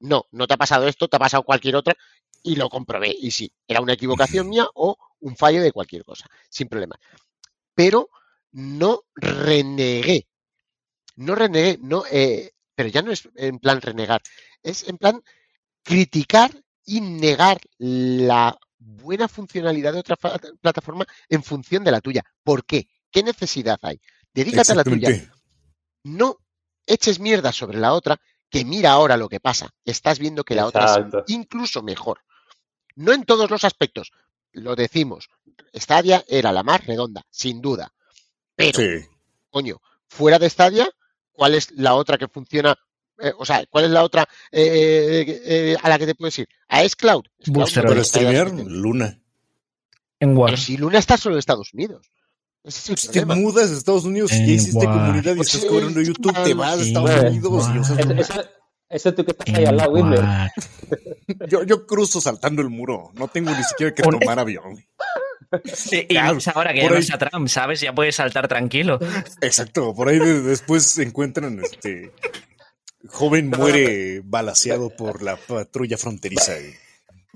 no, 0.00 0.26
no 0.32 0.46
te 0.46 0.54
ha 0.54 0.58
pasado 0.58 0.88
esto, 0.88 1.08
te 1.08 1.16
ha 1.16 1.20
pasado 1.20 1.42
cualquier 1.44 1.76
otra. 1.76 1.94
Y 2.42 2.56
lo 2.56 2.68
comprobé. 2.68 3.14
Y 3.18 3.30
sí, 3.32 3.52
era 3.68 3.80
una 3.80 3.94
equivocación 3.94 4.48
mía 4.50 4.66
o 4.74 4.96
un 5.24 5.36
fallo 5.36 5.62
de 5.62 5.72
cualquier 5.72 6.04
cosa, 6.04 6.26
sin 6.48 6.68
problema. 6.68 6.96
Pero 7.74 8.10
no 8.52 9.02
renegué. 9.14 10.28
No 11.16 11.34
renegué, 11.34 11.78
no, 11.80 12.04
eh, 12.10 12.52
pero 12.74 12.88
ya 12.88 13.02
no 13.02 13.10
es 13.10 13.28
en 13.36 13.58
plan 13.58 13.80
renegar, 13.80 14.20
es 14.62 14.86
en 14.88 14.98
plan 14.98 15.22
criticar 15.82 16.50
y 16.84 17.00
negar 17.00 17.60
la 17.78 18.58
buena 18.78 19.28
funcionalidad 19.28 19.92
de 19.92 20.00
otra 20.00 20.16
plataforma 20.60 21.06
en 21.28 21.42
función 21.42 21.84
de 21.84 21.92
la 21.92 22.00
tuya. 22.00 22.22
¿Por 22.42 22.64
qué? 22.64 22.88
¿Qué 23.10 23.22
necesidad 23.22 23.78
hay? 23.82 24.00
Dedícate 24.32 24.72
a 24.72 24.76
la 24.76 24.84
tuya. 24.84 25.08
No 26.02 26.38
eches 26.86 27.18
mierda 27.18 27.52
sobre 27.52 27.78
la 27.78 27.94
otra, 27.94 28.20
que 28.50 28.64
mira 28.64 28.92
ahora 28.92 29.16
lo 29.16 29.28
que 29.28 29.40
pasa. 29.40 29.70
Estás 29.84 30.18
viendo 30.18 30.44
que 30.44 30.54
la 30.54 30.66
otra 30.66 30.96
es 30.96 31.24
incluso 31.28 31.82
mejor. 31.82 32.20
No 32.96 33.12
en 33.12 33.24
todos 33.24 33.50
los 33.50 33.64
aspectos. 33.64 34.12
Lo 34.54 34.74
decimos. 34.74 35.28
Stadia 35.74 36.24
era 36.28 36.52
la 36.52 36.62
más 36.62 36.84
redonda, 36.86 37.22
sin 37.30 37.60
duda. 37.60 37.92
Pero, 38.56 38.78
Sí. 38.78 39.06
coño, 39.50 39.80
fuera 40.06 40.38
de 40.38 40.48
Stadia, 40.48 40.88
¿cuál 41.32 41.54
es 41.54 41.70
la 41.72 41.94
otra 41.94 42.16
que 42.18 42.28
funciona? 42.28 42.76
Eh, 43.20 43.32
o 43.38 43.44
sea, 43.44 43.64
¿cuál 43.66 43.84
es 43.84 43.90
la 43.90 44.02
otra 44.04 44.28
eh, 44.50 45.24
eh, 45.44 45.76
a 45.80 45.88
la 45.88 45.98
que 45.98 46.06
te 46.06 46.14
puedes 46.14 46.38
ir? 46.38 46.48
¿A 46.68 46.88
Xcloud? 46.88 47.22
No 47.46 47.64
Pero 47.72 48.04
streamear, 48.04 48.48
suficiente. 48.48 48.64
Luna. 48.74 49.20
En 50.20 50.36
War. 50.36 50.50
Pero 50.50 50.62
si 50.62 50.76
Luna 50.76 50.98
está 50.98 51.16
solo 51.16 51.34
en 51.36 51.38
Estados 51.40 51.72
Unidos. 51.74 52.06
Ese 52.64 52.94
es 52.94 53.04
el 53.04 53.10
te 53.12 53.20
problema. 53.20 53.34
mudas 53.40 53.70
a 53.70 53.74
Estados 53.74 54.04
Unidos 54.04 54.32
y 54.32 54.46
ya 54.46 54.52
hiciste 54.54 54.84
comunidad 54.86 55.36
y 55.36 55.40
estás 55.40 55.60
Sí, 55.60 55.66
cobrando 55.68 56.00
YouTube, 56.00 56.32
te 56.44 56.54
vas 56.54 56.78
a 56.78 56.82
Estados. 56.82 57.10
Unidos 57.24 57.66
y 57.74 57.78
usas 57.78 57.98
Eso, 57.98 58.44
eso, 58.94 59.08
eso 59.08 59.14
tú 59.14 59.24
que 59.24 59.32
estás 59.32 59.54
ahí 59.54 59.64
al 59.64 59.76
lado, 59.76 59.92
Whitmer. 59.92 60.20
Yo, 61.48 61.62
yo 61.64 61.86
cruzo 61.86 62.20
saltando 62.20 62.60
el 62.62 62.68
muro. 62.68 63.10
No 63.14 63.28
tengo 63.28 63.50
ni 63.50 63.62
siquiera 63.64 63.94
que 63.94 64.02
tomar 64.02 64.38
avión. 64.38 64.76
Y, 65.90 65.96
y 65.98 66.06
Claro, 66.06 66.34
más 66.34 66.48
ahora 66.48 66.72
que 66.72 66.80
ya 66.82 66.90
no 66.90 66.96
está 66.96 67.18
Trump, 67.18 67.48
¿sabes? 67.48 67.80
Ya 67.80 67.94
puedes 67.94 68.16
saltar 68.16 68.46
tranquilo. 68.48 68.98
Exacto. 69.40 69.94
Por 69.94 70.08
ahí 70.08 70.18
de- 70.18 70.42
después 70.42 70.84
se 70.84 71.02
encuentran 71.02 71.58
este 71.62 72.12
joven 73.08 73.48
muere 73.50 74.20
balaseado 74.24 74.90
por 74.90 75.22
la 75.22 75.36
patrulla 75.36 75.96
fronteriza. 75.96 76.52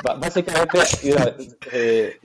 Básicamente, 0.03 0.79
mira, 1.03 1.37
eh, 1.73 2.19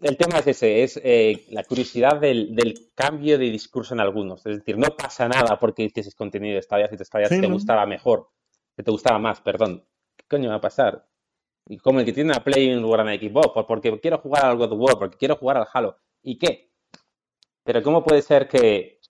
el 0.00 0.16
tema 0.16 0.38
es 0.40 0.46
ese, 0.48 0.82
es 0.82 1.00
eh, 1.04 1.44
la 1.50 1.62
curiosidad 1.64 2.20
del, 2.20 2.54
del 2.54 2.90
cambio 2.94 3.38
de 3.38 3.50
discurso 3.50 3.94
en 3.94 4.00
algunos. 4.00 4.44
Es 4.46 4.58
decir, 4.58 4.76
no 4.78 4.88
pasa 4.96 5.28
nada 5.28 5.58
porque 5.58 5.82
hicieses 5.84 6.14
contenido 6.14 6.56
de 6.56 6.62
Stadia 6.62 6.88
si 6.88 6.96
te 6.96 7.04
Stadia 7.04 7.28
Sí, 7.28 7.40
te 7.40 7.48
¿no? 7.48 7.54
gustaba 7.54 7.86
mejor, 7.86 8.28
que 8.76 8.82
te 8.82 8.90
gustaba 8.90 9.18
más, 9.18 9.40
perdón. 9.40 9.84
¿Qué 10.16 10.24
coño 10.28 10.50
va 10.50 10.56
a 10.56 10.60
pasar? 10.60 11.06
Y 11.68 11.78
como 11.78 12.00
el 12.00 12.04
que 12.04 12.12
tiene 12.12 12.30
una 12.30 12.42
Play 12.42 12.70
en 12.70 12.82
lugar 12.82 13.04
de 13.04 13.12
una 13.12 13.20
Xbox, 13.20 13.50
pues 13.54 13.66
porque 13.66 14.00
quiero 14.00 14.18
jugar 14.18 14.44
al 14.44 14.56
God 14.56 14.72
of 14.72 14.80
War, 14.80 14.98
porque 14.98 15.16
quiero 15.16 15.36
jugar 15.36 15.58
al 15.58 15.66
Halo. 15.72 15.96
¿Y 16.22 16.38
qué? 16.38 16.70
Pero 17.64 17.82
¿cómo 17.82 18.04
puede 18.04 18.22
ser 18.22 18.48
que 18.48 19.00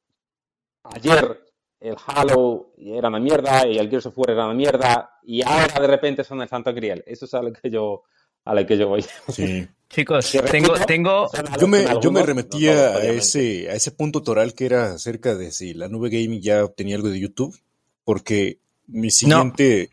ayer 0.85 1.41
el 1.81 1.97
Halo 2.07 2.73
era 2.77 3.09
una 3.09 3.19
mierda 3.19 3.67
y 3.67 3.79
el 3.79 3.89
Gears 3.89 4.07
of 4.07 4.19
War 4.19 4.31
era 4.31 4.45
una 4.45 4.55
mierda 4.55 5.19
y 5.23 5.43
ahora 5.43 5.81
de 5.81 5.87
repente 5.87 6.25
son 6.25 6.43
el 6.43 6.49
Santo 6.49 6.73
Grial? 6.75 7.03
Eso 7.07 7.25
es 7.25 7.35
a 7.35 7.43
lo 7.43 7.53
que 7.53 7.71
yo, 7.71 8.03
a 8.45 8.55
lo 8.55 8.67
que 8.67 8.77
yo 8.77 8.89
voy. 8.89 9.05
Sí. 9.29 9.67
Chicos, 9.93 10.33
tengo, 10.51 10.73
tengo, 10.87 11.29
Yo 11.61 11.69
me, 11.69 11.85
yo 12.01 12.11
remetía 12.11 12.93
no 12.93 12.99
a 12.99 13.05
ese, 13.05 13.69
a 13.69 13.75
ese 13.75 13.91
punto 13.91 14.23
toral 14.23 14.55
que 14.55 14.65
era 14.65 14.93
acerca 14.93 15.35
de 15.35 15.53
si 15.53 15.75
la 15.75 15.89
nube 15.89 16.09
gaming 16.09 16.41
ya 16.41 16.65
obtenía 16.65 16.97
algo 16.97 17.11
de 17.11 17.21
YouTube, 17.21 17.55
porque 18.03 18.59
mi 18.93 19.11
siguiente 19.11 19.91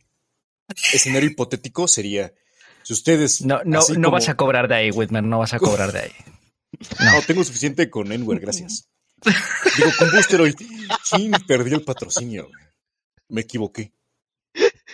escenario 0.93 1.29
hipotético 1.29 1.87
sería 1.87 2.33
si 2.83 2.93
ustedes 2.93 3.41
no, 3.41 3.59
no, 3.65 3.79
no 3.79 3.85
como- 3.85 4.11
vas 4.11 4.29
a 4.29 4.35
cobrar 4.35 4.67
de 4.67 4.75
ahí, 4.75 4.91
Whitmer, 4.91 5.23
no 5.23 5.39
vas 5.39 5.53
a 5.53 5.59
cobrar 5.59 5.91
de 5.91 5.99
ahí. 5.99 6.11
No, 7.03 7.21
tengo 7.25 7.43
suficiente 7.43 7.89
con 7.89 8.11
Enware, 8.11 8.39
gracias. 8.39 8.87
Digo, 9.25 9.89
con 9.97 10.11
Boosteroid. 10.11 10.53
Chin, 11.03 11.31
perdí 11.47 11.73
el 11.73 11.83
patrocinio. 11.83 12.47
Me 13.27 13.41
equivoqué. 13.41 13.91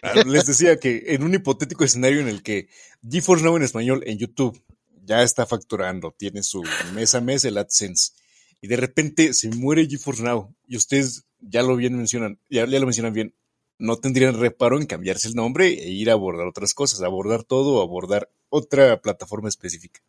Ah, 0.01 0.13
Les 0.25 0.45
decía 0.45 0.79
que 0.79 1.03
en 1.07 1.23
un 1.23 1.33
hipotético 1.33 1.83
escenario 1.83 2.21
en 2.21 2.29
el 2.29 2.41
que 2.43 2.69
GeForce 3.07 3.43
Now 3.43 3.57
en 3.57 3.63
español 3.63 4.03
en 4.07 4.17
YouTube 4.17 4.63
ya 5.03 5.21
está 5.21 5.45
facturando, 5.45 6.15
tiene 6.17 6.43
su 6.43 6.63
mes 6.93 7.13
a 7.13 7.21
mes 7.21 7.43
el 7.45 7.57
AdSense, 7.57 8.13
y 8.61 8.67
de 8.67 8.77
repente 8.77 9.33
se 9.33 9.49
muere 9.49 9.85
GeForce 9.87 10.23
Now, 10.23 10.55
y 10.67 10.77
ustedes 10.77 11.25
ya 11.39 11.61
lo 11.61 11.75
bien 11.75 11.95
mencionan, 11.97 12.39
ya, 12.49 12.65
ya 12.65 12.79
lo 12.79 12.85
mencionan 12.85 13.13
bien, 13.13 13.35
no 13.77 13.97
tendrían 13.97 14.39
reparo 14.39 14.79
en 14.79 14.85
cambiarse 14.85 15.27
el 15.27 15.35
nombre 15.35 15.67
e 15.67 15.89
ir 15.89 16.09
a 16.09 16.13
abordar 16.13 16.47
otras 16.47 16.73
cosas, 16.73 17.01
abordar 17.01 17.43
todo 17.43 17.75
o 17.75 17.81
abordar 17.81 18.29
otra 18.49 19.01
plataforma 19.01 19.49
específica. 19.49 20.01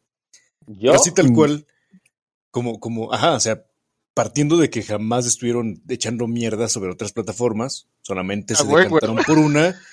Yo, 0.66 0.93
Así 0.94 1.12
tal 1.12 1.32
cual, 1.32 1.66
como, 2.51 2.80
como, 2.80 3.12
ajá, 3.12 3.32
o 3.34 3.40
sea, 3.40 3.64
partiendo 4.14 4.56
de 4.56 4.70
que 4.70 4.82
jamás 4.82 5.26
estuvieron 5.26 5.82
echando 5.88 6.26
mierda 6.26 6.68
sobre 6.68 6.90
otras 6.90 7.12
plataformas, 7.12 7.86
solamente 8.02 8.55
Ah, 8.55 8.56
se 8.56 8.66
decantaron 8.66 9.16
por 9.26 9.38
una. 9.38 9.74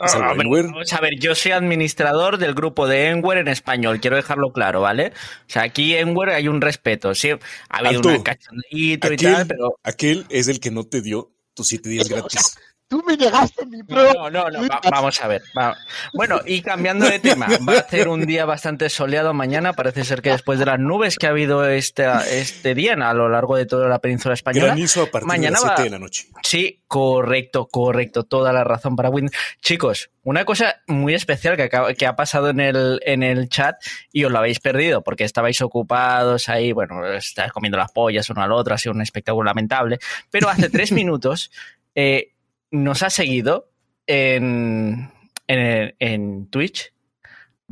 Ah, 0.00 0.30
a 0.30 0.32
ver, 0.34 0.42
Enware. 0.46 0.66
Vamos 0.66 0.92
a 0.92 1.00
ver, 1.00 1.18
yo 1.18 1.34
soy 1.34 1.50
administrador 1.50 2.38
del 2.38 2.54
grupo 2.54 2.86
de 2.86 3.08
Enware 3.08 3.40
en 3.40 3.48
español, 3.48 3.98
quiero 4.00 4.14
dejarlo 4.14 4.52
claro, 4.52 4.80
¿vale? 4.80 5.08
O 5.08 5.50
sea, 5.50 5.62
aquí 5.62 5.96
Enware 5.96 6.34
hay 6.34 6.46
un 6.46 6.60
respeto, 6.60 7.16
sí, 7.16 7.30
ha 7.30 7.38
habido 7.68 8.08
Alto. 8.08 8.22
cachondito 8.22 9.12
y 9.12 9.16
tal, 9.16 9.48
pero 9.48 9.76
aquel 9.82 10.24
es 10.28 10.46
el 10.46 10.60
que 10.60 10.70
no 10.70 10.84
te 10.84 11.02
dio 11.02 11.32
tus 11.52 11.66
siete 11.66 11.88
días 11.88 12.08
gratis. 12.08 12.56
Tú 12.88 13.02
me 13.06 13.18
negaste 13.18 13.66
mi 13.66 13.82
pro. 13.82 14.14
No, 14.14 14.30
no, 14.30 14.48
no, 14.50 14.66
va- 14.66 14.80
vamos 14.90 15.20
a 15.20 15.28
ver. 15.28 15.42
va. 15.56 15.76
Bueno, 16.14 16.40
y 16.46 16.62
cambiando 16.62 17.04
de 17.04 17.18
tema, 17.18 17.46
va 17.68 17.74
a 17.80 17.82
ser 17.86 18.08
un 18.08 18.24
día 18.24 18.46
bastante 18.46 18.88
soleado 18.88 19.34
mañana. 19.34 19.74
Parece 19.74 20.04
ser 20.06 20.22
que 20.22 20.30
después 20.30 20.58
de 20.58 20.64
las 20.64 20.78
nubes 20.78 21.18
que 21.18 21.26
ha 21.26 21.30
habido 21.30 21.66
este, 21.68 22.06
este 22.30 22.74
día 22.74 22.94
a 22.94 23.12
lo 23.12 23.28
largo 23.28 23.56
de 23.56 23.66
toda 23.66 23.88
la 23.88 23.98
península 23.98 24.32
española. 24.32 24.68
Granizo 24.68 25.02
a 25.02 25.06
partir 25.06 25.26
Mañana 25.28 25.58
de 25.58 25.64
las 25.64 25.70
va- 25.72 25.76
7 25.76 25.82
de 25.82 25.90
la 25.90 25.98
noche. 25.98 26.28
Sí, 26.42 26.82
correcto, 26.86 27.66
correcto. 27.70 28.24
Toda 28.24 28.54
la 28.54 28.64
razón 28.64 28.96
para 28.96 29.10
Win. 29.10 29.28
Chicos, 29.60 30.10
una 30.22 30.46
cosa 30.46 30.76
muy 30.86 31.12
especial 31.12 31.56
que, 31.56 31.64
acaba- 31.64 31.92
que 31.92 32.06
ha 32.06 32.16
pasado 32.16 32.48
en 32.48 32.60
el, 32.60 33.00
en 33.04 33.22
el 33.22 33.50
chat 33.50 33.76
y 34.12 34.24
os 34.24 34.32
lo 34.32 34.38
habéis 34.38 34.60
perdido 34.60 35.02
porque 35.02 35.24
estabais 35.24 35.60
ocupados 35.60 36.48
ahí, 36.48 36.72
bueno, 36.72 37.06
estáis 37.06 37.52
comiendo 37.52 37.76
las 37.76 37.92
pollas 37.92 38.30
uno 38.30 38.40
al 38.42 38.52
otro, 38.52 38.74
ha 38.74 38.78
sido 38.78 38.94
un 38.94 39.02
espectáculo 39.02 39.44
lamentable. 39.44 39.98
Pero 40.30 40.48
hace 40.48 40.70
tres 40.70 40.90
minutos 40.92 41.50
eh, 41.94 42.32
nos 42.70 43.02
ha 43.02 43.10
seguido 43.10 43.70
en, 44.06 45.10
en, 45.46 45.94
en 45.98 46.46
Twitch. 46.50 46.92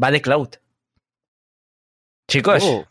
Va 0.03 0.11
de 0.11 0.21
Cloud. 0.21 0.51
Chicos. 2.29 2.63
Oh. 2.65 2.87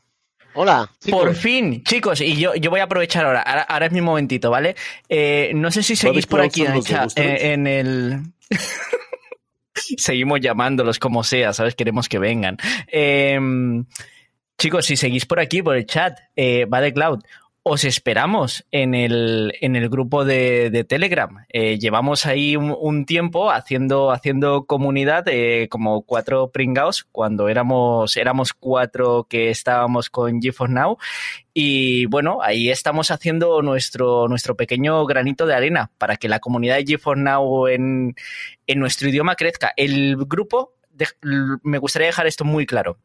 Hola, 0.57 0.89
chicos. 0.99 1.19
Por 1.19 1.35
fin, 1.35 1.83
chicos, 1.83 2.21
y 2.21 2.37
yo, 2.37 2.55
yo 2.55 2.69
voy 2.69 2.79
a 2.79 2.83
aprovechar 2.83 3.25
ahora, 3.25 3.41
ahora, 3.41 3.63
ahora 3.63 3.85
es 3.87 3.91
mi 3.91 3.99
momentito, 3.99 4.49
¿vale? 4.49 4.75
Eh, 5.09 5.51
no 5.53 5.69
sé 5.69 5.83
si 5.83 5.97
seguís 5.97 6.27
por 6.27 6.39
aquí 6.39 6.65
en 6.65 6.73
Booster 6.75 7.07
eh, 7.17 7.53
en 7.53 7.67
el... 7.67 8.21
Seguimos 9.97 10.39
llamándolos 10.39 10.97
como 10.97 11.25
sea, 11.25 11.51
¿sabes? 11.51 11.75
Queremos 11.75 12.07
que 12.07 12.19
vengan. 12.19 12.57
Eh, 12.87 13.37
chicos, 14.57 14.85
si 14.85 14.95
seguís 14.95 15.25
por 15.25 15.41
aquí, 15.41 15.61
por 15.61 15.75
el 15.75 15.85
chat, 15.85 16.17
eh, 16.37 16.63
va 16.65 16.79
de 16.79 16.93
Cloud. 16.93 17.21
Os 17.67 17.83
esperamos 17.83 18.63
en 18.69 18.93
el, 18.93 19.51
en 19.59 19.75
el 19.75 19.89
grupo 19.89 20.23
de, 20.23 20.85
Telegram. 20.87 21.47
Eh, 21.49 21.79
llevamos 21.79 22.27
ahí 22.27 22.55
un, 22.55 23.05
tiempo 23.07 23.49
haciendo, 23.49 24.11
haciendo 24.11 24.67
comunidad, 24.67 25.23
eh, 25.27 25.67
como 25.67 26.03
cuatro 26.03 26.51
pringaos, 26.51 27.05
cuando 27.11 27.49
éramos, 27.49 28.17
éramos 28.17 28.53
cuatro 28.53 29.25
que 29.27 29.49
estábamos 29.49 30.11
con 30.11 30.43
GeForce 30.43 30.75
Now. 30.75 30.99
Y 31.55 32.05
bueno, 32.05 32.37
ahí 32.43 32.69
estamos 32.69 33.09
haciendo 33.09 33.63
nuestro, 33.63 34.27
nuestro 34.27 34.55
pequeño 34.55 35.03
granito 35.07 35.47
de 35.47 35.55
arena 35.55 35.89
para 35.97 36.17
que 36.17 36.29
la 36.29 36.39
comunidad 36.39 36.75
de 36.75 36.85
GeForce 36.85 37.23
Now 37.23 37.67
en, 37.67 38.13
en 38.67 38.79
nuestro 38.79 39.09
idioma 39.09 39.33
crezca. 39.33 39.73
El 39.75 40.17
grupo, 40.17 40.75
me 41.63 41.79
gustaría 41.79 42.09
dejar 42.09 42.27
esto 42.27 42.45
muy 42.45 42.67
claro. 42.67 42.99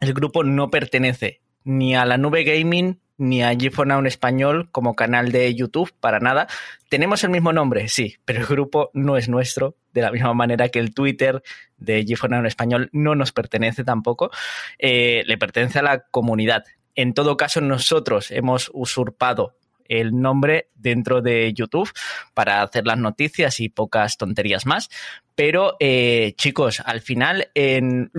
El 0.00 0.12
grupo 0.12 0.44
no 0.44 0.68
pertenece 0.68 1.40
ni 1.64 1.96
a 1.96 2.04
la 2.04 2.18
nube 2.18 2.44
gaming 2.44 3.00
ni 3.18 3.42
a 3.42 3.54
GeForce 3.54 3.88
Now 3.88 4.00
en 4.00 4.06
español 4.06 4.68
como 4.70 4.94
canal 4.94 5.32
de 5.32 5.54
YouTube, 5.54 5.92
para 6.00 6.20
nada. 6.20 6.46
Tenemos 6.88 7.24
el 7.24 7.30
mismo 7.30 7.52
nombre, 7.52 7.88
sí, 7.88 8.16
pero 8.24 8.40
el 8.40 8.46
grupo 8.46 8.90
no 8.94 9.16
es 9.16 9.28
nuestro, 9.28 9.76
de 9.92 10.02
la 10.02 10.12
misma 10.12 10.34
manera 10.34 10.68
que 10.68 10.78
el 10.78 10.94
Twitter 10.94 11.42
de 11.78 12.04
GeForce 12.04 12.32
Now 12.32 12.40
en 12.40 12.46
español 12.46 12.90
no 12.92 13.14
nos 13.14 13.32
pertenece 13.32 13.84
tampoco, 13.84 14.30
eh, 14.78 15.22
le 15.26 15.38
pertenece 15.38 15.78
a 15.78 15.82
la 15.82 16.00
comunidad. 16.00 16.64
En 16.94 17.14
todo 17.14 17.36
caso, 17.36 17.60
nosotros 17.60 18.30
hemos 18.30 18.70
usurpado 18.72 19.56
el 19.88 20.20
nombre 20.20 20.70
dentro 20.74 21.22
de 21.22 21.52
YouTube 21.52 21.92
para 22.34 22.62
hacer 22.62 22.86
las 22.86 22.98
noticias 22.98 23.60
y 23.60 23.68
pocas 23.68 24.16
tonterías 24.16 24.66
más. 24.66 24.88
Pero, 25.34 25.76
eh, 25.80 26.34
chicos, 26.36 26.80
al 26.84 27.00
final, 27.00 27.50
en 27.54 28.10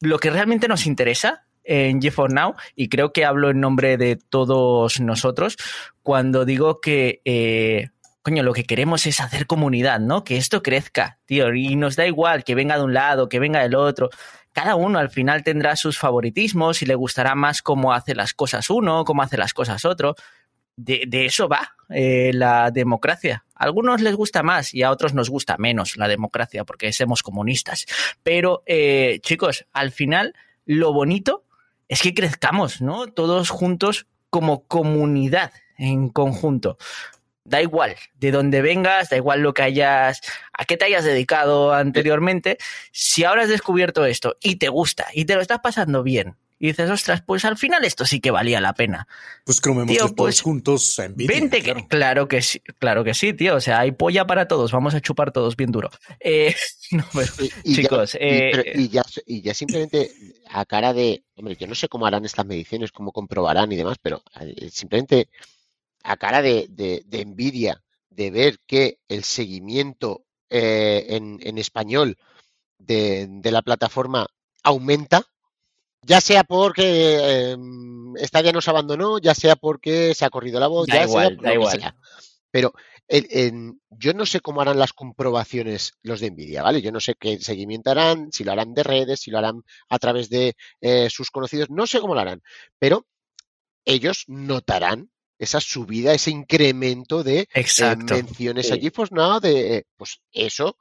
lo 0.00 0.18
que 0.18 0.30
realmente 0.30 0.68
nos 0.68 0.86
interesa 0.86 1.46
en 1.70 2.02
GeForce 2.02 2.34
Now, 2.34 2.56
y 2.74 2.88
creo 2.88 3.12
que 3.12 3.24
hablo 3.24 3.50
en 3.50 3.60
nombre 3.60 3.96
de 3.96 4.16
todos 4.16 4.98
nosotros, 4.98 5.56
cuando 6.02 6.44
digo 6.44 6.80
que, 6.80 7.22
eh, 7.24 7.90
coño, 8.22 8.42
lo 8.42 8.52
que 8.52 8.64
queremos 8.64 9.06
es 9.06 9.20
hacer 9.20 9.46
comunidad, 9.46 10.00
¿no? 10.00 10.24
Que 10.24 10.36
esto 10.36 10.64
crezca, 10.64 11.20
tío, 11.26 11.54
y 11.54 11.76
nos 11.76 11.94
da 11.94 12.06
igual 12.06 12.42
que 12.42 12.56
venga 12.56 12.76
de 12.76 12.82
un 12.82 12.92
lado, 12.92 13.28
que 13.28 13.38
venga 13.38 13.62
del 13.62 13.76
otro. 13.76 14.10
Cada 14.52 14.74
uno 14.74 14.98
al 14.98 15.10
final 15.10 15.44
tendrá 15.44 15.76
sus 15.76 15.96
favoritismos 15.96 16.82
y 16.82 16.86
le 16.86 16.96
gustará 16.96 17.36
más 17.36 17.62
cómo 17.62 17.92
hace 17.92 18.16
las 18.16 18.34
cosas 18.34 18.68
uno, 18.68 19.04
cómo 19.04 19.22
hace 19.22 19.36
las 19.36 19.54
cosas 19.54 19.84
otro. 19.84 20.16
De, 20.74 21.06
eso 21.12 21.46
va 21.46 21.76
eh, 21.88 22.32
la 22.34 22.72
democracia. 22.72 23.44
A 23.54 23.64
algunos 23.64 24.00
les 24.00 24.16
gusta 24.16 24.42
más 24.42 24.74
y 24.74 24.82
a 24.82 24.90
otros 24.90 25.14
nos 25.14 25.30
gusta 25.30 25.56
menos 25.56 25.96
la 25.96 26.08
democracia 26.08 26.64
porque 26.64 26.92
somos 26.92 27.22
comunistas. 27.22 27.86
Pero, 28.24 28.64
eh, 28.66 29.20
chicos, 29.22 29.66
al 29.72 29.92
final 29.92 30.34
lo 30.66 30.92
bonito 30.92 31.44
es 31.90 32.02
que 32.02 32.14
crezcamos, 32.14 32.80
¿no? 32.80 33.08
Todos 33.08 33.50
juntos 33.50 34.06
como 34.30 34.62
comunidad 34.66 35.52
en 35.76 36.08
conjunto. 36.08 36.78
Da 37.42 37.60
igual 37.60 37.96
de 38.14 38.30
dónde 38.30 38.62
vengas, 38.62 39.10
da 39.10 39.16
igual 39.16 39.40
lo 39.40 39.54
que 39.54 39.62
hayas, 39.62 40.20
a 40.52 40.64
qué 40.66 40.76
te 40.76 40.84
hayas 40.84 41.04
dedicado 41.04 41.74
anteriormente. 41.74 42.58
Si 42.92 43.24
ahora 43.24 43.42
has 43.42 43.48
descubierto 43.48 44.04
esto 44.04 44.36
y 44.40 44.56
te 44.56 44.68
gusta 44.68 45.08
y 45.12 45.24
te 45.24 45.34
lo 45.34 45.40
estás 45.40 45.58
pasando 45.58 46.04
bien 46.04 46.36
y 46.62 46.68
dices, 46.68 46.88
ostras, 46.90 47.22
pues 47.26 47.44
al 47.46 47.56
final 47.56 47.84
esto 47.84 48.04
sí 48.04 48.20
que 48.20 48.30
valía 48.30 48.60
la 48.60 48.74
pena. 48.74 49.08
Pues 49.44 49.60
comemos 49.60 49.88
Tío, 49.88 50.02
todos 50.02 50.12
pues, 50.14 50.40
juntos 50.42 50.98
a 50.98 51.08
Nvidia. 51.08 51.26
Vente, 51.40 51.62
que, 51.62 51.72
claro. 51.72 51.88
claro 51.88 52.28
que 52.28 52.42
sí, 52.42 52.60
claro 52.78 53.02
que 53.02 53.14
sí, 53.14 53.32
tío. 53.32 53.56
O 53.56 53.60
sea, 53.60 53.80
hay 53.80 53.92
polla 53.92 54.26
para 54.26 54.46
todos, 54.46 54.70
vamos 54.70 54.94
a 54.94 55.00
chupar 55.00 55.32
todos 55.32 55.56
bien 55.56 55.72
duro. 55.72 55.90
Eh, 56.20 56.54
no, 56.92 57.04
pero, 57.14 57.32
Y, 57.64 57.72
y 57.72 57.74
ya- 57.74 57.82
chicos, 57.82 58.14
y- 58.14 58.18
eh, 58.20 58.50
pero- 58.54 58.78
y 58.80 58.88
ya, 58.90 59.02
y 59.26 59.40
ya 59.40 59.54
simplemente 59.54 60.12
a 60.50 60.64
cara 60.66 60.92
de, 60.92 61.24
hombre, 61.34 61.56
yo 61.56 61.66
no 61.66 61.74
sé 61.74 61.88
cómo 61.88 62.04
harán 62.06 62.24
estas 62.26 62.44
mediciones, 62.44 62.92
cómo 62.92 63.10
comprobarán 63.10 63.72
y 63.72 63.76
demás, 63.76 63.96
pero 64.00 64.22
eh, 64.38 64.68
simplemente 64.70 65.28
a 66.02 66.16
cara 66.18 66.42
de, 66.42 66.66
de, 66.68 67.02
de 67.06 67.20
envidia 67.22 67.82
de 68.10 68.30
ver 68.30 68.58
que 68.66 68.98
el 69.08 69.24
seguimiento 69.24 70.24
eh, 70.50 71.06
en, 71.08 71.38
en 71.42 71.56
español 71.56 72.18
de, 72.78 73.26
de 73.30 73.50
la 73.50 73.62
plataforma 73.62 74.26
aumenta, 74.62 75.24
ya 76.02 76.20
sea 76.20 76.44
porque 76.44 76.82
eh, 77.54 77.56
Stadia 78.24 78.52
nos 78.52 78.68
abandonó, 78.68 79.18
ya 79.18 79.34
sea 79.34 79.56
porque 79.56 80.14
se 80.14 80.24
ha 80.24 80.30
corrido 80.30 80.58
la 80.60 80.66
voz, 80.66 80.86
Da 80.86 80.94
ya 80.96 81.04
igual, 81.04 81.28
sea 81.36 81.42
da 81.42 81.54
igual. 81.54 81.80
sea. 81.80 81.96
Pero 82.50 82.72
el- 83.06 83.74
yo 83.90 84.12
no 84.14 84.24
sé 84.26 84.40
cómo 84.40 84.60
harán 84.60 84.78
las 84.78 84.92
comprobaciones 84.92 85.92
los 86.02 86.20
de 86.20 86.30
Nvidia, 86.30 86.62
¿vale? 86.62 86.80
Yo 86.82 86.92
no 86.92 87.00
sé 87.00 87.14
qué 87.18 87.38
seguimiento 87.38 87.90
harán, 87.90 88.30
si 88.32 88.44
lo 88.44 88.52
harán 88.52 88.72
de 88.74 88.82
redes, 88.82 89.20
si 89.20 89.30
lo 89.30 89.38
harán 89.38 89.62
a 89.88 89.98
través 89.98 90.30
de 90.30 90.54
eh, 90.80 91.08
sus 91.10 91.30
conocidos, 91.30 91.70
no 91.70 91.86
sé 91.86 92.00
cómo 92.00 92.14
lo 92.14 92.20
harán, 92.20 92.40
pero 92.78 93.06
ellos 93.84 94.24
notarán 94.28 95.10
esa 95.38 95.60
subida, 95.60 96.12
ese 96.12 96.30
incremento 96.30 97.22
de 97.24 97.48
eh, 97.54 97.96
menciones 98.14 98.70
a 98.70 98.74
Sí. 98.74 98.80
GeForce 98.82 99.14
Now, 99.14 99.40
de, 99.40 99.76
eh, 99.78 99.84
pues 99.96 100.20
eso 100.32 100.76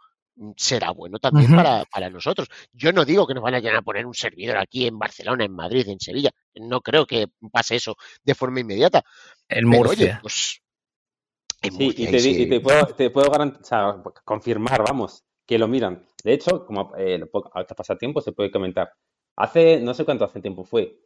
será 0.56 0.92
bueno 0.92 1.20
también 1.20 1.56
para, 1.56 1.86
para 1.86 2.10
nosotros. 2.10 2.48
Yo 2.74 2.92
no 2.94 3.06
digo 3.06 3.28
que 3.28 3.34
nos 3.34 3.44
vayan 3.44 3.76
a 3.76 3.82
poner 3.82 4.06
un 4.06 4.14
servidor 4.14 4.58
aquí 4.58 4.88
en 4.88 4.98
Barcelona, 4.98 5.46
en 5.46 5.54
Madrid, 5.54 5.88
en 5.90 6.00
Sevilla. 6.00 6.32
No 6.56 6.82
creo 6.82 7.06
que 7.06 7.28
pase 7.52 7.76
eso 7.76 7.96
de 8.24 8.36
forma 8.36 8.60
inmediata. 8.62 9.04
El 9.48 9.66
Pero 9.66 9.68
Murcia. 9.84 10.06
oye, 10.06 10.20
pues 10.22 10.62
en 11.62 11.74
Sí, 11.74 11.84
Murcia, 11.86 12.08
y 12.08 12.12
te, 12.12 12.20
sí. 12.20 12.42
y 12.44 12.50
te 12.50 12.60
puedo, 12.62 12.86
te 12.88 13.10
puedo 13.10 13.30
garan- 13.30 13.58
o 13.62 13.64
sea, 13.64 14.02
confirmar, 14.24 14.84
vamos, 14.88 15.24
que 15.46 15.58
lo 15.58 15.68
miran. 15.68 16.06
De 16.24 16.34
hecho, 16.34 16.66
como 16.66 16.96
eh, 16.96 17.18
lo 17.18 17.30
po- 17.30 17.50
hasta 17.54 17.76
pasatiempo 17.76 18.22
se 18.22 18.32
puede 18.32 18.50
comentar. 18.52 18.92
Hace, 19.36 19.80
no 19.80 19.94
sé 19.94 20.06
cuánto 20.06 20.26
hace 20.26 20.40
tiempo 20.42 20.64
fue, 20.64 21.00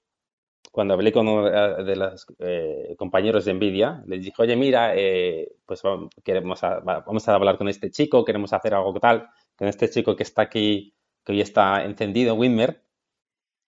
cuando 0.73 0.95
hablé 0.95 1.11
con 1.11 1.27
uno 1.27 1.45
de 1.45 1.83
de 1.83 1.95
los 1.95 2.25
eh, 2.39 2.95
compañeros 2.97 3.45
de 3.45 3.53
Nvidia, 3.53 4.03
les 4.07 4.23
dije, 4.23 4.41
oye, 4.41 4.55
mira, 4.55 4.93
eh, 4.95 5.51
pues 5.67 5.83
vamos, 5.83 6.09
queremos 6.23 6.63
a- 6.63 6.79
va- 6.79 7.01
vamos 7.01 7.27
a 7.29 7.35
hablar 7.35 7.59
con 7.59 7.69
este 7.69 7.91
chico, 7.91 8.25
queremos 8.25 8.51
hacer 8.53 8.73
algo 8.73 8.91
tal, 8.99 9.27
con 9.55 9.67
este 9.67 9.87
chico 9.87 10.15
que 10.15 10.23
está 10.23 10.41
aquí, 10.41 10.95
que 11.23 11.31
hoy 11.31 11.41
está 11.41 11.83
encendido, 11.85 12.33
Winmer. 12.33 12.81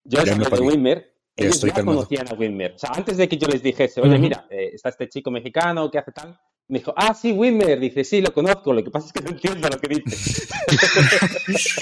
Yo 0.03 0.23
Ya 0.23 0.33
hablé 0.33 0.45
de. 0.49 0.61
Winmer, 0.61 1.13
ellos 1.35 1.61
ya 1.61 1.73
calmado. 1.73 1.97
conocían 1.99 2.27
a 2.27 2.33
Winmer. 2.33 2.73
O 2.73 2.79
sea, 2.79 2.89
antes 2.95 3.17
de 3.17 3.29
que 3.29 3.37
yo 3.37 3.47
les 3.49 3.61
dijese, 3.61 4.01
oye, 4.01 4.17
mira, 4.17 4.47
eh, 4.49 4.71
está 4.73 4.89
este 4.89 5.07
chico 5.07 5.29
mexicano 5.29 5.91
que 5.91 5.99
hace 5.99 6.11
tal, 6.11 6.35
me 6.69 6.79
dijo, 6.79 6.91
ah, 6.97 7.13
sí, 7.13 7.31
Winmer. 7.31 7.79
Dice, 7.79 8.03
sí, 8.03 8.19
lo 8.21 8.33
conozco, 8.33 8.73
lo 8.73 8.83
que 8.83 8.89
pasa 8.89 9.07
es 9.07 9.13
que 9.13 9.21
no 9.21 9.29
entiendo 9.29 9.69
lo 9.69 9.77
que 9.79 9.87
dice. 9.89 10.47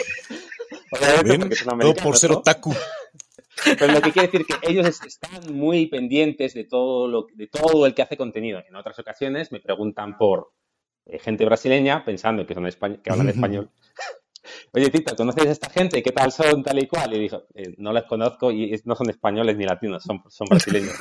Son 1.63 1.79
Todo 1.79 1.95
por 1.95 2.17
ser 2.17 2.31
otaku. 2.31 2.73
Pero 3.79 3.93
lo 3.93 4.01
que 4.01 4.11
quiere 4.11 4.27
decir 4.29 4.45
que 4.45 4.55
ellos 4.69 4.85
es- 4.87 5.01
están 5.03 5.53
muy 5.55 5.87
pendientes 5.87 6.53
de 6.53 6.63
todo, 6.65 7.07
lo, 7.07 7.27
de 7.33 7.47
todo 7.47 7.85
el 7.85 7.93
que 7.93 8.01
hace 8.01 8.17
contenido. 8.17 8.61
En 8.67 8.75
otras 8.75 8.97
ocasiones 8.99 9.51
me 9.51 9.59
preguntan 9.59 10.17
por 10.17 10.51
eh, 11.05 11.19
gente 11.19 11.45
brasileña, 11.45 12.03
pensando 12.05 12.45
que, 12.47 12.53
son 12.53 12.65
españ- 12.65 13.01
que 13.01 13.11
hablan 13.11 13.29
español. 13.29 13.69
Oye, 14.73 14.89
Tito, 14.89 15.15
¿conoces 15.15 15.45
a 15.47 15.51
esta 15.51 15.69
gente? 15.69 16.01
¿Qué 16.03 16.11
tal 16.11 16.31
son 16.31 16.63
tal 16.63 16.79
y 16.79 16.87
cual? 16.87 17.13
Y 17.13 17.19
dijo, 17.19 17.43
"Eh, 17.53 17.75
no 17.77 17.93
les 17.93 18.03
conozco 18.03 18.51
y 18.51 18.79
no 18.85 18.95
son 18.95 19.09
españoles 19.09 19.55
ni 19.57 19.65
latinos, 19.65 20.03
son, 20.03 20.21
son 20.29 20.47
brasileños. 20.49 20.95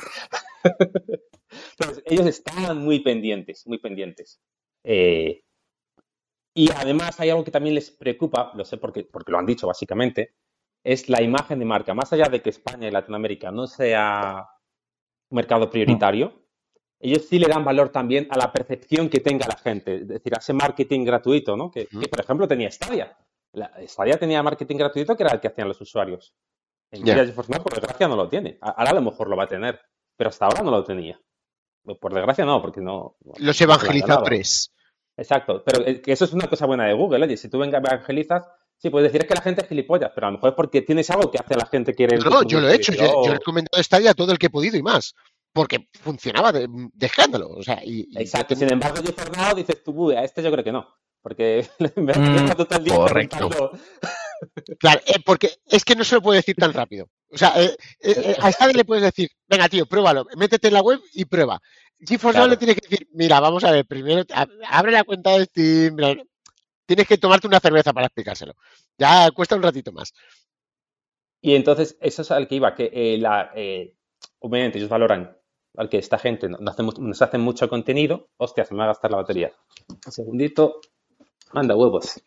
Entonces, 1.79 2.03
ellos 2.05 2.25
están 2.27 2.77
muy 2.77 2.99
pendientes, 3.01 3.65
muy 3.67 3.77
pendientes. 3.79 4.39
Eh, 4.83 5.43
y 6.55 6.69
además 6.71 7.19
hay 7.19 7.29
algo 7.31 7.43
que 7.43 7.51
también 7.51 7.75
les 7.75 7.91
preocupa, 7.91 8.51
lo 8.55 8.63
sé 8.65 8.77
porque, 8.77 9.03
porque 9.03 9.31
lo 9.31 9.39
han 9.39 9.45
dicho 9.45 9.67
básicamente, 9.67 10.33
es 10.83 11.09
la 11.09 11.21
imagen 11.21 11.59
de 11.59 11.65
marca. 11.65 11.93
Más 11.93 12.11
allá 12.13 12.25
de 12.25 12.41
que 12.41 12.49
España 12.49 12.87
y 12.87 12.91
Latinoamérica 12.91 13.51
no 13.51 13.67
sea 13.67 14.47
un 15.29 15.35
mercado 15.35 15.69
prioritario, 15.69 16.43
ellos 16.99 17.25
sí 17.27 17.37
le 17.39 17.47
dan 17.47 17.65
valor 17.65 17.89
también 17.89 18.27
a 18.29 18.37
la 18.37 18.51
percepción 18.51 19.09
que 19.09 19.19
tenga 19.19 19.47
la 19.47 19.57
gente, 19.57 19.95
es 19.95 20.07
decir, 20.07 20.33
a 20.35 20.39
ese 20.39 20.53
marketing 20.53 21.03
gratuito, 21.03 21.57
¿no? 21.57 21.69
Que, 21.69 21.87
que, 21.87 22.07
por 22.07 22.21
ejemplo, 22.21 22.47
tenía 22.47 22.71
Stadia. 22.71 23.17
La, 23.51 23.71
Stadia 23.85 24.17
tenía 24.17 24.41
marketing 24.41 24.77
gratuito 24.77 25.15
que 25.15 25.23
era 25.23 25.33
el 25.33 25.39
que 25.39 25.49
hacían 25.49 25.67
los 25.67 25.79
usuarios. 25.81 26.33
En. 26.91 27.01
Nvidia 27.01 27.25
GeForce 27.25 27.51
Now, 27.51 27.63
por 27.63 27.73
desgracia, 27.73 28.07
no 28.07 28.15
lo 28.15 28.29
tiene. 28.29 28.57
Ahora 28.61 28.91
a 28.91 28.93
lo 28.93 29.01
mejor 29.01 29.29
lo 29.29 29.35
va 29.35 29.43
a 29.43 29.47
tener, 29.47 29.81
pero 30.15 30.29
hasta 30.29 30.45
ahora 30.45 30.61
no 30.61 30.71
lo 30.71 30.83
tenía. 30.83 31.19
Por 31.99 32.13
desgracia 32.13 32.45
no, 32.45 32.61
porque 32.61 32.79
no... 32.79 33.17
Los 33.37 33.59
evangelizadores. 33.59 34.73
Exacto, 35.17 35.61
pero 35.63 35.85
eh, 35.85 36.01
eso 36.05 36.25
es 36.25 36.33
una 36.33 36.47
cosa 36.47 36.65
buena 36.65 36.85
de 36.85 36.93
Google, 36.93 37.25
oye, 37.25 37.37
si 37.37 37.49
tú 37.49 37.61
evangelizas, 37.61 38.47
sí, 38.83 38.89
puedes 38.89 39.09
decir 39.11 39.21
es 39.21 39.27
que 39.29 39.33
la 39.35 39.41
gente 39.41 39.61
es 39.61 39.67
gilipollas, 39.69 40.11
pero 40.13 40.27
a 40.27 40.29
lo 40.29 40.37
mejor 40.37 40.49
es 40.49 40.55
porque 40.55 40.81
tienes 40.81 41.09
algo 41.09 41.31
que 41.31 41.37
hace 41.39 41.53
a 41.53 41.57
la 41.57 41.65
gente 41.65 41.93
quiere 41.95 42.17
No, 42.17 42.43
yo 42.43 42.59
lo 42.59 42.69
he 42.69 42.75
hecho, 42.75 42.91
yo, 42.91 43.05
yo 43.25 43.31
he 43.31 43.33
recomendado 43.35 43.81
Stadia 43.81 44.11
a 44.11 44.13
todo 44.13 44.31
el 44.33 44.37
que 44.37 44.47
he 44.47 44.51
podido 44.51 44.77
y 44.77 44.83
más. 44.83 45.15
Porque 45.53 45.87
funcionaba 46.01 46.51
de, 46.51 46.67
de 46.67 47.05
escándalo. 47.05 47.47
O 47.49 47.61
sea, 47.63 47.79
y, 47.83 48.07
y 48.09 48.13
yo 48.15 48.19
Exacto, 48.19 48.49
tengo- 48.55 48.59
sin 48.59 48.73
embargo, 48.73 49.01
yo 49.03 49.13
Fernando 49.13 49.55
dices 49.55 49.83
tú, 49.83 49.91
"Uy, 49.91 50.15
a 50.15 50.23
este 50.23 50.41
yo 50.43 50.51
creo 50.51 50.63
que 50.63 50.71
no, 50.71 50.87
porque 51.21 51.65
me 51.95 52.11
has 52.11 52.17
Mm, 52.17 52.33
dejado 52.33 52.65
todo 52.65 52.79
el 52.79 52.85
día 52.85 52.95
correcto. 52.95 53.71
Claro, 54.79 55.01
eh, 55.05 55.19
porque 55.25 55.51
es 55.67 55.85
que 55.85 55.95
no 55.95 56.03
se 56.03 56.15
lo 56.15 56.21
puede 56.21 56.37
decir 56.39 56.55
tan 56.55 56.73
rápido. 56.73 57.07
O 57.29 57.37
sea, 57.37 57.53
eh, 57.61 57.75
eh, 58.01 58.13
eh, 58.17 58.35
a 58.41 58.51
Stadia 58.51 58.75
le 58.75 58.83
puedes 58.85 59.03
decir, 59.03 59.29
venga, 59.47 59.69
tío, 59.69 59.85
pruébalo, 59.85 60.25
métete 60.35 60.67
en 60.67 60.73
la 60.73 60.81
web 60.81 60.99
y 61.13 61.25
prueba. 61.25 61.59
GeForce 61.99 62.37
Now 62.39 62.45
Claro. 62.47 62.49
le 62.51 62.57
tienes 62.57 62.75
que 62.75 62.87
decir, 62.89 63.07
mira, 63.13 63.39
vamos 63.39 63.63
a 63.63 63.71
ver, 63.71 63.85
primero 63.85 64.23
abre 64.69 64.91
la 64.91 65.03
cuenta 65.03 65.37
de 65.37 65.45
Steam. 65.45 65.95
bla, 65.95 66.13
bla". 66.13 66.23
Tienes 66.85 67.07
que 67.07 67.17
tomarte 67.17 67.47
una 67.47 67.59
cerveza 67.59 67.93
para 67.93 68.07
explicárselo. 68.07 68.53
Ya 68.97 69.31
cuesta 69.31 69.55
un 69.55 69.63
ratito 69.63 69.91
más. 69.91 70.13
Y 71.41 71.55
entonces, 71.55 71.97
eso 71.99 72.21
es 72.21 72.31
al 72.31 72.47
que 72.47 72.55
iba, 72.55 72.73
que 72.73 72.89
eh, 72.93 73.17
la, 73.17 73.51
eh, 73.55 73.95
obviamente 74.39 74.77
ellos 74.77 74.89
valoran 74.89 75.37
al 75.75 75.89
que 75.89 75.97
esta 75.97 76.17
gente 76.17 76.47
no- 76.47 76.57
no 76.59 76.71
hace 76.71 76.83
nos 76.83 77.21
hace 77.21 77.37
mucho 77.37 77.67
contenido. 77.69 78.29
Hostia, 78.37 78.63
se 78.65 78.73
me 78.73 78.79
va 78.79 78.85
a 78.85 78.87
gastar 78.87 79.11
la 79.11 79.17
batería. 79.17 79.51
Un 80.05 80.11
segundito. 80.11 80.79
Manda 81.53 81.75
huevos. 81.75 82.21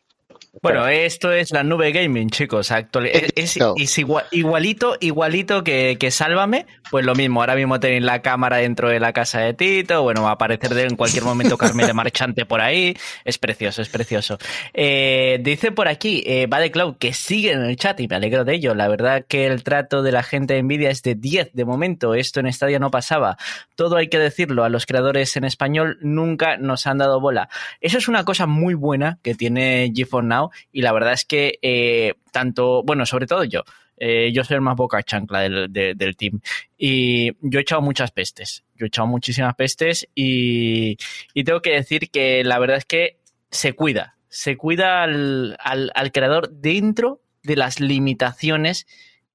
Bueno, 0.63 0.87
esto 0.89 1.33
es 1.33 1.51
la 1.53 1.63
nube 1.63 1.93
gaming, 1.93 2.31
chicos. 2.31 2.71
Actual- 2.73 3.07
es, 3.07 3.23
es- 3.37 3.57
Exacto. 3.57 3.75
es 3.79 3.99
igual- 3.99 4.25
igualito, 4.33 4.97
igualito 5.01 5.63
que, 5.63 5.97
que 6.01 6.11
Sálvame. 6.11 6.67
Pues 6.91 7.05
lo 7.05 7.15
mismo, 7.15 7.41
ahora 7.41 7.55
mismo 7.57 7.79
tenéis 7.81 8.03
la 8.05 8.23
cámara 8.23 8.59
dentro 8.59 8.89
de 8.89 9.01
la 9.01 9.13
casa 9.13 9.41
de 9.41 9.55
Tito. 9.55 10.03
Bueno, 10.03 10.23
va 10.23 10.31
a 10.31 10.33
aparecer 10.33 10.73
de- 10.75 10.85
en 10.85 10.97
cualquier 10.97 11.25
momento 11.25 11.59
Carmen 11.59 11.87
de 11.87 11.93
Marchante 11.95 12.47
por 12.47 12.61
ahí. 12.61 12.97
Es 13.25 13.39
precioso, 13.39 13.83
es 13.83 13.89
precioso. 13.89 14.39
Eh, 14.73 15.39
dice 15.43 15.73
por 15.73 15.89
aquí, 15.89 16.23
eh, 16.27 16.47
va 16.47 16.59
de 16.61 16.71
Cloud, 16.71 16.97
que 16.99 17.13
sigue 17.13 17.53
en 17.53 17.63
el 17.63 17.77
chat 17.77 17.99
y 18.01 18.09
me 18.09 18.17
alegro 18.17 18.45
de 18.45 18.55
ello. 18.55 18.75
La 18.75 18.89
verdad 18.89 19.25
que 19.29 19.47
el 19.47 19.63
trato 19.63 20.03
de 20.03 20.13
la 20.13 20.23
gente 20.23 20.55
de 20.55 20.63
Nvidia 20.63 20.91
es 20.91 21.03
de 21.03 21.15
10 21.17 21.51
de 21.53 21.65
momento. 21.65 22.15
Esto 22.15 22.41
en 22.41 22.53
Stadia 22.53 22.79
no 22.79 22.91
pasaba. 22.91 23.37
Todo 23.75 23.97
hay 23.97 24.09
que 24.09 24.19
decirlo. 24.19 24.65
A 24.65 24.69
los 24.69 24.87
creadores 24.87 25.37
en 25.37 25.45
español 25.45 25.99
nunca 26.01 26.57
nos 26.57 26.87
han 26.87 26.99
dado 26.99 27.21
bola. 27.21 27.49
Eso 27.81 27.99
es 27.99 28.09
una 28.09 28.25
cosa 28.25 28.47
muy 28.47 28.75
buena 28.75 29.19
que 29.23 29.35
tiene 29.35 29.93
GeForce 29.95 30.27
Now 30.29 30.46
y 30.73 30.83
la 30.83 30.93
verdad 30.93 31.13
es 31.13 31.25
que 31.25 31.59
eh, 31.63 32.15
tanto, 32.33 32.83
bueno, 32.83 33.07
sobre 33.07 33.27
todo 33.27 33.45
yo, 33.45 33.63
eh, 33.99 34.31
yo 34.33 34.45
soy 34.45 34.57
el 34.57 34.61
más 34.61 34.77
boca 34.77 35.03
chancla 35.03 35.41
del, 35.41 35.73
de- 35.73 35.95
del 35.95 36.17
team. 36.17 36.41
Y 36.77 37.33
yo 37.41 37.59
he 37.59 37.63
echado 37.63 37.81
muchas 37.83 38.11
pestes, 38.11 38.65
yo 38.75 38.85
he 38.85 38.89
echado 38.89 39.07
muchísimas 39.09 39.55
pestes 39.55 40.07
y, 40.15 40.97
y 41.35 41.45
tengo 41.45 41.61
que 41.63 41.71
decir 41.73 42.11
que 42.11 42.45
la 42.45 42.59
verdad 42.59 42.77
es 42.77 42.85
que 42.85 43.19
se 43.51 43.73
cuida, 43.73 44.17
se 44.29 44.57
cuida 44.57 45.03
al, 45.03 45.57
al- 45.61 45.93
al 45.95 46.13
creador 46.13 46.51
dentro 46.51 47.23
de 47.43 47.57
las 47.57 47.81
limitaciones 47.81 48.87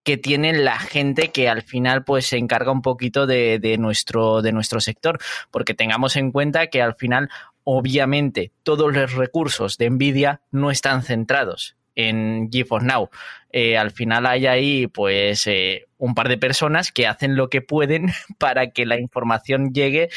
que 0.03 0.17
tiene 0.17 0.53
la 0.53 0.79
gente 0.79 1.29
que 1.31 1.47
al 1.47 1.61
final 1.61 2.03
pues 2.03 2.25
se 2.25 2.37
encarga 2.37 2.71
un 2.71 2.81
poquito 2.81 3.27
de, 3.27 3.59
de 3.59 3.77
nuestro, 3.77 4.41
de 4.41 4.51
nuestro 4.51 4.79
sector, 4.81 5.19
porque 5.51 5.75
tengamos 5.75 6.15
en 6.15 6.31
cuenta 6.31 6.67
que 6.67 6.81
al 6.81 6.95
final 6.95 7.29
obviamente 7.63 8.51
todos 8.63 8.93
los 8.93 9.13
recursos 9.13 9.77
de 9.77 9.89
Nvidia 9.89 10.41
no 10.51 10.71
están 10.71 11.03
centrados 11.03 11.75
en 11.95 12.49
GeForce 12.51 12.87
Now. 12.87 13.09
Eh, 13.51 13.77
al 13.77 13.91
final 13.91 14.25
hay 14.25 14.47
ahí 14.47 14.87
pues 14.87 15.45
eh, 15.47 15.87
un 15.97 16.15
par 16.15 16.29
de 16.29 16.37
personas 16.37 16.91
que 16.91 17.07
hacen 17.07 17.35
lo 17.35 17.49
que 17.49 17.61
pueden 17.61 18.11
para 18.37 18.71
que 18.71 18.85
la 18.85 18.99
información 18.99 19.73
llegue 19.73 20.09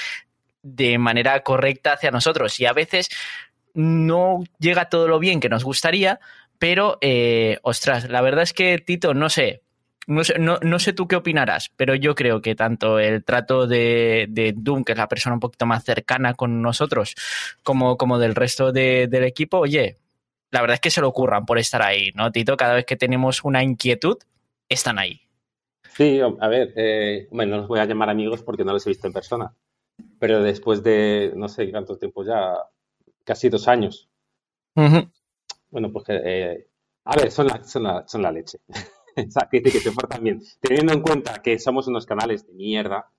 de 0.63 0.99
manera 0.99 1.41
correcta 1.43 1.93
hacia 1.93 2.11
nosotros 2.11 2.59
y 2.59 2.67
a 2.67 2.73
veces 2.73 3.11
no 3.75 4.45
llega 4.59 4.89
todo 4.89 5.09
lo 5.09 5.19
bien 5.19 5.41
que 5.41 5.49
nos 5.49 5.65
gustaría, 5.65 6.21
pero 6.59 6.97
eh, 7.01 7.59
ostras, 7.63 8.09
la 8.09 8.23
verdad 8.23 8.45
es 8.45 8.53
que 8.53 8.79
Tito, 8.79 9.13
no 9.15 9.29
sé, 9.29 9.64
no 10.07 10.25
sé, 10.25 10.39
no, 10.39 10.59
no 10.63 10.79
sé 10.79 10.93
tú 10.93 11.07
qué 11.09 11.17
opinarás, 11.17 11.71
pero 11.77 11.95
yo 11.95 12.15
creo 12.15 12.41
que 12.43 12.55
tanto 12.55 12.99
el 12.99 13.25
trato 13.25 13.67
de, 13.67 14.27
de 14.29 14.53
Doom, 14.57 14.85
que 14.85 14.93
es 14.93 14.99
la 14.99 15.09
persona 15.09 15.35
un 15.35 15.41
poquito 15.41 15.67
más 15.67 15.85
cercana 15.85 16.35
con 16.35 16.63
nosotros, 16.63 17.15
como, 17.63 17.97
como 17.97 18.19
del 18.19 18.35
resto 18.35 18.73
de- 18.73 19.07
del 19.09 19.25
equipo, 19.25 19.59
oye, 19.59 19.99
la 20.51 20.61
verdad 20.61 20.75
es 20.75 20.81
que 20.81 20.91
se 20.91 21.01
lo 21.01 21.09
ocurran 21.09 21.47
por 21.47 21.59
estar 21.59 21.83
ahí, 21.83 22.11
¿no, 22.15 22.31
Tito? 22.31 22.57
Cada 22.57 22.75
vez 22.75 22.85
que 22.87 22.97
tenemos 22.97 23.43
una 23.45 23.63
inquietud, 23.63 24.17
están 24.69 24.99
ahí. 24.99 25.21
Sí, 25.97 26.21
a 26.21 26.49
ver, 26.49 26.73
eh, 26.77 27.29
bueno, 27.31 27.53
no 27.53 27.57
los 27.59 27.69
voy 27.69 27.79
a 27.81 27.85
llamar 27.85 28.11
amigos 28.11 28.43
porque 28.43 28.65
no 28.65 28.73
los 28.73 28.87
he 28.87 28.91
visto 28.91 29.07
en 29.07 29.13
persona, 29.13 29.55
pero 30.19 30.43
después 30.43 30.83
de 30.83 31.33
no 31.37 31.49
sé 31.49 31.71
cuánto 31.71 31.97
tiempo 31.97 32.25
ya, 32.25 32.55
casi 33.25 33.49
dos 33.49 33.69
años. 33.69 34.09
Bueno, 35.71 35.93
pues 35.93 36.05
eh, 36.09 36.67
a 37.05 37.17
ver, 37.17 37.31
son 37.31 37.47
la, 37.49 37.63
son 37.65 37.83
la, 37.85 38.05
son 38.09 38.23
la 38.23 38.33
leche. 38.33 38.59
que, 39.51 39.63
que 39.63 39.81
se 39.81 39.93
portan 39.93 40.23
bien. 40.25 40.43
Teniendo 40.61 40.93
en 40.93 41.01
cuenta 41.01 41.41
que 41.43 41.59
somos 41.59 41.87
unos 41.87 42.07
canales 42.07 42.47
de 42.47 42.53
mierda. 42.55 43.11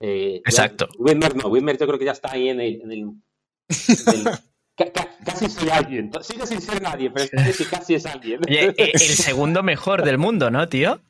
Eh, 0.00 0.36
Exacto. 0.44 0.88
Wimmer 0.98 1.36
no, 1.36 1.48
Wimmer 1.48 1.78
yo 1.78 1.86
creo 1.86 1.98
que 1.98 2.04
ya 2.06 2.12
está 2.12 2.32
ahí 2.32 2.48
en 2.48 2.60
el. 2.60 2.80
En 2.82 2.90
el, 2.92 2.98
en 3.00 4.26
el 4.26 4.28
casi 5.24 5.48
soy 5.48 5.68
alguien. 5.68 6.10
Sigue 6.22 6.46
sin 6.46 6.60
ser 6.60 6.82
nadie, 6.82 7.10
pero 7.10 7.28
casi, 7.30 7.64
casi 7.64 7.94
es 7.94 8.06
alguien. 8.06 8.40
Oye, 8.48 8.74
el 8.76 8.98
segundo 8.98 9.62
mejor 9.62 10.04
del 10.04 10.18
mundo, 10.18 10.50
¿no, 10.50 10.68
tío? 10.68 11.00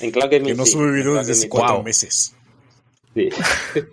En 0.00 0.10
Cloud 0.10 0.30
Gaming, 0.30 0.48
que 0.48 0.54
no 0.54 0.66
sí, 0.66 0.72
sube 0.72 0.92
videos 0.92 1.18
desde 1.26 1.32
hace 1.32 1.48
cuatro 1.48 1.76
Wow. 1.76 1.84
meses. 1.84 2.34
Sí. 3.14 3.28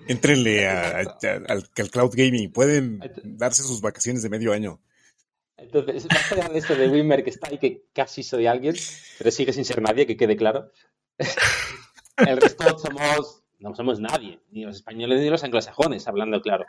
Entrenle 0.08 0.68
a- 0.68 1.00
a- 1.00 1.18
al, 1.48 1.70
al 1.76 1.90
Cloud 1.92 2.12
Gaming. 2.16 2.52
Pueden 2.52 3.00
darse 3.24 3.64
sus 3.64 3.82
vacaciones 3.82 4.22
de 4.24 4.30
medio 4.30 4.54
año. 4.54 4.80
Entonces, 5.58 6.06
más 6.12 6.32
allá 6.32 6.50
de 6.50 6.60
esto 6.60 6.76
de 6.76 6.88
Wimmer 6.90 7.24
que 7.24 7.30
está 7.32 7.50
ahí, 7.50 7.58
que 7.58 7.86
casi 7.94 8.24
soy 8.24 8.46
alguien, 8.48 8.76
pero 9.18 9.32
sigue 9.32 9.54
sin 9.54 9.66
ser 9.66 9.82
nadie, 9.82 10.06
que 10.06 10.18
quede 10.18 10.36
claro. 10.38 10.72
El 12.18 12.38
resto 12.38 12.78
somos, 12.80 13.44
no 13.60 13.76
somos 13.76 14.00
nadie, 14.00 14.40
ni 14.52 14.66
los 14.66 14.78
españoles 14.78 15.22
ni 15.22 15.30
los 15.30 15.44
anglosajones, 15.44 16.08
hablando 16.08 16.42
claro. 16.42 16.66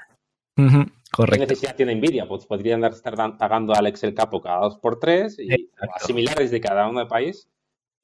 Ujú, 0.57 0.85
¿Qué 0.87 0.93
Correcto. 1.13 1.47
necesidad 1.47 1.77
tiene 1.77 1.95
Nvidia? 1.95 2.27
Pues 2.27 2.45
podrían 2.47 2.85
estar 2.85 3.15
pagando 3.39 3.73
al 3.75 3.87
Excel 3.87 4.13
Capo 4.15 4.43
cada 4.43 4.61
dos 4.61 4.79
por 4.79 4.99
tres 4.99 5.39
y 5.39 5.53
Exacto. 5.53 5.95
a 5.95 5.99
similares 6.01 6.51
de 6.51 6.61
cada 6.61 6.89
uno 6.89 7.01
de 7.01 7.07
país. 7.07 7.49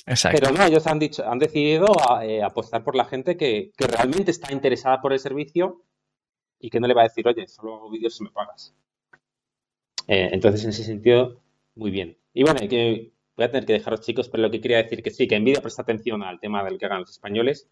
Exacto. 0.07 0.39
Pero 0.41 0.53
no, 0.57 0.65
ellos 0.65 0.87
han 0.87 0.99
dicho, 0.99 1.27
han 1.29 1.39
decidido 1.39 1.87
a- 2.09 2.25
eh, 2.25 2.43
apostar 2.43 2.85
por 2.85 2.95
la 2.95 3.05
gente 3.07 3.37
que, 3.37 3.73
que 3.77 3.87
realmente 3.87 4.31
está 4.31 4.53
interesada 4.53 5.01
por 5.01 5.13
el 5.13 5.19
servicio 5.19 5.83
y 6.61 6.71
que 6.71 6.79
no 6.81 6.87
le 6.87 6.95
va 6.95 7.03
a 7.03 7.05
decir, 7.09 7.27
oye, 7.27 7.47
solo 7.49 7.75
hago 7.75 7.91
vídeos 7.91 8.17
si 8.17 8.23
me 8.25 8.31
pagas. 8.31 8.75
Eh, 10.09 10.31
entonces, 10.33 10.65
en 10.65 10.71
ese 10.71 10.85
sentido, 10.85 11.41
muy 11.75 11.91
bien. 11.91 12.17
Y 12.33 12.43
bueno, 12.43 12.61
que 12.69 13.13
voy 13.37 13.45
a 13.45 13.51
tener 13.51 13.67
que 13.67 13.73
dejaros 13.75 14.01
chicos, 14.01 14.29
pero 14.29 14.43
lo 14.43 14.51
que 14.51 14.61
quería 14.61 14.83
decir 14.83 15.03
que 15.03 15.11
sí, 15.11 15.27
que 15.27 15.39
Nvidia 15.39 15.61
presta 15.61 15.83
atención 15.83 16.23
al 16.23 16.41
tema 16.41 16.63
del 16.65 16.79
que 16.79 16.87
hagan 16.87 17.01
los 17.01 17.11
españoles 17.11 17.69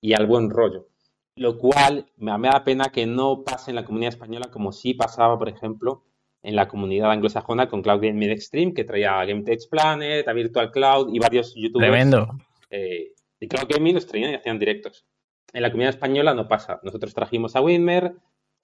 y 0.00 0.14
al 0.14 0.26
buen 0.26 0.50
rollo. 0.50 0.88
Lo 1.36 1.58
cual 1.58 2.06
me, 2.16 2.36
me 2.38 2.48
da 2.48 2.62
pena 2.64 2.90
que 2.92 3.06
no 3.06 3.42
pase 3.42 3.70
en 3.70 3.76
la 3.76 3.84
comunidad 3.84 4.12
española 4.12 4.50
como 4.50 4.72
sí 4.72 4.94
pasaba, 4.94 5.38
por 5.38 5.48
ejemplo, 5.48 6.04
en 6.42 6.56
la 6.56 6.68
comunidad 6.68 7.10
anglosajona 7.10 7.68
con 7.68 7.82
Cloud 7.82 8.02
Gaming 8.02 8.30
Extreme, 8.30 8.74
que 8.74 8.84
traía 8.84 9.18
a 9.18 9.24
GameTech 9.24 9.68
Planet, 9.70 10.28
a 10.28 10.32
Virtual 10.32 10.70
Cloud 10.70 11.12
y 11.12 11.18
varios 11.18 11.54
youtubers 11.56 11.90
Tremendo. 11.90 12.28
eh, 12.70 13.12
de 13.40 13.48
Cloud 13.48 13.66
Gaming 13.68 13.94
los 13.94 14.06
traían 14.06 14.30
y 14.32 14.34
hacían 14.34 14.58
directos. 14.58 15.06
En 15.52 15.62
la 15.62 15.70
comunidad 15.70 15.94
española 15.94 16.34
no 16.34 16.46
pasa. 16.46 16.80
Nosotros 16.82 17.14
trajimos 17.14 17.56
a 17.56 17.62
Winmer, 17.62 18.14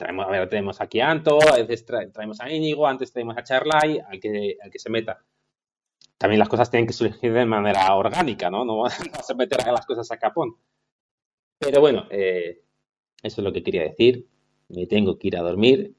traemos, 0.01 0.27
a 0.27 0.31
ver, 0.31 0.48
tenemos 0.48 0.81
aquí 0.81 0.98
a 1.01 1.10
Anto, 1.10 1.39
a 1.40 1.56
veces 1.59 1.86
tra- 1.86 2.10
traemos 2.12 2.40
a 2.40 2.51
Íñigo, 2.51 2.86
antes 2.86 3.12
traemos 3.12 3.36
a 3.36 3.44
Charlay, 3.44 4.01
al 4.01 4.18
que, 4.18 4.56
al 4.62 4.70
que 4.70 4.78
se 4.78 4.90
meta. 4.90 5.22
También 6.18 6.39
las 6.40 6.48
cosas 6.48 6.70
tienen 6.70 6.86
que 6.86 6.93
surgir 6.93 7.32
de 7.32 7.44
manera 7.47 7.94
orgánica, 7.94 8.51
¿no? 8.51 8.64
No 8.64 8.78
vas 8.78 8.98
a 9.31 9.35
meter 9.35 9.60
a 9.66 9.72
las 9.72 9.86
cosas 9.86 10.10
a 10.10 10.16
capón. 10.18 10.56
Pero 11.59 11.81
bueno, 11.81 12.06
eh, 12.10 12.62
eso 13.22 13.40
es 13.40 13.44
lo 13.44 13.52
que 13.52 13.62
quería 13.62 13.82
decir. 13.82 14.27
Me 14.68 14.86
tengo 14.86 15.18
que 15.18 15.28
ir 15.28 15.36
a 15.36 15.43
dormir. 15.43 15.94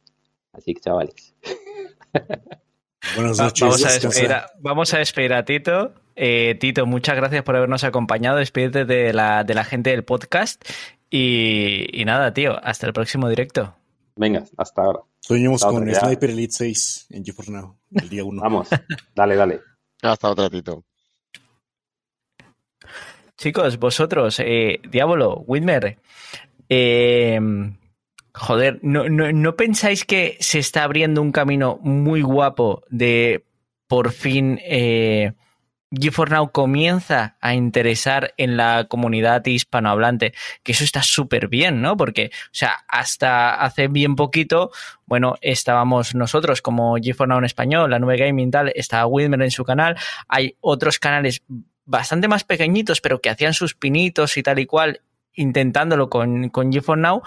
Así 0.53 0.73
que, 0.73 0.81
chavales. 0.81 1.35
Buenas 3.15 3.37
noches. 3.39 3.61
vamos, 3.61 3.85
a 3.85 3.91
despedir 3.93 4.31
a, 4.33 4.45
vamos 4.59 4.93
a 4.93 4.97
despedir 4.99 5.33
a 5.33 5.45
Tito. 5.45 5.93
Eh, 6.15 6.55
Tito, 6.59 6.85
muchas 6.85 7.15
gracias 7.15 7.43
por 7.43 7.55
habernos 7.55 7.83
acompañado. 7.83 8.37
Despídete 8.37 8.85
de 8.85 9.13
la, 9.13 9.43
de 9.43 9.53
la 9.53 9.63
gente 9.63 9.89
del 9.91 10.03
podcast. 10.03 10.63
Y, 11.09 11.87
y 11.99 12.05
nada, 12.05 12.33
tío, 12.33 12.57
hasta 12.63 12.87
el 12.87 12.93
próximo 12.93 13.27
directo. 13.27 13.75
Venga, 14.15 14.43
hasta 14.57 14.81
ahora. 14.81 14.99
Soñemos 15.19 15.61
Hasta 15.63 15.73
con 15.73 15.83
otra, 15.83 15.93
ya. 15.93 15.99
Sniper 15.99 16.29
Elite 16.29 16.53
6 16.53 17.07
en 17.11 17.25
GeForce 17.25 17.51
Now, 17.51 17.77
el 17.91 18.09
día 18.09 18.23
1. 18.23 18.41
Vamos, 18.41 18.69
dale, 19.15 19.35
dale. 19.35 19.61
Hasta 20.01 20.29
otro 20.29 20.45
ratito. 20.45 20.83
Chicos, 23.37 23.79
vosotros, 23.79 24.39
eh, 24.39 24.79
Diablo, 24.89 25.43
Whitmer, 25.47 25.97
eh, 26.69 27.39
joder, 28.33 28.79
¿no, 28.83 29.09
no, 29.09 29.31
no 29.31 29.55
pensáis 29.55 30.05
que 30.05 30.37
se 30.39 30.59
está 30.59 30.83
abriendo 30.83 31.21
un 31.21 31.31
camino 31.31 31.79
muy 31.81 32.21
guapo 32.21 32.83
de 32.89 33.45
por 33.87 34.11
fin 34.11 34.59
eh, 34.63 35.33
GeForce 35.91 36.33
Now 36.33 36.51
comienza 36.51 37.35
a 37.41 37.53
interesar 37.53 38.33
en 38.37 38.55
la 38.55 38.85
comunidad 38.87 39.45
hispanohablante? 39.45 40.33
Que 40.63 40.71
eso 40.71 40.83
está 40.83 41.03
súper 41.03 41.47
bien, 41.47 41.81
¿no? 41.81 41.97
Porque, 41.97 42.31
o 42.33 42.53
sea, 42.53 42.75
hasta 42.87 43.55
hace 43.55 43.87
bien 43.87 44.15
poquito, 44.15 44.71
bueno, 45.05 45.35
estábamos 45.41 46.15
nosotros 46.15 46.61
como 46.61 46.95
GeForce 46.95 47.29
Now 47.29 47.39
en 47.39 47.45
español, 47.45 47.91
la 47.91 47.99
nube 47.99 48.17
gaming 48.17 48.51
tal, 48.51 48.71
estaba 48.75 49.05
Whitmer 49.05 49.41
en 49.41 49.51
su 49.51 49.65
canal, 49.65 49.97
hay 50.27 50.55
otros 50.61 50.97
canales 50.97 51.41
bastante 51.85 52.27
más 52.27 52.43
pequeñitos, 52.45 53.01
pero 53.01 53.19
que 53.19 53.29
hacían 53.29 53.53
sus 53.53 53.75
pinitos 53.75 54.37
y 54.37 54.43
tal 54.43 54.59
y 54.59 54.65
cual, 54.65 55.01
intentándolo 55.33 56.09
con, 56.09 56.49
con 56.49 56.71
GeForce 56.71 57.01
Now. 57.01 57.21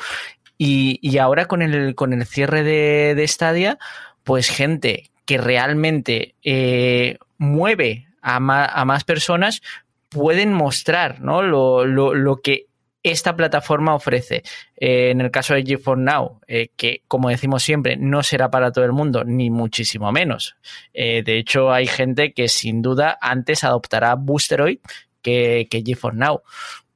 Y, 0.57 1.01
y 1.03 1.19
ahora 1.19 1.47
con 1.47 1.63
el, 1.63 1.95
con 1.95 2.13
el 2.13 2.25
cierre 2.27 2.63
de, 2.63 3.15
de 3.15 3.29
Stadia, 3.29 3.79
pues 4.23 4.49
gente 4.49 5.11
que 5.27 5.37
realmente 5.37 6.37
eh, 6.43 7.19
mueve 7.39 8.07
a, 8.25 8.41
más 8.85 9.05
personas 9.05 9.61
pueden 10.09 10.53
mostrar 10.53 11.21
lo, 11.21 11.85
lo, 11.85 12.15
lo 12.15 12.37
que 12.37 12.67
esta 13.05 13.37
plataforma 13.37 13.95
ofrece. 13.95 14.43
Eh, 14.77 15.11
en 15.11 15.21
el 15.21 15.31
caso 15.31 15.55
de 15.55 15.63
GeForce 15.63 16.03
Now, 16.03 16.41
eh, 16.49 16.71
que 16.75 17.03
como 17.07 17.29
decimos 17.29 17.63
siempre, 17.63 17.97
no 17.97 18.23
será 18.23 18.51
para 18.51 18.73
todo 18.73 18.85
el 18.85 18.93
mundo, 18.93 19.23
ni 19.25 19.51
muchísimo 19.51 20.11
menos. 20.11 20.57
Eh, 20.95 21.23
de 21.23 21.39
hecho, 21.39 21.71
hay 21.71 21.87
gente 21.87 22.33
que 22.33 22.49
sin 22.49 22.81
duda 22.83 23.19
antes 23.21 23.63
adoptará 23.63 24.15
Boosteroid 24.15 24.79
que, 25.23 25.69
que 25.71 25.83
GeForce 25.85 26.19
Now. 26.19 26.43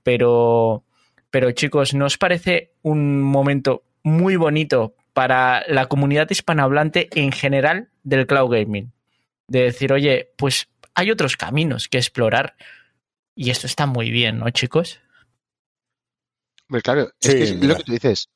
Pero, 0.03 0.83
pero 1.31 1.53
chicos, 1.53 1.93
¿no 1.93 2.07
os 2.07 2.17
parece 2.17 2.73
un 2.83 3.23
momento 3.23 3.83
muy 4.03 4.37
bonito 4.37 4.95
para 5.13 5.63
la 5.69 5.87
comunidad 5.87 6.31
hispanohablante 6.31 7.09
en 7.15 7.33
general 7.33 7.91
del 8.03 8.27
cloud 8.27 8.51
gaming? 8.51 8.93
De 9.47 9.65
decir, 9.65 9.93
oye, 9.93 10.31
pues 10.37 10.69
hay 10.99 11.13
otros 11.13 11.37
caminos 11.37 11.87
que 11.89 11.99
explorar. 11.99 12.57
Y 13.37 13.51
esto 13.51 13.69
está 13.69 13.87
muy 13.87 14.11
bien, 14.11 14.39
¿no, 14.39 14.51
chicos? 14.51 15.01
Pues 16.67 16.83
claro, 16.83 17.13
Sí, 17.21 17.29
es 17.29 17.35
que 17.35 17.43
es 17.45 17.63
lo 17.63 17.77
que 17.77 17.85
tú 17.85 17.93
dices. 17.93 18.29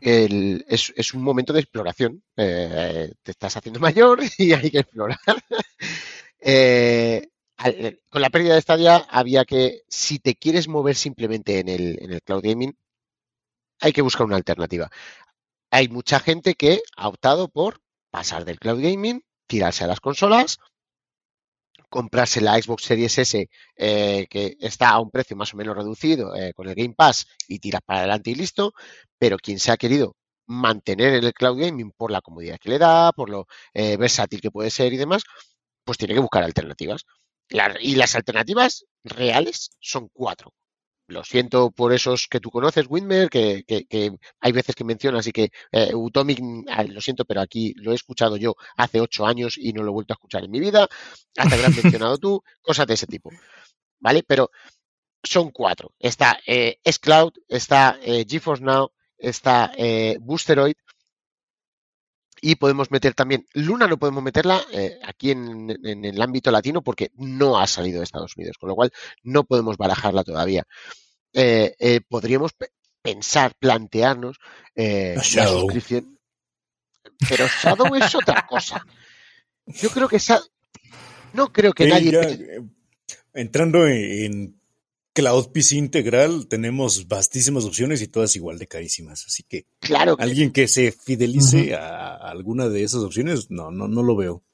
El- 0.00 0.64
es, 0.68 0.92
es 0.96 1.14
un 1.14 1.22
momento 1.22 1.52
de 1.52 1.60
exploración. 1.60 2.22
Eh, 2.36 3.12
te 3.22 3.30
estás 3.30 3.56
haciendo 3.56 3.78
mayor 3.88 4.20
y 4.38 4.52
hay 4.52 4.70
que 4.70 4.78
explorar. 4.80 5.18
Eh, 6.40 7.30
al- 7.56 8.00
con 8.08 8.22
la 8.22 8.30
pérdida 8.30 8.54
de 8.54 8.60
Stadia 8.62 8.98
había 9.10 9.44
que, 9.44 9.82
si 9.88 10.20
te 10.20 10.36
quieres 10.36 10.68
mover 10.68 10.94
simplemente 10.94 11.58
en 11.58 11.68
el, 11.68 11.98
en 12.00 12.12
el 12.12 12.22
cloud 12.22 12.42
gaming, 12.44 12.76
hay 13.80 13.92
que 13.92 14.02
buscar 14.02 14.24
una 14.24 14.36
alternativa. 14.36 14.88
Hay 15.70 15.88
mucha 15.88 16.20
gente 16.20 16.54
que 16.54 16.80
ha 16.96 17.08
optado 17.08 17.48
por 17.48 17.80
pasar 18.12 18.44
del 18.44 18.60
cloud 18.60 18.80
gaming, 18.80 19.24
tirarse 19.48 19.82
a 19.82 19.88
las 19.88 19.98
consolas, 20.00 20.58
comprarse 21.88 22.40
la 22.40 22.60
Xbox 22.60 22.84
Series 22.84 23.18
S 23.18 23.48
eh, 23.76 24.26
que 24.28 24.56
está 24.60 24.90
a 24.90 25.00
un 25.00 25.10
precio 25.10 25.36
más 25.36 25.54
o 25.54 25.56
menos 25.56 25.76
reducido 25.76 26.34
eh, 26.34 26.52
con 26.54 26.68
el 26.68 26.74
Game 26.74 26.94
Pass 26.94 27.26
y 27.46 27.58
tiras 27.58 27.82
para 27.84 28.00
adelante 28.00 28.30
y 28.30 28.34
listo, 28.34 28.74
pero 29.18 29.38
quien 29.38 29.58
se 29.58 29.72
ha 29.72 29.76
querido 29.76 30.14
mantener 30.46 31.14
en 31.14 31.24
el 31.24 31.34
cloud 31.34 31.58
gaming 31.60 31.92
por 31.96 32.10
la 32.10 32.22
comodidad 32.22 32.58
que 32.58 32.70
le 32.70 32.78
da, 32.78 33.12
por 33.12 33.30
lo 33.30 33.46
eh, 33.74 33.96
versátil 33.96 34.40
que 34.40 34.50
puede 34.50 34.70
ser 34.70 34.92
y 34.92 34.96
demás, 34.96 35.22
pues 35.84 35.98
tiene 35.98 36.14
que 36.14 36.20
buscar 36.20 36.42
alternativas. 36.42 37.04
Y 37.80 37.94
las 37.96 38.14
alternativas 38.14 38.84
reales 39.04 39.70
son 39.80 40.08
cuatro. 40.12 40.52
Lo 41.08 41.24
siento 41.24 41.70
por 41.70 41.92
esos 41.92 42.28
que 42.28 42.40
tú 42.40 42.50
conoces, 42.50 42.86
Windmer, 42.88 43.30
que, 43.30 43.64
que- 43.66 43.86
que 43.86 44.12
hay 44.40 44.52
veces 44.52 44.74
que 44.76 44.84
mencionas 44.84 45.26
y 45.26 45.32
que 45.32 45.50
eh, 45.72 45.94
Utomic, 45.94 46.38
mm, 46.40 46.64
ah, 46.68 46.84
lo 46.84 47.00
siento, 47.00 47.24
pero 47.24 47.40
aquí 47.40 47.72
lo 47.76 47.92
he 47.92 47.94
escuchado 47.94 48.36
yo 48.36 48.54
hace 48.76 49.00
ocho 49.00 49.26
años 49.26 49.56
y 49.58 49.72
no 49.72 49.82
lo 49.82 49.90
he 49.90 49.94
vuelto 49.94 50.12
a 50.14 50.16
escuchar 50.16 50.44
en 50.44 50.50
mi 50.50 50.60
vida. 50.60 50.86
Hasta 51.36 51.56
que 51.56 51.62
lo 51.62 51.68
has 51.68 51.74
mencionado 51.74 52.18
tú, 52.18 52.42
cosas 52.62 52.86
de 52.86 52.94
ese 52.94 53.06
tipo. 53.06 53.30
¿Vale? 54.00 54.22
Pero 54.24 54.50
son 55.22 55.50
cuatro. 55.50 55.94
Está 55.98 56.38
eh, 56.46 56.78
S-Cloud, 56.84 57.32
está 57.48 57.98
eh, 58.02 58.24
GeForce 58.28 58.64
Now, 58.64 58.90
está 59.18 59.72
eh, 59.76 60.18
Boosteroid 60.20 60.74
y 62.40 62.54
podemos 62.56 62.90
meter 62.90 63.14
también, 63.14 63.46
Luna 63.54 63.86
no 63.86 63.98
podemos 63.98 64.22
meterla 64.22 64.60
eh, 64.72 64.98
aquí 65.04 65.30
en, 65.30 65.78
en 65.84 66.04
el 66.04 66.20
ámbito 66.22 66.50
latino 66.50 66.82
porque 66.82 67.10
no 67.16 67.58
ha 67.58 67.66
salido 67.66 67.98
de 67.98 68.04
Estados 68.04 68.36
Unidos, 68.36 68.56
con 68.58 68.68
lo 68.68 68.74
cual 68.74 68.92
no 69.22 69.44
podemos 69.44 69.76
barajarla 69.76 70.24
todavía. 70.24 70.64
Eh, 71.32 71.74
eh, 71.78 72.00
podríamos 72.08 72.52
pe- 72.52 72.70
pensar, 73.02 73.52
plantearnos 73.58 74.38
la 74.74 75.22
Shadow. 75.22 75.60
suscripción. 75.60 76.18
Pero 77.28 77.46
Shadow 77.48 77.94
es 77.96 78.14
otra 78.14 78.46
cosa. 78.46 78.84
Yo 79.66 79.90
creo 79.90 80.08
que 80.08 80.18
Sa- 80.18 80.42
no 81.32 81.52
creo 81.52 81.72
que 81.72 81.86
nadie 81.86 82.12
ya, 82.12 82.28
entrando 83.34 83.86
en 83.86 84.58
Cloud 85.18 85.48
PC 85.50 85.74
integral 85.76 86.46
tenemos 86.46 87.08
vastísimas 87.08 87.64
opciones 87.64 88.00
y 88.02 88.06
todas 88.06 88.36
igual 88.36 88.56
de 88.58 88.68
carísimas. 88.68 89.24
Así 89.26 89.42
que 89.42 89.66
Claro 89.80 90.16
que 90.16 90.22
alguien 90.22 90.52
que 90.52 90.68
se 90.68 90.92
fidelice 90.92 91.74
a 91.74 92.14
alguna 92.14 92.68
de 92.68 92.84
esas 92.84 93.02
opciones, 93.02 93.50
no, 93.50 93.72
no, 93.72 93.88
no 93.88 94.04
lo 94.04 94.14
veo. 94.14 94.44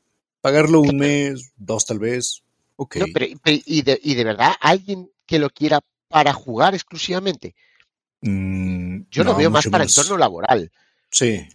Pagarlo 0.41 0.81
un 0.81 0.97
mes, 0.97 1.53
dos 1.57 1.85
tal 1.85 1.99
vez. 1.99 2.43
Ok. 2.77 2.97
no, 2.97 3.07
pero, 3.13 3.27
pero- 3.43 3.63
y, 3.67 3.83
de, 3.83 4.01
y 4.03 4.15
de 4.15 4.25
verdad, 4.25 4.53
alguien 4.59 5.11
que 5.27 5.39
lo 5.39 5.51
quiera 5.51 5.81
para 6.09 6.33
jugar 6.33 6.75
exclusivamente. 6.75 7.55
Mm, 8.23 9.03
Yo 9.11 9.23
lo 9.23 9.33
no, 9.33 9.37
veo 9.37 9.51
más 9.51 9.67
para 9.69 9.85
entorno 9.85 10.17
laboral. 10.17 10.73
Sí. 11.11 11.47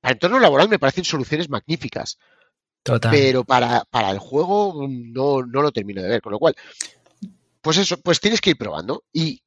Para 0.00 0.12
entorno 0.12 0.38
laboral 0.38 0.68
me 0.68 0.78
parecen 0.78 1.04
soluciones 1.04 1.48
magníficas, 1.48 2.18
Total. 2.84 3.10
pero 3.10 3.42
para, 3.42 3.84
para 3.90 4.12
el 4.12 4.20
juego 4.20 4.86
no, 4.88 5.42
no 5.42 5.62
lo 5.62 5.72
termino 5.72 6.02
de 6.02 6.08
ver. 6.08 6.22
Con 6.22 6.30
lo 6.32 6.38
cual, 6.38 6.54
pues 7.66 7.78
eso, 7.78 8.00
pues 8.00 8.20
tienes 8.20 8.40
que 8.40 8.50
ir 8.50 8.56
probando 8.56 9.02
y 9.12 9.42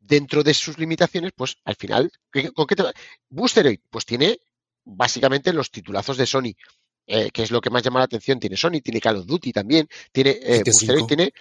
dentro 0.00 0.42
de 0.42 0.54
sus 0.54 0.78
limitaciones, 0.78 1.32
pues 1.36 1.56
al 1.62 1.76
final, 1.76 2.10
¿qué- 2.32 2.50
¿con 2.52 2.66
qué 2.66 2.74
te 2.74 2.82
va? 2.84 2.92
Boosteroid, 3.28 3.80
pues 3.90 4.06
tiene 4.06 4.38
básicamente 4.82 5.52
los 5.52 5.70
titulazos 5.70 6.16
de 6.16 6.24
Sony, 6.24 6.54
eh, 7.06 7.30
que 7.30 7.42
es 7.42 7.50
lo 7.50 7.60
que 7.60 7.68
más 7.68 7.82
llama 7.82 7.98
la 7.98 8.06
atención. 8.06 8.40
Tiene 8.40 8.56
Sony, 8.56 8.80
tiene 8.82 8.98
Call 8.98 9.18
of 9.18 9.26
Duty 9.26 9.52
también, 9.52 9.86
tiene 10.10 10.30
eh, 10.30 10.62
Boosteroid 10.72 11.00
tiene, 11.06 11.32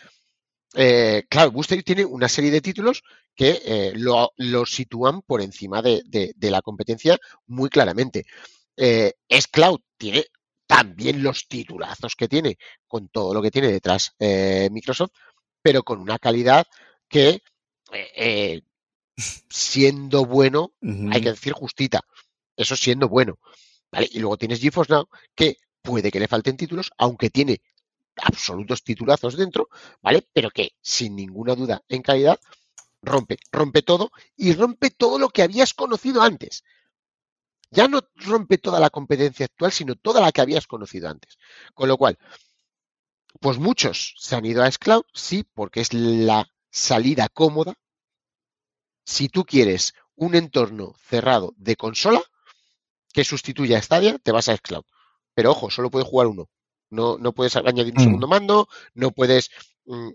eh, 0.75 1.23
claro, 1.29 1.51
Boosteroid 1.51 1.85
tiene 1.85 2.03
una 2.03 2.27
serie 2.27 2.51
de 2.51 2.59
títulos 2.59 3.01
que 3.33 3.61
eh, 3.63 3.93
lo, 3.95 4.33
lo 4.35 4.65
sitúan 4.65 5.21
por 5.21 5.41
encima 5.41 5.81
de, 5.81 6.01
de- 6.05 6.33
de 6.35 6.51
la 6.51 6.61
competencia 6.61 7.17
muy 7.47 7.69
claramente. 7.69 8.25
Eh, 8.75 9.13
Cloud 9.53 9.79
tiene 9.97 10.25
también 10.67 11.23
los 11.23 11.47
titulazos 11.47 12.15
que 12.17 12.27
tiene 12.27 12.57
con 12.87 13.07
todo 13.07 13.33
lo 13.33 13.41
que 13.41 13.51
tiene 13.51 13.71
detrás 13.71 14.15
Microsoft, 14.19 15.11
pero 15.63 15.81
con 15.81 15.99
una 15.99 16.19
calidad 16.19 16.67
que, 17.07 17.41
eh, 17.91 18.11
eh, 18.15 18.61
siendo 19.49 20.25
bueno, 20.25 20.73
hay 21.11 21.21
que 21.21 21.31
decir 21.31 21.53
justita. 21.53 22.01
Eso 22.55 22.75
siendo 22.75 23.09
bueno. 23.09 23.39
¿vale? 23.91 24.07
Y 24.11 24.19
luego 24.19 24.37
tienes 24.37 24.59
GeForce 24.59 24.93
Now, 24.93 25.07
que 25.33 25.57
puede 25.81 26.11
que 26.11 26.19
le 26.19 26.27
falten 26.27 26.57
títulos, 26.57 26.91
aunque 26.97 27.29
tiene 27.29 27.61
absolutos 28.17 28.83
titulazos 28.83 29.37
dentro, 29.37 29.69
¿vale? 30.01 30.27
Pero 30.33 30.51
que 30.51 30.73
sin 30.81 31.15
ninguna 31.15 31.55
duda 31.55 31.81
en 31.89 32.01
calidad 32.01 32.39
rompe, 33.01 33.37
rompe 33.51 33.81
todo 33.81 34.11
y 34.35 34.53
rompe 34.53 34.91
todo 34.91 35.17
lo 35.17 35.29
que 35.29 35.41
habías 35.41 35.73
conocido 35.73 36.21
antes. 36.21 36.63
Ya 37.71 37.87
no 37.87 38.01
rompe 38.15 38.59
toda 38.59 38.79
la 38.79 38.91
competencia 38.91 39.45
actual, 39.45 39.71
sino 39.71 39.95
toda 39.95 40.21
la 40.21 40.31
que 40.31 40.41
habías 40.41 40.67
conocido 40.67 41.09
antes. 41.09 41.37
Con 41.73 41.87
lo 41.89 41.97
cual, 41.97 42.19
pues 43.39 43.57
muchos 43.59 44.15
se 44.17 44.35
han 44.35 44.45
ido 44.45 44.63
a 44.63 44.71
Xcloud, 44.71 45.03
sí, 45.13 45.45
porque 45.53 45.81
es 45.81 45.93
la 45.93 46.47
salida 46.71 47.29
cómoda. 47.29 47.75
Si 49.05 49.29
tú 49.29 49.43
quieres 49.45 49.93
un 50.15 50.35
entorno 50.35 50.95
cerrado 51.09 51.53
de 51.57 51.75
consola 51.75 52.21
que 53.13 53.23
sustituya 53.23 53.77
a 53.77 53.81
Stadia, 53.81 54.17
te 54.19 54.31
vas 54.31 54.49
a 54.49 54.55
Xcloud. 54.57 54.83
Pero 55.35 55.51
ojo, 55.51 55.69
solo 55.69 55.89
puedes 55.89 56.07
jugar 56.07 56.27
uno. 56.27 56.49
No, 56.89 57.17
no 57.17 57.33
puedes 57.33 57.55
añadir 57.55 57.93
un 57.93 58.01
Mm. 58.01 58.03
segundo 58.03 58.27
mando, 58.27 58.67
no 58.93 59.11
puedes. 59.11 59.49
mm, 59.85 60.09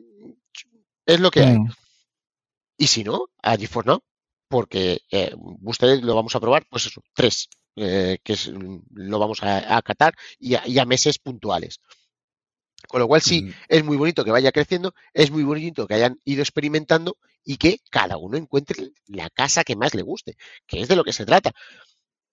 es 1.06 1.20
lo 1.20 1.30
que 1.30 1.40
hay. 1.40 1.58
Mm. 1.58 1.68
Y 2.76 2.86
si 2.86 3.04
no, 3.04 3.26
a 3.42 3.56
GeForce 3.56 3.88
Now, 3.88 4.00
porque 4.48 5.00
eh, 5.10 5.34
ustedes 5.62 6.02
lo 6.02 6.14
vamos 6.14 6.34
a 6.34 6.40
probar, 6.40 6.66
pues 6.70 6.86
eso, 6.86 7.02
tres, 7.14 7.48
eh, 7.76 8.18
que 8.22 8.32
es, 8.34 8.46
lo 8.92 9.18
vamos 9.18 9.42
a, 9.42 9.58
a 9.58 9.76
acatar 9.78 10.14
y 10.38 10.54
a, 10.54 10.66
y 10.66 10.78
a 10.78 10.84
meses 10.84 11.18
puntuales. 11.18 11.80
Con 12.88 13.00
lo 13.00 13.08
cual 13.08 13.22
sí, 13.22 13.44
Ujú. 13.46 13.54
es 13.68 13.84
muy 13.84 13.96
bonito 13.98 14.24
que 14.24 14.32
vaya 14.32 14.52
creciendo, 14.52 14.94
es 15.14 15.30
muy 15.30 15.44
bonito 15.44 15.86
que 15.86 15.94
hayan 15.94 16.20
ido 16.24 16.42
experimentando 16.42 17.18
y 17.44 17.58
que 17.58 17.80
cada 17.90 18.16
uno 18.18 18.36
encuentre 18.38 18.90
la 19.06 19.30
casa 19.30 19.64
que 19.64 19.76
más 19.76 19.94
le 19.94 20.02
guste, 20.02 20.36
que 20.66 20.80
es 20.82 20.88
de 20.88 20.96
lo 20.96 21.04
que 21.04 21.12
se 21.12 21.26
trata. 21.26 21.52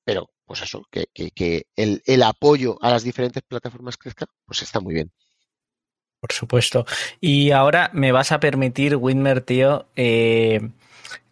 Pero, 0.06 0.30
pues 0.45 0.61
eso, 0.64 0.84
que, 0.91 1.07
que- 1.14 1.32
que 1.32 1.65
el, 1.76 2.02
el 2.06 2.23
apoyo 2.23 2.77
a 2.82 2.91
las 2.91 3.03
diferentes 3.03 3.44
plataformas 3.44 3.98
crezca, 3.98 4.26
pues 4.45 4.61
está 4.64 4.80
muy 4.82 4.94
bien. 4.95 5.11
Por 6.19 6.32
supuesto. 6.32 6.86
Y 7.22 7.52
ahora 7.52 7.91
me 7.94 8.11
vas 8.11 8.32
a 8.32 8.40
permitir, 8.40 8.95
Winmer, 8.95 9.41
tío, 9.41 9.88
eh, 9.95 10.69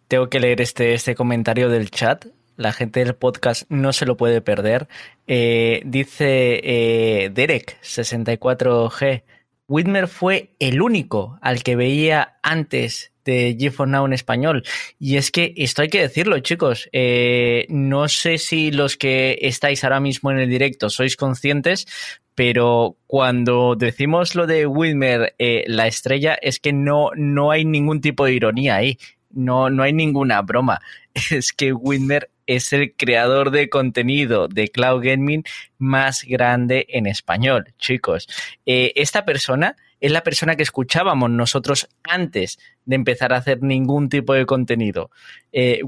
tengo 0.08 0.30
que 0.30 0.40
leer 0.40 0.60
este, 0.60 0.94
este 0.94 1.14
comentario 1.14 1.68
del 1.68 1.90
chat. 1.90 2.26
La 2.56 2.72
gente 2.72 3.00
del 3.00 3.14
podcast 3.14 3.64
no 3.68 3.92
se 3.92 4.06
lo 4.06 4.16
puede 4.16 4.40
perder. 4.40 4.88
Eh, 5.26 5.82
dice 5.84 6.60
eh, 6.62 7.30
Derek, 7.32 7.80
64G. 7.82 9.22
Whitmer 9.66 10.08
fue 10.08 10.50
el 10.60 10.80
único 10.80 11.38
al 11.40 11.62
que 11.62 11.74
veía 11.74 12.36
antes 12.42 13.12
de 13.24 13.56
GeForce 13.58 13.90
Now 13.90 14.06
en 14.06 14.12
español. 14.12 14.62
Y 15.00 15.16
es 15.16 15.30
que 15.30 15.54
esto 15.56 15.82
hay 15.82 15.88
que 15.88 16.02
decirlo, 16.02 16.38
chicos. 16.40 16.88
Eh, 16.92 17.66
no 17.70 18.08
sé 18.08 18.38
si 18.38 18.70
los 18.70 18.96
que 18.96 19.38
estáis 19.40 19.82
ahora 19.82 20.00
mismo 20.00 20.30
en 20.30 20.38
el 20.38 20.50
directo 20.50 20.90
sois 20.90 21.16
conscientes, 21.16 21.86
pero 22.34 22.98
cuando 23.06 23.74
decimos 23.74 24.34
lo 24.34 24.46
de 24.46 24.66
Whitmer, 24.66 25.34
la 25.66 25.86
estrella, 25.86 26.34
es 26.34 26.60
que 26.60 26.72
no, 26.72 27.10
no 27.16 27.50
hay 27.50 27.64
ningún 27.64 28.00
tipo 28.00 28.26
de 28.26 28.34
ironía 28.34 28.76
ahí. 28.76 28.98
No, 29.30 29.70
no 29.70 29.82
hay 29.82 29.92
ninguna 29.92 30.42
broma. 30.42 30.80
Es 31.30 31.52
que 31.52 31.72
Whitmer 31.72 32.28
es 32.46 32.72
el 32.72 32.94
creador 32.94 33.50
de 33.50 33.68
contenido 33.68 34.48
de 34.48 34.68
Cloud 34.68 35.04
Gaming 35.04 35.44
más 35.78 36.24
grande 36.24 36.86
en 36.90 37.06
español, 37.06 37.72
chicos. 37.78 38.28
Eh, 38.66 38.92
esta 38.96 39.24
persona 39.24 39.76
es 40.00 40.12
la 40.12 40.22
persona 40.22 40.56
que 40.56 40.62
escuchábamos 40.62 41.30
nosotros 41.30 41.88
antes 42.02 42.58
de 42.84 42.96
empezar 42.96 43.32
a 43.32 43.38
hacer 43.38 43.62
ningún 43.62 44.08
tipo 44.08 44.34
de 44.34 44.44
contenido. 44.46 45.10
Eh, 45.52 45.80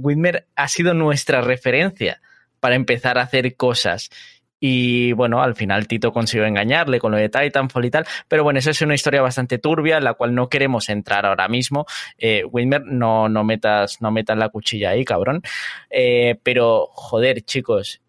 ha 0.54 0.68
sido 0.68 0.94
nuestra 0.94 1.42
referencia 1.42 2.20
para 2.60 2.76
empezar 2.76 3.18
a 3.18 3.22
hacer 3.22 3.56
cosas. 3.56 4.10
Y 4.58 5.12
bueno, 5.12 5.42
al 5.42 5.54
final 5.54 5.86
Tito 5.86 6.12
consiguió 6.12 6.46
engañarle 6.46 6.98
con 6.98 7.12
lo 7.12 7.18
de 7.18 7.28
Titanfall 7.28 7.84
y 7.84 7.90
tal. 7.90 8.06
Pero 8.28 8.42
bueno, 8.42 8.58
eso 8.58 8.70
es 8.70 8.80
una 8.82 8.94
historia 8.94 9.20
bastante 9.22 9.58
turbia 9.58 9.98
en 9.98 10.04
la 10.04 10.14
cual 10.14 10.34
no 10.34 10.48
queremos 10.48 10.88
entrar 10.88 11.26
ahora 11.26 11.48
mismo. 11.48 11.86
Eh, 12.18 12.44
no, 12.86 13.28
no, 13.28 13.44
metas, 13.44 14.00
no 14.00 14.10
metas 14.10 14.38
la 14.38 14.48
cuchilla 14.48 14.90
ahí, 14.90 15.04
cabrón. 15.04 15.42
Eh, 15.90 16.38
pero, 16.42 16.86
joder, 16.92 17.42
chicos, 17.42 18.00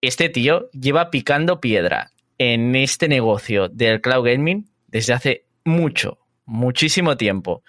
este 0.00 0.28
tío 0.28 0.70
lleva 0.72 1.10
picando 1.10 1.60
piedra 1.60 2.12
en 2.38 2.76
este 2.76 3.08
negocio 3.08 3.68
del 3.68 4.00
cloud 4.00 4.26
gaming 4.26 4.68
desde 4.86 5.14
hace 5.14 5.44
mucho, 5.64 6.18
muchísimo 6.44 7.16
tiempo. 7.16 7.62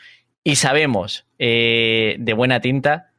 Y 0.44 0.56
sabemos 0.56 1.26
eh, 1.40 2.16
de 2.20 2.34
buena 2.34 2.60
tinta 2.60 3.12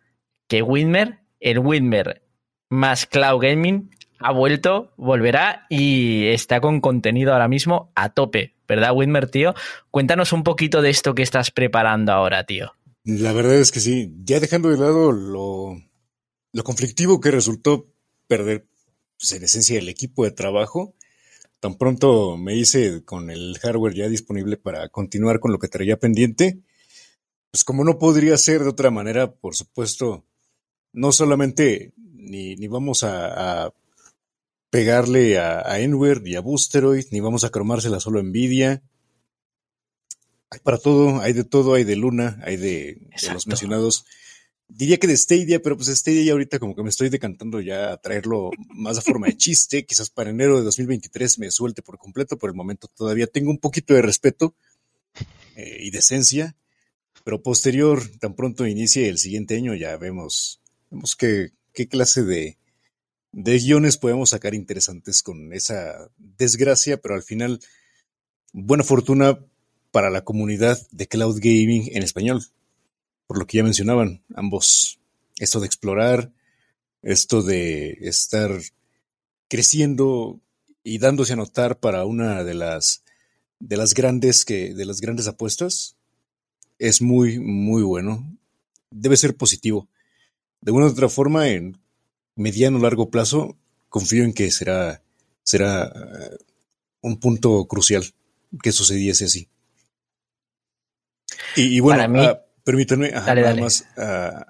que 0.46 0.62
Whitmer, 0.62 1.18
el 1.40 1.58
Whitmer 1.58 2.22
más 2.70 3.06
cloud 3.06 3.40
gaming, 3.40 3.90
ha 4.20 4.32
vuelto, 4.32 4.92
volverá 4.96 5.66
y 5.68 6.26
está 6.28 6.60
con 6.60 6.80
contenido 6.80 7.32
ahora 7.32 7.48
mismo 7.48 7.92
a 7.94 8.10
tope, 8.10 8.54
¿verdad, 8.66 8.92
Whitmer, 8.94 9.30
tío? 9.30 9.54
Cuéntanos 9.90 10.32
un 10.32 10.42
poquito 10.42 10.82
de 10.82 10.90
esto 10.90 11.14
que 11.14 11.22
estás 11.22 11.50
preparando 11.50 12.12
ahora, 12.12 12.44
tío. 12.44 12.72
La 13.04 13.32
verdad 13.32 13.54
es 13.54 13.70
que 13.70 13.80
sí, 13.80 14.12
ya 14.24 14.40
dejando 14.40 14.70
de 14.70 14.76
lado 14.76 15.12
lo, 15.12 15.76
conflictivo 16.64 17.20
que 17.20 17.30
resultó 17.30 17.86
perder, 18.26 18.66
pues, 19.18 19.32
en 19.32 19.44
esencia, 19.44 19.78
el 19.78 19.88
equipo 19.88 20.24
de 20.24 20.32
trabajo, 20.32 20.94
tan 21.60 21.76
pronto 21.76 22.36
me 22.36 22.54
hice 22.54 23.04
con 23.04 23.30
el 23.30 23.56
hardware 23.58 23.94
ya 23.94 24.08
disponible 24.08 24.56
para 24.56 24.88
continuar 24.88 25.40
con 25.40 25.52
lo 25.52 25.58
que 25.58 25.68
traía 25.68 25.98
pendiente, 25.98 26.58
pues 27.50 27.64
como 27.64 27.84
no 27.84 27.98
podría 27.98 28.36
ser 28.36 28.62
de 28.62 28.68
otra 28.68 28.90
manera, 28.90 29.32
por 29.32 29.56
supuesto, 29.56 30.24
no 30.92 31.12
solamente 31.12 31.92
ni, 31.96 32.56
ni 32.56 32.68
vamos 32.68 33.04
a 33.04 33.72
pegarle 34.70 35.38
a, 35.38 35.60
a 35.60 35.80
Enware 35.80 36.22
y 36.26 36.36
a 36.36 36.40
Boosteroid, 36.40 37.06
ni 37.10 37.20
vamos 37.20 37.44
a 37.44 37.50
cromársela 37.50 38.00
solo 38.00 38.20
a 38.20 38.22
Nvidia. 38.22 38.82
Hay 40.50 40.60
para 40.60 40.78
todo, 40.78 41.20
hay 41.20 41.32
de 41.32 41.44
todo, 41.44 41.74
hay 41.74 41.84
de 41.84 41.96
Luna, 41.96 42.40
hay 42.44 42.56
de, 42.56 43.08
de 43.22 43.32
los 43.32 43.46
mencionados. 43.46 44.04
Diría 44.66 44.98
que 44.98 45.06
de 45.06 45.16
Stadia, 45.16 45.62
pero 45.62 45.76
pues 45.76 45.88
Stadia 45.88 46.22
ya 46.22 46.32
ahorita 46.32 46.58
como 46.58 46.74
que 46.74 46.82
me 46.82 46.90
estoy 46.90 47.08
decantando 47.08 47.60
ya 47.60 47.92
a 47.92 47.96
traerlo 47.96 48.50
más 48.68 48.98
a 48.98 49.02
forma 49.02 49.26
de 49.26 49.36
chiste. 49.36 49.84
Quizás 49.84 50.10
para 50.10 50.30
enero 50.30 50.58
de 50.58 50.64
2023 50.64 51.38
me 51.38 51.50
suelte 51.50 51.82
por 51.82 51.98
completo. 51.98 52.36
Por 52.38 52.50
el 52.50 52.56
momento 52.56 52.88
todavía 52.88 53.26
tengo 53.26 53.50
un 53.50 53.58
poquito 53.58 53.94
de 53.94 54.02
respeto 54.02 54.54
eh, 55.56 55.78
y 55.80 55.90
decencia. 55.90 56.56
Pero 57.24 57.42
posterior, 57.42 58.02
tan 58.20 58.34
pronto 58.34 58.66
inicie 58.66 59.08
el 59.08 59.18
siguiente 59.18 59.56
año, 59.56 59.74
ya 59.74 59.96
vemos, 59.96 60.60
vemos 60.90 61.14
qué, 61.14 61.50
qué 61.74 61.86
clase 61.86 62.22
de, 62.22 62.56
de 63.32 63.58
guiones 63.58 63.96
podemos 63.96 64.30
sacar 64.30 64.54
interesantes 64.54 65.22
con 65.22 65.52
esa 65.52 66.10
desgracia, 66.16 67.00
pero 67.00 67.14
al 67.14 67.22
final, 67.22 67.60
buena 68.52 68.84
fortuna 68.84 69.38
para 69.90 70.10
la 70.10 70.24
comunidad 70.24 70.78
de 70.90 71.08
cloud 71.08 71.38
gaming 71.40 71.90
en 71.94 72.02
español. 72.02 72.42
Por 73.26 73.38
lo 73.38 73.46
que 73.46 73.58
ya 73.58 73.64
mencionaban 73.64 74.22
ambos, 74.34 74.98
esto 75.38 75.60
de 75.60 75.66
explorar, 75.66 76.32
esto 77.02 77.42
de 77.42 77.98
estar 78.00 78.50
creciendo 79.48 80.40
y 80.82 80.98
dándose 80.98 81.34
a 81.34 81.36
notar 81.36 81.78
para 81.78 82.04
una 82.04 82.44
de 82.44 82.54
las 82.54 83.04
de 83.60 83.76
las 83.76 83.92
grandes 83.92 84.44
que 84.44 84.72
de 84.72 84.84
las 84.84 85.00
grandes 85.00 85.26
apuestas 85.26 85.96
es 86.78 87.02
muy, 87.02 87.38
muy 87.38 87.82
bueno. 87.82 88.24
Debe 88.90 89.16
ser 89.16 89.36
positivo. 89.36 89.88
De 90.60 90.72
una 90.72 90.86
u 90.86 90.88
otra 90.88 91.08
forma, 91.08 91.48
en 91.48 91.78
mediano 92.38 92.78
o 92.78 92.82
largo 92.82 93.10
plazo, 93.10 93.58
confío 93.90 94.22
en 94.24 94.32
que 94.32 94.50
será, 94.50 95.02
será 95.42 95.90
eh, 95.90 96.36
un 97.02 97.18
punto 97.18 97.66
crucial 97.66 98.04
que 98.62 98.72
sucediese 98.72 99.26
así. 99.26 99.48
Y, 101.56 101.76
y 101.76 101.80
bueno, 101.80 102.08
mí- 102.08 102.24
ah, 102.24 102.40
permítanme 102.64 103.08
ajá, 103.08 103.26
Dale, 103.26 103.40
nada 103.42 103.50
dale. 103.52 103.62
más 103.62 103.84
ah, 103.96 104.46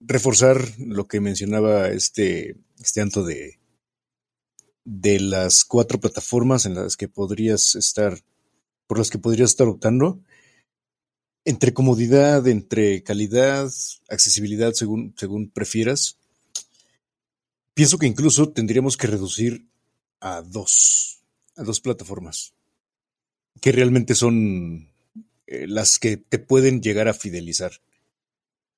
reforzar 0.00 0.56
lo 0.78 1.06
que 1.06 1.20
mencionaba 1.20 1.88
este, 1.90 2.56
este 2.80 3.00
Anto 3.00 3.24
de, 3.24 3.60
de 4.84 5.20
las 5.20 5.64
cuatro 5.64 6.00
plataformas 6.00 6.66
en 6.66 6.74
las 6.74 6.96
que 6.96 7.08
podrías 7.08 7.74
estar, 7.74 8.18
por 8.86 8.98
las 8.98 9.10
que 9.10 9.18
podrías 9.18 9.50
estar 9.50 9.66
optando. 9.68 10.20
Entre 11.44 11.72
comodidad, 11.72 12.46
entre 12.46 13.02
calidad, 13.02 13.70
accesibilidad, 14.10 14.72
según, 14.74 15.14
según 15.16 15.50
prefieras. 15.50 16.17
Pienso 17.78 17.96
que 17.96 18.08
incluso 18.08 18.48
tendríamos 18.48 18.96
que 18.96 19.06
reducir 19.06 19.68
a 20.18 20.42
dos, 20.42 21.22
a 21.54 21.62
dos 21.62 21.80
plataformas, 21.80 22.52
que 23.60 23.70
realmente 23.70 24.16
son 24.16 24.90
eh, 25.46 25.68
las 25.68 26.00
que 26.00 26.16
te 26.16 26.40
pueden 26.40 26.82
llegar 26.82 27.06
a 27.06 27.14
fidelizar. 27.14 27.70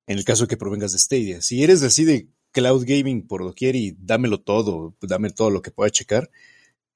En 0.07 0.19
el 0.19 0.25
caso 0.27 0.45
de 0.45 0.49
que 0.49 0.59
provengas 0.59 0.93
de 0.93 0.99
Stadia. 0.99 1.41
Si 1.41 1.65
eres 1.65 1.83
así 1.83 2.05
de 2.05 2.29
cloud 2.53 2.85
gaming 2.87 3.27
por 3.27 3.43
doquier 3.43 3.75
y 3.75 3.97
dámelo 3.99 4.43
todo, 4.43 4.95
dame 5.01 5.31
todo 5.31 5.49
lo 5.49 5.63
que 5.63 5.71
pueda 5.71 5.89
checar, 5.89 6.31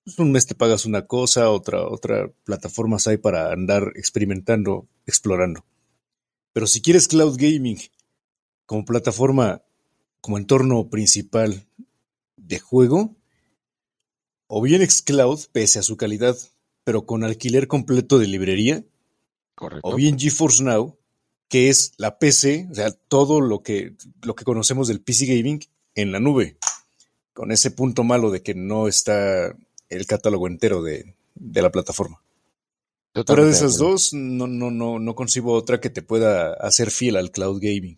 pues 0.05 0.19
un 0.19 0.31
mes 0.31 0.45
te 0.45 0.55
pagas 0.55 0.85
una 0.85 1.07
cosa, 1.07 1.49
otra, 1.49 1.89
otra 1.89 2.31
plataformas 2.45 3.07
hay 3.07 3.17
para 3.17 3.51
andar 3.51 3.93
experimentando, 3.95 4.87
explorando. 5.07 5.65
Pero 6.53 6.67
si 6.67 6.83
quieres 6.83 7.09
cloud 7.09 7.39
gaming 7.39 7.79
como 8.67 8.85
plataforma, 8.85 9.63
como 10.25 10.39
entorno 10.39 10.89
principal 10.89 11.67
de 12.37 12.59
juego, 12.59 13.15
o 14.47 14.61
bien 14.63 14.89
Xcloud, 14.89 15.41
pese 15.53 15.79
a 15.79 15.83
su 15.83 15.97
calidad, 15.97 16.37
pero 16.85 17.07
con 17.07 17.25
alquiler 17.25 17.67
completo 17.69 18.19
de 18.19 18.27
librería, 18.27 18.85
Correcto. 19.55 19.89
o 19.89 19.97
bien 19.97 20.19
GeForce 20.19 20.63
Now, 20.63 20.97
que 21.49 21.69
es 21.69 21.93
la 21.97 22.19
PC, 22.19 22.69
o 22.71 22.75
sea, 22.75 22.91
todo 22.91 23.41
lo 23.41 23.63
que, 23.63 23.95
lo 24.23 24.35
que 24.35 24.45
conocemos 24.45 24.89
del 24.89 25.01
PC 25.01 25.27
Gaming 25.27 25.61
en 25.95 26.13
la 26.13 26.21
nube, 26.21 26.57
con 27.33 27.53
ese 27.53 27.71
punto 27.71 28.05
malo 28.05 28.31
de 28.31 28.43
que 28.43 28.55
no 28.55 28.89
está 28.89 29.57
el 29.89 30.07
catálogo 30.07 30.47
entero 30.47 30.83
de, 30.83 31.15
de 31.35 31.63
la 31.63 31.71
plataforma. 31.71 32.23
Totalmente 33.13 33.51
de 33.51 33.57
esas 33.57 33.79
dos, 33.79 34.13
no, 34.13 34.49
no, 34.49 34.73
no, 34.73 34.99
no 34.99 35.15
concibo 35.15 35.53
otra 35.53 35.81
que 35.81 35.91
te 35.91 36.03
pueda 36.03 36.53
hacer 36.55 36.91
fiel 36.91 37.17
al 37.17 37.31
cloud 37.31 37.61
gaming. 37.63 37.97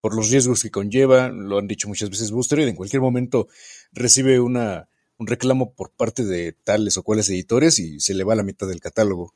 Por 0.00 0.14
los 0.14 0.30
riesgos 0.30 0.62
que 0.62 0.70
conlleva, 0.70 1.28
lo 1.28 1.58
han 1.58 1.66
dicho 1.66 1.88
muchas 1.88 2.10
veces 2.10 2.30
Booster, 2.30 2.60
en 2.60 2.76
cualquier 2.76 3.02
momento 3.02 3.48
recibe 3.92 4.38
una, 4.40 4.88
un 5.18 5.26
reclamo 5.26 5.72
por 5.72 5.90
parte 5.90 6.24
de 6.24 6.52
tales 6.52 6.96
o 6.96 7.02
cuales 7.02 7.28
editores 7.28 7.78
y 7.78 8.00
se 8.00 8.14
le 8.14 8.24
va 8.24 8.36
la 8.36 8.44
mitad 8.44 8.68
del 8.68 8.80
catálogo. 8.80 9.34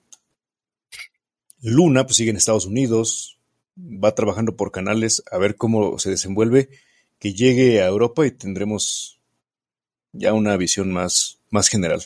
Luna, 1.61 2.05
pues 2.05 2.17
sigue 2.17 2.31
en 2.31 2.37
Estados 2.37 2.67
Unidos, 2.67 3.39
va 3.77 4.15
trabajando 4.15 4.57
por 4.57 4.71
canales 4.71 5.23
a 5.31 5.39
ver 5.39 5.57
cómo 5.57 5.99
se 5.99 6.11
desenvuelve, 6.11 6.69
que 7.19 7.35
llegue 7.35 7.83
a 7.83 7.87
Europa 7.87 8.27
y 8.27 8.31
tendremos 8.31 9.21
ya 10.13 10.33
una 10.33 10.57
visión 10.57 10.93
más, 10.93 11.39
más 11.51 11.69
general. 11.69 12.03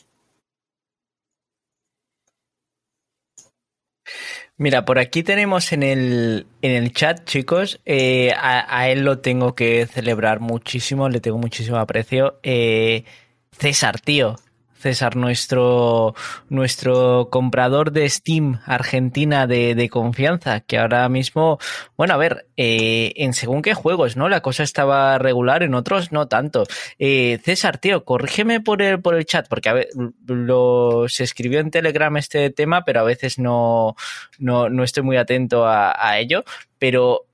Mira, 4.59 4.87
por 4.87 4.99
aquí 4.99 5.23
tenemos 5.23 5.73
en 5.73 5.83
el, 5.83 6.47
en 6.63 6.71
el 6.71 6.93
chat, 6.95 7.25
chicos, 7.25 7.79
eh, 7.85 8.33
a, 8.39 8.89
él 8.89 9.05
lo 9.05 9.19
tengo 9.19 9.55
que 9.55 9.87
celebrar 9.87 10.41
muchísimo, 10.41 11.11
le 11.11 11.21
tengo 11.21 11.37
muchísimo 11.37 11.77
aprecio. 11.77 12.39
Eh, 12.43 13.05
César, 13.51 14.01
tío. 14.01 14.37
César, 14.79 15.17
nuestro, 15.17 16.15
nuestro 16.49 17.29
comprador 17.31 17.93
de 17.93 18.09
Steam 18.09 18.61
Argentina 18.67 19.47
de, 19.47 19.75
de 19.75 19.89
confianza, 19.89 20.61
que 20.61 20.79
ahora 20.79 21.09
mismo, 21.09 21.59
bueno, 21.97 22.15
a 22.15 22.17
ver, 22.17 22.47
eh, 22.57 23.13
en 23.17 23.33
según 23.33 23.63
qué 23.63 23.75
juegos, 23.75 24.17
¿no? 24.17 24.29
La 24.29 24.43
cosa 24.43 24.63
estaba 24.63 25.19
regular, 25.19 25.63
en 25.63 25.75
otros 25.75 26.13
no 26.13 26.29
tanto. 26.29 26.65
Eh, 26.99 27.39
César, 27.43 27.79
tío, 27.79 28.05
corrígeme 28.05 28.61
por 28.61 28.83
el, 28.83 29.01
por 29.01 29.15
el 29.15 29.27
chat, 29.27 29.49
porque 29.49 29.69
a 29.69 29.75
ver, 29.75 29.89
lo, 30.27 31.09
se 31.09 31.25
escribió 31.25 31.61
en 31.61 31.71
Telegram 31.71 32.17
este 32.17 32.51
tema, 32.51 32.85
pero 32.85 33.01
a 33.01 33.05
veces 33.05 33.39
no, 33.39 33.97
no, 34.39 34.69
no 34.69 34.85
estoy 34.85 35.03
muy 35.03 35.17
atento 35.17 35.67
a, 35.67 35.95
a 35.99 36.19
ello, 36.19 36.45
pero 36.79 37.27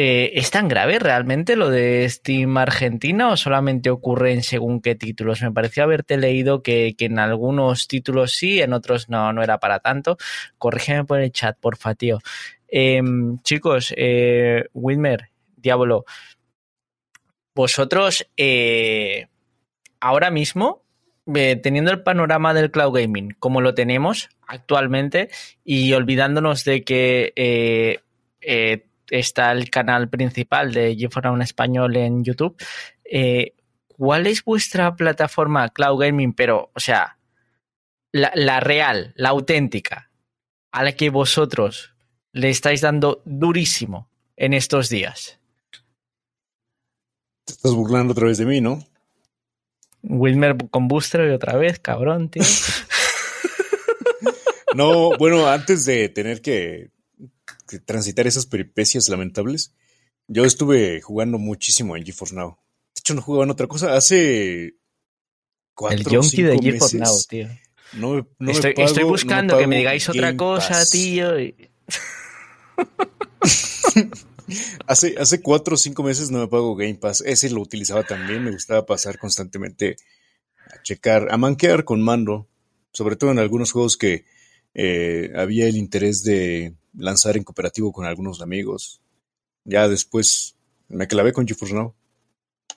eh, 0.00 0.38
¿es 0.38 0.52
tan 0.52 0.68
grave 0.68 1.00
realmente 1.00 1.56
lo 1.56 1.70
de 1.70 2.08
Steam 2.08 2.56
Argentina 2.56 3.30
o 3.30 3.36
solamente 3.36 3.90
ocurre 3.90 4.32
en 4.32 4.44
según 4.44 4.80
qué 4.80 4.94
títulos? 4.94 5.42
Me 5.42 5.50
pareció 5.50 5.82
haberte 5.82 6.16
leído 6.16 6.62
que, 6.62 6.94
que 6.96 7.06
en 7.06 7.18
algunos 7.18 7.88
títulos 7.88 8.30
sí, 8.30 8.60
en 8.60 8.74
otros 8.74 9.08
no, 9.08 9.32
no 9.32 9.42
era 9.42 9.58
para 9.58 9.80
tanto. 9.80 10.16
Corrígeme 10.56 11.04
por 11.04 11.18
el 11.18 11.32
chat, 11.32 11.58
porfa, 11.58 11.96
tío. 11.96 12.20
Eh, 12.68 13.02
chicos, 13.42 13.92
eh, 13.96 14.66
Wilmer, 14.72 15.30
Diablo, 15.56 16.04
vosotros 17.52 18.24
eh, 18.36 19.26
ahora 19.98 20.30
mismo 20.30 20.84
teniendo 21.24 21.90
el 21.90 22.04
panorama 22.04 22.54
del 22.54 22.70
cloud 22.70 22.94
gaming 22.94 23.34
como 23.38 23.60
lo 23.60 23.74
tenemos 23.74 24.30
actualmente 24.46 25.28
y 25.62 25.92
olvidándonos 25.92 26.64
de 26.64 26.84
que 26.84 28.00
está 29.10 29.52
el 29.52 29.70
canal 29.70 30.08
principal 30.08 30.72
de 30.72 30.96
GeForce 30.96 31.42
español 31.42 31.96
en 31.96 32.24
YouTube, 32.24 32.56
eh, 33.04 33.54
¿cuál 33.86 34.26
es 34.26 34.44
vuestra 34.44 34.96
plataforma 34.96 35.68
cloud 35.70 36.00
gaming? 36.00 36.32
Pero, 36.32 36.70
o 36.74 36.80
sea, 36.80 37.18
la, 38.12 38.32
la 38.34 38.60
real, 38.60 39.12
la 39.16 39.30
auténtica, 39.30 40.10
a 40.72 40.82
la 40.82 40.92
que 40.92 41.10
vosotros 41.10 41.94
le 42.32 42.50
estáis 42.50 42.80
dando 42.82 43.22
durísimo 43.24 44.08
en 44.36 44.54
estos 44.54 44.88
días. 44.88 45.40
Te 47.44 47.52
estás 47.52 47.74
burlando 47.74 48.12
otra 48.12 48.26
vez 48.26 48.38
de 48.38 48.46
mí, 48.46 48.60
¿no? 48.60 48.84
Wilmer 50.02 50.56
con 50.70 50.86
Booster 50.86 51.28
y 51.28 51.34
otra 51.34 51.56
vez, 51.56 51.78
cabrón, 51.78 52.28
tío. 52.30 52.42
No, 54.74 55.16
bueno, 55.16 55.48
antes 55.48 55.84
de 55.86 56.08
tener 56.08 56.40
que, 56.42 56.90
que 57.68 57.78
transitar 57.78 58.26
esas 58.26 58.46
peripecias 58.46 59.08
lamentables, 59.08 59.72
yo 60.26 60.44
estuve 60.44 61.00
jugando 61.00 61.38
muchísimo 61.38 61.96
en 61.96 62.04
GeForce 62.04 62.34
Now. 62.34 62.58
De 62.94 63.00
hecho, 63.00 63.14
no 63.14 63.22
jugaba 63.22 63.44
en 63.44 63.50
otra 63.50 63.66
cosa. 63.68 63.94
Hace 63.94 64.74
cuatro 65.74 65.98
El 65.98 66.04
yonki 66.06 66.42
de 66.42 66.58
GeForce 66.58 66.98
meses 66.98 67.14
Now, 67.14 67.22
tío. 67.28 67.48
No 67.92 68.16
no 68.16 68.26
me 68.38 68.52
estoy, 68.52 68.74
pago- 68.74 68.86
estoy 68.88 69.02
no 69.04 69.08
buscando 69.10 69.56
que 69.58 69.66
me 69.66 69.78
digáis 69.78 70.08
otra 70.08 70.36
cosa, 70.36 70.68
Pass. 70.70 70.90
tío. 70.90 71.38
y- 71.40 71.54
Hace, 74.86 75.14
hace 75.18 75.42
cuatro 75.42 75.74
o 75.74 75.76
cinco 75.76 76.02
meses 76.02 76.30
no 76.30 76.38
me 76.38 76.48
pago 76.48 76.74
Game 76.74 76.94
Pass. 76.94 77.22
Ese 77.26 77.50
lo 77.50 77.60
utilizaba 77.60 78.02
también. 78.04 78.42
Me 78.44 78.50
gustaba 78.50 78.86
pasar 78.86 79.18
constantemente 79.18 79.96
a 80.70 80.82
checar, 80.82 81.28
a 81.30 81.36
manquear 81.36 81.84
con 81.84 82.00
mando. 82.02 82.48
Sobre 82.92 83.16
todo 83.16 83.30
en 83.30 83.38
algunos 83.38 83.72
juegos 83.72 83.98
que 83.98 84.24
eh, 84.72 85.30
había 85.36 85.66
el 85.68 85.76
interés 85.76 86.22
de 86.24 86.74
lanzar 86.94 87.36
en 87.36 87.44
cooperativo 87.44 87.92
con 87.92 88.06
algunos 88.06 88.40
amigos. 88.40 89.00
Ya 89.64 89.88
después 89.88 90.56
me 90.88 91.06
clavé 91.06 91.32
con 91.32 91.46
GeForce 91.46 91.74
Now. 91.74 91.94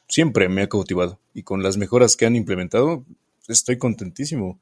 Siempre 0.08 0.50
me 0.50 0.64
ha 0.64 0.70
cautivado. 0.70 1.20
Y 1.34 1.44
con 1.44 1.64
las 1.64 1.78
mejoras 1.78 2.16
que 2.16 2.26
han 2.26 2.36
implementado, 2.36 3.06
estoy 3.48 3.78
contentísimo. 3.78 4.60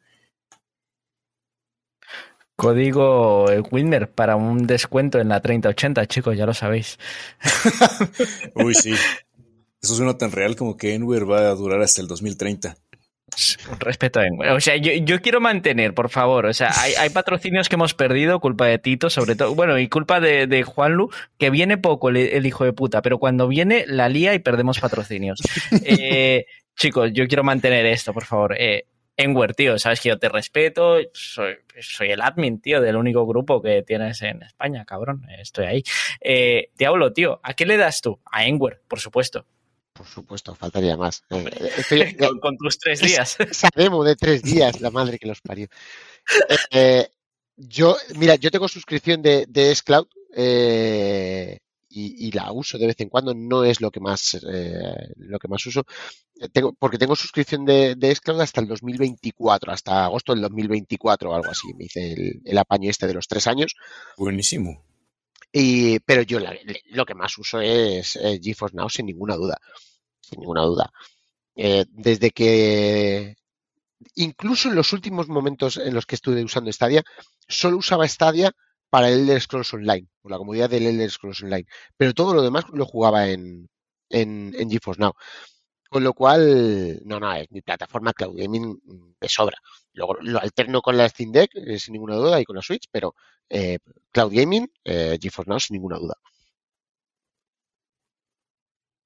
Código 2.56 3.46
Wilmer 3.72 4.12
para 4.12 4.36
un 4.36 4.68
descuento 4.68 5.20
en 5.20 5.30
la 5.30 5.40
3080, 5.40 6.06
chicos, 6.08 6.38
ya 6.38 6.46
lo 6.46 6.54
sabéis. 6.54 7.00
Uy, 8.56 8.74
sí. 8.76 8.94
Eso 9.82 9.96
suena 9.96 10.18
tan 10.18 10.32
real 10.32 10.58
como 10.58 10.76
que 10.76 10.94
Enware 10.94 11.30
va 11.30 11.40
a 11.50 11.56
durar 11.56 11.82
hasta 11.82 12.02
el 12.02 12.08
2030. 12.08 12.78
Un 13.72 13.80
respeto 13.80 14.22
en. 14.22 14.40
O 14.50 14.60
sea, 14.60 14.76
yo, 14.78 14.92
yo 14.94 15.22
quiero 15.22 15.42
mantener, 15.42 15.94
por 15.94 16.10
favor. 16.10 16.46
O 16.46 16.54
sea, 16.54 16.72
hay, 16.76 16.94
hay 16.94 17.10
patrocinios 17.10 17.70
que 17.70 17.76
hemos 17.76 17.94
perdido, 17.94 18.40
culpa 18.40 18.66
de 18.66 18.80
Tito, 18.80 19.10
sobre 19.10 19.36
todo. 19.36 19.56
Bueno, 19.56 19.78
y 19.80 19.88
culpa 19.88 20.20
de, 20.20 20.48
de 20.48 20.64
Juanlu, 20.64 21.10
que 21.38 21.50
viene 21.50 21.78
poco 21.78 22.10
el, 22.10 22.18
el 22.18 22.46
hijo 22.46 22.66
de 22.66 22.74
puta, 22.74 23.02
pero 23.02 23.18
cuando 23.20 23.48
viene 23.48 23.86
la 23.88 24.10
lía 24.10 24.34
y 24.34 24.40
perdemos 24.40 24.80
patrocinios. 24.80 25.40
Eh, 25.92 26.46
chicos, 26.76 27.12
yo 27.14 27.28
quiero 27.28 27.44
mantener 27.44 27.86
esto, 27.86 28.14
por 28.14 28.26
favor. 28.26 28.56
Eh, 28.58 28.86
tío, 29.56 29.78
sabes 29.78 30.02
que 30.02 30.10
yo 30.10 30.18
te 30.18 30.30
respeto, 30.30 30.98
soy, 31.14 31.56
soy 31.82 32.12
el 32.12 32.22
admin, 32.22 32.62
tío, 32.62 32.82
del 32.82 32.96
único 32.96 33.26
grupo 33.26 33.62
que 33.62 33.84
tienes 33.84 34.22
en 34.22 34.44
España, 34.44 34.86
cabrón, 34.86 35.26
estoy 35.40 35.66
ahí. 35.66 35.84
Eh, 36.22 36.70
Diablo, 36.78 37.12
tío, 37.12 37.40
¿a 37.44 37.54
qué 37.54 37.66
le 37.66 37.78
das 37.78 38.02
tú? 38.02 38.20
A 38.32 38.46
Enwer, 38.46 38.82
por 38.88 39.00
supuesto. 39.00 39.46
Por 40.00 40.08
supuesto, 40.08 40.56
faltaría 40.56 40.96
más. 40.96 41.24
Eh, 41.30 41.44
estoy- 41.78 42.16
con, 42.16 42.40
con 42.40 42.58
tus 42.58 42.80
tres 42.80 43.02
días. 43.02 43.36
esa 43.42 43.70
demo 43.76 44.02
de 44.06 44.16
tres 44.16 44.42
días, 44.42 44.80
la 44.80 44.92
madre 44.92 45.20
que 45.20 45.28
los 45.28 45.42
parió. 45.42 45.68
Eh, 46.50 46.56
eh, 46.72 47.08
yo, 47.58 47.98
mira, 48.16 48.36
yo 48.36 48.50
tengo 48.50 48.70
suscripción 48.70 49.22
de, 49.22 49.46
de 49.50 49.76
Xcloud 49.76 50.08
eh, 50.34 51.60
y, 51.90 52.28
y 52.28 52.32
la 52.32 52.50
uso 52.54 52.78
de 52.78 52.88
vez 52.88 52.96
en 53.02 53.10
cuando, 53.10 53.34
no 53.34 53.66
es 53.66 53.82
lo 53.82 53.92
que 53.92 54.00
más, 54.00 54.36
eh, 54.50 55.12
lo 55.18 55.38
que 55.38 55.50
más 55.50 55.66
uso, 55.66 55.84
Eh, 56.40 56.48
tengo, 56.48 56.72
porque 56.72 56.98
tengo 56.98 57.14
suscripción 57.18 57.66
de, 57.66 57.96
de 57.96 58.16
Xcloud 58.16 58.40
hasta 58.40 58.62
el 58.62 58.68
2024, 58.70 59.74
hasta 59.74 60.06
agosto 60.06 60.32
del 60.32 60.42
2024 60.44 61.30
o 61.32 61.36
algo 61.36 61.52
así. 61.52 61.68
Me 61.78 61.84
hice 61.86 62.14
el, 62.14 62.42
el 62.46 62.58
apaño 62.58 62.90
este 62.90 63.08
de 63.08 63.16
los 63.16 63.28
tres 63.28 63.46
años. 63.48 63.76
Buenísimo. 64.16 64.82
Y, 65.52 66.00
pero 66.00 66.22
yo 66.22 66.40
la- 66.40 66.56
lo 66.92 67.06
que 67.06 67.16
más 67.16 67.38
uso 67.38 67.60
es 67.60 68.16
eh, 68.16 68.40
GeForce 68.42 68.78
Now 68.78 68.88
sin 68.90 69.08
ninguna 69.08 69.36
duda. 69.36 69.58
Sin 70.22 70.40
ninguna 70.40 70.64
duda. 70.64 70.92
Eh, 71.56 71.86
desde 71.90 72.32
que, 72.32 73.36
incluso 74.16 74.70
en 74.70 74.76
los 74.76 74.94
últimos 74.94 75.28
momentos 75.28 75.78
en 75.78 75.94
los 75.94 76.06
que 76.06 76.16
estuve 76.16 76.44
usando 76.44 76.72
Stadia, 76.72 77.04
solo 77.48 77.78
usaba 77.78 78.08
Stadia 78.08 78.52
para 78.90 79.10
el 79.10 79.22
Elder 79.22 79.42
Scrolls 79.42 79.74
Online, 79.74 80.08
por 80.22 80.32
la 80.32 80.38
comodidad 80.38 80.70
del 80.70 80.88
Elder 80.88 81.12
Scrolls 81.12 81.44
Online. 81.44 81.66
Pero 81.98 82.14
todo 82.14 82.34
lo 82.34 82.42
demás 82.42 82.66
lo 82.74 82.86
jugaba 82.86 83.28
en, 83.30 83.70
en, 84.10 84.70
GeForce 84.70 85.02
Now. 85.02 85.14
Con 85.90 86.04
lo 86.04 86.14
cual, 86.14 87.02
no, 87.06 87.20
no, 87.20 87.34
es 87.34 87.50
mi 87.52 87.62
plataforma 87.62 88.14
Cloud 88.14 88.38
Gaming 88.38 88.80
de 89.20 89.30
sobra. 89.30 89.58
Luego 89.94 90.18
lo 90.22 90.40
alterno 90.40 90.82
con 90.82 90.98
la 90.98 91.10
Steam 91.10 91.32
Deck, 91.32 91.52
eh, 91.56 91.80
sin 91.80 91.94
ninguna 91.94 92.16
duda, 92.16 92.40
y 92.40 92.46
con 92.46 92.56
la 92.56 92.62
Switch, 92.62 92.88
pero 92.92 93.16
eh, 93.50 93.80
Cloud 94.12 94.32
Gaming, 94.34 94.68
eh, 94.84 95.18
GeForce 95.20 95.50
Now, 95.50 95.60
sin 95.60 95.76
ninguna 95.76 95.98
duda. 95.98 96.16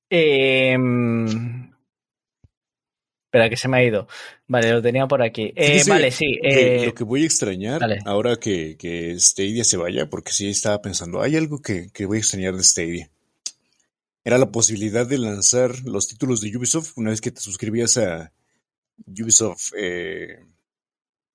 Em, 0.09 1.71
espera, 3.25 3.49
que 3.49 3.57
se 3.57 3.67
me 3.67 3.77
ha 3.77 3.83
ido. 3.83 4.07
Vale, 4.47 4.71
lo 4.71 4.81
tenía 4.81 5.07
por 5.07 5.21
aquí. 5.21 5.51
Eh, 5.55 5.83
vale, 5.87 6.11
sí. 6.11 6.37
eh, 6.43 6.85
lo 6.85 6.93
que 6.93 7.03
voy 7.03 7.23
a 7.23 7.25
extrañar 7.25 7.79
dale. 7.79 7.99
ahora 8.05 8.35
que, 8.37 8.77
que 8.77 9.19
Stadia 9.19 9.63
se 9.63 9.77
vaya, 9.77 10.09
porque 10.09 10.31
sí 10.31 10.49
estaba 10.49 10.81
pensando, 10.81 11.21
hay 11.21 11.35
algo 11.35 11.61
que, 11.61 11.89
que 11.91 12.05
voy 12.05 12.17
a 12.17 12.21
extrañar 12.21 12.55
de 12.55 12.63
Stadia. 12.63 13.09
Era 14.23 14.37
la 14.37 14.51
posibilidad 14.51 15.05
de 15.05 15.17
lanzar 15.17 15.79
los 15.83 16.07
títulos 16.07 16.39
de 16.41 16.55
Ubisoft 16.55 16.93
una 16.95 17.09
vez 17.09 17.19
que 17.19 17.31
te 17.31 17.41
suscribías 17.41 17.97
a 17.97 18.31
Ubisoft 19.05 19.73
eh, 19.77 20.45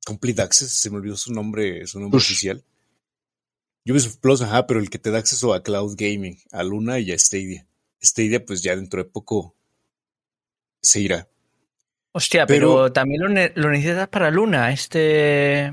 Complete 0.05 0.40
Access, 0.40 0.73
se 0.73 0.90
me 0.90 0.97
olvidó 0.97 1.16
su 1.16 1.32
nombre, 1.32 1.86
su 1.86 2.01
nombre 2.01 2.16
oficial. 2.16 2.65
Ubisoft 3.86 4.19
Plus, 4.19 4.40
ajá, 4.40 4.66
pero 4.66 4.81
el 4.81 4.89
que 4.89 4.99
te 4.99 5.11
da 5.11 5.19
acceso 5.19 5.53
a 5.53 5.62
Cloud 5.62 5.97
Gaming, 5.99 6.39
a 6.51 6.62
Luna 6.62 6.99
y 6.99 7.12
a 7.12 7.19
Stadia. 7.19 7.66
Stadia, 8.03 8.45
pues 8.45 8.62
ya 8.62 8.77
dentro 8.77 9.03
de 9.03 9.09
poco 9.11 9.55
se 10.81 11.01
irá. 11.01 11.29
hostia, 12.12 12.47
pero, 12.47 12.75
pero- 12.77 12.93
también 12.93 13.20
lo, 13.23 13.29
ne- 13.29 13.53
lo 13.55 13.70
necesitas 13.70 14.09
para 14.09 14.31
Luna, 14.31 14.73
este, 14.73 15.73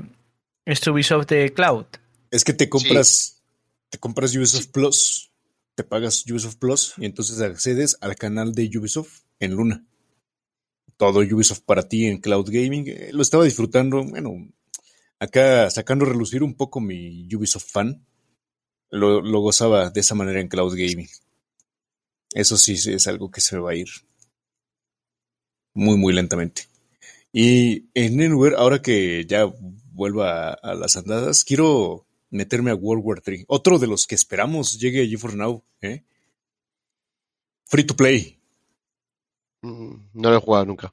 este 0.64 0.90
Ubisoft 0.90 1.26
de 1.28 1.52
Cloud. 1.52 1.86
Es 2.30 2.44
que 2.44 2.52
te 2.52 2.68
compras, 2.68 3.42
te 3.88 3.98
compras 3.98 4.34
Ubisoft 4.36 4.68
Plus, 4.68 5.30
te 5.74 5.84
pagas 5.84 6.24
Ubisoft 6.30 6.56
Plus 6.56 6.94
y 6.98 7.06
entonces 7.06 7.40
accedes 7.40 7.96
al 8.00 8.16
canal 8.16 8.52
de 8.54 8.70
Ubisoft 8.78 9.22
en 9.40 9.52
Luna. 9.54 9.84
Todo 10.96 11.20
Ubisoft 11.20 11.60
para 11.60 11.88
ti 11.88 12.06
en 12.06 12.18
Cloud 12.20 12.48
Gaming. 12.50 12.88
Eh, 12.88 13.10
Lo 13.12 13.22
estaba 13.22 13.44
disfrutando, 13.44 14.02
bueno, 14.04 14.32
acá 15.18 15.68
sacando 15.70 16.04
a 16.04 16.08
relucir 16.08 16.42
un 16.42 16.54
poco 16.54 16.80
mi 16.80 17.28
Ubisoft 17.34 17.70
fan. 17.70 18.04
Lo, 18.90 19.20
lo 19.20 19.40
gozaba 19.40 19.90
de 19.90 20.00
esa 20.00 20.14
manera 20.14 20.40
en 20.40 20.48
Cloud 20.48 20.72
Gaming. 20.76 21.08
Eso 22.32 22.56
sí 22.56 22.72
es 22.74 23.06
algo 23.06 23.30
que 23.30 23.40
se 23.40 23.58
va 23.58 23.70
a 23.70 23.74
ir 23.74 23.88
muy, 25.74 25.96
muy 25.96 26.12
lentamente. 26.12 26.68
Y 27.32 27.86
en 27.94 28.20
Anywhere, 28.20 28.56
ahora 28.56 28.80
que 28.80 29.24
ya 29.26 29.44
vuelva 29.92 30.48
a, 30.50 30.52
a 30.54 30.74
las 30.74 30.96
andadas, 30.96 31.44
quiero 31.44 32.06
meterme 32.30 32.70
a 32.70 32.74
World 32.74 33.04
War 33.04 33.20
3. 33.20 33.44
Otro 33.48 33.78
de 33.78 33.86
los 33.86 34.06
que 34.06 34.14
esperamos 34.14 34.78
llegue 34.78 35.02
a 35.04 35.06
GeForce 35.06 35.36
Now. 35.36 35.62
¿eh? 35.82 36.04
Free 37.66 37.84
to 37.84 37.94
play. 37.96 38.38
Mm, 39.62 39.94
No 40.14 40.30
lo 40.30 40.36
he 40.36 40.40
jugado 40.40 40.64
nunca. 40.66 40.92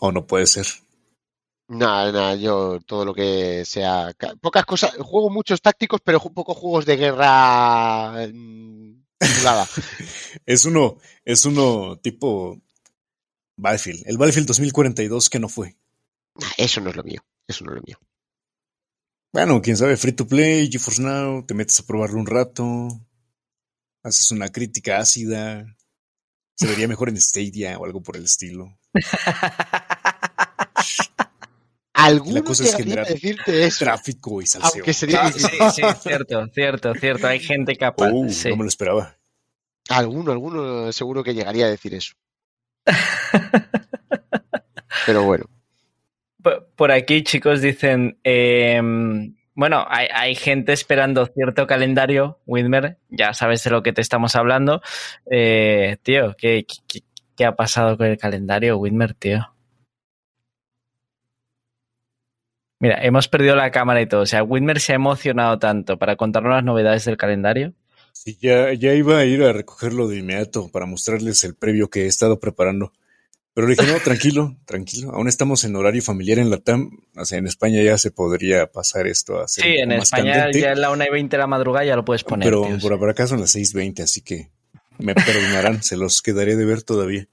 O 0.00 0.10
no 0.12 0.26
puede 0.26 0.46
ser. 0.46 0.66
Nada, 1.68 2.10
nada, 2.10 2.34
yo 2.36 2.80
todo 2.84 3.04
lo 3.04 3.14
que 3.14 3.64
sea. 3.64 4.12
ca- 4.16 4.34
Pocas 4.40 4.64
cosas. 4.64 4.92
Juego 4.96 5.30
muchos 5.30 5.60
tácticos, 5.60 6.00
pero 6.02 6.18
pocos 6.20 6.56
juegos 6.56 6.84
de 6.86 6.96
guerra. 6.96 8.24
Es 10.46 10.64
uno, 10.64 10.98
es 11.24 11.44
uno 11.44 11.98
tipo 11.98 12.60
Battlefield. 13.56 14.04
El 14.06 14.18
Battlefield 14.18 14.48
2042 14.48 15.30
que 15.30 15.38
no 15.38 15.48
fue. 15.48 15.76
Nah, 16.36 16.48
Eso 16.56 16.80
no 16.80 16.90
es 16.90 16.96
lo 16.96 17.04
mío. 17.04 17.22
Eso 17.46 17.64
no 17.64 17.72
es 17.72 17.76
lo 17.76 17.82
mío. 17.82 17.98
Bueno, 19.32 19.62
quién 19.62 19.76
sabe, 19.76 19.96
free 19.96 20.12
to 20.12 20.26
play, 20.26 20.68
GeForce 20.68 21.02
Now, 21.02 21.46
te 21.46 21.54
metes 21.54 21.78
a 21.78 21.86
probarlo 21.86 22.18
un 22.18 22.26
rato, 22.26 22.88
haces 24.02 24.32
una 24.32 24.48
crítica 24.48 24.98
ácida, 24.98 25.76
se 26.56 26.66
vería 26.66 26.88
mejor 26.88 27.10
en 27.10 27.20
Stadia 27.20 27.78
o 27.78 27.84
algo 27.84 28.02
por 28.02 28.16
el 28.16 28.24
estilo. 28.24 28.76
Alguno 32.00 32.42
cosa 32.44 32.64
es 32.64 32.74
generar 32.76 33.06
decirte 33.06 33.64
eso. 33.64 33.84
Tráfico 33.84 34.40
y 34.42 34.46
salseo. 34.46 34.70
Aunque 34.74 34.92
sería 34.92 35.22
Ah, 35.22 35.32
sí, 35.32 35.40
sí, 35.40 35.82
cierto, 36.02 36.46
cierto, 36.52 36.94
cierto. 36.94 37.26
Hay 37.26 37.40
gente 37.40 37.76
capaz. 37.76 38.10
Sí. 38.30 38.48
no 38.50 38.56
me 38.56 38.64
lo 38.64 38.68
esperaba. 38.68 39.16
Alguno, 39.88 40.32
alguno 40.32 40.92
seguro 40.92 41.22
que 41.24 41.34
llegaría 41.34 41.66
a 41.66 41.70
decir 41.70 41.94
eso. 41.94 42.12
Pero 45.06 45.24
bueno. 45.24 45.44
Por- 46.76 46.90
aquí, 46.92 47.22
chicos, 47.22 47.60
dicen. 47.60 48.18
em, 48.24 49.34
bueno, 49.54 49.84
hay, 49.88 50.06
hay 50.12 50.34
gente 50.34 50.72
esperando 50.72 51.26
cierto 51.26 51.66
calendario, 51.66 52.40
Widmer. 52.46 52.98
Ya 53.10 53.34
sabes 53.34 53.62
de 53.64 53.70
lo 53.70 53.82
que 53.82 53.92
te 53.92 54.00
estamos 54.00 54.34
hablando. 54.36 54.80
Eh, 55.30 55.98
tío, 56.02 56.34
¿qué, 56.38 56.64
qué, 56.88 57.00
qué 57.36 57.44
ha 57.44 57.54
pasado 57.56 57.96
con 57.98 58.06
el 58.06 58.16
calendario, 58.16 58.78
Widmer, 58.78 59.12
tío? 59.14 59.52
Mira, 62.80 62.98
hemos 63.04 63.28
perdido 63.28 63.54
la 63.56 63.70
cámara 63.70 64.00
y 64.00 64.06
todo. 64.06 64.22
O 64.22 64.26
sea, 64.26 64.42
Widmer 64.42 64.80
se 64.80 64.92
ha 64.92 64.96
emocionado 64.96 65.58
tanto 65.58 65.98
para 65.98 66.16
contarnos 66.16 66.52
las 66.54 66.64
novedades 66.64 67.04
del 67.04 67.16
calendario. 67.18 67.74
Sí, 68.12 68.38
ya, 68.40 68.72
ya 68.72 68.94
iba 68.94 69.18
a 69.18 69.24
ir 69.24 69.42
a 69.42 69.52
recogerlo 69.52 70.08
de 70.08 70.18
inmediato 70.18 70.68
para 70.70 70.86
mostrarles 70.86 71.44
el 71.44 71.54
previo 71.54 71.88
que 71.90 72.04
he 72.04 72.06
estado 72.06 72.40
preparando. 72.40 72.92
Pero 73.52 73.66
le 73.68 73.74
dije, 73.74 73.92
no, 73.92 73.98
tranquilo, 73.98 74.56
tranquilo. 74.64 75.10
Aún 75.12 75.28
estamos 75.28 75.64
en 75.64 75.76
horario 75.76 76.00
familiar 76.02 76.38
en 76.38 76.48
la 76.50 76.56
TAM. 76.58 76.90
O 77.16 77.24
sea, 77.26 77.38
en 77.38 77.46
España 77.46 77.82
ya 77.82 77.98
se 77.98 78.10
podría 78.10 78.66
pasar 78.66 79.06
esto 79.06 79.40
a 79.40 79.46
ser 79.48 79.64
Sí, 79.64 79.70
en 79.76 79.92
España 79.92 80.32
candente. 80.32 80.60
ya 80.60 80.72
es 80.72 80.78
la 80.78 80.90
1 80.90 81.04
y 81.04 81.10
20 81.10 81.36
de 81.36 81.38
la 81.40 81.46
madrugada 81.46 81.84
ya 81.84 81.96
lo 81.96 82.04
puedes 82.04 82.24
poner. 82.24 82.46
pero 82.46 82.62
tío, 82.62 82.76
sí. 82.76 82.80
por, 82.80 82.98
por 82.98 83.10
acá 83.10 83.26
son 83.26 83.40
las 83.40 83.54
6.20, 83.54 84.02
así 84.02 84.22
que 84.22 84.50
me 84.98 85.14
perdonarán, 85.14 85.82
se 85.82 85.96
los 85.96 86.22
quedaré 86.22 86.56
de 86.56 86.64
ver 86.64 86.82
todavía. 86.82 87.26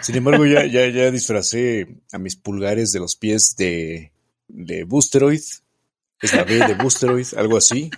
Sin 0.00 0.16
embargo, 0.16 0.46
ya, 0.46 0.64
ya, 0.66 0.88
ya 0.88 1.10
disfracé 1.12 1.86
a 2.12 2.18
mis 2.18 2.34
pulgares 2.36 2.92
de 2.92 3.00
los 3.00 3.14
pies 3.16 3.54
de, 3.56 4.12
de 4.54 4.84
Boosteroid. 4.84 5.42
Es 6.20 6.32
la 6.32 6.44
B 6.44 6.54
de 6.54 6.74
Boosteroid, 6.74 7.26
algo 7.36 7.56
así. 7.56 7.90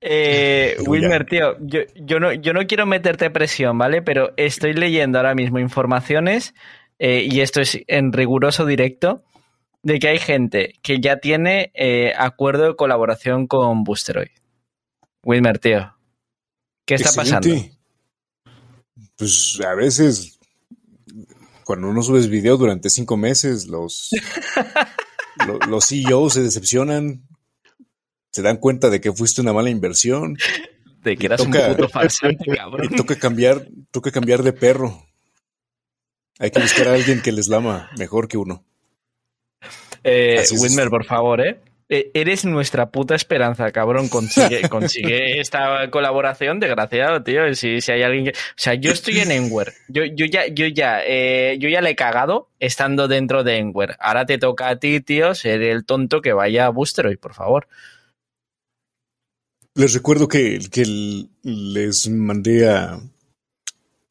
Eh, 0.00 0.76
Wilmer, 0.86 1.24
tío, 1.24 1.56
yo, 1.60 1.80
yo, 1.94 2.18
no, 2.18 2.32
yo 2.32 2.52
no 2.52 2.66
quiero 2.66 2.86
meterte 2.86 3.30
presión, 3.30 3.78
¿vale? 3.78 4.02
Pero 4.02 4.32
estoy 4.36 4.72
leyendo 4.74 5.18
ahora 5.18 5.34
mismo 5.34 5.60
informaciones, 5.60 6.54
eh, 6.98 7.26
y 7.30 7.40
esto 7.40 7.60
es 7.60 7.78
en 7.86 8.12
riguroso 8.12 8.66
directo, 8.66 9.22
de 9.84 10.00
que 10.00 10.08
hay 10.08 10.18
gente 10.18 10.74
que 10.82 11.00
ya 11.00 11.18
tiene 11.18 11.70
eh, 11.74 12.12
acuerdo 12.18 12.64
de 12.64 12.76
colaboración 12.76 13.46
con 13.46 13.84
Boosteroid. 13.84 14.30
Wilmer, 15.24 15.60
tío, 15.60 15.94
¿qué 16.84 16.96
está 16.96 17.12
pasando? 17.12 17.48
Pues 19.16 19.60
a 19.64 19.74
veces, 19.76 20.40
cuando 21.62 21.92
no 21.92 22.02
subes 22.02 22.28
video 22.28 22.56
durante 22.56 22.90
cinco 22.90 23.16
meses, 23.16 23.68
los, 23.68 24.10
lo- 25.46 25.58
los 25.68 25.86
CEOs 25.86 26.34
se 26.34 26.42
decepcionan, 26.42 27.22
se 28.30 28.42
dan 28.42 28.56
cuenta 28.58 28.90
de 28.90 29.00
que 29.00 29.12
fuiste 29.12 29.40
una 29.40 29.52
mala 29.52 29.70
inversión 29.70 30.36
De 31.02 31.16
que 31.16 31.26
eras 31.26 31.42
toca- 31.42 31.68
un 31.68 31.74
puto 31.76 31.88
farsante, 31.88 32.44
cabrón. 32.56 32.88
y 32.90 32.96
toca 32.96 33.16
cambiar, 33.18 33.66
toca 33.90 34.10
cambiar 34.10 34.42
de 34.42 34.52
perro. 34.52 35.04
Hay 36.38 36.50
que 36.50 36.60
buscar 36.60 36.88
a 36.88 36.94
alguien 36.94 37.20
que 37.22 37.30
les 37.32 37.48
lama 37.48 37.90
mejor 37.98 38.26
que 38.28 38.36
uno. 38.38 38.64
Eh, 40.04 40.34
esto. 40.40 40.90
por 40.90 41.04
favor, 41.04 41.40
¿eh? 41.46 41.60
Eh, 41.94 42.10
Eres 42.14 42.46
nuestra 42.46 42.90
puta 42.90 43.14
esperanza, 43.14 43.70
cabrón. 43.70 44.08
Consigue, 44.08 44.66
consigue 44.70 45.40
esta 45.40 45.90
colaboración, 45.90 46.58
desgraciado, 46.58 47.22
tío. 47.22 47.54
Si, 47.54 47.82
si 47.82 47.92
hay 47.92 48.02
alguien 48.02 48.24
que. 48.24 48.30
O 48.30 48.56
sea, 48.56 48.72
yo 48.72 48.92
estoy 48.92 49.18
en 49.18 49.30
Enware. 49.30 49.74
Yo, 49.88 50.04
yo 50.06 50.24
ya, 50.24 50.46
yo 50.46 50.66
ya, 50.68 51.02
eh, 51.04 51.58
yo 51.58 51.68
ya 51.68 51.82
le 51.82 51.90
he 51.90 51.94
cagado 51.94 52.48
estando 52.58 53.08
dentro 53.08 53.44
de 53.44 53.58
Enware. 53.58 53.96
Ahora 54.00 54.24
te 54.24 54.38
toca 54.38 54.70
a 54.70 54.76
ti, 54.76 55.02
tío, 55.02 55.34
ser 55.34 55.60
el 55.60 55.84
tonto 55.84 56.22
que 56.22 56.32
vaya 56.32 56.64
a 56.64 56.70
Boosteroid, 56.70 57.18
por 57.18 57.34
favor. 57.34 57.68
Les 59.74 59.92
recuerdo 59.92 60.28
que, 60.28 60.60
que 60.70 60.86
les 61.42 62.08
mandé 62.08 62.70
a. 62.70 63.00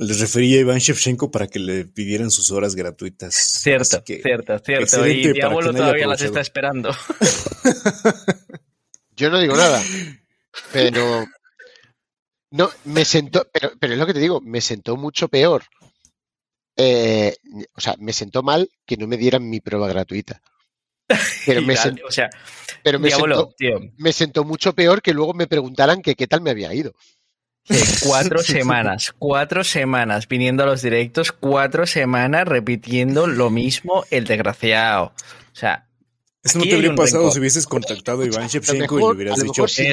Les 0.02 0.20
referí 0.20 0.58
a 0.58 0.62
Iván 0.62 0.80
Shevchenko 0.80 1.30
para 1.30 1.46
que 1.46 1.60
le 1.60 1.86
pidieran 1.86 2.32
sus 2.32 2.50
horas 2.50 2.74
gratuitas. 2.74 3.36
Cierto, 3.36 4.02
cierto, 4.04 4.58
cierto. 4.58 5.08
Y 5.08 5.32
Diablo 5.32 5.72
todavía 5.72 6.08
las 6.08 6.24
está 6.24 6.42
esperando. 6.42 6.90
Yo 9.16 9.30
no 9.30 9.40
digo 9.40 9.56
nada. 9.56 9.80
pero 10.74 11.24
no, 12.50 12.72
me 12.86 13.06
sentó, 13.06 13.48
pero, 13.54 13.74
pero 13.80 13.94
es 13.94 14.00
lo 14.00 14.08
que 14.08 14.16
te 14.16 14.20
digo, 14.20 14.42
me 14.42 14.60
sentó 14.60 14.98
mucho 14.98 15.28
peor. 15.28 15.66
Eh, 16.76 17.36
o 17.76 17.80
sea, 17.80 17.96
me 18.00 18.12
sentó 18.12 18.42
mal 18.42 18.72
que 18.88 18.98
no 18.98 19.06
me 19.06 19.18
dieran 19.18 19.48
mi 19.48 19.60
prueba 19.60 19.88
gratuita. 19.88 20.42
Pero 21.46 21.62
me, 21.68 21.78
sentó, 21.78 22.08
o 22.08 22.12
sea, 22.12 22.28
pero 22.84 22.98
me, 22.98 23.10
Diablo, 23.10 23.36
sentó, 23.36 23.56
tío, 23.56 23.80
me 23.98 24.14
sentó 24.14 24.46
mucho 24.46 24.74
peor 24.74 25.04
que 25.04 25.14
luego 25.14 25.36
me 25.36 25.46
preguntaran 25.46 26.02
que 26.02 26.16
qué 26.16 26.26
tal 26.26 26.42
me 26.42 26.50
había 26.50 26.74
ido. 26.74 26.96
cuatro 28.04 28.40
semanas, 28.40 29.14
cuatro 29.18 29.64
semanas 29.64 30.28
viniendo 30.28 30.64
a 30.64 30.66
los 30.66 30.82
directos, 30.82 31.32
cuatro 31.32 31.86
semanas 31.86 32.48
repitiendo 32.48 33.28
lo 33.28 33.50
mismo 33.50 34.04
el 34.10 34.26
desgraciado. 34.26 35.06
O 35.06 35.56
sea, 35.56 35.86
Eso 36.44 36.58
no 36.58 36.64
te 36.66 36.74
habría 36.74 36.96
pasado 36.96 37.20
rencor. 37.22 37.34
si 37.34 37.40
hubieses 37.40 37.68
contactado 37.68 38.24
a 38.24 38.26
Iván 38.26 38.48
Shevchenko 38.48 38.98
y 38.98 39.02
le 39.02 39.08
a 39.08 39.12
hubieras 39.12 39.44
dicho, 39.44 39.68
si 39.68 39.84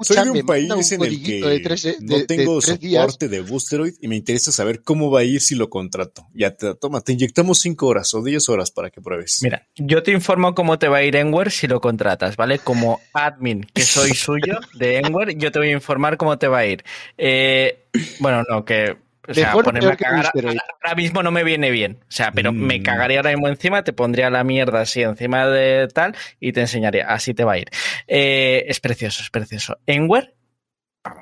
soy 0.00 0.24
de 0.24 0.30
un 0.30 0.46
país 0.46 0.70
un 0.72 0.94
en 0.94 1.02
el 1.12 1.22
que 1.22 1.40
de 1.42 1.60
tres, 1.60 1.82
de- 1.82 1.96
no 2.00 2.16
de 2.18 2.24
tengo 2.24 2.60
días. 2.60 3.02
soporte 3.02 3.28
de 3.28 3.40
Boosteroid 3.42 3.94
y 4.00 4.08
me 4.08 4.16
interesa 4.16 4.52
saber 4.52 4.82
cómo 4.82 5.10
va 5.10 5.20
a 5.20 5.24
ir 5.24 5.40
si 5.42 5.54
lo 5.54 5.68
contrato. 5.68 6.26
Ya 6.34 6.54
te, 6.56 6.74
toma, 6.76 7.02
te 7.02 7.12
inyectamos 7.12 7.58
5 7.60 7.86
horas 7.86 8.14
o 8.14 8.22
10 8.22 8.48
horas 8.48 8.70
para 8.70 8.88
que 8.90 9.02
pruebes. 9.02 9.40
mira, 9.42 9.68
yo 9.76 10.02
te 10.02 10.12
informo 10.12 10.54
cómo 10.54 10.78
te 10.78 10.88
va 10.88 10.98
a 10.98 11.04
ir 11.04 11.14
Enware 11.16 11.50
si 11.50 11.66
lo 11.66 11.80
contratas, 11.82 12.36
¿vale? 12.36 12.58
Como 12.58 13.00
admin 13.12 13.66
que 13.74 13.82
soy 13.82 14.14
suyo 14.14 14.60
de 14.78 14.96
Enware, 14.98 15.36
yo 15.36 15.52
te 15.52 15.58
voy 15.58 15.68
a 15.68 15.72
informar 15.72 16.16
cómo 16.16 16.38
te 16.38 16.48
va 16.48 16.58
a 16.60 16.66
ir. 16.66 16.84
Eh, 17.18 17.84
bueno, 18.18 18.42
no, 18.48 18.64
que... 18.64 18.96
O 19.28 19.34
sea, 19.34 19.46
Mejor 19.48 19.64
ponerme 19.66 19.92
a 19.92 19.96
cagar 19.96 20.32
ahora 20.34 20.94
mismo 20.96 21.22
no 21.22 21.30
me 21.30 21.44
viene 21.44 21.70
bien. 21.70 22.00
O 22.02 22.10
sea, 22.10 22.32
pero 22.32 22.52
me 22.52 22.80
Mm. 22.80 22.82
cagaría 22.82 23.18
ahora 23.18 23.30
mismo 23.30 23.48
encima, 23.48 23.84
te 23.84 23.92
pondría 23.92 24.30
la 24.30 24.42
mierda 24.42 24.80
así 24.80 25.02
encima 25.02 25.46
de 25.46 25.86
tal 25.88 26.16
y 26.40 26.52
te 26.52 26.60
enseñaría. 26.62 27.06
Así 27.08 27.32
te 27.32 27.44
va 27.44 27.52
a 27.52 27.58
ir. 27.58 27.68
Eh, 28.08 28.64
es 28.66 28.80
precioso, 28.80 29.22
es 29.22 29.30
precioso. 29.30 29.78
Enware, 29.86 30.34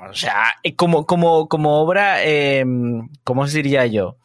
o 0.09 0.13
sea, 0.13 0.55
como, 0.75 1.05
como, 1.05 1.47
como 1.47 1.79
obra, 1.79 2.23
eh, 2.23 2.65
¿cómo 3.23 3.43
os 3.43 3.53
diría 3.53 3.85
yo? 3.85 4.17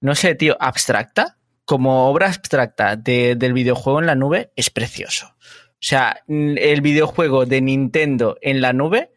No 0.00 0.14
sé, 0.14 0.34
tío, 0.34 0.56
abstracta. 0.60 1.36
Como 1.66 2.08
obra 2.08 2.26
abstracta 2.26 2.96
de- 2.96 3.36
del 3.36 3.52
videojuego 3.52 4.00
en 4.00 4.06
la 4.06 4.14
nube, 4.16 4.50
es 4.56 4.70
precioso. 4.70 5.26
O 5.36 5.78
sea, 5.82 6.22
el 6.26 6.80
videojuego 6.80 7.46
de 7.46 7.60
Nintendo 7.60 8.36
en 8.40 8.60
la 8.60 8.72
nube, 8.72 9.12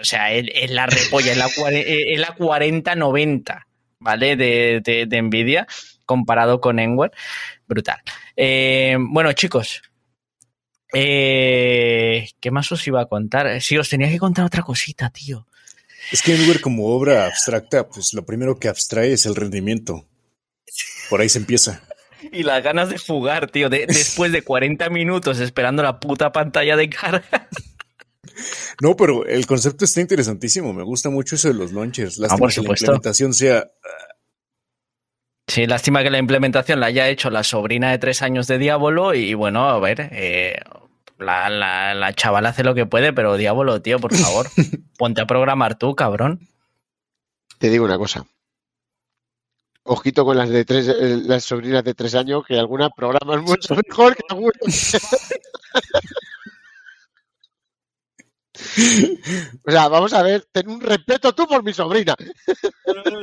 o 0.00 0.04
sea, 0.04 0.32
es, 0.32 0.46
es 0.54 0.70
la 0.70 0.86
repolla, 0.86 1.32
es 1.32 1.38
la, 1.38 1.46
eh, 1.70 2.12
es 2.14 2.20
la 2.20 2.34
4090, 2.34 3.66
¿vale? 3.98 4.36
De, 4.36 4.80
de, 4.84 5.06
de 5.06 5.22
Nvidia, 5.22 5.66
comparado 6.06 6.60
con 6.60 6.78
Enware. 6.78 7.12
Brutal. 7.66 7.98
Eh, 8.36 8.96
bueno, 8.98 9.32
chicos. 9.32 9.82
eh, 10.92 12.28
¿Qué 12.40 12.50
más 12.50 12.70
os 12.72 12.86
iba 12.86 13.00
a 13.02 13.06
contar? 13.06 13.60
Sí, 13.60 13.78
os 13.78 13.88
tenía 13.88 14.08
que 14.08 14.18
contar 14.18 14.44
otra 14.44 14.62
cosita, 14.62 15.10
tío. 15.10 15.46
Es 16.12 16.22
que 16.22 16.34
Enware 16.34 16.60
como 16.60 16.86
obra 16.88 17.26
abstracta, 17.26 17.88
pues 17.88 18.12
lo 18.14 18.24
primero 18.24 18.58
que 18.58 18.68
abstrae 18.68 19.12
es 19.12 19.26
el 19.26 19.36
rendimiento. 19.36 20.06
Por 21.08 21.20
ahí 21.20 21.28
se 21.28 21.38
empieza. 21.38 21.82
Y 22.32 22.42
las 22.42 22.62
ganas 22.62 22.88
de 22.90 22.98
jugar, 22.98 23.50
tío, 23.50 23.68
de- 23.68 23.86
después 23.86 24.32
de 24.32 24.42
40 24.42 24.90
minutos 24.90 25.38
esperando 25.40 25.82
la 25.82 26.00
puta 26.00 26.32
pantalla 26.32 26.76
de 26.76 26.90
carga. 26.90 27.48
No, 28.80 28.96
pero 28.96 29.26
el 29.26 29.46
concepto 29.46 29.84
está 29.84 30.00
interesantísimo. 30.00 30.72
Me 30.72 30.82
gusta 30.82 31.10
mucho 31.10 31.34
eso 31.34 31.48
de 31.48 31.54
los 31.54 31.72
launchers. 31.72 32.18
Lástima 32.18 32.36
Ah, 32.36 32.38
por 32.38 32.52
que 32.52 32.60
la 32.62 32.68
implementación 32.70 33.34
sea 33.34 33.70
Sí, 35.46 35.66
lástima 35.66 36.02
que 36.04 36.10
la 36.10 36.18
implementación 36.18 36.78
la 36.78 36.86
haya 36.86 37.08
hecho 37.08 37.28
la 37.28 37.42
sobrina 37.42 37.90
de 37.90 37.98
tres 37.98 38.22
años 38.22 38.46
de 38.46 38.58
Diablo 38.58 39.14
y 39.14 39.34
bueno, 39.34 39.68
a 39.68 39.80
ver, 39.80 40.08
eh, 40.12 40.54
la, 41.18 41.50
la, 41.50 41.92
la 41.94 42.12
chavala 42.14 42.50
hace 42.50 42.62
lo 42.62 42.72
que 42.74 42.86
puede, 42.86 43.12
pero 43.12 43.36
Diablo, 43.36 43.82
tío, 43.82 43.98
por 43.98 44.14
favor, 44.14 44.46
ponte 44.96 45.20
a 45.22 45.26
programar 45.26 45.76
tú, 45.76 45.96
cabrón. 45.96 46.48
Te 47.58 47.68
digo 47.68 47.84
una 47.84 47.98
cosa. 47.98 48.24
Ojito 49.82 50.24
con 50.24 50.36
las 50.36 50.50
de 50.50 50.64
tres, 50.64 50.86
eh, 50.86 51.18
las 51.24 51.42
sobrinas 51.42 51.82
de 51.82 51.94
tres 51.94 52.14
años, 52.14 52.44
que 52.46 52.56
algunas 52.56 52.90
programan 52.96 53.42
mucho 53.42 53.74
mejor 53.88 54.14
que 54.14 54.22
algunas. 54.30 54.96
O 59.66 59.70
sea, 59.70 59.88
vamos 59.88 60.12
a 60.14 60.22
ver, 60.22 60.44
ten 60.52 60.68
un 60.68 60.80
respeto 60.80 61.32
tú 61.34 61.46
por 61.46 61.62
mi 61.62 61.72
sobrina. 61.72 62.14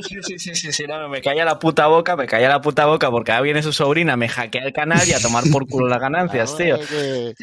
Sí, 0.08 0.16
sí, 0.22 0.38
sí, 0.40 0.56
sí, 0.56 0.72
sí, 0.72 0.84
no, 0.88 1.10
me 1.10 1.22
calla 1.22 1.44
la 1.46 1.58
puta 1.60 1.88
boca, 1.88 2.16
me 2.16 2.26
calla 2.28 2.48
la 2.50 2.62
puta 2.62 2.86
boca 2.86 3.10
porque 3.12 3.32
ahora 3.32 3.42
viene 3.42 3.64
su 3.64 3.74
sobrina, 3.74 4.16
me 4.16 4.30
hackea 4.30 4.64
el 4.64 4.72
canal 4.74 5.08
y 5.08 5.14
a 5.14 5.20
tomar 5.20 5.44
por 5.52 5.68
culo 5.68 5.88
las 5.88 6.00
ganancias, 6.00 6.56
tío. 6.58 6.78
que- 6.88 7.34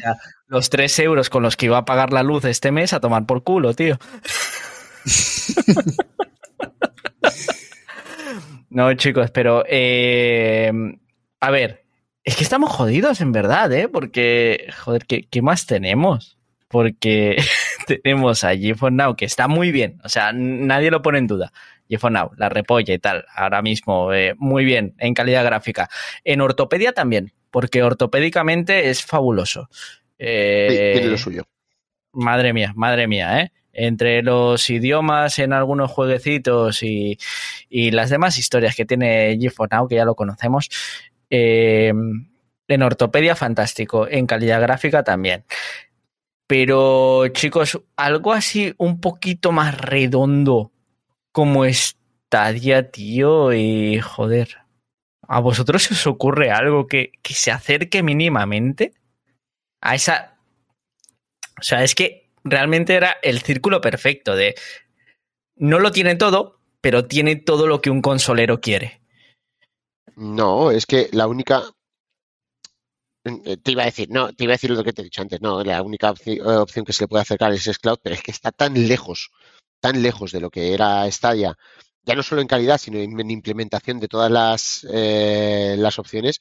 Los 0.47 0.69
tres 0.69 0.97
euros 0.99 1.29
con 1.29 1.43
los 1.43 1.55
que 1.57 1.65
iba 1.67 1.77
a 1.77 1.85
pagar 1.85 2.13
la 2.13 2.23
luz 2.23 2.45
este 2.45 2.71
mes 2.71 2.93
a 2.93 2.99
tomar 2.99 3.25
por 3.25 3.43
culo, 3.43 3.73
tío. 3.73 3.97
No, 8.69 8.93
chicos, 8.95 9.31
pero 9.31 9.63
eh, 9.69 10.71
a 11.39 11.51
ver, 11.51 11.85
es 12.23 12.35
que 12.35 12.43
estamos 12.43 12.71
jodidos 12.71 13.21
en 13.21 13.31
verdad, 13.31 13.71
¿eh? 13.71 13.87
Porque, 13.87 14.67
joder, 14.83 15.05
¿qué, 15.05 15.27
qué 15.29 15.41
más 15.41 15.65
tenemos? 15.65 16.37
Porque 16.67 17.37
tenemos 17.85 18.43
a 18.43 18.55
GeForce 18.55 18.95
Now, 18.95 19.15
que 19.15 19.25
está 19.25 19.47
muy 19.47 19.71
bien, 19.71 19.99
o 20.03 20.09
sea, 20.09 20.31
nadie 20.33 20.91
lo 20.91 21.01
pone 21.01 21.19
en 21.19 21.27
duda. 21.27 21.51
GeForce 21.89 22.13
Now, 22.13 22.31
la 22.37 22.49
repolla 22.49 22.93
y 22.93 22.99
tal, 22.99 23.25
ahora 23.33 23.61
mismo, 23.61 24.13
eh, 24.13 24.35
muy 24.37 24.65
bien, 24.65 24.95
en 24.97 25.13
calidad 25.13 25.43
gráfica. 25.45 25.89
En 26.23 26.41
ortopedia 26.41 26.93
también, 26.93 27.33
porque 27.51 27.83
ortopédicamente 27.83 28.89
es 28.89 29.03
fabuloso. 29.03 29.69
Eh, 30.17 30.93
tiene 30.95 31.09
lo 31.09 31.17
suyo. 31.17 31.43
Madre 32.11 32.53
mía, 32.53 32.73
madre 32.75 33.07
mía, 33.07 33.41
¿eh? 33.41 33.51
Entre 33.73 34.23
los 34.23 34.69
idiomas 34.69 35.37
en 35.37 35.51
algunos 35.51 35.91
jueguecitos 35.91 36.81
y, 36.81 37.17
y 37.69 37.91
las 37.91 38.09
demás 38.09 38.37
historias 38.37 38.75
que 38.75 38.85
tiene 38.85 39.37
GeForce 39.39 39.75
Now, 39.75 39.87
que 39.87 39.95
ya 39.95 40.05
lo 40.05 40.15
conocemos, 40.15 40.69
eh, 41.29 41.93
en 42.67 42.81
ortopedia 42.81 43.35
fantástico, 43.35 44.07
en 44.07 44.25
calidad 44.25 44.61
gráfica 44.61 45.03
también. 45.03 45.43
Pero 46.47 47.27
chicos, 47.29 47.81
algo 47.95 48.33
así 48.33 48.73
un 48.77 49.01
poquito 49.01 49.51
más 49.51 49.79
redondo 49.79 50.71
como 51.31 51.65
Stadia, 51.65 52.91
tío, 52.91 53.51
y 53.53 53.99
joder, 53.99 54.57
¿a 55.27 55.39
vosotros 55.39 55.83
se 55.83 55.93
os 55.93 56.07
ocurre 56.07 56.51
algo 56.51 56.87
que, 56.87 57.11
que 57.21 57.33
se 57.33 57.51
acerque 57.51 58.03
mínimamente 58.03 58.93
a 59.81 59.95
esa 59.95 60.35
o 61.59 61.63
sea, 61.63 61.83
es 61.83 61.95
que 61.95 62.29
realmente 62.43 62.95
era 62.95 63.17
el 63.21 63.41
círculo 63.41 63.81
perfecto 63.81 64.35
de 64.35 64.55
no 65.55 65.79
lo 65.79 65.91
tiene 65.91 66.15
todo, 66.15 66.59
pero 66.81 67.05
tiene 67.05 67.35
todo 67.37 67.67
lo 67.67 67.81
que 67.81 67.89
un 67.89 68.01
consolero 68.01 68.59
quiere. 68.59 69.01
No, 70.15 70.71
es 70.71 70.85
que 70.85 71.09
la 71.11 71.27
única. 71.27 71.63
Eh, 73.25 73.57
Te 73.57 73.71
iba 73.71 73.83
a 73.83 73.87
decir, 73.87 74.09
no, 74.09 74.31
te 74.33 74.43
iba 74.43 74.53
a 74.53 74.55
decir 74.55 74.71
lo 74.71 74.83
que 74.83 74.93
te 74.93 75.01
he 75.01 75.05
dicho 75.05 75.21
antes, 75.21 75.41
no, 75.41 75.63
la 75.63 75.81
única 75.81 76.13
eh, 76.25 76.41
opción 76.41 76.85
que 76.85 76.93
se 76.93 77.03
le 77.03 77.07
puede 77.07 77.23
acercar 77.23 77.51
es 77.51 77.63
Xcloud, 77.63 77.99
pero 78.01 78.15
es 78.15 78.21
que 78.21 78.31
está 78.31 78.51
tan 78.51 78.87
lejos, 78.87 79.31
tan 79.79 80.01
lejos 80.01 80.31
de 80.31 80.39
lo 80.39 80.49
que 80.49 80.73
era 80.73 81.09
Stadia, 81.11 81.57
ya 82.03 82.15
no 82.15 82.23
solo 82.23 82.41
en 82.41 82.47
calidad, 82.47 82.77
sino 82.77 82.99
en, 82.99 83.19
en 83.19 83.31
implementación 83.31 83.99
de 83.99 84.07
todas 84.07 84.31
las, 84.31 84.87
eh, 84.91 85.75
las 85.77 85.97
opciones, 85.97 86.39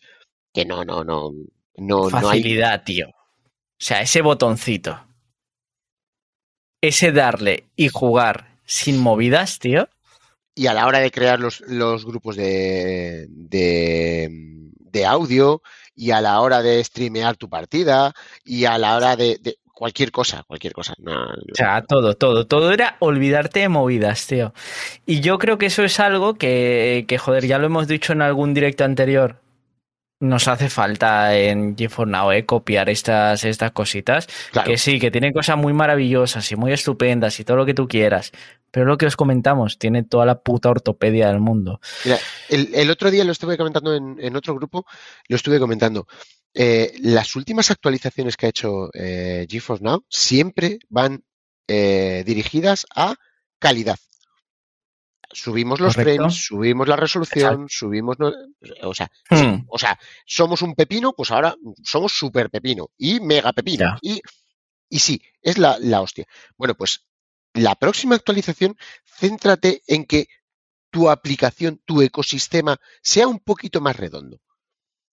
que 0.53 0.65
no, 0.65 0.85
no, 0.85 1.03
no, 1.03 1.33
no, 1.77 2.11
no 2.11 2.17
hay. 2.17 2.41
Facilidad, 2.41 2.85
tío. 2.85 3.09
O 3.09 3.87
sea, 3.87 4.03
ese 4.03 4.21
botoncito. 4.23 5.07
Ese 6.81 7.13
darle 7.13 7.71
y 7.77 7.89
jugar 7.89 8.59
sin 8.65 8.99
movidas, 8.99 9.59
tío. 9.59 9.89
Y 10.55 10.67
a 10.67 10.75
la 10.75 10.87
hora 10.87 11.01
de 11.01 11.11
crear 11.11 11.41
los, 11.41 11.61
los 11.63 12.05
grupos 12.05 12.37
de, 12.37 13.27
de, 13.29 14.29
de 14.79 15.07
audio, 15.07 15.63
y 15.95 16.11
a 16.11 16.21
la 16.21 16.41
hora 16.41 16.63
de 16.63 16.83
streamear 16.83 17.37
tu 17.37 17.49
partida, 17.49 18.13
y 18.45 18.65
a 18.65 18.79
la 18.79 18.97
hora 18.97 19.17
de, 19.17 19.39
cualquier 19.75 20.11
cosa, 20.11 20.45
cualquier 20.47 20.73
cosa. 20.73 20.95
O 21.05 21.55
sea, 21.55 21.83
todo, 21.83 22.15
todo, 22.15 22.47
todo 22.47 22.73
era 22.73 22.97
olvidarte 23.01 23.61
de 23.61 23.69
movidas, 23.69 24.27
tío. 24.27 24.55
Y 25.05 25.21
yo 25.21 25.39
creo 25.39 25.59
que 25.59 25.67
eso 25.67 25.83
es 25.83 26.01
algo 26.01 26.35
que, 26.35 27.05
que, 27.09 27.19
joder, 27.19 27.47
ya 27.47 27.59
lo 27.59 27.67
hemos 27.67 27.89
dicho 27.89 28.13
en 28.13 28.23
algún 28.23 28.55
directo 28.55 28.85
anterior. 28.85 29.44
Nos 30.21 30.49
hace 30.49 30.71
falta 30.71 31.37
en 31.37 31.77
GeForce 31.77 32.11
Now, 32.11 32.33
¿eh? 32.33 32.47
Copiar 32.47 32.89
estas, 32.89 33.45
estas 33.45 33.73
cositas. 33.73 34.27
claro. 34.53 34.71
Que 34.71 34.79
sí, 34.79 34.99
que 34.99 35.11
tiene 35.11 35.33
cosas 35.33 35.57
muy 35.57 35.73
maravillosas 35.73 36.51
y 36.53 36.57
muy 36.57 36.73
estupendas 36.73 37.39
y 37.41 37.45
todo 37.45 37.59
lo 37.59 37.67
que 37.67 37.75
tú 37.75 37.89
quieras. 37.89 38.33
Pero 38.71 38.87
lo 38.87 38.97
que 38.97 39.07
os 39.07 39.17
comentamos, 39.17 39.79
tiene 39.79 40.03
toda 40.03 40.27
la 40.27 40.41
puta 40.41 40.71
ortopedia 40.71 41.29
del 41.29 41.41
mundo. 41.41 41.81
Mira, 42.05 42.19
el, 42.49 42.71
el 42.75 42.91
otro 42.91 43.11
día 43.11 43.25
lo 43.25 43.33
estuve 43.33 43.57
comentando 43.57 43.95
en, 43.95 44.17
en 44.19 44.37
otro 44.37 44.55
grupo, 44.55 44.87
lo 45.29 45.37
estuve 45.37 45.59
comentando. 45.59 46.07
Eh, 46.55 46.93
las 47.01 47.35
últimas 47.35 47.73
actualizaciones 47.73 48.37
que 48.37 48.47
ha 48.47 48.49
hecho 48.51 48.89
eh, 48.95 49.47
GeForce 49.51 49.83
Now 49.83 50.05
siempre 50.09 50.79
van 50.89 51.25
eh, 51.67 52.23
dirigidas 52.25 52.87
a 52.95 53.17
calidad. 53.59 53.99
Subimos 55.35 55.81
los 55.81 55.95
Correcto. 55.95 56.15
frames, 56.23 56.35
subimos 56.47 56.89
la 56.89 56.97
resolución, 56.97 57.67
subimos... 57.69 58.17
o, 58.83 58.95
sea, 58.95 59.11
Hmm. 59.29 59.65
o 59.69 59.79
sea, 59.79 59.99
somos 60.25 60.63
un 60.63 60.75
pepino, 60.75 61.13
pues 61.13 61.31
ahora 61.31 61.55
somos 61.83 62.13
super 62.13 62.49
pepino 62.51 62.91
y 62.97 63.21
mega 63.21 63.53
pepino. 63.53 63.85
Ya. 63.85 63.99
Y, 64.01 64.23
Y 64.89 64.99
sí, 65.01 65.21
es 65.43 65.59
la, 65.59 65.77
la 65.81 66.01
hostia. 66.03 66.27
Bueno, 66.57 66.75
pues 66.75 67.05
la 67.53 67.75
próxima 67.75 68.15
actualización, 68.15 68.77
céntrate 69.05 69.83
en 69.87 70.05
que 70.05 70.29
tu 70.91 71.11
aplicación, 71.11 71.81
tu 71.85 72.01
ecosistema 72.03 72.79
sea 73.03 73.27
un 73.27 73.41
poquito 73.41 73.81
más 73.81 73.97
redondo. 73.97 74.41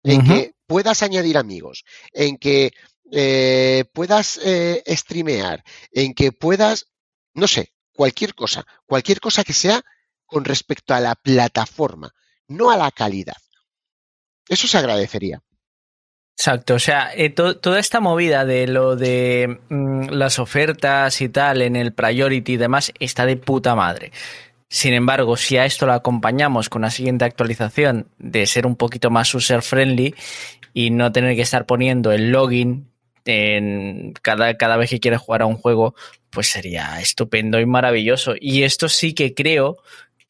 En 0.04 0.24
que 0.24 0.54
puedas 0.68 1.04
añadir 1.04 1.38
amigos, 1.38 1.84
en 2.12 2.38
que 2.38 2.72
eh, 3.12 3.86
puedas 3.94 4.40
eh, 4.44 4.84
streamear, 4.96 5.64
en 5.92 6.14
que 6.14 6.32
puedas, 6.32 6.88
no 7.34 7.48
sé, 7.48 7.74
cualquier 7.94 8.34
cosa, 8.34 8.66
cualquier 8.86 9.20
cosa 9.20 9.44
que 9.44 9.54
sea 9.54 9.84
con 10.32 10.46
respecto 10.46 10.94
a 10.94 11.02
la 11.02 11.16
plataforma, 11.16 12.14
no 12.48 12.72
a 12.72 12.78
la 12.78 12.90
calidad. 12.90 13.36
Eso 14.48 14.66
se 14.68 14.78
agradecería. 14.78 15.42
Exacto, 16.38 16.76
o 16.76 16.80
sea, 16.80 17.12
eh, 17.14 17.30
toda 17.30 17.80
esta 17.80 18.00
movida 18.00 18.46
de 18.46 18.66
lo 18.66 18.96
de 18.96 19.60
mm, 19.70 20.10
las 20.10 20.40
ofertas 20.40 21.22
y 21.22 21.30
tal 21.30 21.62
en 21.62 21.76
el 21.76 21.94
priority 21.94 22.54
y 22.54 22.58
demás 22.58 22.92
está 23.00 23.26
de 23.26 23.36
puta 23.38 23.76
madre. 23.76 24.12
Sin 24.70 24.94
embargo, 24.94 25.36
si 25.36 25.58
a 25.58 25.66
esto 25.66 25.86
lo 25.86 25.94
acompañamos 25.94 26.70
con 26.70 26.84
la 26.84 26.90
siguiente 26.90 27.26
actualización 27.26 28.08
de 28.18 28.48
ser 28.48 28.66
un 28.66 28.78
poquito 28.78 29.10
más 29.12 29.36
user 29.36 29.62
friendly 29.62 30.16
y 30.74 30.90
no 30.92 31.12
tener 31.12 31.36
que 31.36 31.42
estar 31.42 31.66
poniendo 31.66 32.14
el 32.14 32.32
login 32.32 32.90
en 33.26 34.14
cada, 34.22 34.56
cada 34.58 34.78
vez 34.78 34.90
que 34.90 35.00
quieres 35.00 35.20
jugar 35.20 35.42
a 35.42 35.46
un 35.46 35.58
juego, 35.58 35.94
pues 36.32 36.48
sería 36.48 37.00
estupendo 37.02 37.60
y 37.60 37.66
maravilloso. 37.66 38.34
Y 38.40 38.64
esto 38.64 38.90
sí 38.90 39.14
que 39.14 39.34
creo 39.36 39.78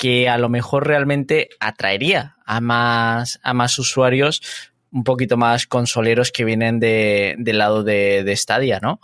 que 0.02 0.28
a 0.28 0.40
lo 0.40 0.50
mejor 0.50 0.88
realmente 0.88 1.50
atraería 1.60 2.36
a 2.44 2.60
más, 2.60 3.40
a 3.44 3.54
más 3.54 3.78
usuarios 3.78 4.42
un 4.92 5.04
poquito 5.04 5.38
más 5.38 5.68
consoleros 5.68 6.32
que 6.32 6.44
vienen 6.44 6.80
de, 6.80 7.36
del 7.38 7.60
lado 7.60 7.84
de, 7.84 8.24
de 8.24 8.36
Stadia, 8.36 8.80
¿no? 8.82 9.00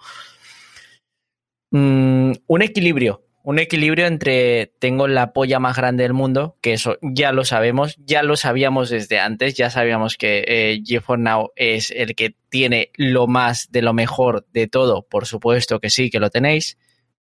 Mm, 1.70 2.32
un 2.48 2.62
equilibrio, 2.64 3.22
un 3.44 3.60
equilibrio 3.60 4.08
entre 4.08 4.74
tengo 4.80 5.08
la 5.08 5.34
polla 5.34 5.60
más 5.60 5.78
grande 5.78 6.02
del 6.02 6.14
mundo, 6.14 6.58
que 6.62 6.74
eso 6.74 6.98
ya 7.04 7.32
lo 7.32 7.46
sabemos, 7.46 7.96
ya 8.00 8.24
lo 8.24 8.36
sabíamos 8.36 8.90
desde 8.90 9.20
antes, 9.20 9.54
ya 9.54 9.70
sabíamos 9.70 10.18
que 10.18 10.46
eh, 10.48 10.82
GeForce 10.84 11.22
Now 11.22 11.52
es 11.56 11.92
el 11.92 12.16
que 12.16 12.34
tiene 12.50 12.90
lo 12.96 13.28
más 13.28 13.72
de 13.72 13.84
lo 13.84 13.94
mejor 13.94 14.48
de 14.52 14.66
todo, 14.66 15.04
por 15.08 15.28
supuesto 15.28 15.80
que 15.80 15.92
sí, 15.92 16.10
que 16.10 16.20
lo 16.20 16.32
tenéis, 16.32 16.80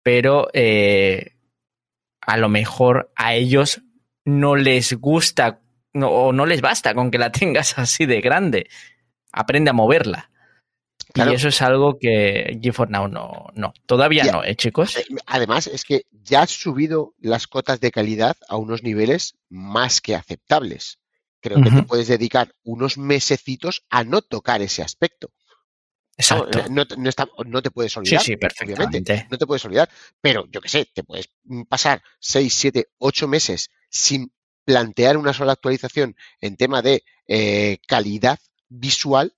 pero 0.03 0.47
eh, 0.53 1.36
a 2.27 2.37
lo 2.37 2.49
mejor 2.49 3.11
a 3.15 3.33
ellos 3.33 3.81
no 4.25 4.55
les 4.55 4.93
gusta 4.93 5.61
no, 5.93 6.09
o 6.09 6.33
no 6.33 6.45
les 6.45 6.61
basta 6.61 6.93
con 6.93 7.09
que 7.09 7.17
la 7.17 7.31
tengas 7.31 7.79
así 7.79 8.05
de 8.05 8.21
grande. 8.21 8.69
Aprende 9.31 9.71
a 9.71 9.73
moverla. 9.73 10.29
Y 11.15 11.33
eso 11.33 11.47
es 11.47 11.61
algo 11.63 11.97
que 11.99 12.59
GeForce 12.61 12.91
Now 12.91 13.07
no, 13.07 13.47
no. 13.55 13.73
Todavía 13.87 14.25
no, 14.25 14.43
¿eh, 14.43 14.55
chicos? 14.55 14.95
Además, 15.25 15.65
es 15.65 15.83
que 15.83 16.03
ya 16.11 16.43
has 16.43 16.51
subido 16.51 17.15
las 17.19 17.47
cotas 17.47 17.79
de 17.79 17.91
calidad 17.91 18.37
a 18.47 18.57
unos 18.57 18.83
niveles 18.83 19.35
más 19.49 19.99
que 19.99 20.13
aceptables. 20.13 20.99
Creo 21.39 21.61
que 21.63 21.71
te 21.71 21.83
puedes 21.83 22.07
dedicar 22.07 22.53
unos 22.63 22.97
mesecitos 22.97 23.83
a 23.89 24.03
no 24.03 24.21
tocar 24.21 24.61
ese 24.61 24.83
aspecto. 24.83 25.31
Exacto. 26.17 26.65
No, 26.69 26.83
no, 27.45 27.61
te 27.61 27.71
puedes 27.71 27.95
olvidar. 27.95 28.21
Sí, 28.21 28.31
sí, 28.31 28.37
perfectamente. 28.37 29.27
no 29.29 29.37
te 29.37 29.45
puedes 29.45 29.63
olvidar. 29.65 29.87
Pero 30.19 30.47
yo 30.51 30.59
qué 30.61 30.69
sé, 30.69 30.89
te 30.93 31.03
puedes 31.03 31.29
pasar 31.69 32.01
6, 32.19 32.53
7, 32.53 32.87
8 32.97 33.27
meses 33.27 33.69
sin 33.89 34.31
plantear 34.65 35.15
una 35.17 35.33
sola 35.33 35.53
actualización 35.53 36.15
en 36.41 36.57
tema 36.57 36.81
de 36.81 37.03
eh, 37.27 37.77
calidad 37.87 38.39
visual 38.67 39.33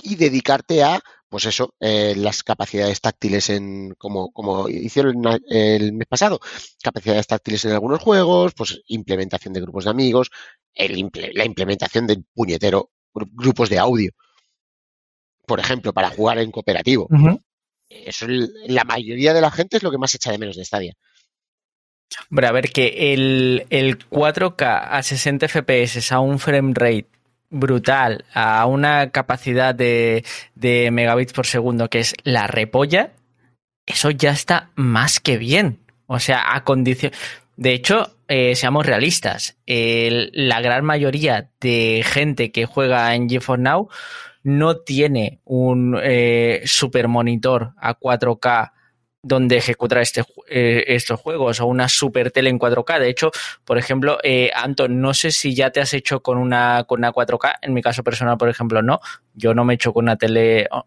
y 0.00 0.14
dedicarte 0.14 0.84
a, 0.84 1.00
pues 1.28 1.46
eso, 1.46 1.74
eh, 1.80 2.14
las 2.16 2.44
capacidades 2.44 3.00
táctiles 3.00 3.50
en, 3.50 3.94
como, 3.98 4.30
como 4.32 4.68
hicieron 4.68 5.20
el 5.48 5.92
mes 5.92 6.06
pasado, 6.06 6.38
capacidades 6.82 7.26
táctiles 7.26 7.64
en 7.64 7.72
algunos 7.72 8.00
juegos, 8.00 8.54
pues 8.54 8.80
implementación 8.86 9.52
de 9.52 9.60
grupos 9.60 9.84
de 9.84 9.90
amigos, 9.90 10.30
la 10.76 11.44
implementación 11.44 12.06
de 12.06 12.22
puñetero 12.32 12.92
grupos 13.12 13.68
de 13.68 13.78
audio, 13.78 14.12
por 15.48 15.58
ejemplo, 15.58 15.92
para 15.92 16.10
jugar 16.10 16.38
en 16.38 16.52
cooperativo. 16.52 17.08
Eso 17.88 18.26
la 18.28 18.84
mayoría 18.84 19.34
de 19.34 19.40
la 19.40 19.50
gente 19.50 19.78
es 19.78 19.82
lo 19.82 19.90
que 19.90 19.98
más 19.98 20.14
echa 20.14 20.30
de 20.30 20.38
menos 20.38 20.56
de 20.56 20.64
Stadia. 20.64 20.94
Hombre, 22.30 22.46
a 22.46 22.52
ver, 22.52 22.70
que 22.70 23.12
el, 23.12 23.98
4K 24.10 24.88
a 24.90 25.02
60 25.02 25.48
FPS 25.48 26.12
a 26.12 26.20
un 26.20 26.38
frame 26.38 26.72
rate 26.74 27.08
brutal, 27.50 28.24
a 28.32 28.66
una 28.66 29.10
capacidad 29.10 29.74
de, 29.74 30.24
megabits 30.92 31.32
por 31.32 31.46
segundo 31.46 31.88
que 31.88 32.00
es 32.00 32.14
la 32.22 32.46
repolla, 32.46 33.12
eso 33.86 34.10
ya 34.10 34.30
está 34.30 34.70
más 34.74 35.20
que 35.20 35.38
bien. 35.38 35.78
O 36.06 36.18
sea, 36.18 36.54
a 36.54 36.64
condición. 36.64 37.12
De 37.56 37.72
hecho, 37.72 38.14
eh, 38.28 38.54
seamos 38.54 38.86
realistas, 38.86 39.56
la 39.66 40.60
gran 40.60 40.84
mayoría 40.84 41.50
de 41.60 42.04
gente 42.06 42.52
que 42.52 42.66
juega 42.66 43.14
en 43.14 43.28
GeForce 43.28 43.62
Now 43.62 43.88
no 44.42 44.78
tiene 44.78 45.40
un 45.44 45.98
eh, 46.02 46.62
super 46.64 47.08
monitor 47.08 47.72
a 47.76 47.98
4K 47.98 48.72
donde 49.22 49.56
ejecutar 49.56 49.98
este, 49.98 50.24
eh, 50.48 50.84
estos 50.88 51.20
juegos 51.20 51.60
o 51.60 51.66
una 51.66 51.88
super 51.88 52.30
tele 52.30 52.50
en 52.50 52.58
4K. 52.58 52.98
De 53.00 53.08
hecho, 53.08 53.30
por 53.64 53.78
ejemplo, 53.78 54.18
eh, 54.22 54.50
Anton, 54.54 55.00
no 55.00 55.12
sé 55.12 55.32
si 55.32 55.54
ya 55.54 55.70
te 55.70 55.80
has 55.80 55.92
hecho 55.92 56.20
con 56.20 56.38
una, 56.38 56.84
con 56.84 57.00
una 57.00 57.12
4K. 57.12 57.54
En 57.62 57.74
mi 57.74 57.82
caso 57.82 58.02
personal, 58.02 58.38
por 58.38 58.48
ejemplo, 58.48 58.82
no. 58.82 59.00
Yo 59.34 59.54
no 59.54 59.64
me 59.64 59.74
he 59.74 59.76
hecho 59.76 59.92
con 59.92 60.04
una 60.04 60.16
tele. 60.16 60.66
Oh, 60.70 60.86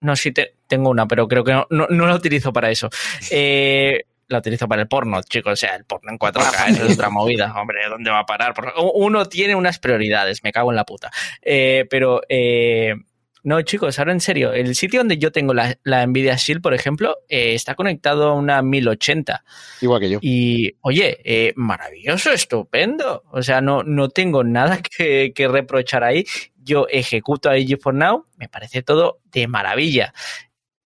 no, 0.00 0.16
sí 0.16 0.32
te, 0.32 0.54
tengo 0.66 0.90
una, 0.90 1.06
pero 1.06 1.28
creo 1.28 1.44
que 1.44 1.52
no, 1.52 1.66
no, 1.68 2.06
la 2.06 2.14
utilizo 2.14 2.52
para 2.52 2.70
eso. 2.70 2.88
Eh, 3.30 4.04
la 4.28 4.38
utilizo 4.38 4.68
para 4.68 4.82
el 4.82 4.88
porno, 4.88 5.20
chicos. 5.22 5.54
O 5.54 5.56
sea, 5.56 5.74
el 5.74 5.84
porno 5.84 6.12
en 6.12 6.18
4K 6.18 6.68
es 6.68 6.92
otra 6.94 7.10
movida. 7.10 7.52
Hombre, 7.60 7.80
¿dónde 7.88 8.10
va 8.10 8.20
a 8.20 8.26
parar? 8.26 8.54
Uno 8.94 9.26
tiene 9.26 9.54
unas 9.54 9.78
prioridades, 9.78 10.44
me 10.44 10.52
cago 10.52 10.70
en 10.70 10.76
la 10.76 10.84
puta. 10.84 11.10
Eh, 11.42 11.86
pero 11.90 12.20
eh, 12.28 12.94
no, 13.42 13.60
chicos, 13.62 13.98
ahora 13.98 14.12
en 14.12 14.20
serio, 14.20 14.52
el 14.52 14.74
sitio 14.74 15.00
donde 15.00 15.18
yo 15.18 15.32
tengo 15.32 15.54
la, 15.54 16.06
Nvidia 16.06 16.36
Shield, 16.36 16.60
por 16.60 16.74
ejemplo, 16.74 17.16
eh, 17.28 17.54
está 17.54 17.74
conectado 17.74 18.28
a 18.28 18.34
una 18.34 18.62
1080. 18.62 19.44
Igual 19.80 20.00
que 20.00 20.10
yo. 20.10 20.18
Y, 20.20 20.74
oye, 20.82 21.52
maravilloso, 21.56 22.30
estupendo. 22.30 23.24
O 23.30 23.42
sea, 23.42 23.60
no, 23.60 23.82
no 23.82 24.10
tengo 24.10 24.44
nada 24.44 24.80
que, 24.82 25.32
reprochar 25.50 26.04
ahí. 26.04 26.26
Yo 26.62 26.86
ejecuto 26.90 27.48
ahí 27.48 27.66
for 27.76 27.94
Now, 27.94 28.26
me 28.36 28.50
parece 28.50 28.82
todo 28.82 29.20
de 29.32 29.48
maravilla. 29.48 30.12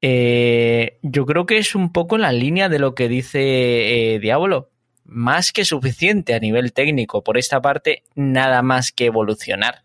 Eh, 0.01 0.97
yo 1.03 1.25
creo 1.25 1.45
que 1.45 1.57
es 1.57 1.75
un 1.75 1.91
poco 1.91 2.17
la 2.17 2.31
línea 2.31 2.69
de 2.69 2.79
lo 2.79 2.95
que 2.95 3.07
dice 3.07 4.19
Diablo. 4.21 4.69
Más 5.05 5.51
que 5.51 5.65
suficiente 5.65 6.33
a 6.33 6.39
nivel 6.39 6.73
técnico. 6.73 7.23
Por 7.23 7.37
esta 7.37 7.61
parte, 7.61 8.03
nada 8.15 8.61
más 8.61 8.91
que 8.91 9.05
evolucionar. 9.05 9.83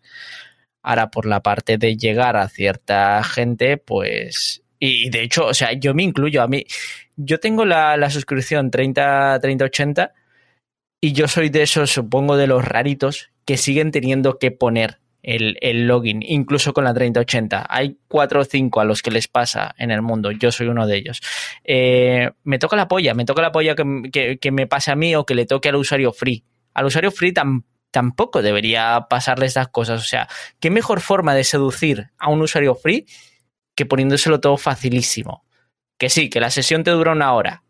Ahora, 0.81 1.11
por 1.11 1.25
la 1.25 1.41
parte 1.41 1.77
de 1.77 1.97
llegar 1.97 2.37
a 2.37 2.47
cierta 2.47 3.23
gente, 3.23 3.77
pues. 3.77 4.63
Y 4.79 5.09
de 5.09 5.23
hecho, 5.23 5.47
o 5.47 5.53
sea, 5.53 5.73
yo 5.73 5.93
me 5.93 6.03
incluyo. 6.03 6.41
A 6.41 6.47
mí, 6.47 6.65
yo 7.17 7.39
tengo 7.39 7.65
la, 7.65 8.09
suscripción 8.09 8.71
30-80 8.71 10.13
y 11.01 11.13
yo 11.13 11.27
soy 11.27 11.49
de 11.49 11.63
esos, 11.63 11.91
supongo, 11.91 12.37
de 12.37 12.47
los 12.47 12.63
raritos 12.63 13.31
que 13.43 13.57
siguen 13.57 13.91
teniendo 13.91 14.39
que 14.39 14.51
poner 14.51 14.99
el, 15.27 15.87
login, 15.87 16.23
incluso 16.23 16.73
con 16.73 16.85
la 16.85 16.93
3080. 16.93 17.65
Hay 17.69 17.97
4 18.07 18.39
o 18.39 18.43
5 18.45 18.79
a 18.79 18.85
los 18.85 19.01
que 19.01 19.11
les 19.11 19.27
pasa 19.27 19.75
en 19.77 19.91
el 19.91 20.01
mundo, 20.01 20.31
yo 20.31 20.51
soy 20.51 20.67
uno 20.67 20.87
de 20.87 20.97
ellos. 20.97 21.21
Eh, 21.65 22.31
me 22.43 22.59
toca 22.59 22.77
la 22.77 22.87
polla, 22.87 23.13
me 23.13 23.25
toca 23.25 23.41
la 23.41 23.51
polla 23.51 23.75
que, 23.75 24.37
que, 24.39 24.51
me 24.51 24.67
pase 24.67 24.91
a 24.91 24.95
mí 24.95 25.15
o 25.15 25.25
que 25.25 25.35
le 25.35 25.45
toque 25.45 25.69
al 25.69 25.75
usuario 25.75 26.13
free. 26.13 26.45
Al 26.73 26.85
usuario 26.85 27.11
free 27.11 27.33
tampoco 27.91 28.41
debería 28.41 29.07
pasarle 29.09 29.47
estas 29.47 29.67
cosas. 29.67 30.01
O 30.01 30.05
sea, 30.05 30.29
¿qué 30.61 30.69
mejor 30.69 31.01
forma 31.01 31.35
de 31.35 31.43
seducir 31.43 32.11
a 32.17 32.29
un 32.29 32.41
usuario 32.41 32.75
free 32.75 33.05
que 33.75 33.85
poniéndoselo 33.85 34.39
todo 34.39 34.55
facilísimo? 34.55 35.43
Que 35.99 36.09
sí, 36.09 36.29
que 36.29 36.39
la 36.39 36.51
sesión 36.51 36.83
te 36.83 36.91
dura 36.91 37.11
una 37.11 37.33
hora, 37.33 37.63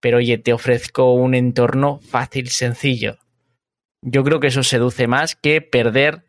pero 0.00 0.18
oye, 0.18 0.38
te 0.38 0.54
ofrezco 0.54 1.12
un 1.12 1.34
entorno 1.34 1.98
fácil, 1.98 2.48
sencillo. 2.48 3.18
Yo 4.00 4.24
creo 4.24 4.40
que 4.40 4.46
eso 4.46 4.62
seduce 4.62 5.06
más 5.08 5.34
que 5.34 5.60
perder, 5.60 6.24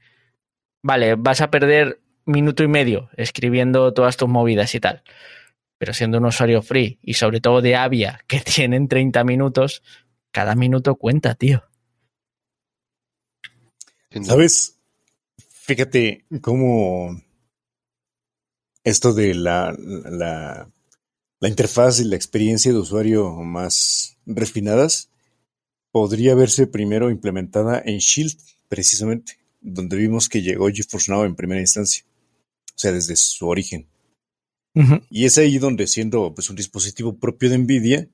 vale, 0.86 1.16
vas 1.16 1.42
a 1.42 1.50
perder 1.50 2.00
minuto 2.26 2.62
y 2.62 2.68
medio 2.68 3.10
escribiendo 3.18 3.92
todas 3.92 4.18
tus 4.18 4.30
movidas 4.30 4.76
y 4.76 4.80
tal. 4.80 5.02
Pero 5.80 5.94
siendo 5.94 6.20
un 6.20 6.26
usuario 6.26 6.62
free 6.62 7.00
y 7.02 7.16
sobre 7.16 7.42
todo 7.42 7.62
de 7.62 7.76
Avia 7.76 8.22
que 8.28 8.40
tienen 8.40 8.88
30 8.88 9.24
minutos, 9.24 9.82
cada 10.32 10.54
minuto 10.54 10.96
cuenta, 10.96 11.34
tío. 11.34 11.64
¿Sabes? 14.22 14.78
Fíjate 15.50 16.26
cómo 16.42 17.20
esto 18.84 19.14
de 19.14 19.34
la, 19.34 19.76
la, 19.78 20.70
interfaz 21.42 22.00
y 22.00 22.06
la 22.06 22.16
experiencia 22.16 22.72
de 22.72 22.78
usuario 22.78 23.32
más 23.32 24.18
refinadas 24.26 25.10
podría 25.92 26.36
verse 26.36 26.68
primero 26.68 27.10
implementada 27.10 27.82
en 27.84 27.98
Shield, 27.98 28.38
precisamente, 28.68 29.45
donde 29.66 29.98
vimos 29.98 30.30
que 30.30 30.42
llegó 30.42 30.70
GeForce 30.70 31.12
Now 31.12 31.26
en 31.26 31.36
primera 31.36 31.60
instancia, 31.60 32.06
o 32.76 32.78
sea, 32.78 32.92
desde 32.92 33.16
su 33.16 33.48
origen. 33.48 33.88
Y 35.10 35.24
es 35.24 35.38
ahí 35.38 35.58
donde 35.58 35.88
siendo 35.88 36.34
pues 36.36 36.50
un 36.50 36.58
dispositivo 36.58 37.18
propio 37.18 37.50
de 37.50 37.58
Nvidia, 37.58 38.10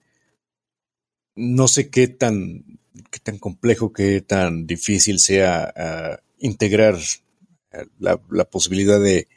no 1.36 1.68
sé 1.68 1.90
qué 1.90 2.07
tan, 2.07 2.80
qué 3.10 3.19
tan 3.19 3.40
complejo, 3.40 3.91
qué 3.91 4.22
tan 4.22 4.68
difícil 4.68 5.19
sea 5.19 5.73
uh, 5.76 6.23
integrar 6.38 6.95
uh, 6.95 7.78
la, 7.98 8.22
la, 8.30 8.45
posibilidad 8.45 8.99
de, 8.99 9.28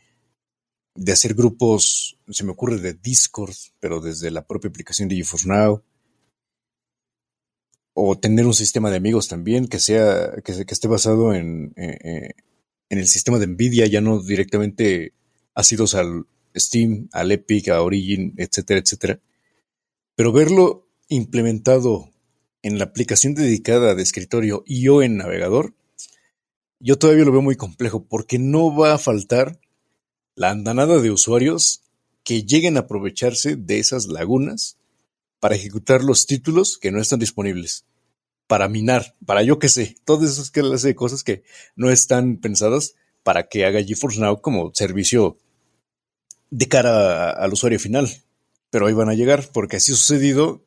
de 0.95 1.13
hacer 1.13 1.33
grupos, 1.33 2.19
se 2.29 2.45
me 2.45 2.51
ocurre 2.51 2.79
de 2.79 2.93
Discord, 2.93 3.55
pero 3.81 4.01
desde 4.01 4.31
la 4.31 4.47
propia 4.47 4.69
aplicación 4.69 5.09
de 5.09 5.17
GeForce 5.17 5.49
Now. 5.49 5.83
O 7.95 8.19
tener 8.19 8.45
un 8.45 8.55
sistema 8.55 8.91
de 8.91 8.97
amigos 8.97 9.29
también 9.29 9.69
que 9.69 9.79
sea, 9.79 10.35
que, 10.45 10.67
que 10.67 10.75
esté 10.75 10.89
basado 10.89 11.33
en, 11.33 11.73
eh, 11.77 12.31
en 12.91 12.99
el 12.99 13.07
sistema 13.07 13.39
de 13.39 13.47
Nvidia, 13.47 13.87
ya 13.87 14.01
no 14.01 14.23
directamente 14.23 15.13
asidos 15.55 15.95
al 15.95 16.27
Steam, 16.57 17.09
al 17.13 17.33
Epic, 17.33 17.69
a 17.69 17.83
Origin, 17.83 18.35
etcétera, 18.37 18.81
etcétera. 18.81 19.21
Pero 20.17 20.33
verlo 20.33 20.89
implementado 21.09 22.11
en 22.63 22.79
la 22.79 22.85
aplicación 22.85 23.35
dedicada 23.35 23.95
de 23.95 24.03
escritorio 24.03 24.65
y 24.67 24.89
o 24.89 25.03
en 25.03 25.17
navegador, 25.17 25.75
yo 26.81 26.97
todavía 26.99 27.25
lo 27.25 27.33
veo 27.33 27.43
muy 27.43 27.57
complejo 27.57 28.05
porque 28.05 28.39
no 28.39 28.75
va 28.75 28.95
a 28.95 28.99
faltar 28.99 29.61
la 30.35 30.51
andanada 30.51 31.01
de 31.01 31.11
usuarios 31.11 31.83
que 32.25 32.45
lleguen 32.45 32.77
a 32.77 32.81
aprovecharse 32.81 33.57
de 33.57 33.79
esas 33.79 34.07
lagunas 34.07 34.79
para 35.45 35.57
ejecutar 35.57 36.03
los 36.03 36.25
títulos 36.25 36.79
que 36.79 36.91
no 36.91 37.03
están 37.03 37.19
disponibles, 37.19 37.85
para 38.47 38.67
minar, 38.67 39.15
para 39.27 39.43
yo 39.43 39.59
que 39.59 39.69
sé, 39.69 39.95
todas 40.07 40.31
esas 40.31 40.51
clases 40.51 40.81
de 40.81 40.95
cosas 40.95 41.23
que 41.23 41.43
no 41.77 41.91
están 41.91 42.39
pensadas 42.39 42.95
para 43.23 43.47
que 43.47 43.67
haga 43.67 43.85
GeForce 43.85 44.21
Now 44.21 44.41
como 44.41 44.73
servicio 44.73 45.37
de 46.49 46.67
cara 46.67 47.31
al 47.31 47.53
usuario 47.53 47.79
final. 47.79 48.09
Pero 48.71 48.87
ahí 48.87 48.95
van 48.95 49.11
a 49.11 49.15
llegar, 49.15 49.47
porque 49.53 49.77
así 49.77 49.93
ha 49.93 49.97
sucedido 49.97 50.65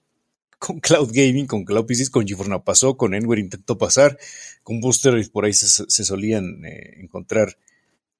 con 0.59 0.79
Cloud 0.79 1.09
Gaming, 1.11 1.47
con 1.47 1.65
Cloud 1.65 1.87
PCs, 1.87 2.11
con 2.11 2.27
GeForce 2.27 2.51
Now 2.51 2.63
pasó, 2.63 2.97
con 2.97 3.15
Enware 3.15 3.39
intentó 3.39 3.79
pasar, 3.79 4.19
con 4.61 4.79
Booster 4.79 5.27
por 5.31 5.45
ahí 5.45 5.53
se, 5.53 5.67
se 5.67 6.03
solían 6.03 6.63
eh, 6.65 7.01
encontrar 7.01 7.57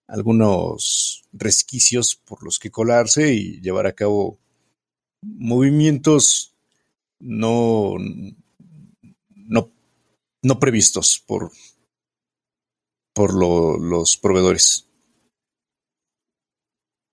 algunos 0.08 1.24
resquicios 1.34 2.16
por 2.16 2.44
los 2.44 2.58
que 2.58 2.72
colarse 2.72 3.32
y 3.32 3.62
llevar 3.62 3.86
a 3.86 3.94
cabo 3.94 4.40
movimientos 5.22 6.56
no, 7.20 7.96
no, 9.30 9.72
no 10.42 10.60
previstos 10.60 11.24
por, 11.26 11.52
por 13.14 13.34
lo, 13.34 13.78
los 13.78 14.18
proveedores. 14.18 14.88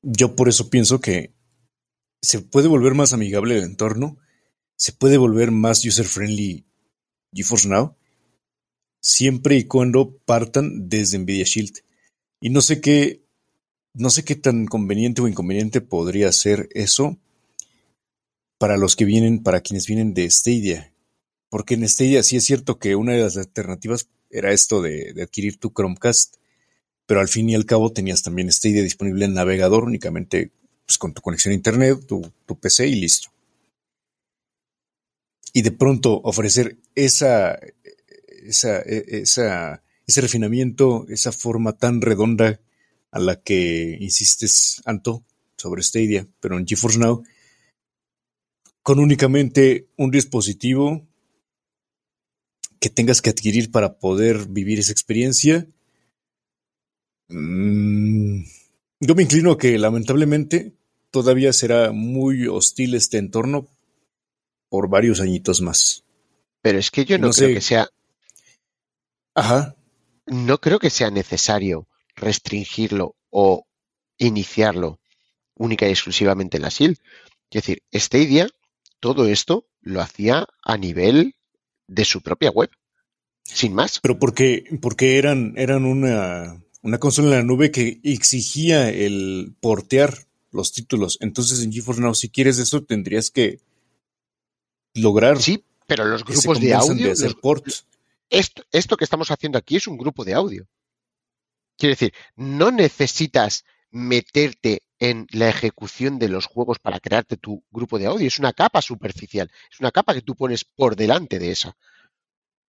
Yo 0.03 0.37
por 0.37 0.49
eso 0.49 0.69
pienso 0.69 1.01
que 1.01 1.35
se 2.21 2.41
puede 2.41 2.69
volver 2.69 2.95
más 2.95 3.13
amigable 3.13 3.57
el 3.57 3.65
entorno, 3.65 4.19
se 4.77 4.93
puede 4.93 5.17
volver 5.17 5.51
más 5.51 5.85
user-friendly 5.85 6.67
GeForce 7.33 7.69
Now, 7.69 7.97
siempre 9.01 9.57
y 9.57 9.65
cuando 9.65 10.19
partan 10.19 10.89
desde 10.89 11.19
Nvidia 11.19 11.45
Shield. 11.45 11.81
Y 12.41 12.51
no 12.51 12.61
sé 12.61 12.81
qué, 12.81 13.25
no 13.95 14.11
sé 14.11 14.25
qué 14.25 14.37
tan 14.37 14.67
conveniente 14.67 15.23
o 15.23 15.29
inconveniente 15.29 15.81
podría 15.81 16.31
ser 16.33 16.69
eso 16.73 17.19
para 18.59 18.77
los 18.77 18.97
que 18.97 19.05
vienen, 19.05 19.43
para 19.43 19.61
quienes 19.61 19.87
vienen 19.87 20.15
de 20.15 20.31
Stadia. 20.31 20.93
Porque 21.49 21.75
en 21.75 21.89
Stadia 21.89 22.23
sí 22.23 22.37
es 22.37 22.45
cierto 22.45 22.79
que 22.79 22.97
una 22.97 23.13
de 23.13 23.23
las 23.23 23.37
alternativas 23.37 24.09
era 24.31 24.53
esto 24.53 24.83
de, 24.83 25.15
adquirir 25.23 25.59
tu 25.59 25.73
Chromecast, 25.73 26.37
pero 27.07 27.21
al 27.21 27.29
fin 27.29 27.49
y 27.51 27.55
al 27.55 27.67
cabo 27.67 27.93
tenías 27.93 28.23
también 28.23 28.51
Stadia 28.51 28.83
disponible 28.83 29.25
en 29.25 29.35
navegador 29.35 29.85
únicamente 29.85 30.51
pues, 30.87 30.99
con 30.99 31.13
tu 31.15 31.23
conexión 31.23 31.53
a 31.53 31.57
internet, 31.57 32.07
tu, 32.07 32.33
PC 32.61 32.89
y 32.89 32.95
listo. 32.97 33.29
Y 35.53 35.63
de 35.63 35.71
pronto 35.71 36.21
ofrecer 36.25 36.79
esa, 36.95 37.59
esa, 38.45 38.81
esa 38.81 39.85
ese 40.07 40.21
refinamiento, 40.21 41.07
esa 41.09 41.33
forma 41.33 41.73
tan 41.73 42.01
redonda 42.01 42.61
a 43.11 43.19
la 43.19 43.41
que 43.41 43.97
insistes, 44.01 44.83
Anto, 44.85 45.25
sobre 45.57 45.83
Stadia, 45.83 46.27
pero 46.41 46.59
en 46.59 46.67
GeForce 46.67 46.99
Now, 46.99 47.23
con 48.85 49.01
únicamente 49.01 49.89
un 49.97 50.13
dispositivo 50.13 51.05
que 52.79 52.91
tengas 52.91 53.21
que 53.21 53.31
adquirir 53.31 53.73
para 53.73 53.99
poder 53.99 54.47
vivir 54.47 54.79
esa 54.79 54.93
experiencia. 54.93 55.67
Mm, 57.27 58.45
yo 59.01 59.15
me 59.17 59.25
inclino 59.25 59.51
a 59.51 59.59
que 59.59 59.77
lamentablemente 59.77 60.77
todavía 61.11 61.53
será 61.53 61.91
muy 61.91 62.47
hostil 62.47 62.95
este 62.95 63.19
entorno 63.19 63.67
por 64.69 64.89
varios 64.89 65.21
añitos 65.21 65.61
más. 65.61 66.05
Pero 66.63 66.79
es 66.79 66.93
que 66.93 67.05
yo 67.05 67.19
no, 67.19 67.27
no 67.27 67.33
creo 67.33 67.49
sé. 67.49 67.55
que 67.55 67.61
sea. 67.61 67.89
Ajá 69.35 69.75
no 70.27 70.59
creo 70.59 70.79
que 70.79 70.91
sea 70.91 71.11
necesario 71.11 71.89
restringirlo 72.17 73.17
o 73.31 73.67
iniciarlo 74.19 75.01
única 75.55 75.87
y 75.87 75.91
exclusivamente 75.91 76.57
en 76.57 76.63
la 76.63 76.71
SIL. 76.71 76.99
Es 77.51 77.63
decir, 77.63 77.83
Stadia, 77.93 78.49
todo 79.05 79.27
esto 79.27 79.67
lo 79.83 80.01
hacía 80.01 80.47
a 80.63 80.79
nivel 80.79 81.35
de 81.87 82.07
su 82.07 82.23
propia 82.23 82.51
web, 82.51 82.71
sin 83.43 83.75
más. 83.75 84.01
Pero 84.01 84.19
porque, 84.19 84.65
porque 84.81 85.19
eran, 85.19 85.53
eran 85.59 85.85
una, 85.85 86.65
una 86.81 86.99
consola 86.99 87.29
en 87.29 87.35
la 87.35 87.43
nube 87.43 87.71
que 87.71 88.01
exigía 88.03 88.89
el 88.89 89.57
portear 89.61 90.27
los 90.53 90.73
títulos. 90.73 91.19
Entonces 91.21 91.63
en 91.63 91.71
GeForce 91.71 92.01
Now, 92.01 92.15
si 92.15 92.31
quieres 92.31 92.59
eso, 92.59 92.83
tendrías 92.83 93.31
que 93.31 93.61
lograr. 94.95 95.39
Sí, 95.39 95.63
pero 95.87 96.07
los 96.07 96.25
grupos 96.25 96.59
de 96.59 96.73
audio. 96.73 97.05
De 97.05 97.13
hacer 97.13 97.33
los, 97.33 97.35
ports 97.35 97.85
esto, 98.31 98.65
esto 98.73 98.97
que 98.97 99.05
estamos 99.05 99.31
haciendo 99.31 99.59
aquí 99.59 99.77
es 99.77 99.87
un 99.87 99.99
grupo 99.99 100.25
de 100.25 100.33
audio. 100.33 100.67
Quiere 101.77 101.93
decir, 101.93 102.15
no 102.37 102.71
necesitas 102.71 103.67
meterte 103.95 104.83
en 104.99 105.29
la 105.31 105.49
ejecución 105.49 106.19
de 106.19 106.29
los 106.29 106.47
juegos 106.47 106.81
para 106.81 106.99
crearte 106.99 107.37
tu 107.37 107.63
grupo 107.71 107.99
de 107.99 108.07
audio. 108.07 108.27
Es 108.27 108.41
una 108.41 108.53
capa 108.53 108.83
superficial. 108.83 109.51
Es 109.73 109.79
una 109.79 109.93
capa 109.93 110.15
que 110.15 110.23
tú 110.23 110.35
pones 110.35 110.65
por 110.65 110.97
delante 110.97 111.39
de 111.39 111.53
esa. 111.53 111.77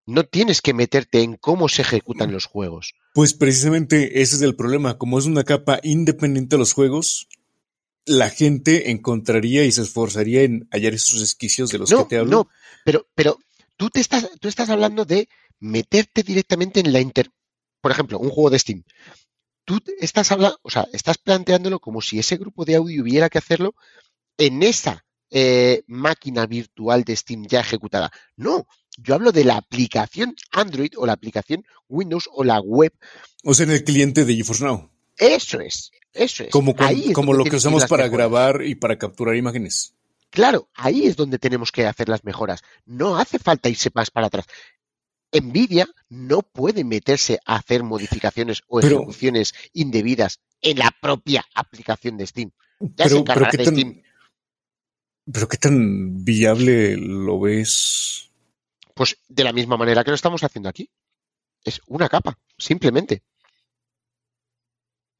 No 0.06 0.24
tienes 0.24 0.60
que 0.60 0.74
meterte 0.74 1.22
en 1.22 1.36
cómo 1.36 1.70
se 1.70 1.80
ejecutan 1.80 2.30
los 2.30 2.44
juegos. 2.44 2.92
Pues 3.14 3.32
precisamente 3.32 4.20
ese 4.20 4.36
es 4.36 4.42
el 4.42 4.54
problema. 4.54 4.98
Como 4.98 5.18
es 5.18 5.24
una 5.24 5.44
capa 5.44 5.80
independiente 5.82 6.56
de 6.56 6.58
los 6.60 6.74
juegos, 6.74 7.26
la 8.04 8.28
gente 8.28 8.90
encontraría 8.90 9.64
y 9.64 9.72
se 9.72 9.80
esforzaría 9.80 10.42
en 10.42 10.68
hallar 10.70 10.92
esos 10.92 11.20
resquicios 11.20 11.70
de 11.70 11.78
los 11.78 11.90
no, 11.90 12.04
que 12.04 12.10
te 12.10 12.18
hablo. 12.18 12.30
No, 12.30 12.48
pero, 12.84 13.06
pero 13.14 13.38
tú, 13.78 13.88
te 13.88 14.00
estás, 14.00 14.28
tú 14.40 14.48
estás 14.48 14.68
hablando 14.68 15.06
de 15.06 15.28
meterte 15.58 16.22
directamente 16.22 16.80
en 16.80 16.92
la 16.92 17.00
inter... 17.00 17.30
Por 17.80 17.92
ejemplo, 17.92 18.18
un 18.18 18.30
juego 18.30 18.48
de 18.48 18.58
Steam. 18.58 18.82
Tú 19.64 19.80
estás 19.98 20.30
hablando, 20.32 20.58
o 20.62 20.70
sea, 20.70 20.86
estás 20.92 21.18
planteándolo 21.18 21.80
como 21.80 22.00
si 22.00 22.18
ese 22.18 22.36
grupo 22.36 22.64
de 22.64 22.76
audio 22.76 23.02
hubiera 23.02 23.30
que 23.30 23.38
hacerlo 23.38 23.74
en 24.36 24.62
esa 24.62 25.04
eh, 25.30 25.82
máquina 25.86 26.46
virtual 26.46 27.04
de 27.04 27.16
Steam 27.16 27.46
ya 27.46 27.60
ejecutada. 27.60 28.10
No, 28.36 28.66
yo 28.98 29.14
hablo 29.14 29.32
de 29.32 29.44
la 29.44 29.56
aplicación 29.56 30.36
Android 30.52 30.92
o 30.96 31.06
la 31.06 31.14
aplicación 31.14 31.64
Windows 31.88 32.28
o 32.32 32.44
la 32.44 32.60
web. 32.60 32.92
O 33.42 33.54
sea, 33.54 33.64
en 33.64 33.72
el 33.72 33.84
cliente 33.84 34.24
de 34.24 34.36
GeForce 34.36 34.64
Now. 34.64 34.90
Eso 35.16 35.60
es, 35.60 35.90
eso 36.12 36.44
es. 36.44 36.50
Como, 36.50 36.74
con, 36.76 36.88
es 36.88 37.12
como 37.12 37.32
lo 37.32 37.44
que 37.44 37.56
usamos 37.56 37.86
para 37.86 38.04
mejoras. 38.04 38.30
grabar 38.30 38.64
y 38.64 38.74
para 38.74 38.98
capturar 38.98 39.36
imágenes. 39.36 39.94
Claro, 40.30 40.68
ahí 40.74 41.06
es 41.06 41.14
donde 41.14 41.38
tenemos 41.38 41.70
que 41.70 41.86
hacer 41.86 42.08
las 42.08 42.24
mejoras. 42.24 42.62
No 42.86 43.16
hace 43.16 43.38
falta 43.38 43.68
irse 43.68 43.90
más 43.94 44.10
para 44.10 44.26
atrás. 44.26 44.46
Nvidia 45.40 45.86
no 46.08 46.42
puede 46.42 46.84
meterse 46.84 47.38
a 47.44 47.56
hacer 47.56 47.82
modificaciones 47.82 48.62
o 48.68 48.80
Pero- 48.80 48.96
ejecuciones 48.96 49.52
indebidas 49.72 50.40
en 50.60 50.78
la 50.78 50.90
propia 51.00 51.44
aplicación 51.54 52.16
de 52.16 52.26
Steam. 52.26 52.50
Ya 52.80 53.08
se 53.08 53.22
Pero, 53.22 53.24
pero, 53.24 53.46
¿qué 53.50 53.56
de 53.58 53.64
tan, 53.64 53.74
Steam. 53.74 54.02
pero 55.32 55.48
qué 55.48 55.56
tan 55.56 56.24
viable 56.24 56.96
lo 56.96 57.40
ves. 57.40 58.30
Pues 58.94 59.16
de 59.28 59.44
la 59.44 59.52
misma 59.52 59.76
manera 59.76 60.04
que 60.04 60.10
lo 60.10 60.14
estamos 60.14 60.42
haciendo 60.44 60.68
aquí. 60.68 60.88
Es 61.64 61.80
una 61.86 62.08
capa, 62.08 62.38
simplemente. 62.58 63.22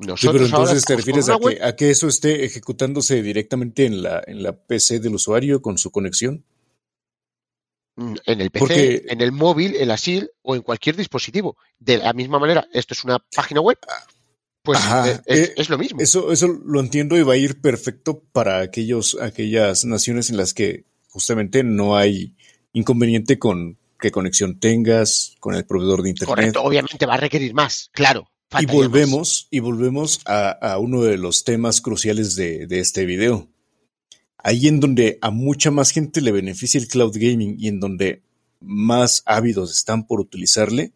Sí, 0.01 0.07
Nosotros 0.09 0.43
pero 0.43 0.57
ahora 0.57 0.71
entonces 0.73 0.85
te 0.85 0.97
refieres 0.97 1.29
a 1.29 1.39
que, 1.39 1.63
a 1.63 1.77
que 1.77 1.91
eso 1.91 2.09
esté 2.09 2.45
ejecutándose 2.45 3.23
directamente 3.23 3.87
en 3.87 4.03
la, 4.03 4.23
en 4.27 4.43
la 4.43 4.53
PC 4.53 4.99
del 5.01 5.15
usuario 5.15 5.63
con 5.63 5.79
su 5.79 5.91
conexión. 5.91 6.45
Mm, 7.97 8.15
en 8.27 8.41
el 8.41 8.51
PC, 8.51 8.59
Porque- 8.67 9.03
en 9.09 9.21
el 9.21 9.33
móvil, 9.33 9.77
en 9.77 9.89
la 9.89 9.97
SIL 9.97 10.31
o 10.43 10.55
en 10.57 10.63
cualquier 10.63 10.97
dispositivo. 10.97 11.57
De 11.79 11.99
la 11.99 12.13
misma 12.13 12.39
manera, 12.39 12.67
esto 12.73 12.95
es 12.95 13.05
una 13.05 13.19
página 13.35 13.61
web, 13.61 13.79
pues 14.63 14.79
Ajá, 14.79 15.11
eh, 15.11 15.21
es, 15.27 15.39
eh, 15.41 15.55
es 15.57 15.69
lo 15.69 15.77
mismo. 15.79 16.01
Eso, 16.01 16.33
eso 16.33 16.49
lo 16.49 16.81
entiendo 16.81 17.17
y 17.19 17.23
va 17.23 17.35
a 17.35 17.37
ir 17.37 17.61
perfecto 17.61 18.23
para 18.33 18.61
aquellos, 18.61 19.19
aquellas 19.21 19.85
naciones 19.85 20.31
en 20.31 20.37
las 20.39 20.55
que 20.55 20.85
justamente 21.09 21.63
no 21.63 21.97
hay 21.97 22.35
inconveniente 22.73 23.39
con 23.39 23.79
qué 24.01 24.11
conexión 24.11 24.59
tengas, 24.59 25.37
con 25.39 25.55
el 25.55 25.65
proveedor 25.65 26.03
de 26.03 26.11
internet. 26.11 26.35
Correcto, 26.35 26.63
obviamente 26.63 27.07
va 27.07 27.15
a 27.15 27.19
requerir 27.19 27.55
más, 27.55 27.91
claro. 27.93 28.31
Y 28.61 28.67
más. 28.67 28.75
volvemos, 28.75 29.49
y 29.51 29.61
volvemos 29.61 30.21
a, 30.27 30.51
a 30.51 30.79
uno 30.79 31.03
de 31.03 31.19
los 31.19 31.45
temas 31.45 31.81
cruciales 31.81 32.35
de, 32.37 32.67
de 32.67 32.79
este 32.81 33.05
video. 33.05 33.49
Ahí 34.47 34.69
en 34.69 34.79
donde 34.79 35.19
a 35.23 35.31
mucha 35.31 35.71
más 35.71 35.91
gente 35.91 36.21
le 36.21 36.31
beneficia 36.31 36.79
el 36.79 36.87
cloud 36.87 37.17
gaming 37.17 37.57
y 37.59 37.69
en 37.69 37.81
donde 37.81 38.23
más 38.61 39.23
ávidos 39.25 39.73
están 39.73 40.07
por 40.07 40.21
utilizarle, 40.21 40.93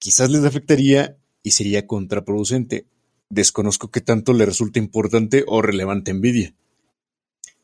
quizás 0.00 0.28
les 0.28 0.44
afectaría 0.44 1.16
y 1.44 1.52
sería 1.52 1.86
contraproducente. 1.86 2.88
Desconozco 3.30 3.92
qué 3.92 4.00
tanto 4.00 4.32
le 4.32 4.44
resulta 4.44 4.80
importante 4.80 5.44
o 5.46 5.62
relevante 5.62 6.10
a 6.10 6.14
Nvidia. 6.14 6.52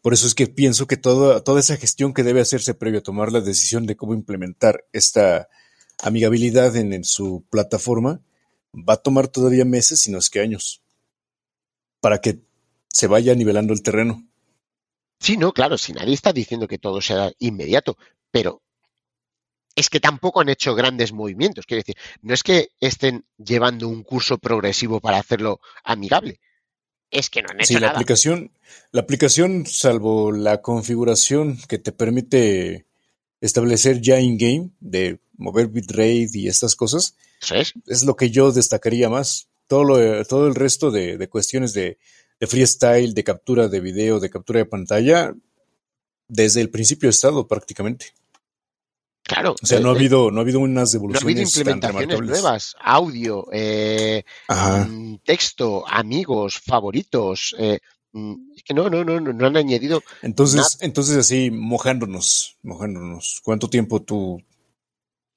Por 0.00 0.14
eso 0.14 0.28
es 0.28 0.34
que 0.36 0.46
pienso 0.46 0.86
que 0.86 0.96
toda, 0.96 1.42
toda 1.42 1.58
esa 1.58 1.76
gestión 1.76 2.14
que 2.14 2.22
debe 2.22 2.40
hacerse 2.40 2.72
previo 2.72 3.00
a 3.00 3.02
tomar 3.02 3.32
la 3.32 3.40
decisión 3.40 3.86
de 3.86 3.96
cómo 3.96 4.14
implementar 4.14 4.84
esta 4.92 5.48
amigabilidad 6.04 6.76
en, 6.76 6.92
en 6.92 7.02
su 7.02 7.44
plataforma 7.50 8.20
va 8.72 8.94
a 8.94 9.02
tomar 9.02 9.26
todavía 9.26 9.64
meses, 9.64 10.02
si 10.02 10.12
no 10.12 10.18
es 10.18 10.30
que 10.30 10.38
años, 10.38 10.82
para 12.00 12.20
que 12.20 12.42
se 12.86 13.08
vaya 13.08 13.34
nivelando 13.34 13.72
el 13.72 13.82
terreno. 13.82 14.24
Sí, 15.20 15.36
no, 15.36 15.52
claro, 15.52 15.78
si 15.78 15.92
nadie 15.92 16.14
está 16.14 16.32
diciendo 16.32 16.68
que 16.68 16.78
todo 16.78 17.00
sea 17.00 17.32
inmediato, 17.38 17.96
pero 18.30 18.62
es 19.76 19.90
que 19.90 20.00
tampoco 20.00 20.40
han 20.40 20.48
hecho 20.48 20.74
grandes 20.74 21.12
movimientos. 21.12 21.66
Quiero 21.66 21.80
decir, 21.80 21.96
no 22.22 22.34
es 22.34 22.42
que 22.42 22.68
estén 22.80 23.24
llevando 23.38 23.88
un 23.88 24.02
curso 24.04 24.38
progresivo 24.38 25.00
para 25.00 25.18
hacerlo 25.18 25.60
amigable. 25.82 26.40
Es 27.10 27.30
que 27.30 27.42
no 27.42 27.48
han 27.50 27.60
hecho 27.60 27.68
Sí, 27.68 27.74
la 27.74 27.80
nada. 27.80 27.92
aplicación, 27.92 28.52
la 28.92 29.00
aplicación, 29.02 29.66
salvo 29.66 30.30
la 30.32 30.62
configuración 30.62 31.58
que 31.68 31.78
te 31.78 31.92
permite 31.92 32.86
establecer 33.40 34.00
ya 34.00 34.20
in-game 34.20 34.70
de 34.80 35.20
mover 35.36 35.68
bitrate 35.68 36.28
y 36.32 36.48
estas 36.48 36.76
cosas, 36.76 37.16
es. 37.50 37.72
es 37.86 38.04
lo 38.04 38.16
que 38.16 38.30
yo 38.30 38.52
destacaría 38.52 39.08
más. 39.08 39.48
Todo, 39.66 39.84
lo, 39.84 40.24
todo 40.26 40.46
el 40.46 40.54
resto 40.54 40.90
de, 40.90 41.16
de 41.16 41.28
cuestiones 41.28 41.72
de, 41.72 41.98
de 42.40 42.46
freestyle, 42.46 43.14
de 43.14 43.24
captura 43.24 43.68
de 43.68 43.80
video, 43.80 44.20
de 44.20 44.30
captura 44.30 44.58
de 44.58 44.66
pantalla, 44.66 45.34
desde 46.28 46.60
el 46.60 46.70
principio 46.70 47.08
ha 47.08 47.10
estado 47.10 47.46
prácticamente. 47.46 48.12
Claro. 49.22 49.54
O 49.60 49.66
sea, 49.66 49.80
no 49.80 49.88
ha 49.88 49.92
eh, 49.94 49.96
habido, 49.96 50.30
no 50.30 50.38
ha 50.38 50.42
habido 50.42 50.60
unas 50.60 50.94
no 50.94 51.00
ha 51.00 51.02
habido 51.02 51.18
devoluciones 51.18 51.52
tan 51.52 51.78
implementaciones 51.78 52.20
nuevas, 52.20 52.76
audio, 52.78 53.46
eh, 53.52 54.22
mm, 54.48 55.16
texto, 55.24 55.84
amigos, 55.88 56.60
favoritos. 56.60 57.54
eh, 57.58 57.78
mm, 58.12 58.34
es 58.54 58.62
que 58.62 58.74
no, 58.74 58.90
no, 58.90 59.02
no, 59.02 59.20
no, 59.20 59.32
no 59.32 59.46
han 59.46 59.56
añadido. 59.56 60.02
Entonces, 60.20 60.76
entonces 60.80 61.16
así, 61.16 61.50
mojándonos, 61.50 62.58
mojándonos, 62.62 63.40
¿cuánto 63.42 63.70
tiempo 63.70 64.02
tú, 64.02 64.42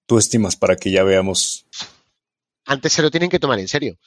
tú 0.05 0.17
estimas 0.17 0.57
para 0.57 0.75
que 0.75 0.91
ya 0.91 1.03
veamos? 1.03 1.65
Antes 2.65 2.91
se 2.91 3.01
lo 3.01 3.09
tienen 3.09 3.29
que 3.29 3.39
tomar 3.39 3.59
en 3.59 3.69
serio. 3.69 3.97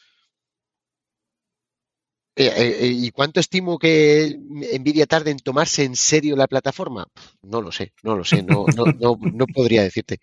Eh, 2.36 2.46
eh, 2.46 2.76
eh, 2.80 2.86
¿Y 2.86 3.10
cuánto 3.10 3.40
estimo 3.40 3.78
que 3.78 4.38
Nvidia 4.78 5.06
tarde 5.06 5.30
en 5.30 5.38
tomarse 5.38 5.84
en 5.84 5.96
serio 5.96 6.36
la 6.36 6.46
plataforma? 6.46 7.08
No 7.42 7.60
lo 7.60 7.72
sé, 7.72 7.92
no 8.02 8.16
lo 8.16 8.24
sé, 8.24 8.42
no, 8.42 8.66
no, 8.76 8.84
no, 8.98 9.18
no 9.20 9.46
podría 9.46 9.82
decirte. 9.82 10.20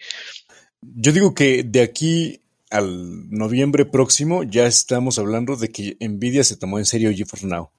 Yo 0.82 1.12
digo 1.12 1.34
que 1.34 1.64
de 1.64 1.82
aquí 1.82 2.42
al 2.70 3.30
noviembre 3.30 3.86
próximo 3.86 4.44
ya 4.44 4.66
estamos 4.66 5.20
hablando 5.20 5.56
de 5.56 5.70
que 5.70 5.98
Nvidia 6.00 6.44
se 6.44 6.58
tomó 6.58 6.80
en 6.80 6.86
serio 6.86 7.12
GeForce 7.14 7.48
Now. 7.48 7.70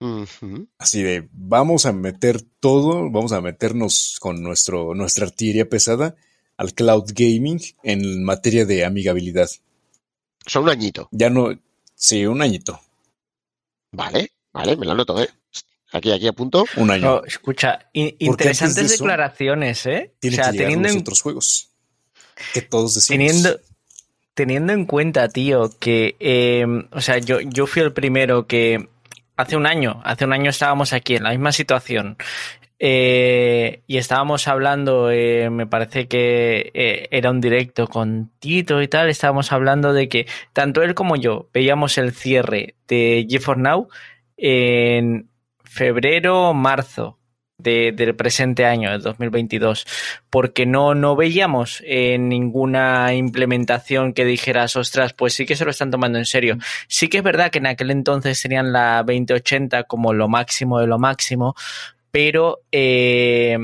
Ujú. 0.00 0.68
Así 0.78 1.02
de, 1.02 1.28
vamos 1.32 1.86
a 1.86 1.92
meter 1.92 2.42
todo, 2.60 3.10
vamos 3.10 3.32
a 3.32 3.40
meternos 3.40 4.18
con 4.20 4.42
nuestro, 4.42 4.94
nuestra 4.94 5.26
artillería 5.26 5.68
pesada 5.68 6.16
al 6.56 6.74
cloud 6.74 7.10
gaming 7.14 7.60
en 7.82 8.22
materia 8.22 8.66
de 8.66 8.84
amigabilidad. 8.84 9.48
Son 10.46 10.64
un 10.64 10.70
añito. 10.70 11.08
Ya 11.10 11.30
no, 11.30 11.58
sí, 11.94 12.26
un 12.26 12.42
añito, 12.42 12.80
Vale, 13.94 14.30
vale, 14.52 14.76
me 14.76 14.86
lo 14.86 14.92
anoto, 14.92 15.22
¿eh? 15.22 15.28
Aquí, 15.92 16.10
aquí 16.12 16.26
apunto. 16.26 16.64
un 16.76 16.90
año. 16.90 17.02
No, 17.02 17.24
escucha, 17.24 17.88
in- 17.92 18.16
interesantes 18.18 18.62
antes 18.78 18.90
de 18.90 18.94
eso, 18.96 19.04
declaraciones, 19.04 19.86
¿eh? 19.86 20.10
O 20.14 20.18
Tienen 20.20 20.36
sea, 20.42 20.50
que 20.52 20.58
teniendo 20.58 20.88
los 20.88 20.94
en, 20.96 21.00
otros 21.02 21.20
juegos 21.22 21.68
que 22.52 22.62
todos 22.62 22.94
decimos. 22.94 23.26
teniendo, 23.26 23.60
teniendo 24.34 24.72
en 24.72 24.86
cuenta, 24.86 25.28
tío, 25.28 25.70
que, 25.78 26.16
eh, 26.18 26.66
o 26.90 27.00
sea, 27.00 27.18
yo, 27.18 27.40
yo 27.40 27.66
fui 27.68 27.82
el 27.82 27.92
primero 27.92 28.46
que 28.48 28.88
hace 29.36 29.56
un 29.56 29.66
año, 29.66 30.00
hace 30.04 30.24
un 30.24 30.32
año 30.32 30.50
estábamos 30.50 30.92
aquí 30.92 31.14
en 31.14 31.22
la 31.22 31.30
misma 31.30 31.52
situación. 31.52 32.16
Eh, 32.78 33.82
y 33.86 33.96
estábamos 33.98 34.48
hablando, 34.48 35.10
eh, 35.10 35.48
me 35.50 35.66
parece 35.66 36.08
que 36.08 36.70
eh, 36.74 37.08
era 37.10 37.30
un 37.30 37.40
directo 37.40 37.86
con 37.88 38.30
Tito 38.40 38.82
y 38.82 38.88
tal, 38.88 39.08
estábamos 39.08 39.52
hablando 39.52 39.92
de 39.92 40.08
que 40.08 40.26
tanto 40.52 40.82
él 40.82 40.94
como 40.94 41.16
yo 41.16 41.48
veíamos 41.52 41.96
el 41.98 42.12
cierre 42.12 42.74
de 42.88 43.26
GeForce 43.28 43.62
Now 43.62 43.88
en 44.36 45.28
febrero, 45.64 46.52
marzo 46.54 47.18
de- 47.58 47.92
del 47.92 48.16
presente 48.16 48.64
año, 48.66 48.90
del 48.90 49.00
2022, 49.02 49.86
porque 50.28 50.66
no, 50.66 50.94
no 50.94 51.14
veíamos 51.16 51.82
ninguna 52.18 53.14
implementación 53.14 54.12
que 54.12 54.24
dijeras, 54.24 54.74
ostras, 54.76 55.12
pues 55.14 55.34
sí 55.34 55.46
que 55.46 55.56
se 55.56 55.64
lo 55.64 55.70
están 55.70 55.90
tomando 55.92 56.18
en 56.18 56.24
serio. 56.26 56.58
Sí 56.88 57.08
que 57.08 57.18
es 57.18 57.22
verdad 57.22 57.50
que 57.50 57.58
en 57.58 57.66
aquel 57.66 57.90
entonces 57.92 58.42
tenían 58.42 58.72
la 58.72 59.02
2080 59.04 59.84
como 59.84 60.12
lo 60.12 60.28
máximo 60.28 60.80
de 60.80 60.86
lo 60.88 60.98
máximo, 60.98 61.54
pero 62.14 62.60
eh, 62.70 63.58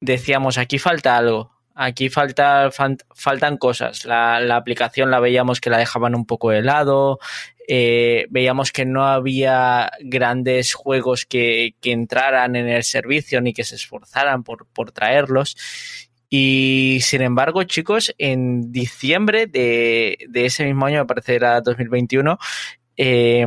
decíamos, 0.00 0.58
aquí 0.58 0.80
falta 0.80 1.16
algo. 1.16 1.52
Aquí 1.76 2.08
faltan 2.08 3.56
cosas. 3.56 4.04
La, 4.04 4.56
aplicación 4.56 5.12
la 5.12 5.20
veíamos 5.20 5.60
que 5.60 5.70
la 5.70 5.78
dejaban 5.78 6.16
un 6.16 6.26
poco 6.26 6.50
de 6.50 6.62
lado. 6.62 7.20
eh, 7.68 8.26
veíamos 8.30 8.72
que 8.72 8.84
no 8.84 9.06
había 9.06 9.92
grandes 10.00 10.74
juegos 10.74 11.24
que, 11.24 11.76
entraran 11.84 12.56
en 12.56 12.68
el 12.68 12.82
servicio 12.82 13.40
ni 13.40 13.52
que 13.52 13.62
se 13.62 13.76
esforzaran 13.76 14.42
por, 14.42 14.66
traerlos. 14.90 15.56
Y 16.28 16.98
sin 17.00 17.22
embargo, 17.22 17.62
chicos, 17.62 18.12
en 18.18 18.72
diciembre 18.72 19.46
de, 19.46 20.18
ese 20.34 20.64
mismo 20.64 20.86
año, 20.86 20.98
me 20.98 21.06
parece 21.06 21.36
era 21.36 21.60
2021, 21.60 22.38
eh, 22.96 23.46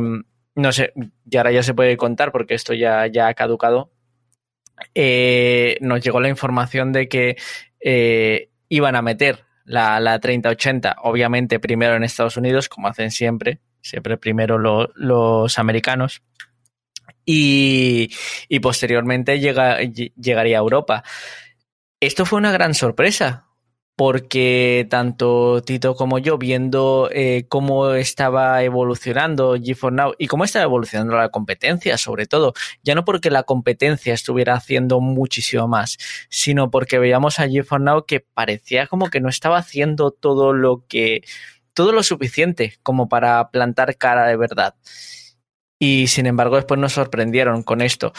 no 0.54 0.72
sé, 0.72 0.94
y 1.30 1.36
ahora 1.36 1.52
ya 1.52 1.62
se 1.62 1.74
puede 1.74 1.98
contar 1.98 2.32
porque 2.32 2.54
esto 2.54 2.72
ya 2.72 3.02
ha 3.04 3.34
caducado, 3.34 3.90
eh, 4.94 5.76
nos 5.80 6.00
llegó 6.02 6.20
la 6.20 6.28
información 6.28 6.92
de 6.92 7.08
que 7.08 7.36
eh, 7.80 8.50
iban 8.68 8.96
a 8.96 9.02
meter 9.02 9.44
la, 9.64 10.00
la 10.00 10.18
3080, 10.18 10.96
obviamente 11.02 11.60
primero 11.60 11.94
en 11.96 12.04
Estados 12.04 12.36
Unidos, 12.36 12.68
como 12.68 12.88
hacen 12.88 13.10
siempre, 13.10 13.58
siempre 13.80 14.16
primero 14.16 14.58
lo- 14.58 14.90
los 14.94 15.58
americanos, 15.58 16.22
y, 17.24 18.10
y 18.48 18.60
posteriormente 18.60 19.38
llega- 19.40 19.80
ll- 19.80 20.12
llegaría 20.16 20.56
a 20.58 20.60
Europa. 20.60 21.04
Esto 22.00 22.24
fue 22.24 22.38
una 22.38 22.52
gran 22.52 22.74
sorpresa, 22.74 23.47
porque 23.98 24.86
tanto 24.88 25.60
Tito 25.64 25.96
como 25.96 26.20
yo, 26.20 26.38
viendo 26.38 27.10
eh, 27.12 27.46
cómo 27.48 27.94
estaba 27.94 28.62
evolucionando 28.62 29.56
GeForce 29.60 29.96
Now 29.96 30.14
y 30.18 30.28
cómo 30.28 30.44
estaba 30.44 30.62
evolucionando 30.62 31.16
la 31.16 31.30
competencia, 31.30 31.98
sobre 31.98 32.26
todo, 32.26 32.54
ya 32.84 32.94
no 32.94 33.04
porque 33.04 33.28
la 33.28 33.42
competencia 33.42 34.14
estuviera 34.14 34.54
haciendo 34.54 35.00
muchísimo 35.00 35.66
más, 35.66 35.98
sino 36.28 36.70
porque 36.70 37.00
veíamos 37.00 37.40
a 37.40 37.48
GeForce 37.48 37.84
Now 37.84 38.06
que 38.06 38.20
parecía 38.20 38.86
como 38.86 39.10
que 39.10 39.18
no 39.18 39.28
estaba 39.28 39.58
haciendo 39.58 40.12
todo 40.12 40.52
lo 40.52 40.84
que 40.86 41.24
todo 41.74 41.90
lo 41.90 42.04
suficiente 42.04 42.74
como 42.84 43.08
para 43.08 43.50
plantar 43.50 43.96
cara 43.96 44.28
de 44.28 44.36
verdad. 44.36 44.76
Y 45.80 46.06
sin 46.06 46.26
embargo, 46.26 46.54
después 46.54 46.78
nos 46.78 46.92
sorprendieron 46.92 47.64
con 47.64 47.80
esto. 47.80 48.12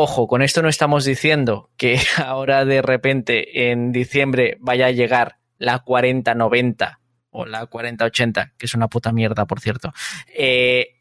Ojo, 0.00 0.28
con 0.28 0.42
esto 0.42 0.62
no 0.62 0.68
estamos 0.68 1.04
diciendo 1.04 1.70
que 1.76 1.98
ahora 2.24 2.64
de 2.64 2.82
repente 2.82 3.70
en 3.70 3.90
diciembre 3.90 4.56
vaya 4.60 4.86
a 4.86 4.90
llegar 4.92 5.38
la 5.58 5.80
4090 5.80 7.00
o 7.30 7.44
la 7.46 7.66
4080, 7.66 8.52
que 8.56 8.66
es 8.66 8.74
una 8.74 8.86
puta 8.88 9.10
mierda, 9.12 9.44
por 9.46 9.60
cierto, 9.60 9.92
eh, 10.32 10.94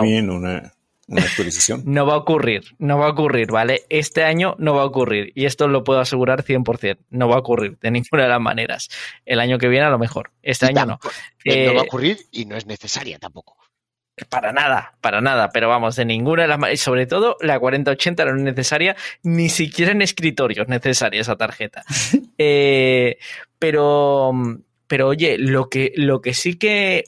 bien 0.00 0.30
una, 0.30 0.72
una 1.08 1.22
actualización. 1.22 1.82
No 1.86 2.06
va 2.06 2.14
a 2.14 2.18
ocurrir, 2.18 2.62
no 2.78 2.98
va 2.98 3.06
a 3.06 3.10
ocurrir, 3.10 3.50
¿vale? 3.50 3.82
Este 3.88 4.22
año 4.22 4.54
no 4.58 4.74
va 4.74 4.82
a 4.82 4.86
ocurrir 4.86 5.32
y 5.34 5.46
esto 5.46 5.66
lo 5.66 5.82
puedo 5.82 5.98
asegurar 5.98 6.44
100%, 6.44 6.98
no 7.10 7.28
va 7.28 7.34
a 7.34 7.38
ocurrir 7.40 7.78
de 7.80 7.90
ninguna 7.90 8.22
de 8.22 8.28
las 8.28 8.40
maneras. 8.40 8.88
El 9.26 9.40
año 9.40 9.58
que 9.58 9.66
viene 9.68 9.86
a 9.86 9.90
lo 9.90 9.98
mejor, 9.98 10.30
este 10.42 10.66
Y 10.66 10.68
año 10.68 10.86
no. 10.86 10.98
eh, 11.44 11.66
no 11.66 11.74
va 11.74 11.80
a 11.80 11.84
Eh, 11.84 11.86
ocurrir 11.88 12.18
y 12.30 12.44
no 12.44 12.56
es 12.56 12.64
necesaria 12.66 13.18
tampoco. 13.18 13.56
Para 14.28 14.52
nada, 14.52 14.94
para 15.00 15.22
nada, 15.22 15.48
pero 15.50 15.70
vamos, 15.70 15.96
de 15.96 16.04
ninguna 16.04 16.42
de 16.42 16.48
las 16.48 16.58
maneras, 16.58 16.80
sobre 16.80 17.06
todo 17.06 17.38
la 17.40 17.58
4080 17.58 18.24
no 18.26 18.36
es 18.36 18.42
necesaria, 18.42 18.94
ni 19.22 19.48
siquiera 19.48 19.92
en 19.92 20.02
escritorio 20.02 20.62
es 20.62 20.68
necesaria 20.68 21.20
esa 21.20 21.36
tarjeta. 21.36 21.82
Eh, 22.44 23.18
pero, 23.60 24.32
pero 24.88 25.06
oye, 25.06 25.38
lo 25.38 25.68
que, 25.68 25.92
lo 25.94 26.20
que 26.20 26.34
sí 26.34 26.58
que 26.58 27.04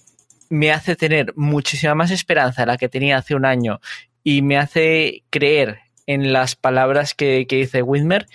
me 0.49 0.71
hace 0.71 0.95
tener 0.95 1.33
muchísima 1.35 1.97
más 1.97 2.13
esperanza 2.13 2.63
de 2.63 2.67
la 2.67 2.77
que 2.77 2.89
tenía 2.89 3.17
hace 3.17 3.35
un 3.35 3.45
año 3.45 3.81
y 4.23 4.43
me 4.43 4.57
hace 4.59 5.25
creer 5.31 5.81
en 6.07 6.33
las 6.33 6.55
palabras 6.55 7.15
que, 7.15 7.47
que 7.49 7.57
dice 7.57 7.83
Whitmer 7.83 8.27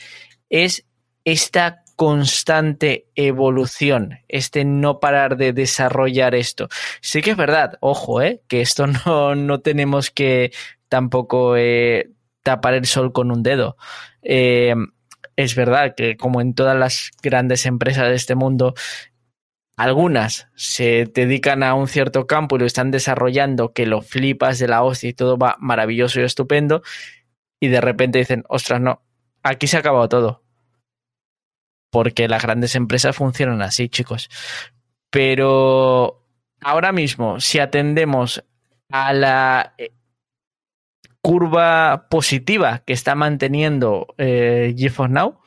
es 0.49 0.85
esta 1.23 1.83
constante 1.99 3.07
evolución, 3.15 4.19
este 4.29 4.63
no 4.63 5.01
parar 5.01 5.35
de 5.35 5.51
desarrollar 5.51 6.33
esto. 6.33 6.69
Sí 7.01 7.21
que 7.21 7.31
es 7.31 7.35
verdad, 7.35 7.73
ojo, 7.81 8.21
¿eh? 8.21 8.41
que 8.47 8.61
esto 8.61 8.87
no, 9.05 9.35
no 9.35 9.59
tenemos 9.59 10.09
que 10.09 10.53
tampoco 10.87 11.57
eh, 11.57 12.09
tapar 12.41 12.75
el 12.75 12.85
sol 12.85 13.11
con 13.11 13.31
un 13.31 13.43
dedo. 13.43 13.75
Eh, 14.21 14.75
es 15.35 15.55
verdad 15.55 15.93
que 15.93 16.15
como 16.15 16.39
en 16.39 16.53
todas 16.53 16.77
las 16.77 17.11
grandes 17.21 17.65
empresas 17.65 18.07
de 18.07 18.15
este 18.15 18.33
mundo, 18.33 18.75
algunas 19.75 20.47
se 20.55 21.03
dedican 21.13 21.63
a 21.63 21.73
un 21.73 21.89
cierto 21.89 22.27
campo 22.27 22.55
y 22.55 22.59
lo 22.59 22.65
están 22.65 22.91
desarrollando, 22.91 23.73
que 23.73 23.85
lo 23.85 24.01
flipas 24.01 24.57
de 24.57 24.69
la 24.69 24.83
hostia 24.83 25.09
y 25.09 25.13
todo 25.13 25.37
va 25.37 25.57
maravilloso 25.59 26.21
y 26.21 26.23
estupendo, 26.23 26.81
y 27.59 27.67
de 27.67 27.81
repente 27.81 28.19
dicen, 28.19 28.45
ostras, 28.47 28.79
no, 28.79 29.01
aquí 29.43 29.67
se 29.67 29.75
ha 29.75 29.81
acabado 29.81 30.07
todo. 30.07 30.48
Porque 31.91 32.27
las 32.27 32.43
grandes 32.43 32.75
empresas 32.75 33.15
funcionan 33.15 33.61
así, 33.61 33.89
chicos. 33.89 34.29
Pero 35.09 36.23
ahora 36.61 36.91
mismo, 36.91 37.39
si 37.39 37.59
atendemos 37.59 38.43
a 38.91 39.13
la 39.13 39.73
eh, 39.77 39.91
curva 41.21 42.07
positiva 42.09 42.83
que 42.85 42.93
está 42.93 43.15
manteniendo 43.15 44.13
eh, 44.17 44.73
GeForce 44.77 45.13
Now, 45.13 45.39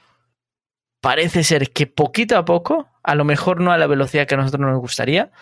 parece 1.01 1.45
ser 1.45 1.71
que 1.71 1.87
poquito 1.87 2.37
a 2.37 2.45
poco, 2.45 2.89
a 3.03 3.15
lo 3.15 3.25
mejor 3.25 3.61
no 3.61 3.73
a 3.73 3.79
la 3.79 3.87
velocidad 3.87 4.27
que 4.27 4.35
a 4.35 4.39
nosotros 4.39 4.63
nos 4.63 4.81
gustaría, 4.81 5.33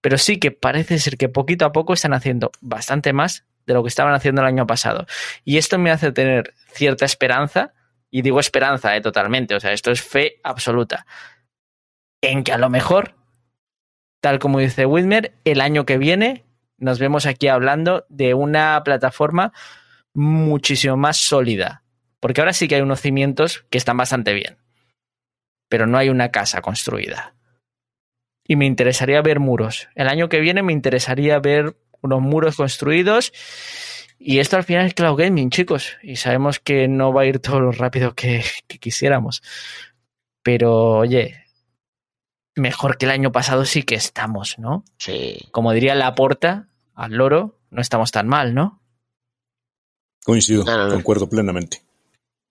pero 0.00 0.18
sí 0.18 0.38
que 0.38 0.52
parece 0.52 0.98
ser 0.98 1.16
que 1.16 1.28
poquito 1.28 1.64
a 1.64 1.72
poco 1.72 1.94
están 1.94 2.12
haciendo 2.12 2.52
bastante 2.60 3.12
más 3.12 3.44
de 3.66 3.74
lo 3.74 3.82
que 3.82 3.88
estaban 3.88 4.14
haciendo 4.14 4.42
el 4.42 4.46
año 4.46 4.66
pasado. 4.66 5.06
Y 5.44 5.56
esto 5.58 5.78
me 5.78 5.90
hace 5.90 6.12
tener 6.12 6.54
cierta 6.72 7.04
esperanza, 7.04 7.72
y 8.16 8.22
digo 8.22 8.40
esperanza 8.40 8.96
eh, 8.96 9.02
totalmente, 9.02 9.54
o 9.54 9.60
sea, 9.60 9.72
esto 9.72 9.90
es 9.90 10.00
fe 10.00 10.40
absoluta, 10.42 11.04
en 12.22 12.44
que 12.44 12.52
a 12.52 12.56
lo 12.56 12.70
mejor, 12.70 13.14
tal 14.22 14.38
como 14.38 14.58
dice 14.58 14.86
Whitmer, 14.86 15.34
el 15.44 15.60
año 15.60 15.84
que 15.84 15.98
viene 15.98 16.46
nos 16.78 16.98
vemos 16.98 17.26
aquí 17.26 17.48
hablando 17.48 18.06
de 18.08 18.32
una 18.32 18.82
plataforma 18.84 19.52
muchísimo 20.14 20.96
más 20.96 21.18
sólida. 21.18 21.82
Porque 22.18 22.40
ahora 22.40 22.54
sí 22.54 22.68
que 22.68 22.76
hay 22.76 22.80
unos 22.80 23.02
cimientos 23.02 23.66
que 23.68 23.76
están 23.76 23.98
bastante 23.98 24.32
bien. 24.32 24.56
Pero 25.68 25.86
no 25.86 25.98
hay 25.98 26.08
una 26.08 26.30
casa 26.30 26.62
construida. 26.62 27.34
Y 28.48 28.56
me 28.56 28.64
interesaría 28.64 29.20
ver 29.20 29.40
muros. 29.40 29.90
El 29.94 30.08
año 30.08 30.30
que 30.30 30.40
viene 30.40 30.62
me 30.62 30.72
interesaría 30.72 31.38
ver 31.38 31.76
unos 32.00 32.22
muros 32.22 32.56
construidos. 32.56 33.30
Y 34.18 34.38
esto 34.38 34.56
al 34.56 34.64
final 34.64 34.86
es 34.86 34.94
cloud 34.94 35.16
gaming, 35.18 35.50
chicos. 35.50 35.96
Y 36.02 36.16
sabemos 36.16 36.58
que 36.58 36.88
no 36.88 37.12
va 37.12 37.22
a 37.22 37.26
ir 37.26 37.38
todo 37.38 37.60
lo 37.60 37.72
rápido 37.72 38.14
que, 38.14 38.44
que 38.66 38.78
quisiéramos. 38.78 39.42
Pero, 40.42 40.98
oye, 40.98 41.44
mejor 42.54 42.96
que 42.96 43.04
el 43.06 43.12
año 43.12 43.32
pasado 43.32 43.64
sí 43.64 43.82
que 43.82 43.94
estamos, 43.94 44.58
¿no? 44.58 44.84
Sí. 44.98 45.38
Como 45.50 45.72
diría 45.72 45.94
la 45.94 46.14
porta 46.14 46.68
al 46.94 47.12
loro, 47.12 47.58
no 47.70 47.80
estamos 47.82 48.10
tan 48.10 48.26
mal, 48.26 48.54
¿no? 48.54 48.80
Coincido, 50.24 50.64
No, 50.64 50.76
no, 50.76 50.88
no. 50.88 50.94
concuerdo 50.94 51.28
plenamente. 51.28 51.82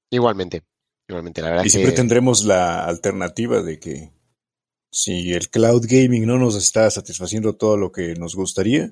Igualmente. 0.10 0.64
Igualmente, 1.08 1.42
la 1.42 1.50
verdad 1.50 1.64
Y 1.64 1.66
que 1.66 1.70
siempre 1.72 1.92
tendremos 1.92 2.46
la 2.46 2.86
alternativa 2.86 3.62
de 3.62 3.80
que 3.80 4.12
si 4.92 5.34
el 5.34 5.50
cloud 5.50 5.86
gaming 5.88 6.26
no 6.26 6.38
nos 6.38 6.56
está 6.56 6.90
satisfaciendo 6.90 7.56
todo 7.56 7.76
lo 7.78 7.92
que 7.92 8.14
nos 8.16 8.36
gustaría, 8.36 8.92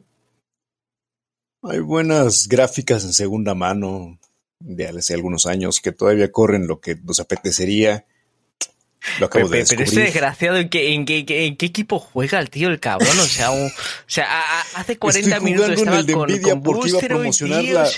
hay 1.64 1.80
buenas 1.80 2.48
gráficas 2.48 3.04
en 3.04 3.14
segunda 3.14 3.54
mano 3.56 4.20
de 4.60 4.88
hace 4.88 5.14
algunos 5.14 5.46
años 5.46 5.80
que 5.82 5.92
todavía 5.92 6.32
corren 6.32 6.68
lo 6.68 6.80
que 6.80 6.96
nos 6.96 7.20
apetecería. 7.20 8.06
Lo 9.20 9.26
acabo 9.26 9.50
de 9.50 9.52
Pero, 9.52 9.52
pero 9.52 9.62
este 9.64 9.76
descubrir. 9.76 10.06
desgraciado, 10.06 10.58
¿en 10.58 10.70
qué, 10.70 10.94
en, 10.94 11.06
qué, 11.06 11.26
en 11.46 11.58
qué 11.58 11.66
equipo 11.66 12.00
juega 12.00 12.40
el 12.40 12.50
tío, 12.50 12.70
el 12.70 12.80
cabrón? 12.80 13.20
O 13.20 13.26
sea, 13.26 13.52
un- 13.52 13.68
o 13.68 13.72
sea 14.08 14.26
a- 14.32 14.60
a- 14.62 14.80
hace 14.80 14.98
40 14.98 15.30
Estoy 15.30 15.44
minutos 15.52 15.72
estaba 15.72 16.00
el 16.00 16.06
de 16.06 16.14
con, 16.14 16.22
con 16.42 16.64
porque 16.64 16.90
iba 16.90 17.00
a 17.00 17.02
promocionar 17.02 17.64
la- 17.66 17.90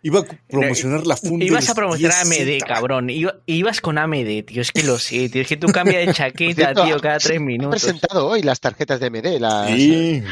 Iba 0.00 0.20
a 0.20 0.24
promocionar 0.48 1.06
la 1.08 1.16
funda. 1.16 1.44
Ibas 1.44 1.68
a 1.68 1.74
promocionar 1.74 2.24
10Z. 2.24 2.40
AMD, 2.54 2.66
cabrón. 2.66 3.10
Iba- 3.10 3.40
ibas 3.46 3.80
con 3.80 3.98
AMD, 3.98 4.44
tío. 4.46 4.62
Es 4.62 4.70
que 4.70 4.84
lo 4.84 4.96
sé, 4.98 5.28
tío. 5.28 5.42
Es 5.42 5.48
que 5.48 5.56
tú 5.56 5.66
cambias 5.66 6.06
de 6.06 6.14
chaqueta, 6.14 6.54
cierto, 6.72 6.84
tío, 6.84 7.00
cada 7.00 7.18
tres 7.18 7.40
minutos. 7.40 7.82
presentado 7.82 8.28
hoy 8.28 8.42
las 8.42 8.60
tarjetas 8.60 9.00
de 9.00 9.10
MD. 9.10 9.40
Las... 9.40 9.66
Sí, 9.68 10.22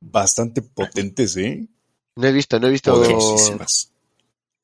bastante 0.00 0.62
potentes, 0.62 1.36
¿eh? 1.36 1.68
No 2.20 2.26
he 2.26 2.32
visto, 2.32 2.60
no 2.60 2.66
he 2.66 2.70
visto 2.70 2.92
Poderosísimas. 2.92 3.92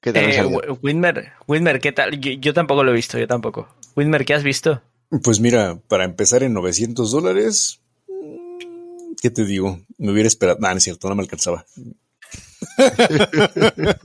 qué 0.00 0.12
tal 0.12 0.24
Eh, 0.24 0.32
salido. 0.34 0.58
Wi- 0.58 0.78
Whitmer, 0.82 1.32
Whitmer, 1.46 1.80
¿qué 1.80 1.92
tal? 1.92 2.20
Yo, 2.20 2.32
yo 2.32 2.52
tampoco 2.52 2.84
lo 2.84 2.90
he 2.92 2.94
visto, 2.94 3.18
yo 3.18 3.26
tampoco. 3.26 3.68
Whitmer, 3.96 4.24
¿qué 4.26 4.34
has 4.34 4.42
visto? 4.42 4.82
Pues 5.22 5.40
mira, 5.40 5.78
para 5.88 6.04
empezar 6.04 6.42
en 6.42 6.52
900 6.52 7.10
dólares, 7.12 7.80
mm, 8.08 9.14
¿qué 9.22 9.30
te 9.30 9.44
digo? 9.44 9.80
Me 9.98 10.10
hubiera 10.12 10.26
esperado. 10.26 10.58
No, 10.60 10.68
no 10.70 10.76
es 10.76 10.82
cierto, 10.84 11.08
no 11.08 11.14
me 11.14 11.22
alcanzaba. 11.22 11.64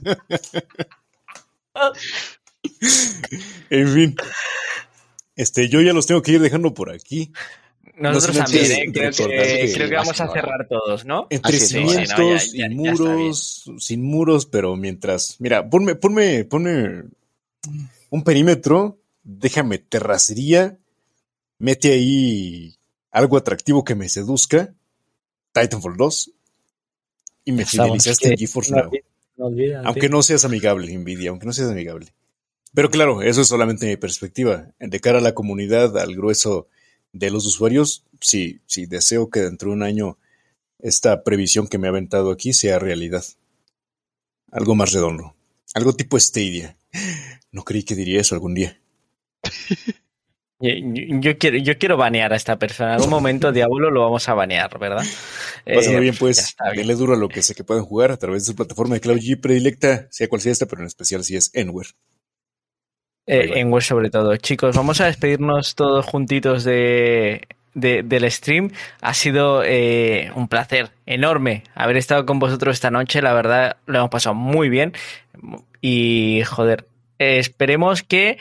en 3.70 3.88
fin. 3.94 4.16
Este, 5.36 5.68
yo 5.68 5.80
ya 5.80 5.92
los 5.92 6.06
tengo 6.06 6.22
que 6.22 6.32
ir 6.32 6.40
dejando 6.40 6.74
por 6.74 6.90
aquí. 6.90 7.32
Nosotros 7.96 8.36
No 8.36 8.42
también, 8.44 8.66
sí, 8.66 8.72
¿eh? 8.72 8.84
Creo 8.92 9.10
que, 9.10 9.68
sí, 9.68 9.74
creo 9.74 9.88
que 9.88 9.94
va 9.96 10.00
vamos 10.02 10.20
a 10.20 10.24
hora. 10.24 10.32
cerrar 10.32 10.68
todos, 10.68 11.04
¿no? 11.04 11.26
Entre 11.30 11.58
no, 11.60 11.66
cimientos 11.66 12.52
ya- 12.52 12.58
ya- 12.58 12.66
y 12.66 12.74
muros, 12.74 13.70
sin 13.78 14.02
muros, 14.02 14.46
pero 14.46 14.76
mientras. 14.76 15.36
Mira, 15.40 15.68
ponme, 15.68 15.94
ponme, 15.94 16.44
ponme 16.44 17.04
un 18.10 18.24
perímetro, 18.24 18.98
déjame 19.22 19.78
terracería, 19.78 20.78
mete 21.58 21.92
ahí 21.92 22.74
algo 23.10 23.36
atractivo 23.36 23.84
que 23.84 23.94
me 23.94 24.08
seduzca, 24.08 24.74
Titanfall 25.52 25.96
2, 25.98 26.30
y 27.44 27.52
me 27.52 27.66
fidelizaste 27.66 28.30
en 28.30 28.36
GeForce 28.38 28.70
no 28.72 28.76
Now. 28.84 28.90
no 29.36 29.82
Aunque 29.84 30.08
no 30.08 30.22
seas 30.22 30.44
amigable, 30.46 30.96
Nvidia, 30.96 31.30
aunque 31.30 31.44
no 31.46 31.52
seas 31.52 31.70
amigable. 31.70 32.06
Pero 32.74 32.90
claro, 32.90 33.20
eso 33.20 33.42
es 33.42 33.48
solamente 33.48 33.86
mi 33.86 33.96
perspectiva. 33.98 34.68
De 34.80 34.98
cara 35.00 35.18
a 35.18 35.22
la 35.22 35.34
comunidad, 35.34 35.98
al 35.98 36.16
grueso 36.16 36.68
de 37.12 37.30
los 37.30 37.46
usuarios, 37.46 38.04
sí, 38.20 38.60
sí, 38.66 38.86
deseo 38.86 39.30
que 39.30 39.40
dentro 39.40 39.68
de 39.68 39.76
un 39.76 39.82
año 39.82 40.18
esta 40.78 41.22
previsión 41.22 41.68
que 41.68 41.78
me 41.78 41.86
ha 41.86 41.90
aventado 41.90 42.32
aquí 42.32 42.52
sea 42.52 42.78
realidad. 42.78 43.24
Algo 44.50 44.74
más 44.74 44.92
redondo. 44.92 45.34
Algo 45.74 45.94
tipo 45.94 46.18
Stadia. 46.18 46.76
No 47.52 47.64
creí 47.64 47.84
que 47.84 47.94
diría 47.94 48.20
eso 48.20 48.34
algún 48.34 48.54
día. 48.54 48.78
Yo, 50.62 51.38
quiero, 51.38 51.58
yo 51.58 51.76
quiero 51.76 51.96
banear 51.96 52.32
a 52.32 52.36
esta 52.36 52.56
persona. 52.56 52.90
En 52.90 52.94
algún 52.98 53.10
momento, 53.10 53.50
Diablo, 53.52 53.90
lo 53.90 54.02
vamos 54.02 54.28
a 54.28 54.34
banear, 54.34 54.78
¿verdad? 54.78 55.04
Pásalo 55.64 55.98
Eh, 55.98 56.00
bien, 56.00 56.14
pues. 56.16 56.54
Denle 56.76 56.94
duro 56.94 57.14
a 57.14 57.16
lo 57.16 57.28
que 57.28 57.42
sé 57.42 57.56
que 57.56 57.64
pueden 57.64 57.82
jugar 57.84 58.12
a 58.12 58.16
través 58.16 58.44
de 58.44 58.52
su 58.52 58.54
plataforma 58.54 58.94
de 58.94 59.00
Cloud 59.00 59.18
G 59.18 59.40
predilecta, 59.40 60.06
sea 60.12 60.28
cual 60.28 60.40
sea 60.40 60.52
esta, 60.52 60.66
pero 60.66 60.82
en 60.82 60.86
especial 60.86 61.24
si 61.24 61.34
es 61.34 61.50
Enware. 61.54 61.88
Eh, 63.26 63.52
en 63.60 63.70
web 63.70 63.82
sobre 63.82 64.10
todo. 64.10 64.36
Chicos, 64.36 64.76
vamos 64.76 65.00
a 65.00 65.06
despedirnos 65.06 65.74
todos 65.76 66.04
juntitos 66.04 66.64
de, 66.64 67.46
de- 67.74 68.02
del 68.02 68.28
stream. 68.30 68.70
Ha 69.00 69.14
sido 69.14 69.62
eh, 69.64 70.32
un 70.34 70.48
placer 70.48 70.90
enorme 71.06 71.62
haber 71.74 71.96
estado 71.96 72.26
con 72.26 72.38
vosotros 72.40 72.74
esta 72.74 72.90
noche. 72.90 73.22
La 73.22 73.32
verdad, 73.32 73.76
lo 73.86 73.98
hemos 73.98 74.10
pasado 74.10 74.34
muy 74.34 74.68
bien. 74.68 74.92
Y, 75.80 76.42
joder, 76.46 76.86
eh, 77.18 77.38
esperemos 77.38 78.02
que 78.02 78.38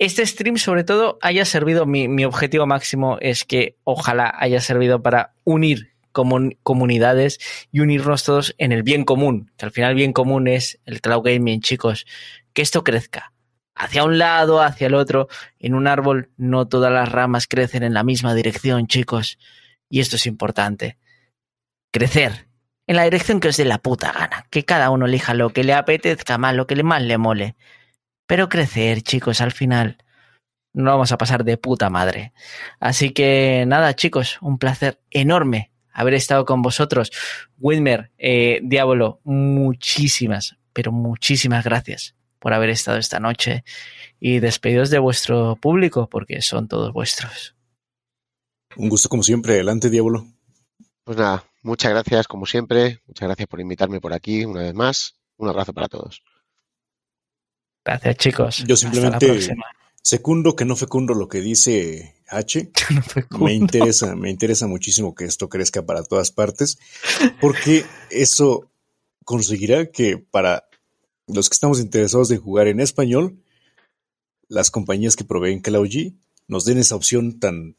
este 0.00 0.26
stream 0.26 0.56
sobre 0.58 0.82
todo 0.82 1.18
haya 1.22 1.44
servido, 1.44 1.86
mi, 1.86 2.08
mi 2.08 2.24
objetivo 2.24 2.66
máximo 2.66 3.18
es 3.20 3.44
que 3.44 3.76
ojalá 3.84 4.34
haya 4.36 4.60
servido 4.60 5.00
para 5.00 5.32
unir 5.44 5.92
comun- 6.12 6.56
comunidades 6.64 7.38
y 7.70 7.80
unirnos 7.80 8.24
todos 8.24 8.54
en 8.58 8.72
el 8.72 8.82
bien 8.82 9.04
común, 9.04 9.52
que 9.56 9.66
al 9.66 9.70
final 9.70 9.90
el 9.90 9.96
bien 9.96 10.12
común 10.12 10.48
es 10.48 10.80
el 10.86 11.00
cloud 11.00 11.22
gaming, 11.24 11.60
chicos, 11.60 12.04
que 12.52 12.62
esto 12.62 12.82
crezca 12.82 13.30
hacia 13.74 14.04
un 14.04 14.18
lado, 14.18 14.62
hacia 14.62 14.86
el 14.86 14.94
otro. 14.94 15.28
En 15.58 15.74
un 15.74 15.86
árbol 15.86 16.30
no 16.36 16.66
todas 16.68 16.92
las 16.92 17.10
ramas 17.10 17.46
crecen 17.46 17.82
en 17.82 17.94
la 17.94 18.04
misma 18.04 18.34
dirección, 18.34 18.86
chicos. 18.86 19.38
Y 19.88 20.00
esto 20.00 20.16
es 20.16 20.26
importante. 20.26 20.98
Crecer 21.92 22.48
en 22.86 22.96
la 22.96 23.04
dirección 23.04 23.40
que 23.40 23.48
os 23.48 23.56
dé 23.56 23.64
la 23.64 23.78
puta 23.78 24.12
gana. 24.12 24.46
Que 24.50 24.64
cada 24.64 24.90
uno 24.90 25.06
elija 25.06 25.34
lo 25.34 25.50
que 25.50 25.64
le 25.64 25.74
apetezca 25.74 26.38
más, 26.38 26.54
lo 26.54 26.66
que 26.66 26.82
más 26.82 27.02
le 27.02 27.18
mole. 27.18 27.56
Pero 28.26 28.48
crecer, 28.48 29.02
chicos, 29.02 29.40
al 29.40 29.52
final 29.52 29.98
no 30.72 30.90
vamos 30.90 31.12
a 31.12 31.18
pasar 31.18 31.44
de 31.44 31.56
puta 31.56 31.90
madre. 31.90 32.32
Así 32.80 33.10
que 33.10 33.64
nada, 33.66 33.94
chicos, 33.94 34.38
un 34.40 34.58
placer 34.58 35.00
enorme 35.10 35.72
haber 35.92 36.14
estado 36.14 36.44
con 36.44 36.62
vosotros. 36.62 37.12
Wilmer, 37.58 38.10
eh, 38.18 38.60
Diablo, 38.64 39.20
muchísimas, 39.24 40.56
pero 40.72 40.90
muchísimas 40.90 41.64
gracias 41.64 42.16
por 42.44 42.52
haber 42.52 42.68
estado 42.68 42.98
esta 42.98 43.20
noche 43.20 43.64
y 44.20 44.38
despedidos 44.38 44.90
de 44.90 44.98
vuestro 44.98 45.56
público 45.56 46.10
porque 46.10 46.42
son 46.42 46.68
todos 46.68 46.92
vuestros. 46.92 47.56
Un 48.76 48.90
gusto 48.90 49.08
como 49.08 49.22
siempre. 49.22 49.54
Adelante, 49.54 49.88
Diablo. 49.88 50.26
Pues 51.04 51.16
nada, 51.16 51.42
muchas 51.62 51.92
gracias 51.92 52.28
como 52.28 52.44
siempre. 52.44 53.00
Muchas 53.06 53.28
gracias 53.28 53.48
por 53.48 53.62
invitarme 53.62 53.98
por 53.98 54.12
aquí 54.12 54.44
una 54.44 54.60
vez 54.60 54.74
más. 54.74 55.16
Un 55.38 55.48
abrazo 55.48 55.72
para 55.72 55.88
todos. 55.88 56.22
Gracias, 57.82 58.16
chicos. 58.18 58.64
Yo 58.66 58.74
Hasta 58.74 58.88
la 58.88 58.92
simplemente 58.92 59.26
próxima. 59.26 59.64
secundo 60.02 60.54
que 60.54 60.66
no 60.66 60.76
fecundo 60.76 61.14
lo 61.14 61.28
que 61.28 61.40
dice 61.40 62.14
H. 62.28 62.72
me 63.40 63.54
interesa, 63.54 64.14
me 64.16 64.28
interesa 64.28 64.66
muchísimo 64.66 65.14
que 65.14 65.24
esto 65.24 65.48
crezca 65.48 65.86
para 65.86 66.04
todas 66.04 66.30
partes, 66.30 66.78
porque 67.40 67.86
eso 68.10 68.70
conseguirá 69.24 69.90
que 69.90 70.18
para 70.18 70.68
los 71.26 71.48
que 71.48 71.54
estamos 71.54 71.80
interesados 71.80 72.30
en 72.30 72.40
jugar 72.40 72.68
en 72.68 72.80
español, 72.80 73.42
las 74.48 74.70
compañías 74.70 75.16
que 75.16 75.24
proveen 75.24 75.60
Cloud 75.60 76.12
nos 76.46 76.64
den 76.64 76.78
esa 76.78 76.96
opción 76.96 77.38
tan, 77.38 77.76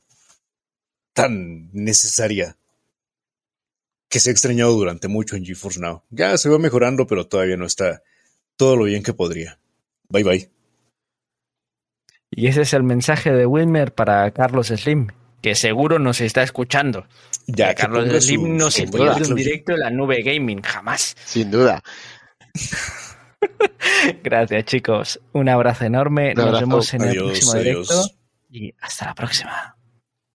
tan 1.14 1.70
necesaria 1.72 2.58
que 4.10 4.20
se 4.20 4.30
ha 4.30 4.34
extrañado 4.34 4.74
durante 4.74 5.08
mucho 5.08 5.36
en 5.36 5.46
GeForce 5.46 5.80
Now. 5.80 6.04
Ya 6.10 6.38
se 6.38 6.50
va 6.50 6.58
mejorando, 6.58 7.06
pero 7.08 7.28
todavía 7.28 7.58
no 7.58 7.66
está 7.66 8.02
todo 8.56 8.76
lo 8.76 8.86
bien 8.86 9.04
que 9.04 9.14
podría. 9.14 9.60
Bye 10.10 10.24
bye. 10.24 10.52
Y 12.32 12.48
ese 12.48 12.62
es 12.62 12.74
el 12.74 12.84
mensaje 12.84 13.32
de 13.32 13.46
Wilmer 13.46 13.94
para 13.94 14.30
Carlos 14.32 14.68
Slim, 14.68 15.08
que 15.42 15.56
seguro 15.56 16.00
nos 16.00 16.22
está 16.22 16.44
escuchando. 16.44 17.08
Ya, 17.48 17.74
Carlos 17.76 18.24
Slim 18.24 18.58
no 18.58 18.72
se 18.72 18.88
pierde 18.88 19.28
un 19.30 19.36
directo 19.36 19.74
de 19.74 19.80
la 19.80 19.90
nube 19.90 20.22
gaming, 20.22 20.62
jamás. 20.62 21.16
Sin 21.26 21.52
duda. 21.52 21.82
Gracias, 24.24 24.66
chicos. 24.66 25.22
Un 25.34 25.50
abrazo 25.50 25.86
enorme. 25.86 26.34
Nos 26.34 26.60
vemos 26.60 26.94
en 26.94 27.04
el 27.04 27.16
próximo 27.16 27.54
directo. 27.54 28.04
Y 28.50 28.74
hasta 28.80 29.08
la 29.08 29.16
próxima. 29.16 29.75